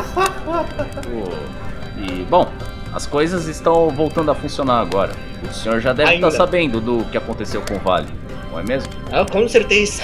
O- 1.10 1.58
E, 2.00 2.24
bom, 2.30 2.48
as 2.94 3.06
coisas 3.06 3.48
estão 3.48 3.90
voltando 3.90 4.30
a 4.32 4.36
funcionar 4.36 4.80
agora. 4.82 5.12
O 5.50 5.54
senhor 5.54 5.80
já 5.80 5.94
deve 5.94 6.12
Ainda. 6.12 6.28
estar 6.28 6.38
sabendo 6.46 6.80
do 6.82 7.04
que 7.06 7.18
aconteceu 7.18 7.62
com 7.62 7.76
o 7.76 7.80
Vale, 7.80 8.08
não 8.52 8.60
é 8.60 8.64
mesmo? 8.64 8.92
Ah, 9.12 9.26
com 9.30 9.48
certeza. 9.48 10.04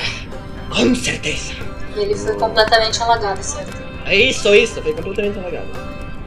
Com 0.69 0.93
certeza. 0.95 1.53
Ele 1.95 2.15
foi 2.15 2.35
completamente 2.35 3.01
alagado, 3.01 3.41
certo? 3.43 3.77
É 4.05 4.15
isso, 4.15 4.53
isso. 4.55 4.81
Foi 4.81 4.93
completamente 4.93 5.37
alagado. 5.39 5.67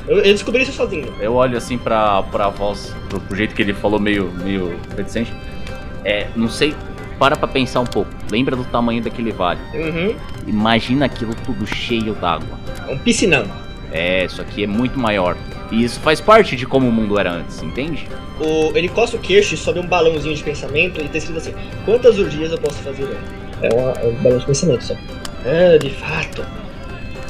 Eu, 0.06 0.18
eu 0.18 0.32
descobri 0.32 0.62
isso 0.62 0.72
sozinho. 0.72 1.12
Eu 1.20 1.34
olho 1.34 1.56
assim 1.58 1.76
pra, 1.78 2.22
pra 2.24 2.48
voz, 2.48 2.94
pro, 3.08 3.20
pro 3.20 3.36
jeito 3.36 3.54
que 3.54 3.62
ele 3.62 3.74
falou, 3.74 3.98
meio, 3.98 4.30
meio 4.44 4.78
reticente. 4.96 5.32
É, 6.04 6.28
não 6.36 6.48
sei, 6.48 6.76
para 7.18 7.36
pra 7.36 7.48
pensar 7.48 7.80
um 7.80 7.86
pouco. 7.86 8.10
Lembra 8.30 8.56
do 8.56 8.64
tamanho 8.64 9.02
daquele 9.02 9.32
vale. 9.32 9.60
Uhum. 9.74 10.14
Imagina 10.46 11.06
aquilo 11.06 11.34
tudo 11.44 11.66
cheio 11.66 12.14
d'água. 12.14 12.58
É 12.86 12.92
um 12.92 12.98
piscinão. 12.98 13.44
É, 13.92 14.24
isso 14.24 14.40
aqui 14.40 14.64
é 14.64 14.66
muito 14.66 14.98
maior. 14.98 15.36
E 15.70 15.82
isso 15.82 15.98
faz 16.00 16.20
parte 16.20 16.54
de 16.54 16.66
como 16.66 16.88
o 16.88 16.92
mundo 16.92 17.18
era 17.18 17.32
antes, 17.32 17.62
entende? 17.62 18.06
O, 18.40 18.76
ele 18.76 18.88
coça 18.88 19.16
o 19.16 19.20
queixo 19.20 19.54
e 19.54 19.56
sobe 19.56 19.80
um 19.80 19.86
balãozinho 19.86 20.34
de 20.34 20.42
pensamento 20.42 21.00
e 21.00 21.08
tá 21.08 21.18
escrito 21.18 21.38
assim: 21.38 21.54
Quantas 21.84 22.18
urdias 22.18 22.52
eu 22.52 22.58
posso 22.58 22.78
fazer? 22.82 23.08
É, 23.62 23.74
uma, 23.74 23.92
é 23.92 24.06
um 24.06 24.14
balão 24.22 24.38
de 24.38 24.46
pensamento 24.46 24.84
só. 24.84 24.94
Ah, 25.44 25.78
de 25.78 25.90
fato. 25.90 26.44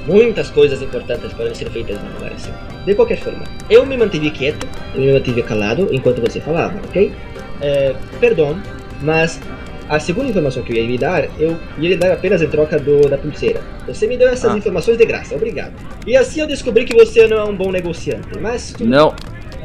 Muitas 0.06 0.50
coisas 0.50 0.80
importantes 0.82 1.32
podem 1.32 1.54
ser 1.54 1.68
feitas 1.70 2.00
num 2.00 2.12
lugar 2.14 2.32
assim. 2.32 2.52
De 2.84 2.94
qualquer 2.94 3.18
forma, 3.18 3.42
eu 3.68 3.84
me 3.84 3.96
mantive 3.96 4.30
quieto, 4.30 4.66
eu 4.94 5.00
me 5.00 5.12
mantive 5.12 5.42
calado 5.42 5.88
enquanto 5.90 6.20
você 6.20 6.40
falava, 6.40 6.78
ok? 6.86 7.12
É, 7.60 7.94
perdão, 8.20 8.56
mas 9.02 9.40
a 9.88 9.98
segunda 10.00 10.28
informação 10.30 10.62
que 10.62 10.72
eu 10.72 10.76
ia 10.76 10.86
lhe 10.86 10.98
dar, 10.98 11.24
eu 11.38 11.56
ia 11.78 11.88
lhe 11.90 11.96
dar 11.96 12.12
apenas 12.12 12.42
em 12.42 12.48
troca 12.48 12.78
do, 12.78 13.08
da 13.08 13.16
pulseira. 13.16 13.60
Você 13.86 14.06
me 14.06 14.16
deu 14.16 14.28
essas 14.28 14.52
Ah. 14.52 14.58
informações 14.58 14.98
de 14.98 15.04
graça, 15.06 15.34
obrigado. 15.34 15.72
E 16.06 16.16
assim 16.16 16.40
eu 16.40 16.46
descobri 16.46 16.84
que 16.84 16.94
você 16.94 17.26
não 17.26 17.36
é 17.38 17.44
um 17.44 17.54
bom 17.56 17.70
negociante, 17.70 18.38
mas... 18.40 18.72
tudo 18.72 18.88
Não, 18.88 19.14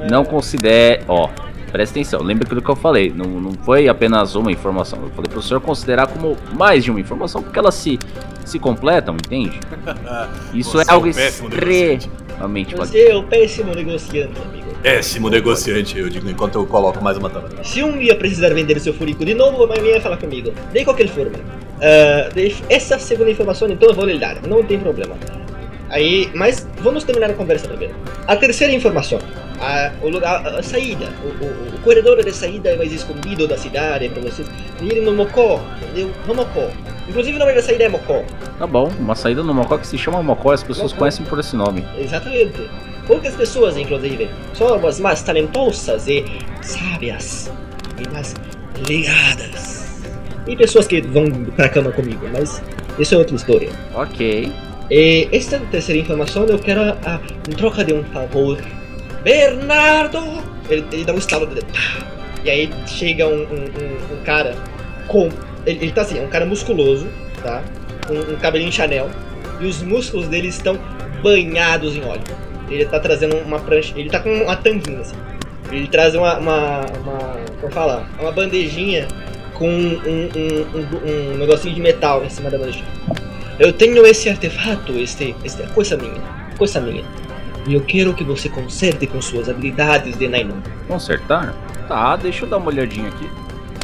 não 0.09 0.23
considere. 0.23 1.03
Ó, 1.07 1.29
presta 1.71 1.99
atenção, 1.99 2.21
lembra 2.21 2.45
aquilo 2.45 2.61
que 2.61 2.69
eu 2.69 2.75
falei. 2.75 3.11
Não, 3.15 3.25
não 3.25 3.53
foi 3.63 3.87
apenas 3.87 4.35
uma 4.35 4.51
informação. 4.51 4.99
Eu 5.01 5.09
falei 5.11 5.29
pro 5.31 5.41
senhor 5.41 5.59
considerar 5.61 6.07
como 6.07 6.37
mais 6.53 6.83
de 6.83 6.91
uma 6.91 6.99
informação, 6.99 7.41
porque 7.41 7.57
elas 7.57 7.75
se, 7.75 7.97
se 8.45 8.59
completam, 8.59 9.15
entende? 9.15 9.59
Isso 10.53 10.71
Você 10.71 10.89
é 10.89 10.93
algo 10.93 11.07
é 11.07 11.09
um 11.09 11.11
extremamente 11.11 12.75
Você 12.75 13.07
é 13.07 13.15
o 13.15 13.23
péssimo 13.23 13.73
negociante, 13.73 14.39
amigo. 14.41 14.70
Péssimo 14.81 15.29
negociante, 15.29 15.97
eu 15.99 16.09
digo 16.09 16.27
enquanto 16.29 16.55
eu 16.55 16.65
coloco 16.65 17.03
mais 17.03 17.15
uma 17.17 17.29
taberna. 17.29 17.63
Se 17.63 17.83
um 17.83 17.97
dia 17.99 18.15
precisar 18.15 18.49
vender 18.53 18.79
seu 18.79 18.93
furico 18.93 19.23
de 19.23 19.35
novo, 19.35 19.67
vai 19.67 19.79
vir 19.79 20.01
falar 20.01 20.17
comigo. 20.17 20.51
De 20.73 20.83
qualquer 20.83 21.07
forma. 21.07 21.37
de- 22.33 22.55
essa 22.69 22.97
segunda 22.99 23.29
informação, 23.31 23.67
então 23.69 23.89
eu 23.89 23.95
vou 23.95 24.05
lhe 24.05 24.17
dar. 24.19 24.41
Não 24.47 24.63
tem 24.63 24.79
problema. 24.79 25.15
Aí, 25.89 26.29
mas 26.33 26.67
vamos 26.79 27.03
terminar 27.03 27.29
a 27.31 27.33
conversa 27.33 27.67
primeiro. 27.67 27.93
A 28.27 28.35
terceira 28.35 28.71
informação. 28.73 29.19
A, 29.59 29.91
o 30.01 30.09
lugar, 30.09 30.45
a, 30.47 30.59
a 30.59 30.63
saída. 30.63 31.05
O, 31.23 31.43
o, 31.43 31.75
o 31.75 31.79
corredor 31.83 32.23
de 32.23 32.31
saída 32.31 32.75
mais 32.77 32.91
escondido 32.93 33.47
da 33.47 33.57
cidade 33.57 34.09
para 34.09 34.21
vocês 34.21 34.47
irem 34.81 35.01
no 35.03 35.11
Mocó. 35.11 35.59
Entendeu? 35.83 36.11
No 36.27 36.33
Mocó. 36.35 36.69
Inclusive 37.09 37.35
o 37.35 37.39
nome 37.39 37.53
da 37.53 37.61
saída 37.61 37.83
é 37.83 37.89
Mocó. 37.89 38.23
Tá 38.57 38.65
bom, 38.67 38.91
uma 38.99 39.15
saída 39.15 39.43
no 39.43 39.53
Mocó 39.53 39.77
que 39.77 39.85
se 39.87 39.97
chama 39.97 40.21
Mocó, 40.23 40.51
as 40.53 40.63
pessoas 40.63 40.91
Mocó. 40.91 40.99
conhecem 40.99 41.25
por 41.25 41.39
esse 41.39 41.55
nome. 41.55 41.83
Exatamente. 41.99 42.69
Poucas 43.07 43.35
pessoas, 43.35 43.77
inclusive, 43.77 44.29
são 44.53 44.85
as 44.85 44.99
mais 44.99 45.21
talentosas 45.21 46.07
e 46.07 46.23
sábias 46.61 47.51
e 48.03 48.09
mais 48.13 48.35
ligadas. 48.87 50.01
E 50.47 50.55
pessoas 50.55 50.87
que 50.87 51.01
vão 51.01 51.29
pra 51.55 51.69
cama 51.69 51.91
comigo, 51.91 52.27
mas 52.31 52.61
isso 52.99 53.13
é 53.15 53.17
outra 53.17 53.35
história. 53.35 53.69
Ok. 53.93 54.51
E 54.89 55.27
esta 55.31 55.59
terceira 55.71 55.99
informação 56.01 56.45
eu 56.45 56.59
quero 56.59 56.81
a, 56.81 57.19
em 57.49 57.53
troca 57.53 57.83
de 57.83 57.93
um 57.93 58.03
favor. 58.05 58.57
Bernardo! 59.23 60.19
Ele, 60.69 60.85
ele 60.91 61.05
dá 61.05 61.13
um 61.13 61.17
estalo 61.17 61.45
de! 61.47 61.61
E 62.43 62.49
aí 62.49 62.69
chega 62.87 63.27
um, 63.27 63.41
um- 63.43 63.43
um- 63.43 64.13
um 64.19 64.23
cara 64.25 64.55
com. 65.07 65.29
Ele, 65.65 65.79
ele 65.85 65.91
tá 65.91 66.01
assim, 66.01 66.17
é 66.19 66.21
um 66.21 66.27
cara 66.27 66.45
musculoso, 66.45 67.07
tá? 67.43 67.61
Com 68.07 68.15
um 68.15 68.35
cabelinho 68.37 68.71
Chanel. 68.71 69.09
E 69.59 69.65
os 69.65 69.81
músculos 69.83 70.27
dele 70.27 70.47
estão 70.47 70.77
banhados 71.21 71.95
em 71.95 72.03
óleo. 72.03 72.23
Ele 72.71 72.85
tá 72.85 72.99
trazendo 72.99 73.35
uma 73.37 73.59
prancha. 73.59 73.93
Ele 73.95 74.09
tá 74.09 74.19
com 74.19 74.33
uma 74.33 74.55
tanguinha 74.55 74.99
assim. 75.01 75.15
Ele 75.71 75.87
traz 75.87 76.15
uma. 76.15 76.37
uma, 76.37 76.79
uma 77.03 77.17
como 77.59 77.71
falar? 77.73 78.09
Uma 78.19 78.31
bandejinha 78.31 79.07
com 79.53 79.69
um, 79.69 79.99
um, 80.05 80.65
um, 80.75 81.33
um 81.33 81.37
negocinho 81.37 81.75
de 81.75 81.81
metal 81.81 82.23
em 82.23 82.29
cima 82.29 82.49
da 82.49 82.57
bandejinha. 82.57 82.85
Eu 83.59 83.71
tenho 83.71 84.03
esse 84.05 84.27
artefato, 84.29 84.93
este, 84.93 85.35
esta 85.43 85.67
coisa 85.67 85.95
minha, 85.95 86.19
coisa 86.57 86.79
minha. 86.81 87.03
E 87.67 87.75
eu 87.75 87.81
quero 87.81 88.11
que 88.15 88.23
você 88.23 88.49
conserte 88.49 89.05
com 89.05 89.21
suas 89.21 89.47
habilidades 89.47 90.17
de 90.17 90.27
Nainon. 90.27 90.55
Consertar? 90.87 91.53
Tá, 91.87 92.15
deixa 92.15 92.45
eu 92.45 92.49
dar 92.49 92.57
uma 92.57 92.69
olhadinha 92.69 93.09
aqui. 93.09 93.29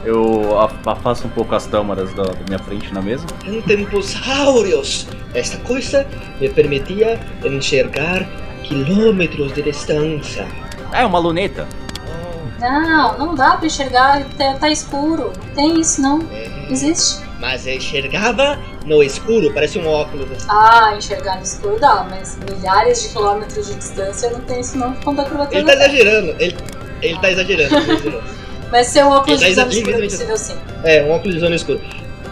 Eu 0.03 0.59
af- 0.59 0.73
afasto 0.87 1.27
um 1.27 1.29
pouco 1.29 1.53
as 1.53 1.67
tâmaras 1.67 2.11
da, 2.13 2.23
da 2.23 2.33
minha 2.47 2.57
frente 2.59 2.91
na 2.91 3.01
mesa. 3.03 3.25
Em 3.45 3.61
tempos 3.61 4.15
áureos, 4.27 5.07
esta 5.35 5.57
coisa 5.57 6.07
me 6.41 6.49
permitia 6.49 7.19
enxergar 7.45 8.25
quilômetros 8.67 9.53
de 9.53 9.61
distância. 9.61 10.47
Ah, 10.91 11.01
é 11.01 11.05
uma 11.05 11.19
luneta. 11.19 11.67
Não, 12.59 13.17
não 13.17 13.35
dá 13.35 13.57
pra 13.57 13.67
enxergar, 13.67 14.23
tá, 14.37 14.55
tá 14.55 14.69
escuro. 14.69 15.31
Não 15.45 15.55
tem 15.55 15.79
isso 15.79 16.01
não. 16.01 16.19
É, 16.31 16.71
Existe. 16.71 17.23
mas 17.39 17.67
eu 17.67 17.75
enxergava 17.75 18.57
no 18.85 19.03
escuro, 19.03 19.53
parece 19.53 19.77
um 19.77 19.87
óculos. 19.87 20.27
Ah, 20.49 20.95
enxergar 20.97 21.35
no 21.35 21.43
escuro 21.43 21.79
dá, 21.79 22.05
mas 22.09 22.37
milhares 22.49 23.03
de 23.03 23.09
quilômetros 23.09 23.67
de 23.67 23.75
distância 23.75 24.29
não 24.31 24.41
tem 24.41 24.59
isso 24.61 24.77
não 24.77 24.93
por 24.93 25.05
conta 25.05 25.23
da 25.23 25.29
curvatura 25.29 25.59
Ele 25.59 25.67
tá 25.67 25.73
exagerando, 25.73 26.35
ele, 26.39 26.57
ele 27.01 27.19
tá 27.19 27.31
exagerando. 27.31 27.75
ele 27.75 27.85
tá 27.85 27.93
exagerando. 27.93 28.23
Mas 28.69 28.87
seu 28.87 29.07
óculos 29.07 29.39
de 29.39 29.45
Ele 29.45 29.55
tá 29.55 29.63
visão 29.63 29.79
escura 29.79 29.97
é 29.97 30.09
possível 30.09 30.37
sim. 30.37 30.57
É, 30.83 31.03
um 31.03 31.11
óculos 31.11 31.27
de 31.29 31.33
visão 31.35 31.49
no 31.49 31.55
escuro. 31.55 31.79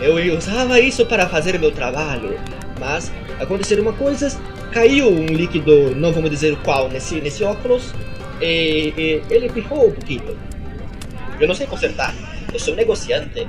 Eu 0.02 0.38
usava 0.38 0.80
isso 0.82 1.06
para 1.06 1.30
fazer 1.30 1.58
meu 1.58 1.72
trabalho, 1.72 2.38
mas 2.78 3.10
aconteceram 3.40 3.84
uma 3.84 3.94
coisa, 3.94 4.38
caiu 4.76 5.10
um 5.10 5.28
líquido, 5.28 5.96
não 5.96 6.12
vamos 6.12 6.30
dizer 6.30 6.58
qual, 6.58 6.90
nesse, 6.90 7.22
nesse 7.22 7.46
óculos, 7.46 7.94
e, 8.42 8.94
e 8.98 9.34
ele 9.34 9.50
pifou 9.50 9.88
um 9.88 9.92
pouquinho. 9.94 10.38
Eu 11.40 11.48
não 11.48 11.56
sei 11.56 11.66
consertar, 11.66 12.14
eu 12.54 12.60
sou 12.60 12.74
um 12.74 12.78
negociante, 12.78 13.48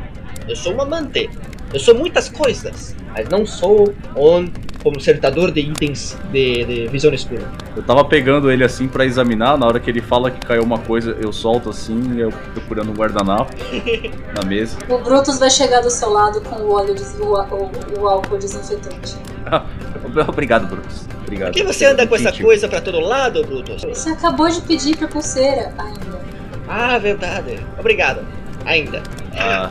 eu 0.48 0.54
sou 0.54 0.72
um 0.72 0.80
amante, 0.82 1.28
eu 1.74 1.80
sou 1.80 1.96
muitas 1.96 2.28
coisas, 2.28 2.94
mas 3.08 3.28
não 3.28 3.44
sou 3.44 3.92
um 4.16 4.48
consertador 4.92 5.50
de 5.50 5.60
itens 5.60 6.16
de, 6.32 6.64
de 6.64 6.86
visão 6.88 7.12
escura. 7.12 7.42
Eu 7.76 7.82
tava 7.82 8.04
pegando 8.04 8.50
ele 8.50 8.62
assim 8.64 8.86
pra 8.88 9.04
examinar, 9.04 9.58
na 9.58 9.66
hora 9.66 9.80
que 9.80 9.90
ele 9.90 10.00
fala 10.00 10.30
que 10.30 10.44
caiu 10.46 10.62
uma 10.62 10.78
coisa, 10.78 11.16
eu 11.20 11.32
solto 11.32 11.70
assim, 11.70 12.18
eu 12.18 12.30
procurando 12.54 12.90
um 12.90 12.94
guardanapo 12.94 13.52
na 14.36 14.44
mesa. 14.44 14.76
O 14.88 14.98
Brutus 14.98 15.38
vai 15.38 15.50
chegar 15.50 15.80
do 15.80 15.90
seu 15.90 16.10
lado 16.10 16.40
com 16.40 16.56
o 16.56 16.72
óleo 16.72 16.94
des- 16.94 17.16
o, 17.18 17.24
o, 17.34 18.00
o 18.00 18.08
álcool 18.08 18.38
desinfetante. 18.38 19.16
Obrigado, 20.28 20.66
Brutus. 20.68 21.06
Obrigado. 21.22 21.52
Por 21.52 21.58
que 21.58 21.64
você 21.64 21.84
anda 21.86 22.06
com 22.06 22.14
essa 22.16 22.32
coisa 22.32 22.68
pra 22.68 22.80
todo 22.80 23.00
lado, 23.00 23.44
Brutus? 23.44 23.82
Você 23.82 24.10
acabou 24.10 24.48
de 24.48 24.60
pedir 24.62 24.96
pra 24.96 25.08
pulseira 25.08 25.72
ainda. 25.78 26.20
Ah, 26.68 26.98
verdade. 26.98 27.58
Obrigado. 27.78 28.24
Ainda. 28.64 29.02
Ah, 29.38 29.70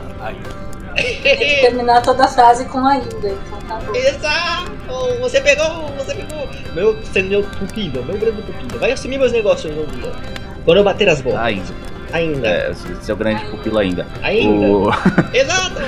Tem 0.96 1.22
que 1.38 1.62
terminar 1.62 2.02
toda 2.02 2.24
a 2.26 2.28
frase 2.28 2.66
com 2.66 2.86
ainda, 2.86 3.08
então 3.28 3.60
tá 3.68 3.76
bom. 3.76 3.96
Exato! 3.96 4.72
Você 5.22 5.42
pegou, 5.42 5.88
você 5.98 6.16
pegou! 6.16 6.48
Meu 6.74 6.98
senhor 7.12 7.44
pupilo, 7.58 8.04
meu 8.06 8.18
grande 8.18 8.42
pupilo. 8.44 8.80
Vai 8.80 8.92
assumir 8.92 9.18
meus 9.18 9.32
negócios 9.32 9.74
um 9.76 9.86
dia. 9.86 10.12
Quando 10.64 10.78
eu 10.78 10.84
bater 10.84 11.10
as 11.10 11.22
bolas. 11.22 11.40
ainda. 11.42 11.74
Ainda. 12.14 12.48
É, 12.48 12.72
esse 12.72 13.12
é 13.12 13.14
o 13.14 13.18
grande 13.18 13.44
pupilo 13.46 13.78
ainda. 13.80 14.06
Ainda. 14.24 14.66
O... 14.68 14.90
Exato! 15.34 15.82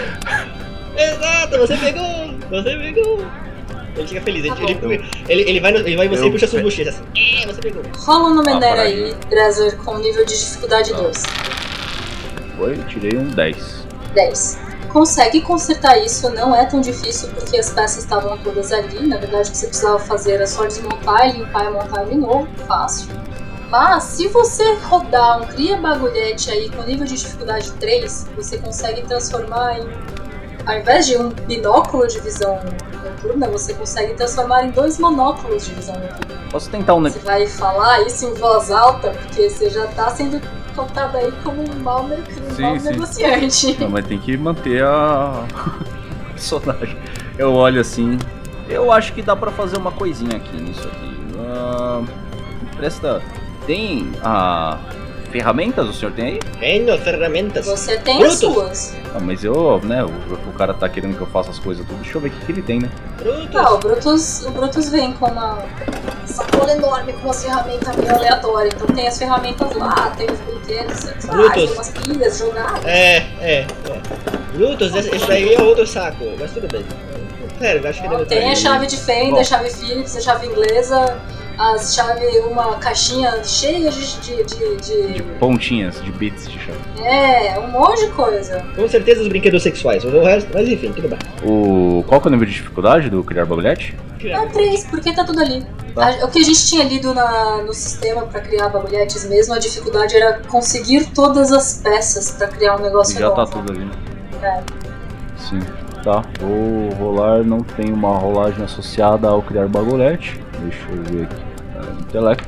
Exato! 0.97 1.57
Você 1.59 1.77
pegou! 1.77 2.33
Você 2.49 2.75
pegou! 2.75 3.25
Ele 3.95 4.07
fica 4.07 4.21
feliz, 4.21 4.45
ele, 4.45 4.55
Tá 4.55 4.61
ele, 4.63 5.09
ele, 5.27 5.41
ele 5.49 5.59
vai, 5.59 5.71
no- 5.71 5.79
ele 5.79 5.95
vai 5.97 6.05
em 6.05 6.09
você 6.09 6.21
Eu 6.23 6.27
e 6.27 6.31
puxa 6.31 6.47
suas 6.47 6.61
bochechas 6.61 6.95
assim. 6.95 7.41
É, 7.43 7.47
você 7.47 7.59
pegou. 7.61 7.81
Rola 7.97 8.29
no 8.29 8.43
Menera 8.43 8.59
para 8.75 8.81
aí, 8.83 9.15
Dresser, 9.29 9.75
com 9.77 9.97
nível 9.97 10.23
de 10.25 10.37
dificuldade 10.37 10.91
Tá. 10.91 10.97
2. 10.99 11.23
Foi, 12.57 12.75
tirei 12.89 13.17
um 13.17 13.23
10. 13.25 13.87
10. 14.13 14.59
Consegue 14.91 15.41
consertar 15.41 15.97
isso, 16.03 16.29
não 16.31 16.55
é 16.55 16.65
tão 16.65 16.81
difícil 16.81 17.29
porque 17.29 17.57
as 17.57 17.69
peças 17.69 17.99
estavam 18.03 18.37
todas 18.39 18.71
ali. 18.71 19.05
Na 19.07 19.17
verdade, 19.17 19.49
o 19.49 19.51
que 19.51 19.57
você 19.57 19.67
precisava 19.67 19.99
fazer 19.99 20.33
era 20.33 20.47
só 20.47 20.65
desmontar 20.65 21.29
e 21.29 21.33
limpar 21.39 21.65
e 21.65 21.69
montar 21.71 22.03
de 22.05 22.15
novo. 22.15 22.47
Fácil. 22.67 23.09
Mas 23.69 24.03
se 24.03 24.27
você 24.29 24.75
rodar 24.89 25.41
um 25.41 25.45
cria 25.47 25.77
bagulhete 25.77 26.49
aí 26.49 26.69
com 26.69 26.81
nível 26.83 27.05
de 27.05 27.15
dificuldade 27.15 27.69
3, 27.73 28.27
você 28.35 28.57
consegue 28.57 29.01
transformar 29.01 29.77
em. 29.79 29.87
Ao 30.65 30.77
invés 30.77 31.05
de 31.05 31.17
um 31.17 31.29
binóculo 31.29 32.07
de 32.07 32.19
visão 32.21 32.59
noturna, 33.03 33.47
você 33.49 33.73
consegue 33.73 34.13
transformar 34.15 34.63
em 34.65 34.71
dois 34.71 34.97
monóculos 34.99 35.65
de 35.65 35.73
visão 35.73 35.95
noturna. 35.95 36.41
Posso 36.51 36.69
tentar 36.69 36.95
um. 36.95 37.01
ne- 37.01 37.09
Você 37.09 37.19
vai 37.19 37.45
falar 37.47 38.01
isso 38.01 38.25
em 38.25 38.33
voz 38.35 38.71
alta, 38.71 39.11
porque 39.11 39.49
você 39.49 39.69
já 39.69 39.85
tá 39.87 40.09
sendo 40.11 40.41
contado 40.77 41.17
aí 41.17 41.31
como 41.43 41.63
um 41.63 41.79
mau, 41.79 42.05
um 42.05 42.53
Sim, 42.55 42.61
mau 42.61 42.79
sim. 42.79 42.89
negociante. 42.91 43.77
Não, 43.79 43.89
mas 43.89 44.05
tem 44.05 44.19
que 44.19 44.37
manter 44.37 44.83
a 44.83 45.43
personagem. 46.31 46.95
Eu 47.37 47.53
olho 47.53 47.81
assim. 47.81 48.17
Eu 48.69 48.91
acho 48.91 49.13
que 49.13 49.21
dá 49.21 49.35
pra 49.35 49.51
fazer 49.51 49.77
uma 49.77 49.91
coisinha 49.91 50.37
aqui 50.37 50.55
nisso 50.61 50.87
aqui. 50.87 51.17
Ah, 51.39 52.03
presta. 52.75 53.21
Tem 53.65 54.11
a 54.23 54.77
ferramentas 55.31 55.87
o 55.87 55.93
senhor 55.93 56.11
tem 56.13 56.25
aí? 56.25 56.39
Tenho 56.59 56.97
ferramentas. 56.99 57.65
Você 57.65 57.97
tem 57.97 58.19
Brutus. 58.19 58.33
as 58.33 58.39
suas. 58.39 58.95
Ah, 59.13 59.19
mas 59.19 59.43
eu, 59.43 59.79
né, 59.83 60.03
o, 60.03 60.07
o 60.07 60.53
cara 60.53 60.73
tá 60.73 60.87
querendo 60.87 61.15
que 61.15 61.21
eu 61.21 61.27
faça 61.27 61.49
as 61.51 61.59
coisas 61.59 61.85
tudo. 61.85 62.01
Deixa 62.01 62.17
eu 62.17 62.21
ver 62.21 62.29
o 62.29 62.31
que, 62.31 62.45
que 62.45 62.51
ele 62.51 62.61
tem, 62.61 62.79
né? 62.79 62.89
Brutus. 63.17 63.55
Ah, 63.55 63.73
o 63.73 63.77
Brutus, 63.77 64.45
o 64.45 64.51
Brutus 64.51 64.89
vem 64.89 65.13
com 65.13 65.27
uma 65.27 65.63
sacola 66.25 66.71
enorme 66.71 67.13
com 67.13 67.27
umas 67.27 67.43
ferramentas 67.43 67.95
meio 67.95 68.15
aleatórias. 68.15 68.73
Então 68.73 68.87
tem 68.95 69.07
as 69.07 69.17
ferramentas 69.17 69.75
lá, 69.75 70.13
tem 70.17 70.27
os 70.29 70.39
brinquedos, 70.39 70.97
sei 70.97 71.13
lá, 71.29 71.49
tem 71.51 71.71
umas 71.71 71.89
pilhas 71.89 72.37
jogadas. 72.37 72.85
É, 72.85 73.17
é, 73.39 73.53
é. 73.61 73.67
Brutus, 74.53 74.95
esse, 74.95 75.15
esse 75.15 75.27
daí 75.27 75.53
é 75.53 75.61
outro 75.61 75.85
saco, 75.85 76.25
mas 76.39 76.51
tudo 76.51 76.67
bem. 76.67 76.85
Sério, 77.59 77.81
eu 77.83 77.89
acho 77.89 78.01
que 78.01 78.07
deve 78.07 78.25
Tem 78.25 78.49
a 78.49 78.53
estar 78.53 78.69
chave 78.69 78.87
de 78.87 78.97
fenda, 78.97 79.39
a 79.39 79.43
chave 79.43 79.69
Phillips, 79.71 80.15
a 80.15 80.21
chave 80.21 80.47
inglesa, 80.47 81.17
as 81.57 81.95
chave, 81.95 82.25
uma 82.41 82.75
caixinha 82.75 83.43
cheia 83.43 83.89
de, 83.89 84.19
de, 84.21 84.43
de, 84.43 84.75
De 84.77 85.13
de- 85.13 85.23
pontinhas, 85.39 86.01
de 86.03 86.11
bits 86.11 86.47
de 86.49 86.59
chave. 86.59 86.77
É, 87.03 87.59
um 87.59 87.67
monte 87.69 88.05
de 88.05 88.11
coisa. 88.11 88.63
Com 88.75 88.87
certeza 88.87 89.21
os 89.21 89.27
brinquedos 89.27 89.63
sexuais, 89.63 90.03
o 90.03 90.09
resto, 90.21 90.49
mas 90.53 90.67
enfim, 90.67 90.91
tudo 90.91 91.07
bem. 91.09 91.19
O... 91.43 92.03
Qual 92.07 92.21
que 92.21 92.27
é 92.27 92.29
o 92.29 92.31
nível 92.31 92.47
de 92.47 92.53
dificuldade 92.53 93.09
do 93.09 93.23
criar 93.23 93.45
bagulhete? 93.45 93.95
É 94.23 94.45
três, 94.47 94.83
porque 94.85 95.11
tá 95.13 95.23
tudo 95.23 95.39
ali. 95.41 95.65
Tá. 95.95 96.09
A- 96.21 96.25
O 96.25 96.31
que 96.31 96.39
a 96.39 96.43
gente 96.43 96.65
tinha 96.67 96.83
lido 96.83 97.13
na- 97.13 97.63
no 97.63 97.73
sistema 97.73 98.23
pra 98.23 98.41
criar 98.41 98.69
bagulhetes 98.69 99.27
mesmo, 99.27 99.53
a 99.53 99.59
dificuldade 99.59 100.15
era 100.15 100.39
conseguir 100.47 101.05
todas 101.13 101.51
as 101.51 101.81
peças 101.81 102.31
pra 102.31 102.47
criar 102.47 102.75
um 102.77 102.81
negócio 102.81 103.17
Já 103.19 103.29
bom. 103.29 103.35
tá 103.35 103.45
tudo 103.45 103.71
ali, 103.71 103.85
né? 103.85 103.91
É. 104.43 104.61
Sim. 105.37 105.59
Tá, 106.03 106.23
vou 106.39 106.89
rolar, 106.93 107.43
não 107.43 107.59
tem 107.59 107.91
uma 107.91 108.15
rolagem 108.17 108.63
associada 108.63 109.27
ao 109.27 109.41
criar 109.41 109.67
bagulhete. 109.67 110.39
Deixa 110.59 110.79
eu 110.89 111.03
ver 111.03 111.23
aqui. 111.25 111.46
Intelecto. 111.99 112.45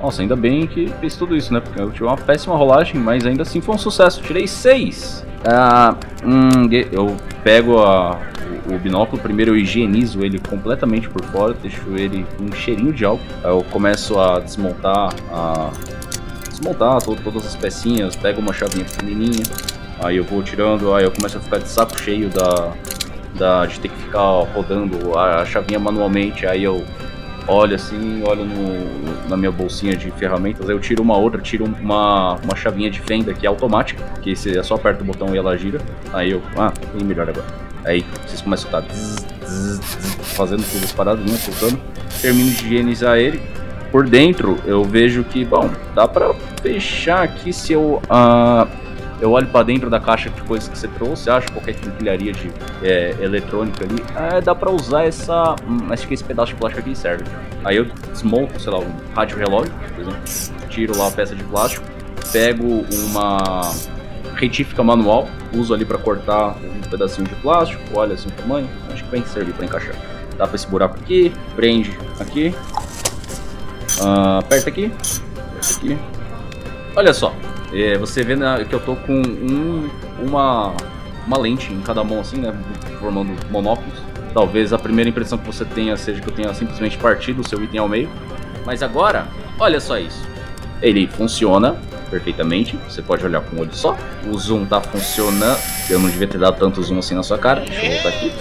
Nossa, 0.00 0.22
ainda 0.22 0.36
bem 0.36 0.66
que 0.66 0.88
fez 1.00 1.16
tudo 1.16 1.36
isso, 1.36 1.52
né? 1.52 1.60
Porque 1.60 1.80
eu 1.80 1.90
tive 1.90 2.04
uma 2.04 2.16
péssima 2.16 2.54
rolagem, 2.56 3.00
mas 3.00 3.26
ainda 3.26 3.42
assim 3.42 3.60
foi 3.60 3.74
um 3.74 3.78
sucesso. 3.78 4.22
Tirei 4.22 4.46
6. 4.46 5.26
Ah, 5.44 5.96
hum, 6.24 6.68
eu 6.92 7.16
pego 7.42 7.78
a- 7.80 8.18
o, 8.68 8.74
o 8.74 8.78
binóculo, 8.78 9.20
primeiro 9.20 9.52
eu 9.52 9.56
higienizo 9.56 10.24
ele 10.24 10.38
completamente 10.38 11.08
por 11.08 11.24
fora, 11.24 11.54
deixo 11.54 11.82
ele 11.96 12.24
com 12.36 12.44
um 12.44 12.52
cheirinho 12.52 12.92
de 12.92 13.04
álcool. 13.04 13.24
Aí 13.42 13.50
eu 13.50 13.64
começo 13.70 14.18
a 14.20 14.38
desmontar 14.38 15.12
a. 15.32 15.70
Desmontar 16.48 17.00
to- 17.02 17.16
todas 17.16 17.46
as 17.46 17.56
pecinhas, 17.56 18.14
pego 18.16 18.40
uma 18.40 18.52
chavinha 18.52 18.84
pequenininha, 18.84 19.42
Aí 20.00 20.16
eu 20.16 20.22
vou 20.24 20.40
tirando, 20.44 20.94
aí 20.94 21.02
eu 21.04 21.10
começo 21.10 21.38
a 21.38 21.40
ficar 21.40 21.58
de 21.58 21.68
saco 21.68 22.00
cheio 22.00 22.28
da, 22.28 22.72
da 23.34 23.66
de 23.66 23.80
ter 23.80 23.88
que 23.88 23.96
ficar 23.96 24.20
rodando 24.54 25.18
a, 25.18 25.40
a 25.40 25.44
chavinha 25.44 25.78
manualmente. 25.80 26.46
Aí 26.46 26.62
eu 26.62 26.84
olho 27.48 27.74
assim, 27.74 28.22
olho 28.22 28.44
no, 28.44 29.28
na 29.28 29.36
minha 29.36 29.50
bolsinha 29.50 29.96
de 29.96 30.10
ferramentas, 30.12 30.68
aí 30.68 30.76
eu 30.76 30.80
tiro 30.80 31.02
uma 31.02 31.16
outra, 31.16 31.40
tiro 31.40 31.64
uma, 31.64 32.34
uma 32.36 32.54
chavinha 32.54 32.90
de 32.90 33.00
fenda 33.00 33.32
que 33.32 33.46
é 33.46 33.48
automática, 33.48 34.04
que 34.20 34.36
você 34.36 34.58
é 34.58 34.62
só 34.62 34.74
aperta 34.74 35.02
o 35.02 35.06
botão 35.06 35.34
e 35.34 35.38
ela 35.38 35.56
gira. 35.56 35.80
Aí 36.12 36.30
eu, 36.30 36.42
ah, 36.56 36.70
tem 36.70 37.04
melhor 37.04 37.28
agora. 37.28 37.46
Aí 37.84 38.04
vocês 38.26 38.42
começam 38.42 38.70
a 38.76 38.80
zzz, 38.82 39.26
zzz, 39.46 40.34
fazendo 40.36 40.62
todas 40.64 40.84
as 40.84 40.92
paradinhas, 40.92 41.40
soltando. 41.40 41.80
Termino 42.20 42.50
de 42.50 42.66
higienizar 42.66 43.16
ele. 43.18 43.40
Por 43.90 44.06
dentro 44.06 44.58
eu 44.66 44.84
vejo 44.84 45.24
que, 45.24 45.44
bom, 45.44 45.70
dá 45.94 46.06
pra 46.06 46.34
fechar 46.62 47.22
aqui 47.22 47.52
se 47.52 47.72
eu. 47.72 48.02
ah, 48.10 48.66
eu 49.20 49.32
olho 49.32 49.46
pra 49.48 49.62
dentro 49.62 49.90
da 49.90 49.98
caixa 49.98 50.30
de 50.30 50.40
coisas 50.42 50.68
que 50.68 50.78
você 50.78 50.88
trouxe, 50.88 51.28
acho 51.28 51.50
qualquer 51.52 51.74
quinquilharia 51.74 52.32
de 52.32 52.50
é, 52.82 53.16
eletrônica 53.20 53.84
ali. 53.84 54.02
Ah, 54.14 54.40
dá 54.40 54.54
pra 54.54 54.70
usar 54.70 55.04
essa. 55.04 55.56
Hum, 55.66 55.90
acho 55.90 56.06
que 56.06 56.14
esse 56.14 56.24
pedaço 56.24 56.52
de 56.52 56.58
plástico 56.58 56.86
aqui 56.86 56.96
serve. 56.96 57.24
Aí 57.64 57.76
eu 57.76 57.84
desmonto, 58.12 58.60
sei 58.60 58.72
lá, 58.72 58.78
um 58.78 58.92
rádio 59.14 59.38
relógio, 59.38 59.72
por 59.94 60.00
exemplo. 60.02 60.20
Tiro 60.68 60.96
lá 60.96 61.08
a 61.08 61.10
peça 61.10 61.34
de 61.34 61.42
plástico, 61.44 61.84
pego 62.32 62.84
uma 63.10 63.60
retífica 64.36 64.82
manual, 64.84 65.28
uso 65.52 65.74
ali 65.74 65.84
pra 65.84 65.98
cortar 65.98 66.56
um 66.56 66.88
pedacinho 66.88 67.26
de 67.26 67.34
plástico, 67.36 67.82
olha 67.94 68.14
assim 68.14 68.28
o 68.28 68.32
tamanho, 68.32 68.68
acho 68.92 69.04
que 69.04 69.10
vai 69.10 69.26
servir 69.26 69.52
pra 69.52 69.64
encaixar. 69.64 69.94
Tapa 70.36 70.54
esse 70.54 70.66
buraco 70.68 70.96
aqui, 70.96 71.32
prende 71.56 71.98
aqui, 72.20 72.54
ah, 74.00 74.38
aperta 74.38 74.68
aqui, 74.68 74.92
aperta 75.50 75.76
aqui. 75.76 75.98
Olha 76.94 77.12
só, 77.12 77.34
é, 77.72 77.96
você 77.98 78.22
vê 78.22 78.34
na- 78.36 78.64
que 78.64 78.72
eu 78.74 78.80
tô 78.80 78.94
com 78.96 79.12
um- 79.14 79.88
uma, 80.20 80.74
uma 81.26 81.38
lente 81.38 81.72
em 81.72 81.80
cada 81.80 82.02
mão 82.04 82.20
assim, 82.20 82.38
né? 82.38 82.54
Formando 83.00 83.32
monóculos. 83.50 83.98
Talvez 84.34 84.72
a 84.72 84.78
primeira 84.78 85.08
impressão 85.10 85.38
que 85.38 85.46
você 85.46 85.64
tenha 85.64 85.96
seja 85.96 86.20
que 86.20 86.28
eu 86.28 86.34
tenha 86.34 86.52
simplesmente 86.54 86.96
partido 86.98 87.40
o 87.40 87.48
seu 87.48 87.62
item 87.62 87.80
ao 87.80 87.88
meio. 87.88 88.08
Mas 88.64 88.82
agora, 88.82 89.26
olha 89.58 89.80
só 89.80 89.98
isso. 89.98 90.22
Ele 90.82 91.06
funciona 91.06 91.76
perfeitamente. 92.10 92.78
Você 92.88 93.02
pode 93.02 93.24
olhar 93.24 93.40
com 93.40 93.56
um 93.56 93.60
olho 93.60 93.74
só. 93.74 93.96
O 94.30 94.38
zoom 94.38 94.64
tá 94.66 94.80
funcionando. 94.80 95.58
Eu 95.90 95.98
não 95.98 96.08
devia 96.08 96.26
ter 96.28 96.38
dado 96.38 96.58
tanto 96.58 96.82
zoom 96.82 96.98
assim 96.98 97.14
na 97.14 97.22
sua 97.22 97.38
cara. 97.38 97.60
Deixa 97.62 97.84
eu 97.86 97.92
voltar 97.92 98.08
aqui. 98.10 98.32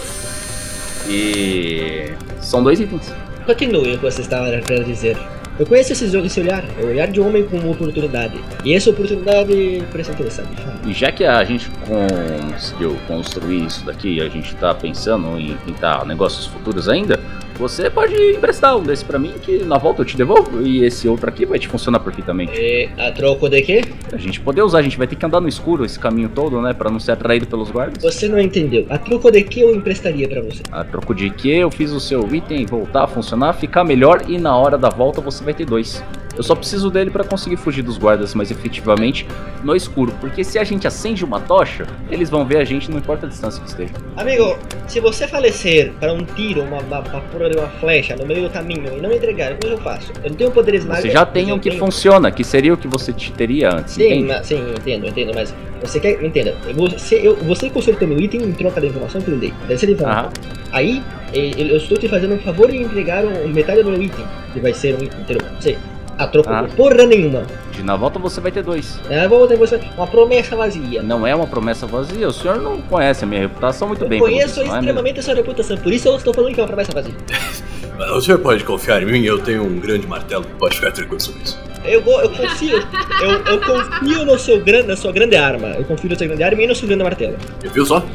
E 1.10 2.14
são 2.42 2.62
dois 2.64 2.80
itens. 2.80 3.12
Continue 3.46 3.96
o 3.96 3.98
que 3.98 4.04
você 4.12 4.22
estava 4.22 4.46
querendo 4.62 4.86
dizer. 4.86 5.18
Eu 5.60 5.66
conheço 5.66 5.92
esse 5.92 6.08
jogo, 6.08 6.28
esse 6.28 6.40
olhar, 6.40 6.64
o 6.82 6.86
olhar 6.86 7.08
de 7.08 7.20
homem 7.20 7.44
como 7.44 7.72
oportunidade. 7.72 8.40
E 8.64 8.76
essa 8.76 8.92
oportunidade 8.92 9.84
parece 9.92 10.12
interessante. 10.12 10.50
E 10.86 10.94
já 10.94 11.12
que 11.12 11.26
a 11.26 11.44
gente 11.44 11.70
conseguiu 11.88 12.96
construir 13.08 13.66
isso 13.66 13.84
daqui, 13.84 14.22
a 14.22 14.30
gente 14.30 14.56
tá 14.56 14.76
pensando 14.76 15.40
em 15.40 15.58
tentar 15.66 16.06
negócios 16.06 16.46
futuros 16.46 16.88
ainda, 16.88 17.20
você 17.58 17.90
pode 17.90 18.14
emprestar 18.14 18.78
um 18.78 18.84
desse 18.84 19.04
pra 19.04 19.18
mim 19.18 19.34
que 19.42 19.64
na 19.64 19.78
volta 19.78 20.02
eu 20.02 20.06
te 20.06 20.16
devolvo 20.16 20.62
e 20.62 20.84
esse 20.84 21.08
outro 21.08 21.28
aqui 21.28 21.46
vai 21.46 21.60
te 21.60 21.68
funcionar 21.68 22.00
perfeitamente. 22.00 22.54
E 22.56 22.90
a 22.98 23.12
troco 23.12 23.50
de 23.50 23.62
quê? 23.62 23.82
A 24.12 24.18
gente 24.18 24.40
poder 24.40 24.62
usar, 24.62 24.80
a 24.80 24.82
gente 24.82 24.98
vai 24.98 25.08
ter 25.08 25.16
que 25.16 25.26
andar 25.26 25.42
no 25.42 25.48
escuro 25.48 25.84
esse 25.84 26.00
caminho 26.00 26.30
todo, 26.30 26.62
né, 26.62 26.74
Pra 26.74 26.92
não 26.92 27.00
ser 27.00 27.14
atraído 27.14 27.48
pelos 27.48 27.72
guardas. 27.72 28.04
Você 28.04 28.28
não 28.28 28.40
entendeu. 28.40 28.86
A 28.90 28.98
troco 28.98 29.32
de 29.32 29.44
que 29.44 29.62
eu 29.62 29.74
emprestaria 29.74 30.28
pra 30.28 30.42
você? 30.42 30.62
A 30.72 30.84
troco 30.84 31.14
de 31.16 31.30
que 31.30 31.50
eu 31.50 31.72
fiz 31.72 31.92
o 31.92 32.00
seu 32.00 32.34
item 32.34 32.66
voltar 32.66 33.04
a 33.04 33.08
funcionar, 33.08 33.54
ficar 33.54 33.84
melhor 33.84 34.24
e 34.28 34.38
na 34.38 34.56
hora 34.56 34.78
da 34.78 34.90
volta 34.90 35.22
você 35.22 35.44
vai 35.44 35.54
ter 35.54 35.66
dois. 35.66 36.04
Eu 36.38 36.44
só 36.44 36.56
preciso 36.56 36.92
dele 36.92 37.10
pra 37.10 37.24
conseguir 37.24 37.58
fugir 37.58 37.82
dos 37.82 37.98
guardas, 37.98 38.36
mas 38.36 38.52
efetivamente 38.52 39.26
no 39.64 39.76
escuro, 39.76 40.14
porque 40.22 40.44
se 40.44 40.60
a 40.60 40.64
gente 40.64 40.86
acende 40.86 41.26
uma 41.26 41.40
tocha, 41.40 41.86
eles 42.12 42.30
vão 42.30 42.46
ver 42.46 42.58
a 42.58 42.64
gente 42.64 42.92
não 42.92 43.00
importa 43.00 43.26
a 43.26 43.30
distância 43.30 43.62
que 43.62 43.70
esteja. 43.70 43.94
Amigo, 44.16 44.58
se 44.88 45.00
você 45.00 45.28
falecer 45.28 45.92
para 46.00 46.14
um 46.14 46.24
tiro, 46.24 46.62
uma, 46.62 46.78
uma, 46.80 47.02
de 47.02 47.58
uma 47.58 47.68
flecha 47.80 48.16
no 48.16 48.26
meio 48.26 48.44
do 48.44 48.50
caminho 48.52 48.86
e 48.96 49.02
não 49.02 49.10
me 49.10 49.18
entregar, 49.18 49.54
o 49.54 49.58
que 49.58 49.68
eu 49.68 49.78
faço? 49.80 50.12
Eu 50.24 50.30
não 50.30 50.38
tenho 50.38 50.52
poderes 50.52 50.86
mágicos. 50.86 51.10
Você 51.10 51.14
já 51.18 51.26
tem 51.26 51.50
eu 51.50 51.60
que 51.60 51.70
tenho- 51.72 51.80
funciona, 51.84 52.30
que 52.32 52.44
seria 52.44 52.74
o 52.74 52.78
que 52.78 52.88
você 52.88 53.12
te 53.12 53.32
teria 53.32 53.74
antes, 53.74 53.94
Sim, 53.96 54.26
mas, 54.26 54.46
sim, 54.46 54.62
entendo, 54.78 55.08
entendo, 55.08 55.32
mas 55.34 55.54
você 55.82 56.00
quer. 56.00 56.24
Entenda, 56.24 56.56
você, 56.76 57.16
eu, 57.24 57.36
você 57.38 57.70
consertou 57.70 58.08
meu 58.08 58.20
item 58.20 58.44
em 58.44 58.52
troca 58.52 58.80
da 58.80 58.88
informação 58.88 59.22
que 59.22 59.30
eu 59.32 59.38
dei. 59.38 59.54
Deve 59.68 59.80
ser 59.80 59.90
informação. 59.90 60.26
Aham. 60.26 60.32
Aí, 60.72 61.02
eu 61.34 61.78
estou 61.78 61.98
te 61.98 62.08
fazendo 62.08 62.36
um 62.36 62.40
favor 62.40 62.70
em 62.74 62.84
entregar 62.84 63.26
um, 63.26 63.48
metade 63.48 63.82
do 63.84 63.90
meu 63.90 64.02
item, 64.02 64.26
que 64.54 64.60
vai 64.60 64.74
ser 64.74 64.96
um 64.96 65.04
item 65.04 65.22
inteiro. 65.22 65.46
Sei. 65.60 65.78
A 66.18 66.28
troco 66.28 66.50
Ah. 66.50 66.64
de 66.64 66.76
porra 66.76 67.06
nenhuma. 67.06 67.44
De 67.72 67.84
na 67.84 67.96
volta 67.96 68.18
você 68.18 68.42
vai 68.42 68.52
ter 68.52 68.64
dois. 68.64 69.00
Eu 69.10 69.30
vou 69.30 69.48
ter 69.48 69.56
você 69.56 69.80
uma 69.96 70.08
promessa 70.08 70.56
vazia. 70.56 71.04
Não 71.04 71.26
é 71.28 71.36
uma 71.36 71.46
promessa 71.48 71.86
vazia, 71.86 72.28
o 72.28 72.34
senhor 72.34 72.58
não 72.60 72.82
conhece 72.82 73.24
a 73.24 73.28
minha 73.28 73.42
reputação 73.42 73.88
muito 73.88 74.04
Eu 74.04 74.10
bem. 74.10 74.20
conheço 74.20 74.48
visto, 74.48 74.60
é 74.60 74.64
mesmo? 74.64 74.78
extremamente 74.80 75.20
a 75.20 75.24
sua 75.24 75.36
reputação, 75.36 75.78
por 75.78 75.94
isso 75.94 76.08
eu 76.08 76.16
estou 76.16 76.34
falando 76.34 76.54
que 76.54 76.60
é 76.60 76.64
uma 76.64 76.68
promessa 76.68 76.92
vazia. 76.92 77.14
O 78.16 78.22
senhor 78.22 78.38
pode 78.38 78.64
confiar 78.64 79.02
em 79.02 79.06
mim, 79.08 79.24
eu 79.24 79.40
tenho 79.40 79.64
um 79.64 79.80
grande 79.80 80.06
martelo, 80.06 80.46
pode 80.60 80.76
ficar 80.76 80.92
tranquilo 80.92 81.20
sobre 81.20 81.42
isso. 81.42 81.60
Eu, 81.84 82.00
vou, 82.04 82.22
eu 82.22 82.30
confio, 82.30 82.78
eu, 82.78 83.32
eu 83.32 83.60
confio 83.60 84.24
no 84.24 84.38
seu 84.38 84.64
grande, 84.64 84.88
na 84.90 84.96
sua 84.96 85.12
grande 85.12 85.36
arma. 85.36 85.70
Eu 85.70 85.84
confio 85.84 86.08
na 86.12 86.16
sua 86.16 86.28
grande 86.28 86.44
arma 86.44 86.62
e 86.62 86.68
no 86.68 86.76
seu 86.76 86.88
grande 86.88 87.04
martelo. 87.04 87.36
Viu 87.74 87.84
só? 87.88 88.06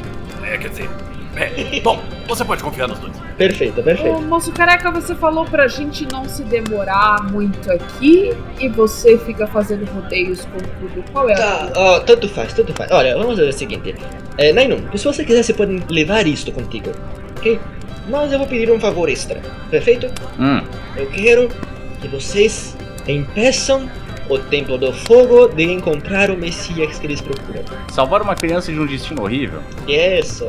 É, 0.41 0.57
quer 0.57 0.69
dizer. 0.69 0.89
É, 1.35 1.79
bom, 1.81 1.99
você 2.27 2.45
pode 2.45 2.63
confiar 2.63 2.87
nos 2.87 2.99
dois. 2.99 3.13
Perfeito, 3.37 3.79
Ô, 3.79 3.83
perfeito. 3.83 4.21
moço 4.21 4.51
careca, 4.51 4.91
você 4.91 5.15
falou 5.15 5.43
pra 5.45 5.67
gente 5.67 6.07
não 6.11 6.25
se 6.29 6.43
demorar 6.43 7.23
muito 7.31 7.71
aqui 7.71 8.31
e 8.59 8.69
você 8.69 9.17
fica 9.17 9.47
fazendo 9.47 9.85
rodeios 9.91 10.45
com 10.45 10.57
tudo. 10.59 11.03
Qual 11.11 11.27
é 11.29 11.33
a 11.33 11.37
Tá, 11.37 11.71
ó, 11.75 11.99
tanto 12.01 12.29
faz, 12.29 12.53
tanto 12.53 12.73
faz. 12.73 12.91
Olha, 12.91 13.13
vamos 13.17 13.35
fazer 13.37 13.49
o 13.49 13.53
seguinte. 13.53 13.95
É, 14.37 14.53
Nainun, 14.53 14.77
se 14.95 15.03
você 15.05 15.23
quiser, 15.25 15.43
você 15.43 15.53
pode 15.53 15.83
levar 15.89 16.27
isto 16.27 16.51
contigo, 16.51 16.91
ok? 17.37 17.59
Mas 18.07 18.31
eu 18.31 18.37
vou 18.37 18.47
pedir 18.47 18.69
um 18.71 18.79
favor 18.79 19.09
extra, 19.09 19.41
perfeito? 19.71 20.07
Hum, 20.39 20.61
Eu 20.95 21.07
quero 21.07 21.49
que 22.01 22.07
vocês 22.07 22.75
impeçam 23.07 23.89
o 24.29 24.37
Templo 24.37 24.77
do 24.77 24.93
Fogo 24.93 25.47
de 25.49 25.63
encontrar 25.63 26.29
o 26.29 26.37
Messias 26.37 26.99
que 26.99 27.07
eles 27.07 27.19
procuram. 27.21 27.63
salvar 27.91 28.21
uma 28.21 28.35
criança 28.35 28.71
de 28.71 28.79
um 28.79 28.85
destino 28.85 29.23
horrível. 29.23 29.59
Isso. 29.87 30.47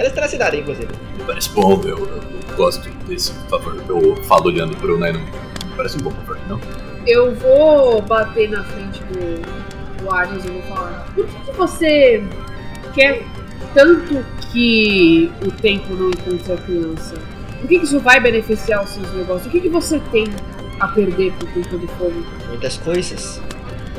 Ela 0.00 0.08
está 0.08 0.22
na 0.22 0.28
cidade, 0.28 0.56
inclusive. 0.56 0.88
Me 1.18 1.24
parece 1.24 1.50
bom, 1.50 1.78
eu, 1.84 1.98
eu 1.98 2.56
gosto 2.56 2.88
desse 3.06 3.34
favor. 3.50 3.76
Eu 3.86 4.16
falo 4.24 4.46
olhando 4.46 4.74
pro. 4.78 4.96
Me 4.96 5.12
parece 5.76 5.98
um 5.98 6.00
bom 6.00 6.10
favor, 6.10 6.38
não? 6.48 6.58
Eu 7.06 7.34
vou 7.34 8.00
bater 8.00 8.48
na 8.48 8.64
frente 8.64 8.98
do, 9.04 10.02
do 10.02 10.10
Arias 10.10 10.42
e 10.46 10.48
vou 10.48 10.62
falar. 10.62 11.06
Por 11.14 11.26
que, 11.26 11.38
que 11.44 11.52
você 11.52 12.24
quer 12.94 13.22
tanto 13.74 14.24
que 14.50 15.30
o 15.46 15.50
tempo 15.50 15.92
não 15.92 16.08
encontre 16.08 16.50
a 16.50 16.56
criança? 16.56 17.16
O 17.62 17.68
que, 17.68 17.78
que 17.78 17.84
isso 17.84 18.00
vai 18.00 18.18
beneficiar 18.20 18.82
os 18.82 18.88
seus 18.88 19.12
negócios? 19.12 19.48
O 19.48 19.50
que, 19.50 19.60
que 19.60 19.68
você 19.68 20.00
tem 20.10 20.24
a 20.80 20.88
perder 20.88 21.30
por 21.34 21.46
culpa 21.52 21.76
do 21.76 21.86
fogo? 21.88 22.24
Muitas 22.48 22.78
coisas. 22.78 23.38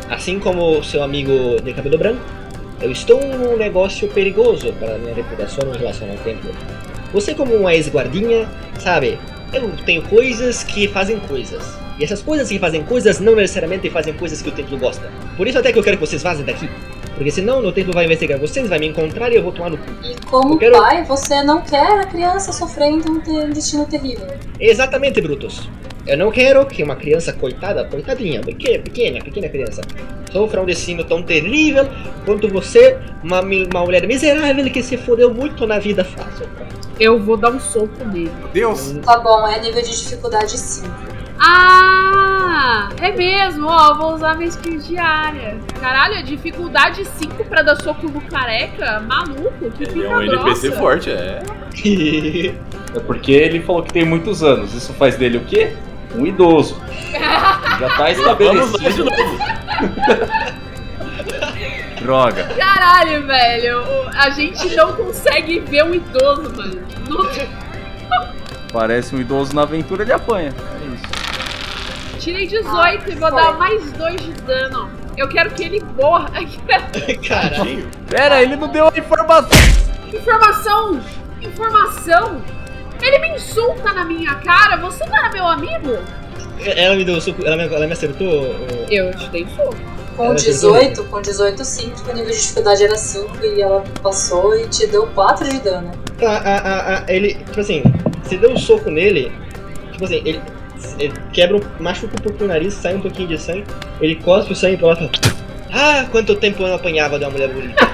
Assim 0.09 0.39
como 0.39 0.79
o 0.79 0.83
seu 0.83 1.03
amigo 1.03 1.61
de 1.61 1.71
cabelo 1.75 1.99
branco, 1.99 2.40
eu 2.81 2.91
estou 2.91 3.21
num 3.21 3.57
negócio 3.57 4.07
perigoso 4.07 4.73
para 4.73 4.97
minha 4.97 5.13
reputação 5.13 5.73
em 5.73 5.77
relação 5.77 6.09
ao 6.09 6.17
templo. 6.17 6.51
Você, 7.13 7.35
como 7.35 7.53
uma 7.55 7.73
ex-guardinha, 7.75 8.49
sabe, 8.79 9.19
eu 9.53 9.69
tenho 9.85 10.01
coisas 10.03 10.63
que 10.63 10.87
fazem 10.87 11.19
coisas. 11.19 11.61
E 11.99 12.03
essas 12.03 12.21
coisas 12.21 12.49
que 12.49 12.57
fazem 12.57 12.83
coisas 12.83 13.19
não 13.19 13.35
necessariamente 13.35 13.89
fazem 13.89 14.13
coisas 14.13 14.41
que 14.41 14.49
o 14.49 14.51
templo 14.51 14.77
gosta. 14.77 15.11
Por 15.37 15.47
isso 15.47 15.59
até 15.59 15.71
que 15.71 15.77
eu 15.77 15.83
quero 15.83 15.97
que 15.97 16.05
vocês 16.05 16.23
vazem 16.23 16.43
daqui. 16.43 16.67
Porque 17.15 17.29
senão 17.31 17.59
o 17.59 17.71
templo 17.71 17.93
vai 17.93 18.05
investigar 18.05 18.39
vocês, 18.39 18.67
vai 18.69 18.79
me 18.79 18.87
encontrar 18.87 19.31
e 19.31 19.35
eu 19.35 19.43
vou 19.43 19.51
tomar 19.51 19.69
no 19.69 19.77
cu. 19.77 19.85
E 20.03 20.15
como 20.25 20.53
Eu 20.55 20.57
quero- 20.57 20.77
pai, 20.77 21.03
você 21.03 21.43
não 21.43 21.61
quer 21.61 21.99
a 21.99 22.05
criança 22.05 22.51
sofrendo 22.51 23.11
um, 23.11 23.43
um 23.45 23.49
destino 23.51 23.85
terrível. 23.85 24.27
Exatamente, 24.59 25.21
Brutus. 25.21 25.69
Eu 26.07 26.17
não 26.17 26.31
quero 26.31 26.65
que 26.65 26.81
uma 26.83 26.95
criança 26.95 27.31
coitada, 27.31 27.85
coitadinha, 27.85 28.41
pequena, 28.41 28.83
pequena, 28.83 29.23
pequena 29.23 29.47
criança, 29.49 29.81
sofra 30.31 30.59
um 30.61 30.65
destino 30.65 31.03
tão 31.03 31.21
terrível 31.21 31.87
quanto 32.25 32.47
você, 32.49 32.97
uma, 33.23 33.39
uma 33.41 33.81
mulher 33.85 34.07
miserável 34.07 34.65
que 34.71 34.81
se 34.81 34.97
fodeu 34.97 35.31
muito 35.31 35.67
na 35.67 35.77
vida 35.77 36.03
fácil. 36.03 36.47
Eu 36.99 37.19
vou 37.19 37.37
dar 37.37 37.51
um 37.51 37.59
soco 37.59 38.03
nele. 38.05 38.31
Deus! 38.53 38.95
Tá 39.05 39.19
bom, 39.19 39.45
é 39.47 39.59
nível 39.59 39.81
de 39.81 39.89
dificuldade 39.89 40.57
5. 40.57 40.89
Ah, 41.43 42.89
é 43.01 43.11
mesmo, 43.11 43.67
ó, 43.67 43.95
vou 43.95 44.13
usar 44.13 44.35
minha 44.35 44.47
skill 44.49 44.77
diária. 44.77 45.57
Caralho, 45.79 46.15
é 46.15 46.21
dificuldade 46.21 47.03
5 47.05 47.43
pra 47.45 47.61
dar 47.63 47.75
soco 47.81 48.07
no 48.07 48.21
careca? 48.21 48.99
Maluco, 49.01 49.71
que 49.71 49.83
Ele 49.83 50.05
é 50.05 50.09
um 50.09 50.21
NPC 50.21 50.67
grossa. 50.69 50.79
forte, 50.79 51.09
é. 51.09 51.41
É 52.93 52.99
porque 52.99 53.31
ele 53.31 53.61
falou 53.61 53.81
que 53.83 53.93
tem 53.93 54.03
muitos 54.03 54.43
anos. 54.43 54.73
Isso 54.73 54.93
faz 54.95 55.15
dele 55.15 55.37
o 55.37 55.45
quê? 55.45 55.71
Um 56.13 56.25
idoso. 56.27 56.75
Já 57.79 57.87
tá 57.87 57.95
Vamos 57.95 57.97
lá 57.97 58.05
de 58.07 58.11
estabelecido. 58.19 59.05
novo. 59.05 59.37
Droga. 62.01 62.43
Caralho, 62.57 63.25
velho, 63.25 63.81
a 64.13 64.29
gente 64.31 64.75
não 64.75 64.91
consegue 64.93 65.59
ver 65.61 65.85
um 65.85 65.93
idoso, 65.93 66.51
mano. 66.55 66.81
Não- 67.07 67.25
Parece 68.73 69.15
um 69.15 69.19
idoso 69.21 69.55
na 69.55 69.61
aventura, 69.63 70.03
ele 70.03 70.11
apanha. 70.13 70.53
É 70.81 70.93
isso. 70.95 71.20
Tirei 72.21 72.45
18 72.47 73.09
e 73.11 73.15
vou 73.15 73.29
foi. 73.29 73.41
dar 73.41 73.53
mais 73.57 73.91
2 73.93 74.21
de 74.21 74.31
dano. 74.43 74.89
Eu 75.17 75.27
quero 75.27 75.49
que 75.51 75.63
ele 75.63 75.83
morra. 75.99 76.29
Caralho. 77.27 77.89
Pera, 78.07 78.41
ele 78.41 78.55
não 78.55 78.67
deu 78.67 78.87
a 78.87 78.97
informação. 78.97 79.49
Informação! 80.13 81.01
Informação! 81.41 82.41
Ele 83.01 83.17
me 83.19 83.29
insulta 83.35 83.91
na 83.93 84.05
minha 84.05 84.35
cara, 84.35 84.77
você 84.77 85.03
não 85.05 85.17
era 85.17 85.29
meu 85.31 85.47
amigo? 85.47 85.97
Ela 86.63 86.95
me 86.95 87.03
deu 87.03 87.15
o 87.15 87.21
soco, 87.21 87.43
ela 87.43 87.55
me, 87.57 87.63
ela 87.63 87.87
me 87.87 87.93
acertou. 87.93 88.27
o- 88.43 88.85
Eu 88.91 89.11
te 89.15 89.27
dei 89.29 89.45
fogo. 89.47 89.75
Com 90.15 90.25
Ela 90.25 90.35
18, 90.35 91.03
com 91.05 91.21
18 91.21 91.65
sim, 91.65 91.89
porque 91.89 92.11
o 92.11 92.13
nível 92.13 92.29
de 92.29 92.37
dificuldade 92.39 92.83
era 92.83 92.95
5 92.97 93.43
e 93.43 93.61
ela 93.61 93.83
passou 94.03 94.55
e 94.55 94.67
te 94.67 94.85
deu 94.85 95.07
4 95.07 95.49
de 95.49 95.59
dano. 95.61 95.91
Tá, 96.19 96.29
a, 96.37 96.57
a, 96.57 96.99
a, 96.99 97.11
ele, 97.11 97.33
tipo 97.35 97.59
assim, 97.61 97.81
você 98.23 98.37
deu 98.37 98.51
um 98.51 98.57
soco 98.57 98.91
nele, 98.91 99.31
tipo 99.93 100.03
assim, 100.03 100.21
ele 100.23 100.39
quebra, 101.33 101.59
machuca 101.79 102.15
um 102.19 102.21
pouquinho 102.23 102.45
o 102.45 102.53
nariz, 102.53 102.73
sai 102.73 102.95
um 102.95 103.01
pouquinho 103.01 103.27
de 103.29 103.37
sangue, 103.37 103.65
ele 103.99 104.15
cospe 104.15 104.53
o 104.53 104.55
sangue 104.55 104.77
pra 104.77 104.87
lá 104.89 104.93
e 104.93 104.97
fala: 104.97 105.11
Ah, 105.71 106.05
quanto 106.11 106.35
tempo 106.35 106.61
eu 106.63 106.67
não 106.67 106.75
apanhava 106.75 107.17
de 107.17 107.25
uma 107.25 107.31
mulher 107.31 107.49
bonita. 107.49 107.75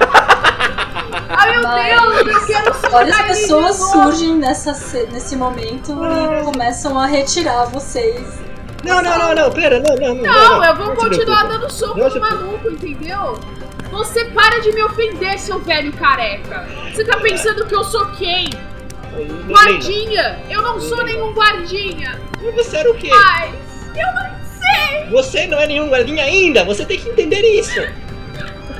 Ai 1.30 1.52
meu 1.52 1.62
Mas- 1.62 2.24
Deus, 2.24 2.36
eu 2.36 2.46
quero 2.46 2.76
Olha, 2.92 3.14
as 3.14 3.22
pessoas 3.22 3.76
de 3.76 3.82
novo. 3.82 3.92
surgem 3.92 4.34
nessa, 4.36 4.72
nesse 5.12 5.36
momento 5.36 5.92
e 5.92 6.44
começam 6.44 6.98
a 6.98 7.06
retirar 7.06 7.64
vocês. 7.66 8.26
Não, 8.84 9.02
não, 9.02 9.18
não, 9.18 9.34
não, 9.34 9.50
pera, 9.50 9.80
não, 9.80 9.94
não, 9.96 10.14
não. 10.14 10.22
Não, 10.22 10.64
eu 10.64 10.76
vou 10.76 10.94
continuar 10.94 11.44
dando 11.48 11.70
soco 11.70 11.98
Não 11.98 12.08
no 12.08 12.20
maluco, 12.20 12.70
entendeu? 12.70 13.38
Você 13.90 14.24
para 14.26 14.60
de 14.60 14.72
me 14.72 14.82
ofender, 14.82 15.38
seu 15.38 15.58
velho 15.58 15.92
careca. 15.92 16.66
Você 16.92 17.04
tá 17.04 17.16
pensando 17.18 17.66
que 17.66 17.74
eu 17.74 17.84
sou 17.84 18.06
quem? 18.12 18.50
Guardinha! 19.48 20.38
Eu 20.48 20.62
não 20.62 20.80
sou 20.80 21.02
nenhum 21.04 21.32
guardinha, 21.32 22.20
mas 22.42 22.54
Você 22.54 22.76
era 22.76 22.90
o 22.90 22.94
quê? 22.94 23.08
mas 23.10 23.54
eu 23.96 24.06
não 24.14 24.30
sei. 24.58 25.10
Você 25.10 25.46
não 25.46 25.58
é 25.58 25.66
nenhum 25.66 25.88
guardinha 25.88 26.24
ainda, 26.24 26.64
você 26.64 26.84
tem 26.84 26.98
que 26.98 27.08
entender 27.08 27.40
isso. 27.40 27.80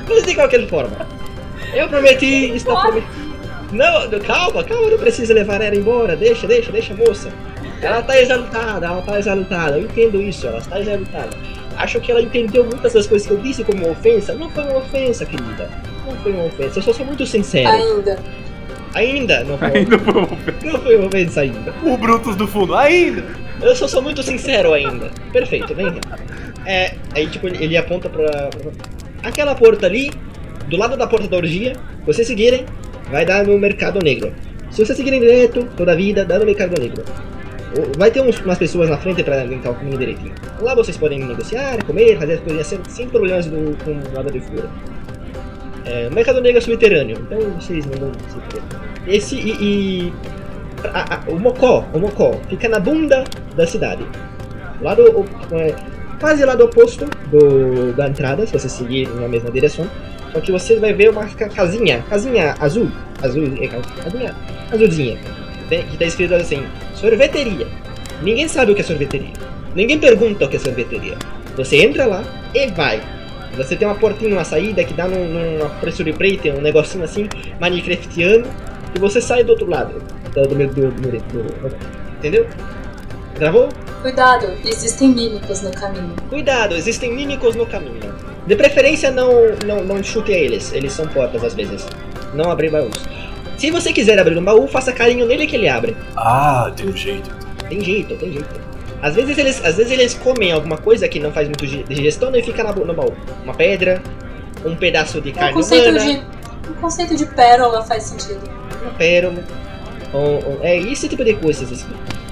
Mas 0.07 0.23
de 0.23 0.35
qualquer 0.35 0.67
forma, 0.67 1.07
eu 1.73 1.87
prometi, 1.87 2.51
está 2.55 2.75
prometido. 2.75 3.29
Não, 3.71 4.09
não, 4.09 4.19
calma, 4.19 4.63
calma, 4.63 4.89
não 4.89 4.97
precisa 4.97 5.33
levar 5.33 5.61
ela 5.61 5.75
embora, 5.75 6.15
deixa, 6.15 6.47
deixa, 6.47 6.71
deixa 6.71 6.93
a 6.93 6.97
moça. 6.97 7.31
Ela 7.81 8.01
tá 8.01 8.19
exaltada, 8.19 8.87
ela 8.87 9.01
tá 9.01 9.19
exaltada, 9.19 9.77
eu 9.77 9.83
entendo 9.83 10.21
isso, 10.21 10.47
ela 10.47 10.57
está 10.57 10.79
exaltada. 10.79 11.37
Acho 11.77 12.01
que 12.01 12.11
ela 12.11 12.21
entendeu 12.21 12.65
muitas 12.65 12.93
das 12.93 13.07
coisas 13.07 13.27
que 13.27 13.33
eu 13.33 13.37
disse 13.37 13.63
como 13.63 13.85
uma 13.85 13.91
ofensa. 13.91 14.33
Não 14.33 14.49
foi 14.49 14.63
uma 14.63 14.79
ofensa, 14.79 15.25
querida. 15.25 15.69
Não 16.05 16.15
foi 16.17 16.31
uma 16.31 16.45
ofensa, 16.45 16.79
eu 16.79 16.83
só 16.83 16.91
sou 16.91 17.05
muito 17.05 17.25
sincero. 17.25 17.69
Ainda. 17.69 18.19
Ainda 18.95 19.43
não 19.43 19.57
foi, 19.57 19.67
Ainda 19.77 19.99
foi 19.99 20.13
não 20.63 20.79
foi 20.79 20.95
uma 20.97 21.07
ofensa 21.07 21.41
ainda. 21.41 21.73
O 21.83 21.95
Brutus 21.97 22.35
do 22.35 22.47
fundo, 22.47 22.75
ainda! 22.75 23.23
Eu 23.61 23.75
só 23.75 23.87
sou 23.87 24.01
muito 24.01 24.23
sincero 24.23 24.73
ainda. 24.73 25.11
Perfeito, 25.31 25.75
vem 25.75 25.93
cá. 25.93 26.17
É, 26.65 26.93
aí 27.13 27.27
tipo, 27.27 27.47
ele, 27.47 27.77
aponta 27.77 28.09
pra, 28.09 28.49
Aquela 29.23 29.53
porta 29.53 29.85
ali, 29.85 30.11
do 30.67 30.77
lado 30.77 30.95
da 30.97 31.05
porta 31.05 31.27
da 31.27 31.37
orgia, 31.37 31.73
vocês 32.05 32.25
seguirem, 32.27 32.65
vai 33.11 33.25
dar 33.25 33.45
no 33.45 33.57
mercado 33.59 33.99
negro. 34.01 34.33
Se 34.71 34.85
vocês 34.85 34.97
seguirem 34.97 35.19
direto, 35.19 35.67
toda 35.75 35.91
a 35.91 35.95
vida, 35.95 36.23
dá 36.23 36.39
no 36.39 36.45
mercado 36.45 36.79
negro. 36.79 37.03
Vai 37.97 38.09
ter 38.09 38.21
uns- 38.21 38.39
umas 38.39 38.57
pessoas 38.57 38.89
na 38.89 38.97
frente 38.97 39.23
pra 39.23 39.43
limpar 39.43 39.71
o 39.71 39.75
caminho 39.75 39.97
direitinho. 39.97 40.33
Lá 40.61 40.73
vocês 40.73 40.97
podem 40.97 41.19
negociar, 41.19 41.83
comer, 41.85 42.17
fazer 42.17 42.33
as 42.33 42.39
coisinhas 42.39 42.77
sem, 42.87 43.07
problemas 43.09 43.45
do, 43.45 43.77
com 43.83 43.93
nada 44.13 44.31
de 44.31 44.39
fora. 44.39 44.69
É, 45.91 46.07
mercado 46.11 46.39
negro 46.39 46.61
subterrâneo, 46.61 47.17
então 47.19 47.39
vocês 47.59 47.83
não 47.85 47.97
vão. 47.97 48.11
Esse 49.07 49.35
e. 49.35 49.51
e 49.59 50.13
a- 50.93 51.21
o 51.27 51.39
Mocó, 51.39 51.83
o 51.93 51.99
Mocó, 51.99 52.39
fica 52.47 52.69
na 52.69 52.79
bunda 52.79 53.23
da 53.55 53.65
cidade. 53.65 54.03
Lado, 54.81 55.01
o- 55.03 55.55
é, 55.55 55.73
quase 56.19 56.45
lado 56.45 56.63
oposto 56.63 57.05
do, 57.31 57.91
da 57.93 58.07
entrada, 58.07 58.45
se 58.45 58.53
você 58.53 58.69
seguir 58.69 59.07
na 59.15 59.27
mesma 59.27 59.49
direção. 59.51 59.87
Só 60.31 60.39
que 60.39 60.51
você 60.51 60.75
vai 60.75 60.93
ver 60.93 61.09
uma 61.09 61.25
ca- 61.25 61.49
casinha, 61.49 62.03
casinha 62.07 62.53
azul, 62.59 62.87
azul, 63.23 63.45
é, 63.59 63.67
casinha 63.67 64.35
azulzinha, 64.71 65.17
que 65.67 65.97
tá 65.97 66.05
escrito 66.05 66.35
assim, 66.35 66.63
sorveteria. 66.93 67.65
Ninguém 68.21 68.47
sabe 68.47 68.71
o 68.71 68.75
que 68.75 68.81
é 68.81 68.83
sorveteria. 68.83 69.33
Ninguém 69.75 69.97
pergunta 69.97 70.45
o 70.45 70.47
que 70.49 70.57
é 70.57 70.59
sorveteria. 70.59 71.15
Você 71.57 71.77
entra 71.77 72.05
lá 72.05 72.23
e 72.53 72.67
vai. 72.67 73.01
Você 73.57 73.75
tem 73.75 73.87
uma 73.87 73.95
portinha, 73.95 74.33
uma 74.33 74.43
saída 74.43 74.83
que 74.83 74.93
dá 74.93 75.07
num, 75.07 75.25
numa 75.27 75.69
pressure 75.81 76.11
plate, 76.13 76.49
um 76.51 76.61
negocinho 76.61 77.03
assim, 77.03 77.27
Minecraftiano, 77.59 78.45
e 78.95 78.99
você 78.99 79.19
sai 79.21 79.43
do 79.43 79.51
outro 79.51 79.69
lado. 79.69 80.01
Do, 80.33 80.47
do, 80.47 80.55
do, 80.55 80.91
do, 80.91 81.11
do- 81.11 81.75
entendeu? 82.17 82.47
Gravou? 83.37 83.69
Cuidado, 84.01 84.47
existem 84.65 85.09
mímicos 85.09 85.61
no 85.61 85.71
caminho. 85.71 86.13
Cuidado, 86.29 86.75
existem 86.75 87.13
mímicos 87.13 87.55
no 87.55 87.65
caminho. 87.65 87.99
De 88.47 88.55
preferência, 88.55 89.11
não, 89.11 89.31
não, 89.65 89.83
não 89.83 90.03
chute 90.03 90.31
a 90.33 90.37
eles. 90.37 90.71
Eles 90.71 90.93
são 90.93 91.07
portas 91.07 91.43
às 91.43 91.53
vezes. 91.53 91.85
Não 92.33 92.49
abrir 92.49 92.69
baús. 92.69 92.95
Se 93.57 93.69
você 93.71 93.91
quiser 93.91 94.17
abrir 94.17 94.37
um 94.37 94.43
baú, 94.43 94.67
faça 94.67 94.93
carinho 94.93 95.25
nele 95.25 95.45
que 95.45 95.55
ele 95.55 95.67
abre. 95.67 95.95
Ah, 96.15 96.71
tem 96.75 96.87
um 96.87 96.95
jeito. 96.95 97.29
Tem 97.67 97.81
jeito, 97.81 98.15
tem 98.15 98.31
jeito. 98.31 98.68
Às 99.01 99.15
vezes 99.15 99.37
eles, 99.37 99.63
às 99.65 99.77
vezes 99.77 99.91
eles 99.91 100.13
comem 100.13 100.51
alguma 100.51 100.77
coisa 100.77 101.07
que 101.07 101.19
não 101.19 101.31
faz 101.31 101.47
muito 101.47 101.65
di- 101.65 101.83
digestão 101.83 102.35
e 102.35 102.43
fica 102.43 102.63
na, 102.63 102.73
no 102.73 102.93
baú. 102.93 103.13
Uma 103.43 103.53
pedra, 103.53 104.01
um 104.65 104.75
pedaço 104.75 105.21
de 105.21 105.29
O 105.29 105.33
carne 105.33 105.53
conceito 105.53 105.89
humana, 105.89 105.99
de, 106.13 106.69
o 106.69 106.73
conceito 106.81 107.15
de 107.15 107.25
pérola 107.27 107.83
faz 107.83 108.03
sentido. 108.03 108.41
uma 108.81 108.91
pérola. 108.91 109.43
ou- 110.13 110.43
ou- 110.53 110.59
é 110.61 110.77
esse 110.77 111.07
tipo 111.07 111.23
de 111.23 111.33
coisas 111.35 111.71
assim. 111.71 111.87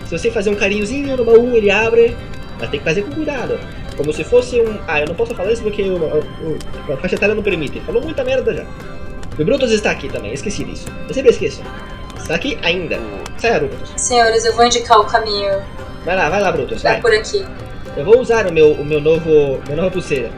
Se 0.06 0.18
você 0.18 0.31
fazer 0.31 0.49
um 0.49 0.56
carinhozinho 0.56 1.15
no 1.18 1.23
baú, 1.26 1.56
ele 1.56 1.69
abre, 1.72 2.15
mas 2.60 2.69
tem 2.69 2.80
que 2.80 2.85
fazer 2.85 3.03
com 3.03 3.11
cuidado. 3.11 3.60
Como 3.95 4.11
se 4.14 4.23
fosse 4.23 4.60
um. 4.61 4.77
Ah, 4.88 4.99
eu 5.02 5.07
não 5.07 5.15
posso 5.15 5.34
falar 5.35 5.52
isso 5.52 5.61
porque 5.64 5.81
o, 5.84 5.95
o- 5.98 6.57
o- 6.89 6.94
a 6.94 6.98
faixa 6.98 7.15
etária 7.15 7.34
não 7.35 7.44
permite. 7.44 7.80
Falou 7.81 8.02
muita 8.02 8.23
merda 8.23 8.53
já. 8.53 8.65
O 9.39 9.45
Brutus 9.45 9.72
está 9.72 9.91
aqui 9.91 10.10
também, 10.10 10.34
esqueci 10.34 10.64
disso. 10.64 10.85
Eu 11.07 11.14
sempre 11.14 11.30
esqueço. 11.31 11.61
Está 12.18 12.35
aqui 12.35 12.57
ainda. 12.64 12.99
Sai, 13.38 13.60
Brutus. 13.60 13.91
Senhores, 13.95 14.44
eu 14.45 14.53
vou 14.56 14.65
indicar 14.65 14.99
o 14.99 15.06
caminho. 15.06 15.61
Vai 16.07 16.15
lá, 16.15 16.29
vai 16.29 16.39
lá, 16.41 16.53
Brutus. 16.53 16.85
É 16.85 16.93
Vai. 16.93 17.01
por 17.01 17.13
aqui. 17.13 17.45
Eu 17.97 18.05
vou 18.05 18.21
usar 18.21 18.47
o 18.47 18.53
meu, 18.53 18.71
o 18.71 18.85
meu 18.85 19.01
novo. 19.01 19.59
Minha 19.65 19.75
nova 19.75 19.91
pulseira. 19.91 20.31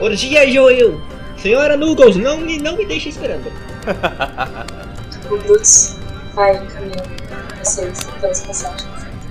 Orgia 0.00 0.48
Joel! 0.48 1.00
Senhora 1.36 1.76
Nuggles, 1.76 2.14
não 2.14 2.38
me, 2.38 2.56
não 2.56 2.76
me 2.76 2.86
deixe 2.86 3.08
esperando. 3.08 3.50
O 5.30 5.36
Brutus 5.36 5.96
vai 6.34 6.54
caminho. 6.68 7.02
Vocês, 7.62 8.04
pelas 8.20 8.40
passagens. 8.46 8.88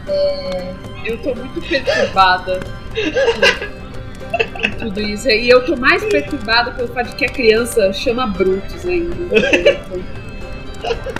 É, 0.07 0.73
Eu 1.05 1.17
tô 1.19 1.33
muito 1.33 1.59
perturbada 1.67 2.59
com 4.61 4.69
tudo 4.77 5.01
isso. 5.01 5.27
E 5.27 5.49
eu 5.49 5.65
tô 5.65 5.75
mais 5.75 6.03
perturbada 6.03 6.71
pelo 6.71 6.89
fato 6.89 7.11
de 7.11 7.15
que 7.15 7.25
a 7.25 7.29
criança 7.29 7.91
chama 7.93 8.27
Brutus 8.27 8.85
ainda. 8.85 9.15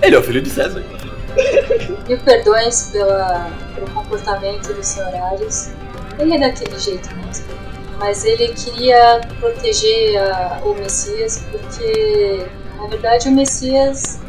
Ele 0.04 0.16
é 0.16 0.20
o 0.20 0.22
filho 0.22 0.42
de 0.42 0.50
César. 0.52 0.84
Mil 2.08 2.18
perdões 2.20 2.90
pela, 2.92 3.50
pelo 3.76 3.90
comportamento 3.92 4.74
dos 4.74 4.88
senhorários. 4.88 5.70
Ele 6.20 6.36
é 6.36 6.40
daquele 6.40 6.80
jeito 6.80 7.10
mesmo. 7.16 7.46
Mas 8.00 8.26
ele 8.26 8.50
queria 8.50 9.22
proteger 9.40 10.18
a- 10.22 10.60
o 10.64 10.74
Messias 10.76 11.44
porque, 11.52 12.46
na 12.78 12.88
verdade, 12.88 13.28
o 13.28 13.32
Messias 13.32 14.20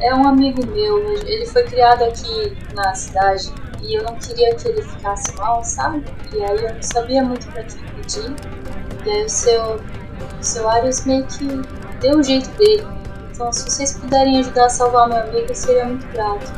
é 0.00 0.14
um 0.14 0.26
amigo 0.26 0.64
meu. 0.66 0.98
Ele 1.26 1.46
foi 1.46 1.64
criado 1.64 2.04
aqui 2.04 2.56
na 2.74 2.94
cidade 2.94 3.50
e 3.82 3.94
eu 3.94 4.02
não 4.04 4.14
queria 4.16 4.54
que 4.54 4.68
ele 4.68 4.82
ficasse 4.82 5.34
mal, 5.36 5.64
sabe? 5.64 6.04
E 6.32 6.42
aí 6.44 6.64
eu 6.64 6.74
não 6.74 6.82
sabia 6.82 7.22
muito 7.22 7.46
pra 7.50 7.62
quem 7.62 7.80
pedir. 7.96 8.34
E 9.06 9.10
aí 9.10 9.24
o 9.24 9.28
seu, 9.28 9.62
o 9.76 10.42
seu 10.42 10.68
Arius 10.68 11.04
meio 11.06 11.24
que 11.26 11.46
deu 12.00 12.18
o 12.18 12.22
jeito 12.22 12.50
dele. 12.58 12.86
Então, 13.38 13.52
se 13.52 13.70
vocês 13.70 13.92
puderem 13.92 14.40
ajudar 14.40 14.64
a 14.66 14.68
salvar 14.68 15.08
meu 15.08 15.18
amigo, 15.18 15.46
eu 15.48 15.54
seria 15.54 15.84
muito 15.84 16.04
grato. 16.08 16.52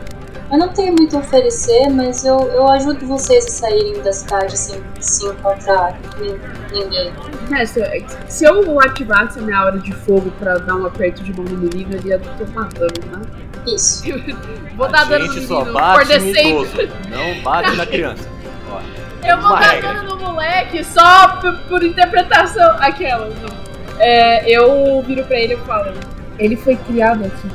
Eu 0.50 0.56
não 0.58 0.68
tenho 0.70 0.94
muito 0.94 1.14
a 1.14 1.20
oferecer, 1.20 1.90
mas 1.90 2.24
eu, 2.24 2.38
eu 2.54 2.66
ajudo 2.70 3.06
vocês 3.06 3.44
a 3.44 3.48
saírem 3.50 4.00
da 4.02 4.10
cidade 4.14 4.56
sem 4.56 4.82
se 4.98 5.26
encontrar 5.26 5.94
nin- 6.18 6.40
ninguém. 6.72 7.12
Mestre, 7.50 8.06
se 8.28 8.44
eu 8.46 8.80
ativasse 8.80 9.38
a 9.38 9.42
minha 9.42 9.62
hora 9.62 9.78
de 9.78 9.92
fogo 9.92 10.30
pra 10.38 10.56
dar 10.56 10.74
um 10.76 10.86
aperto 10.86 11.22
de 11.22 11.34
mão 11.34 11.44
no 11.44 11.58
menino, 11.58 11.94
ele 11.94 12.08
ia 12.08 12.18
tomar 12.18 12.68
dano, 12.68 12.90
né? 13.12 13.22
Isso. 13.66 14.02
Vou 14.74 14.86
A 14.86 14.88
dar 14.88 15.04
dano 15.06 15.26
no 15.26 15.34
menino, 15.34 15.72
bate 15.74 16.18
por 16.18 16.88
não 17.10 17.42
bate 17.42 17.76
na 17.76 17.84
criança. 17.86 18.26
Ó, 18.72 18.80
Eu 19.28 19.38
vou 19.38 19.50
dar 19.50 19.58
regra. 19.60 19.92
dano 19.92 20.16
no 20.16 20.16
moleque 20.32 20.82
só 20.82 21.36
por, 21.42 21.58
por 21.68 21.84
interpretação. 21.84 22.76
Aquela, 22.80 23.26
não. 23.26 23.70
É, 23.98 24.50
eu 24.50 25.02
viro 25.06 25.22
pra 25.26 25.38
ele 25.38 25.54
e 25.54 25.58
falo: 25.58 25.92
Ele 26.40 26.56
foi 26.56 26.74
criado 26.76 27.24
aqui. 27.24 27.48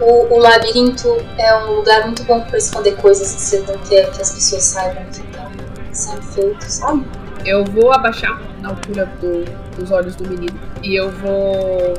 O, 0.00 0.34
o 0.34 0.38
labirinto 0.38 1.08
é 1.38 1.56
um 1.64 1.72
lugar 1.76 2.04
muito 2.06 2.22
bom 2.22 2.40
pra 2.42 2.56
esconder 2.58 2.94
coisas 2.96 3.34
que 3.34 3.40
você 3.40 3.58
não 3.60 3.76
quer 3.78 4.08
que 4.12 4.22
as 4.22 4.32
pessoas 4.32 4.62
saibam 4.62 5.02
que 5.06 5.20
estão 5.20 5.50
sendo 5.92 6.22
feitos, 6.22 6.72
sabe? 6.74 7.04
Eu 7.44 7.64
vou 7.64 7.92
abaixar 7.92 8.40
na 8.60 8.68
altura 8.68 9.06
do- 9.20 9.44
dos 9.76 9.90
olhos 9.90 10.14
do 10.14 10.28
menino 10.28 10.58
e 10.82 10.94
eu 10.94 11.10
vou. 11.10 11.94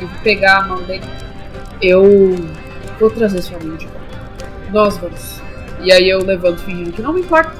Eu 0.00 0.08
vou 0.08 0.18
pegar 0.24 0.58
a 0.58 0.62
mão 0.66 0.82
dele. 0.82 1.04
Eu 1.80 2.34
vou 2.98 3.10
trazer 3.10 3.42
sua 3.42 3.58
mão 3.60 3.76
de 3.76 3.86
volta. 3.86 4.00
Nós 4.72 4.96
vamos. 4.96 5.40
E 5.82 5.92
aí 5.92 6.08
eu 6.08 6.18
levanto 6.24 6.62
fingindo 6.62 6.92
que 6.92 7.02
não 7.02 7.12
me 7.12 7.20
importa. 7.20 7.52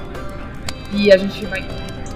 E 0.93 1.13
a 1.13 1.17
gente 1.17 1.45
vai. 1.47 1.65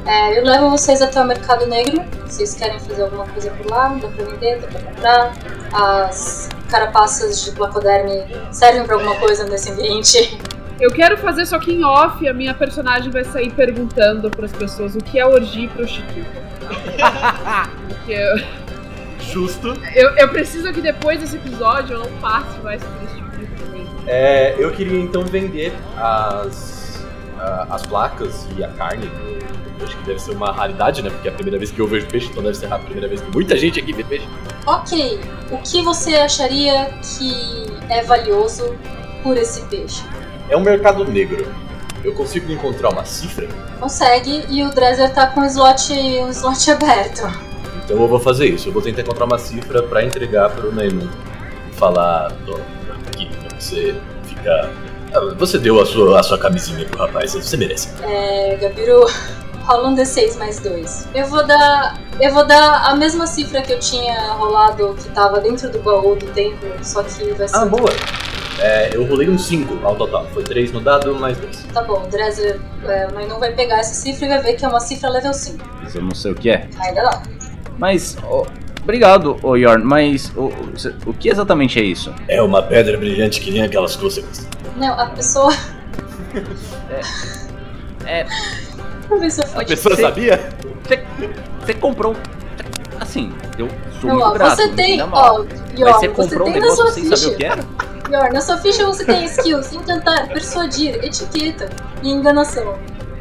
É, 0.08 0.38
eu 0.38 0.42
levo 0.42 0.70
vocês 0.70 1.02
até 1.02 1.20
o 1.20 1.26
Mercado 1.26 1.66
Negro. 1.66 2.02
Se 2.28 2.38
vocês 2.38 2.54
querem 2.54 2.80
fazer 2.80 3.02
alguma 3.02 3.26
coisa 3.26 3.50
por 3.50 3.70
lá, 3.70 3.88
dá 3.88 4.08
pra 4.08 4.24
vender, 4.24 4.58
dá 4.58 4.68
pra 4.68 4.80
comprar. 4.80 5.32
As 5.70 6.48
carapaças 6.70 7.44
de 7.44 7.50
Placoderme 7.52 8.24
servem 8.50 8.84
pra 8.84 8.94
alguma 8.94 9.16
coisa 9.16 9.44
nesse 9.44 9.70
ambiente. 9.70 10.38
Eu 10.80 10.90
quero 10.90 11.18
fazer 11.18 11.44
só 11.44 11.58
que 11.58 11.72
em 11.72 11.84
off 11.84 12.26
a 12.26 12.32
minha 12.32 12.54
personagem 12.54 13.10
vai 13.10 13.22
sair 13.22 13.50
perguntando 13.50 14.30
pras 14.30 14.50
pessoas 14.50 14.94
o 14.94 14.98
que 14.98 15.18
é 15.18 15.26
orgia 15.26 15.66
e 15.66 15.68
prostituta. 15.68 16.48
Porque 17.88 18.12
eu, 18.12 18.38
Justo. 19.20 19.74
eu, 19.94 20.08
eu 20.16 20.28
preciso 20.28 20.72
que 20.72 20.80
depois 20.80 21.20
desse 21.20 21.36
episódio 21.36 21.96
eu 21.96 22.00
não 22.00 22.12
passe 22.18 22.58
mais 22.60 22.82
por 22.82 23.04
esse 23.04 23.14
tipo 23.14 23.30
de 23.30 23.46
coisa. 23.46 23.90
É, 24.06 24.54
eu 24.58 24.70
queria 24.70 25.00
então 25.00 25.22
vender 25.24 25.70
as, 25.98 27.04
as 27.68 27.82
placas 27.82 28.46
e 28.56 28.64
a 28.64 28.68
carne 28.68 29.06
do, 29.06 29.37
peixe, 29.78 29.96
que 29.96 30.04
deve 30.04 30.18
ser 30.20 30.32
uma 30.32 30.52
raridade, 30.52 31.02
né? 31.02 31.10
Porque 31.10 31.28
é 31.28 31.30
a 31.30 31.34
primeira 31.34 31.58
vez 31.58 31.70
que 31.70 31.80
eu 31.80 31.86
vejo 31.86 32.06
peixe, 32.06 32.28
então 32.30 32.42
deve 32.42 32.56
ser 32.56 32.72
a 32.72 32.78
primeira 32.78 33.08
vez 33.08 33.20
que 33.20 33.30
muita 33.30 33.56
gente 33.56 33.78
aqui 33.80 33.92
vê 33.92 34.04
peixe. 34.04 34.28
Ok, 34.66 35.20
o 35.50 35.58
que 35.58 35.82
você 35.82 36.14
acharia 36.16 36.90
que 37.02 37.66
é 37.88 38.02
valioso 38.02 38.74
por 39.22 39.36
esse 39.36 39.62
peixe? 39.66 40.02
É 40.50 40.56
um 40.56 40.60
mercado 40.60 41.04
negro. 41.04 41.46
Eu 42.04 42.14
consigo 42.14 42.50
encontrar 42.52 42.90
uma 42.90 43.04
cifra, 43.04 43.48
Consegue, 43.80 44.44
e 44.48 44.62
o 44.62 44.70
Dresser 44.70 45.12
tá 45.12 45.26
com 45.26 45.40
o 45.40 45.44
slot, 45.46 45.92
um 45.92 46.30
slot 46.30 46.70
aberto. 46.70 47.22
então 47.84 47.96
eu 48.00 48.08
vou 48.08 48.20
fazer 48.20 48.46
isso. 48.46 48.68
Eu 48.68 48.72
vou 48.72 48.80
tentar 48.82 49.02
encontrar 49.02 49.24
uma 49.24 49.38
cifra 49.38 49.82
pra 49.82 50.04
entregar 50.04 50.48
pro 50.50 50.72
Nainu 50.72 51.10
e 51.70 51.74
falar: 51.74 52.32
"Ó, 52.48 52.54
aqui, 53.10 53.26
pra 53.26 53.58
você 53.60 53.94
ficar. 54.24 54.70
Ah, 55.12 55.20
Você 55.38 55.58
deu 55.58 55.80
a 55.80 55.86
sua, 55.86 56.20
a 56.20 56.22
sua 56.22 56.38
camisinha 56.38 56.84
pro 56.86 56.98
rapaz, 57.00 57.34
você 57.34 57.56
merece. 57.56 57.88
É, 58.02 58.56
Gabiru, 58.60 59.06
rola 59.68 59.88
um 59.88 59.94
D6 59.94 60.36
mais 60.38 60.58
2. 60.60 61.08
Eu 61.14 61.26
vou 61.26 61.46
dar. 61.46 61.98
Eu 62.20 62.32
vou 62.32 62.44
dar 62.44 62.86
a 62.90 62.96
mesma 62.96 63.26
cifra 63.26 63.62
que 63.62 63.72
eu 63.72 63.78
tinha 63.78 64.32
rolado 64.32 64.94
que 65.00 65.08
tava 65.10 65.40
dentro 65.40 65.70
do 65.70 65.78
baú 65.80 66.16
do 66.16 66.26
templo, 66.32 66.68
só 66.82 67.02
que 67.02 67.32
vai 67.34 67.46
ser. 67.46 67.56
Ah, 67.56 67.64
boa! 67.66 67.90
É, 68.60 68.90
eu 68.92 69.06
rolei 69.06 69.28
um 69.30 69.38
5 69.38 69.86
ao 69.86 69.94
total. 69.94 70.26
Foi 70.34 70.42
3 70.42 70.72
no 70.72 70.80
dado, 70.80 71.14
mais 71.14 71.36
2. 71.38 71.66
Tá 71.72 71.82
bom, 71.82 72.02
o 72.02 72.06
Dresser 72.08 72.58
é, 72.84 73.06
o 73.06 73.12
Nainu 73.14 73.38
vai 73.38 73.52
pegar 73.52 73.78
essa 73.78 73.94
cifra 73.94 74.26
e 74.26 74.28
vai 74.30 74.42
ver 74.42 74.54
que 74.54 74.64
é 74.64 74.68
uma 74.68 74.80
cifra 74.80 75.08
level 75.08 75.32
5. 75.32 75.64
Mas 75.82 75.94
eu 75.94 76.02
não 76.02 76.12
sei 76.14 76.32
o 76.32 76.34
que 76.34 76.50
é. 76.50 76.68
Ainda 76.80 77.02
não. 77.04 77.22
Mas, 77.78 78.16
ó, 78.24 78.44
obrigado, 78.82 79.38
ô 79.44 79.54
Yorn, 79.54 79.84
mas 79.84 80.32
o, 80.34 80.46
o- 80.46 80.72
o 81.06 81.14
que 81.14 81.28
exatamente 81.28 81.78
é 81.78 81.82
isso? 81.84 82.12
É 82.26 82.42
uma 82.42 82.60
pedra 82.60 82.96
brilhante 82.98 83.40
que 83.40 83.52
nem 83.52 83.62
aquelas 83.62 83.94
gosta. 83.94 84.24
Não, 84.76 84.98
a 84.98 85.06
pessoa. 85.10 85.52
É. 88.06 88.24
Deixa 88.24 88.67
se 89.30 89.40
eu 89.40 89.60
A 89.60 89.64
pessoa 89.64 89.94
Você- 89.96 90.02
sabia? 90.02 90.48
Você, 90.84 91.04
você 91.60 91.74
comprou. 91.74 92.16
Assim, 93.00 93.32
eu 93.58 93.68
sou 94.00 94.08
Não, 94.10 94.16
muito 94.16 94.28
ó, 94.28 94.32
grato. 94.32 94.56
você 94.56 94.66
não 94.66 94.74
tem. 94.74 95.02
Ó, 95.02 95.44
Yor, 95.76 95.92
você 95.92 95.92
você 95.92 96.08
comprou 96.08 96.48
um 96.48 96.52
tem 96.52 96.60
na 96.60 96.70
sua 96.70 96.84
negócio 96.86 96.92
sem 96.94 97.04
saber 97.04 97.16
ficha. 97.16 97.28
o 97.30 97.36
que 97.36 97.44
era? 97.44 97.64
Yor, 98.10 98.32
na 98.32 98.40
sua 98.40 98.58
ficha 98.58 98.86
você 98.86 99.04
tem 99.04 99.24
skills, 99.24 99.72
encantar, 99.72 100.28
persuadir, 100.28 100.94
etiqueta 101.04 101.68
e 102.02 102.10
enganação. 102.10 102.76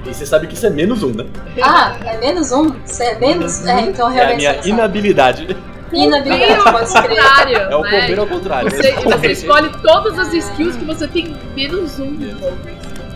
E 0.05 0.13
você 0.13 0.25
sabe 0.25 0.47
que 0.47 0.53
isso 0.55 0.65
é 0.65 0.69
menos 0.69 1.03
um, 1.03 1.13
né? 1.13 1.25
Ah, 1.61 1.95
é 2.05 2.17
menos 2.17 2.51
um? 2.51 2.71
Você 2.85 3.03
é 3.03 3.19
menos? 3.19 3.65
É, 3.65 3.81
então 3.81 4.07
É 4.07 4.11
a 4.11 4.13
realmente 4.13 4.37
minha 4.37 4.67
inabilidade. 4.67 5.55
Inabilidade, 5.93 6.63
pode 6.63 6.93
contrário, 6.93 7.57
É 7.57 7.75
o 7.75 7.81
né? 7.81 8.01
comer 8.01 8.19
ao 8.19 8.27
contrário. 8.27 8.69
Você, 8.71 8.91
você 8.93 9.27
escolhe 9.31 9.69
todas 9.81 10.19
as 10.19 10.33
skills 10.33 10.75
que 10.75 10.85
você 10.85 11.07
tem 11.07 11.35
menos 11.55 11.99
um. 11.99 12.17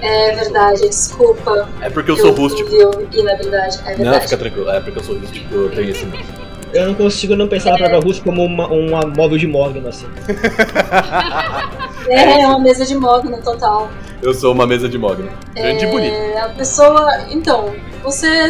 É 0.02 0.36
verdade, 0.36 0.82
desculpa. 0.82 1.70
É 1.82 1.90
porque 1.90 2.12
eu 2.12 2.18
sou 2.18 2.32
rústico. 2.32 2.70
Viu, 2.70 3.08
inabilidade, 3.12 3.80
é 3.86 3.92
Não, 3.92 3.98
verdade. 3.98 4.24
fica 4.24 4.38
tranquilo. 4.38 4.70
É 4.70 4.80
porque 4.80 5.00
eu 5.00 5.04
sou 5.04 5.18
rústico, 5.18 5.54
eu 5.54 5.70
tenho 5.70 5.90
esse 5.90 6.06
medo. 6.06 6.42
Eu 6.74 6.88
não 6.88 6.96
consigo 6.96 7.36
não 7.36 7.48
pensar 7.48 7.72
na 7.72 7.78
palavra 7.78 8.00
russo 8.00 8.24
como 8.24 8.44
uma, 8.44 8.68
uma 8.68 9.02
móvel 9.06 9.38
de 9.38 9.48
Morgan, 9.48 9.88
assim. 9.88 10.08
É, 12.08 12.42
é 12.42 12.48
uma 12.48 12.60
mesa 12.60 12.84
de 12.84 12.96
mogno 12.96 13.38
total. 13.42 13.90
Eu 14.22 14.34
sou 14.34 14.54
uma 14.54 14.66
mesa 14.66 14.90
de 14.90 14.98
mogno. 14.98 15.30
Grande 15.54 15.86
e 15.86 15.88
bonita. 15.88 16.16
É, 16.16 16.40
a 16.40 16.50
pessoa. 16.50 17.26
Então, 17.30 17.74
você 18.04 18.50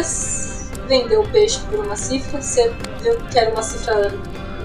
vendeu 0.88 1.20
o 1.20 1.28
peixe 1.28 1.60
por 1.70 1.84
uma 1.84 1.94
cifra, 1.94 2.40
você 2.40 2.72
viu 3.02 3.16
que 3.30 3.38
era 3.38 3.50
uma 3.50 3.62
cifra. 3.62 4.12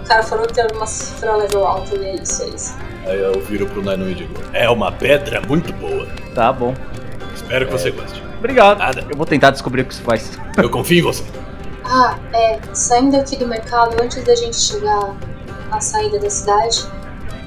O 0.08 0.10
cara 0.10 0.24
falou 0.24 0.48
que 0.48 0.58
era 0.58 0.74
uma 0.74 0.88
cifra 0.88 1.36
level 1.36 1.68
alto, 1.68 1.94
e 1.98 2.06
é 2.06 2.16
isso, 2.16 2.42
é 2.42 2.48
isso. 2.48 2.78
Aí 3.06 3.20
eu 3.20 3.42
viro 3.42 3.68
pro 3.68 3.84
Nainu 3.84 4.10
e 4.10 4.16
digo: 4.16 4.34
É 4.54 4.70
uma 4.70 4.90
pedra 4.90 5.42
muito 5.42 5.74
boa. 5.74 6.08
Tá 6.34 6.54
bom. 6.54 6.74
Espero 7.36 7.66
que 7.66 7.74
você 7.74 7.92
goste. 7.92 8.24
Obrigado. 8.40 8.78
Nada. 8.78 9.06
Eu 9.10 9.18
vou 9.18 9.26
tentar 9.26 9.52
descobrir 9.52 9.82
o 9.82 9.86
que 9.86 9.94
isso 9.94 10.04
faz. 10.04 10.32
Eu 10.58 10.70
confio 10.70 11.00
em 11.00 11.02
você. 11.02 11.26
Ah, 11.84 12.18
é, 12.32 12.58
saindo 12.74 13.18
aqui 13.18 13.36
do 13.36 13.46
mercado, 13.46 14.02
antes 14.02 14.24
da 14.24 14.34
gente 14.34 14.56
chegar 14.56 15.14
na 15.70 15.82
saída 15.82 16.18
da 16.20 16.30
cidade, 16.30 16.86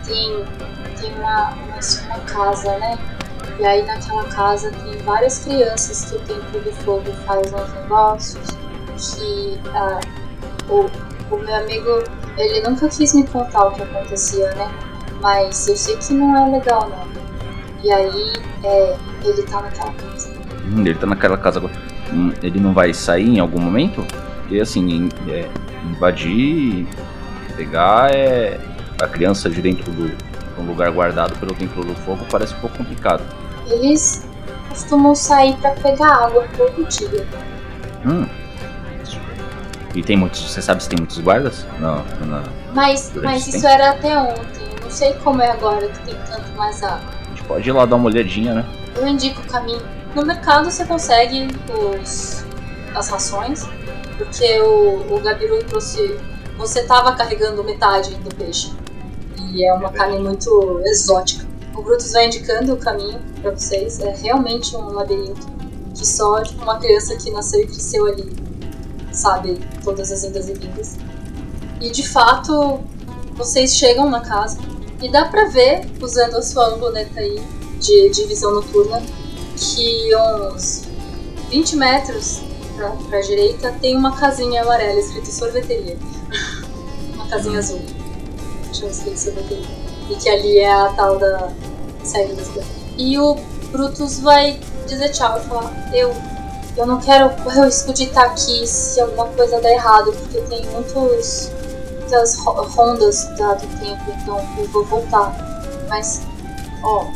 tem, 0.07 0.45
tem 1.01 1.15
uma, 1.15 1.53
uma, 1.53 1.79
uma 2.09 2.19
casa, 2.27 2.77
né? 2.77 2.99
E 3.59 3.65
aí 3.65 3.87
naquela 3.87 4.25
casa 4.25 4.71
tem 4.71 4.99
várias 4.99 5.39
crianças 5.39 6.11
que 6.11 6.17
o 6.17 6.21
Templo 6.21 6.61
do 6.61 6.73
Fogo 6.85 7.11
faz 7.25 7.51
uns 7.55 7.73
negócios, 7.73 8.47
que 9.17 9.59
ah, 9.75 9.99
o, 10.69 10.91
o 11.31 11.39
meu 11.39 11.55
amigo, 11.55 12.03
ele 12.37 12.61
nunca 12.69 12.89
quis 12.89 13.15
me 13.15 13.27
contar 13.27 13.67
o 13.67 13.73
que 13.73 13.83
acontecia, 13.83 14.53
né? 14.55 14.71
Mas 15.21 15.69
eu 15.69 15.77
sei 15.77 15.97
que 15.97 16.13
não 16.13 16.37
é 16.37 16.59
legal 16.59 16.89
não. 16.89 17.09
E 17.83 17.91
aí, 17.91 18.33
é, 18.65 18.97
ele 19.25 19.43
tá 19.43 19.63
naquela 19.63 19.93
casa. 19.93 20.31
Hum, 20.67 20.81
ele 20.81 20.95
tá 20.95 21.07
naquela 21.07 21.37
casa 21.39 21.59
agora. 21.59 21.75
Hum, 22.13 22.33
ele 22.43 22.61
não 22.61 22.73
vai 22.73 22.93
sair 22.93 23.29
em 23.29 23.41
algum 23.41 23.61
momento? 23.61 24.05
Porque 24.41 24.61
assim, 24.61 25.09
é, 25.29 25.49
invadir, 25.89 26.87
pegar 27.57 28.15
é, 28.15 28.61
a 29.01 29.07
criança 29.07 29.49
de 29.49 29.63
dentro 29.63 29.91
do 29.93 30.31
um 30.61 30.67
lugar 30.67 30.91
guardado 30.91 31.39
pelo 31.39 31.55
templo 31.55 31.85
do 31.85 31.95
fogo 31.95 32.25
parece 32.31 32.55
um 32.55 32.61
pouco 32.61 32.77
complicado. 32.77 33.23
Eles 33.67 34.27
costumam 34.69 35.15
sair 35.15 35.57
pra 35.57 35.71
pegar 35.71 36.27
água 36.27 36.47
todo 36.57 36.87
dia. 36.89 37.27
Hum. 38.05 38.27
E 39.95 40.03
tem 40.03 40.17
muitos. 40.17 40.41
Você 40.51 40.63
sabe 40.63 40.83
se 40.83 40.89
tem 40.89 40.99
muitos 40.99 41.19
guardas? 41.19 41.67
Não, 41.79 42.05
não. 42.27 42.43
Mas, 42.75 43.13
mas 43.17 43.47
isso 43.47 43.67
era 43.67 43.91
até 43.91 44.17
ontem. 44.19 44.69
Não 44.83 44.91
sei 44.91 45.13
como 45.15 45.43
é 45.43 45.51
agora 45.51 45.89
que 45.89 45.99
tem 46.01 46.17
tanto 46.29 46.49
mais 46.57 46.83
água. 46.83 47.11
A 47.25 47.29
gente 47.31 47.45
pode 47.45 47.69
ir 47.69 47.73
lá 47.73 47.85
dar 47.87 47.97
uma 47.97 48.07
olhadinha, 48.07 48.55
né? 48.55 48.67
Eu 48.97 49.07
indico 49.07 49.41
o 49.41 49.47
caminho. 49.47 49.83
No 50.15 50.25
mercado 50.25 50.71
você 50.71 50.85
consegue 50.85 51.49
os, 51.69 52.45
as 52.95 53.09
rações, 53.09 53.67
porque 54.17 54.61
o, 54.61 55.15
o 55.15 55.21
Gabiru 55.21 55.63
trouxe. 55.65 56.17
Você 56.57 56.85
tava 56.85 57.15
carregando 57.15 57.65
metade 57.65 58.15
do 58.17 58.35
peixe. 58.35 58.73
E 59.53 59.65
é 59.65 59.73
uma 59.73 59.91
carne 59.91 60.19
muito 60.19 60.81
exótica. 60.85 61.47
O 61.75 61.83
Brutus 61.83 62.13
vai 62.13 62.27
indicando 62.27 62.75
o 62.75 62.77
caminho 62.77 63.19
pra 63.41 63.53
vocês. 63.53 63.99
É 64.01 64.15
realmente 64.15 64.77
um 64.77 64.91
labirinto 64.91 65.49
que 65.95 66.07
só 66.07 66.43
tipo, 66.43 66.63
uma 66.63 66.79
criança 66.79 67.17
que 67.17 67.31
nasceu 67.31 67.61
e 67.61 67.67
cresceu 67.67 68.07
ali 68.07 68.40
sabe 69.21 69.61
todas 69.85 70.11
as 70.11 70.25
indas 70.25 70.49
e 70.49 70.55
vindas. 70.55 70.97
E 71.81 71.91
de 71.91 72.07
fato, 72.09 72.81
vocês 73.35 73.75
chegam 73.75 74.09
na 74.11 74.21
casa 74.21 74.59
e 75.01 75.11
dá 75.11 75.27
pra 75.27 75.49
ver, 75.49 75.89
usando 76.01 76.37
a 76.37 76.43
sua 76.43 76.75
ambuleta 76.75 77.21
aí 77.21 77.41
de, 77.79 78.11
de 78.11 78.25
visão 78.25 78.53
noturna, 78.53 79.03
que 79.57 80.11
uns 80.17 80.85
20 81.51 81.77
metros 81.77 82.41
pra, 82.77 82.91
pra 82.91 83.21
direita 83.21 83.73
tem 83.81 83.97
uma 83.97 84.17
casinha 84.17 84.63
amarela 84.63 84.99
escrito 84.99 85.31
sorveteria. 85.31 85.99
uma 87.15 87.27
casinha 87.29 87.59
azul. 87.59 87.81
Chama 88.73 88.91
escrito 88.91 89.19
sorveteria. 89.19 89.81
E 90.11 90.17
que 90.17 90.29
ali 90.29 90.59
é 90.59 90.73
a 90.73 90.89
tal 90.91 91.19
da 91.19 91.53
saída. 92.05 92.43
E 92.99 93.19
o 93.19 93.37
Brutus 93.71 94.21
vai 94.21 94.59
dizer 94.87 95.11
tchau 95.11 95.39
e 95.39 95.49
falar: 95.49 95.91
Eu 95.95 96.15
eu 96.77 96.87
não 96.87 97.01
quero 97.01 97.31
correr 97.43 97.61
o 97.61 97.65
risco 97.65 97.93
de 97.93 98.05
estar 98.05 98.27
aqui 98.27 98.67
se 98.67 99.01
alguma 99.01 99.27
coisa 99.27 99.61
der 99.61 99.75
errado, 99.75 100.13
porque 100.13 100.41
tem 100.43 100.65
muitos, 100.67 101.51
muitas 101.99 102.37
rondas 102.37 103.25
tá, 103.37 103.55
do 103.55 103.67
tempo, 103.81 104.03
então 104.23 104.39
eu 104.59 104.67
vou 104.69 104.85
voltar. 104.85 105.35
Mas, 105.89 106.23
ó, 106.83 107.07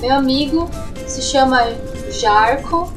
meu 0.00 0.14
amigo 0.14 0.68
se 1.06 1.22
chama 1.22 1.72
Jarco, 2.10 2.92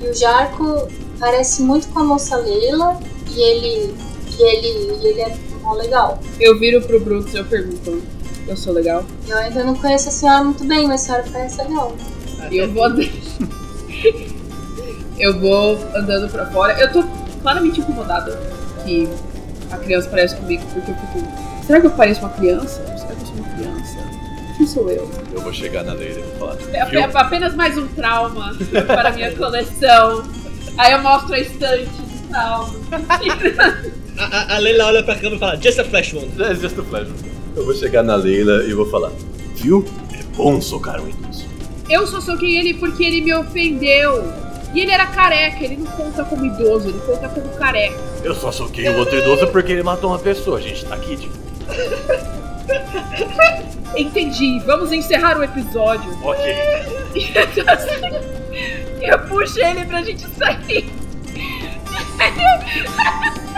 e 0.00 0.08
o 0.08 0.14
Jarco 0.14 0.88
parece 1.18 1.62
muito 1.62 1.88
com 1.88 2.00
a 2.00 2.04
moça 2.04 2.36
Leila, 2.36 2.98
e 3.30 3.40
ele, 3.40 3.94
e 4.38 4.42
ele, 4.42 5.02
e 5.02 5.06
ele 5.06 5.20
é 5.20 5.36
mó 5.62 5.74
legal. 5.74 6.20
Eu 6.38 6.58
viro 6.58 6.80
pro 6.82 7.00
Brutus 7.00 7.34
e 7.34 7.38
eu 7.38 7.44
pergunto, 7.44 8.02
eu 8.46 8.56
sou 8.56 8.72
legal? 8.72 9.04
Eu 9.26 9.38
ainda 9.38 9.64
não 9.64 9.74
conheço 9.74 10.08
a 10.08 10.12
senhora 10.12 10.44
muito 10.44 10.64
bem, 10.64 10.86
mas 10.86 11.02
a 11.02 11.04
senhora 11.04 11.24
parece 11.32 11.62
legal. 11.62 11.92
E 12.50 12.58
eu 12.58 12.72
vou... 12.72 12.84
eu 15.18 15.38
vou 15.38 15.78
andando 15.94 16.30
pra 16.30 16.46
fora. 16.46 16.78
Eu 16.78 16.92
tô 16.92 17.04
claramente 17.42 17.80
incomodada 17.80 18.38
que 18.84 19.08
a 19.70 19.76
criança 19.78 20.08
parece 20.08 20.36
comigo, 20.36 20.62
porque 20.72 20.90
eu 20.90 20.94
fico. 20.94 21.64
Será 21.66 21.80
que 21.80 21.86
eu 21.86 21.90
pareço 21.90 22.20
uma 22.20 22.30
criança? 22.30 22.82
Será 22.96 23.14
que 23.14 23.22
eu 23.22 23.26
sou 23.26 23.36
uma 23.36 23.48
criança? 23.56 23.98
Quem 24.56 24.66
sou 24.66 24.90
eu? 24.90 25.10
Eu 25.32 25.40
vou 25.40 25.52
chegar 25.52 25.82
na 25.84 25.92
Leila 25.94 26.20
e 26.20 26.22
vou 26.22 26.48
falar. 26.48 26.56
É, 26.72 26.96
é 26.96 27.10
apenas 27.14 27.54
mais 27.54 27.76
um 27.76 27.86
trauma 27.88 28.54
para 28.86 29.08
a 29.08 29.12
minha 29.12 29.34
coleção. 29.34 30.22
Aí 30.76 30.92
eu 30.92 31.02
mostro 31.02 31.34
a 31.34 31.38
estante 31.38 31.90
de 31.90 32.28
trauma. 32.28 32.74
A, 34.16 34.24
a, 34.24 34.54
a 34.54 34.58
Leila 34.58 34.84
olha 34.86 35.02
pra 35.02 35.16
câmera 35.16 35.34
e 35.34 35.38
fala, 35.40 35.56
just 35.56 35.76
a 35.80 35.84
flash 35.84 36.12
wound. 36.12 36.40
É, 36.40 36.54
just 36.54 36.78
a 36.78 36.84
flash. 36.84 37.08
Eu 37.56 37.64
vou 37.64 37.74
chegar 37.74 38.04
na 38.04 38.14
Leila 38.14 38.62
e 38.64 38.72
vou 38.72 38.88
falar. 38.88 39.10
Viu? 39.56 39.84
É 40.12 40.22
bom 40.36 40.60
socar 40.60 41.00
um 41.00 41.08
idoso. 41.08 41.46
Eu 41.88 42.06
só 42.06 42.20
soquei 42.20 42.56
ele 42.56 42.74
porque 42.74 43.04
ele 43.04 43.20
me 43.20 43.34
ofendeu. 43.34 44.22
E 44.74 44.80
ele 44.80 44.90
era 44.90 45.06
careca, 45.06 45.64
ele 45.64 45.76
não 45.76 45.86
conta 45.92 46.24
como 46.24 46.44
idoso, 46.44 46.88
ele 46.88 46.98
conta 46.98 47.28
como 47.28 47.48
careca. 47.50 47.96
Eu 48.24 48.34
só 48.34 48.50
soquei 48.50 48.88
o 48.88 48.98
outro 48.98 49.16
idoso 49.16 49.46
porque 49.48 49.70
ele 49.70 49.84
matou 49.84 50.10
uma 50.10 50.18
pessoa, 50.18 50.60
gente, 50.60 50.84
tá 50.84 50.96
aqui, 50.96 51.16
tipo. 51.16 51.32
Entendi, 53.96 54.58
vamos 54.66 54.90
encerrar 54.90 55.38
o 55.38 55.44
episódio. 55.44 56.10
Ok. 56.24 56.42
Eu 59.00 59.18
puxei 59.28 59.64
ele 59.64 59.84
pra 59.84 60.02
gente 60.02 60.26
sair. 60.36 60.92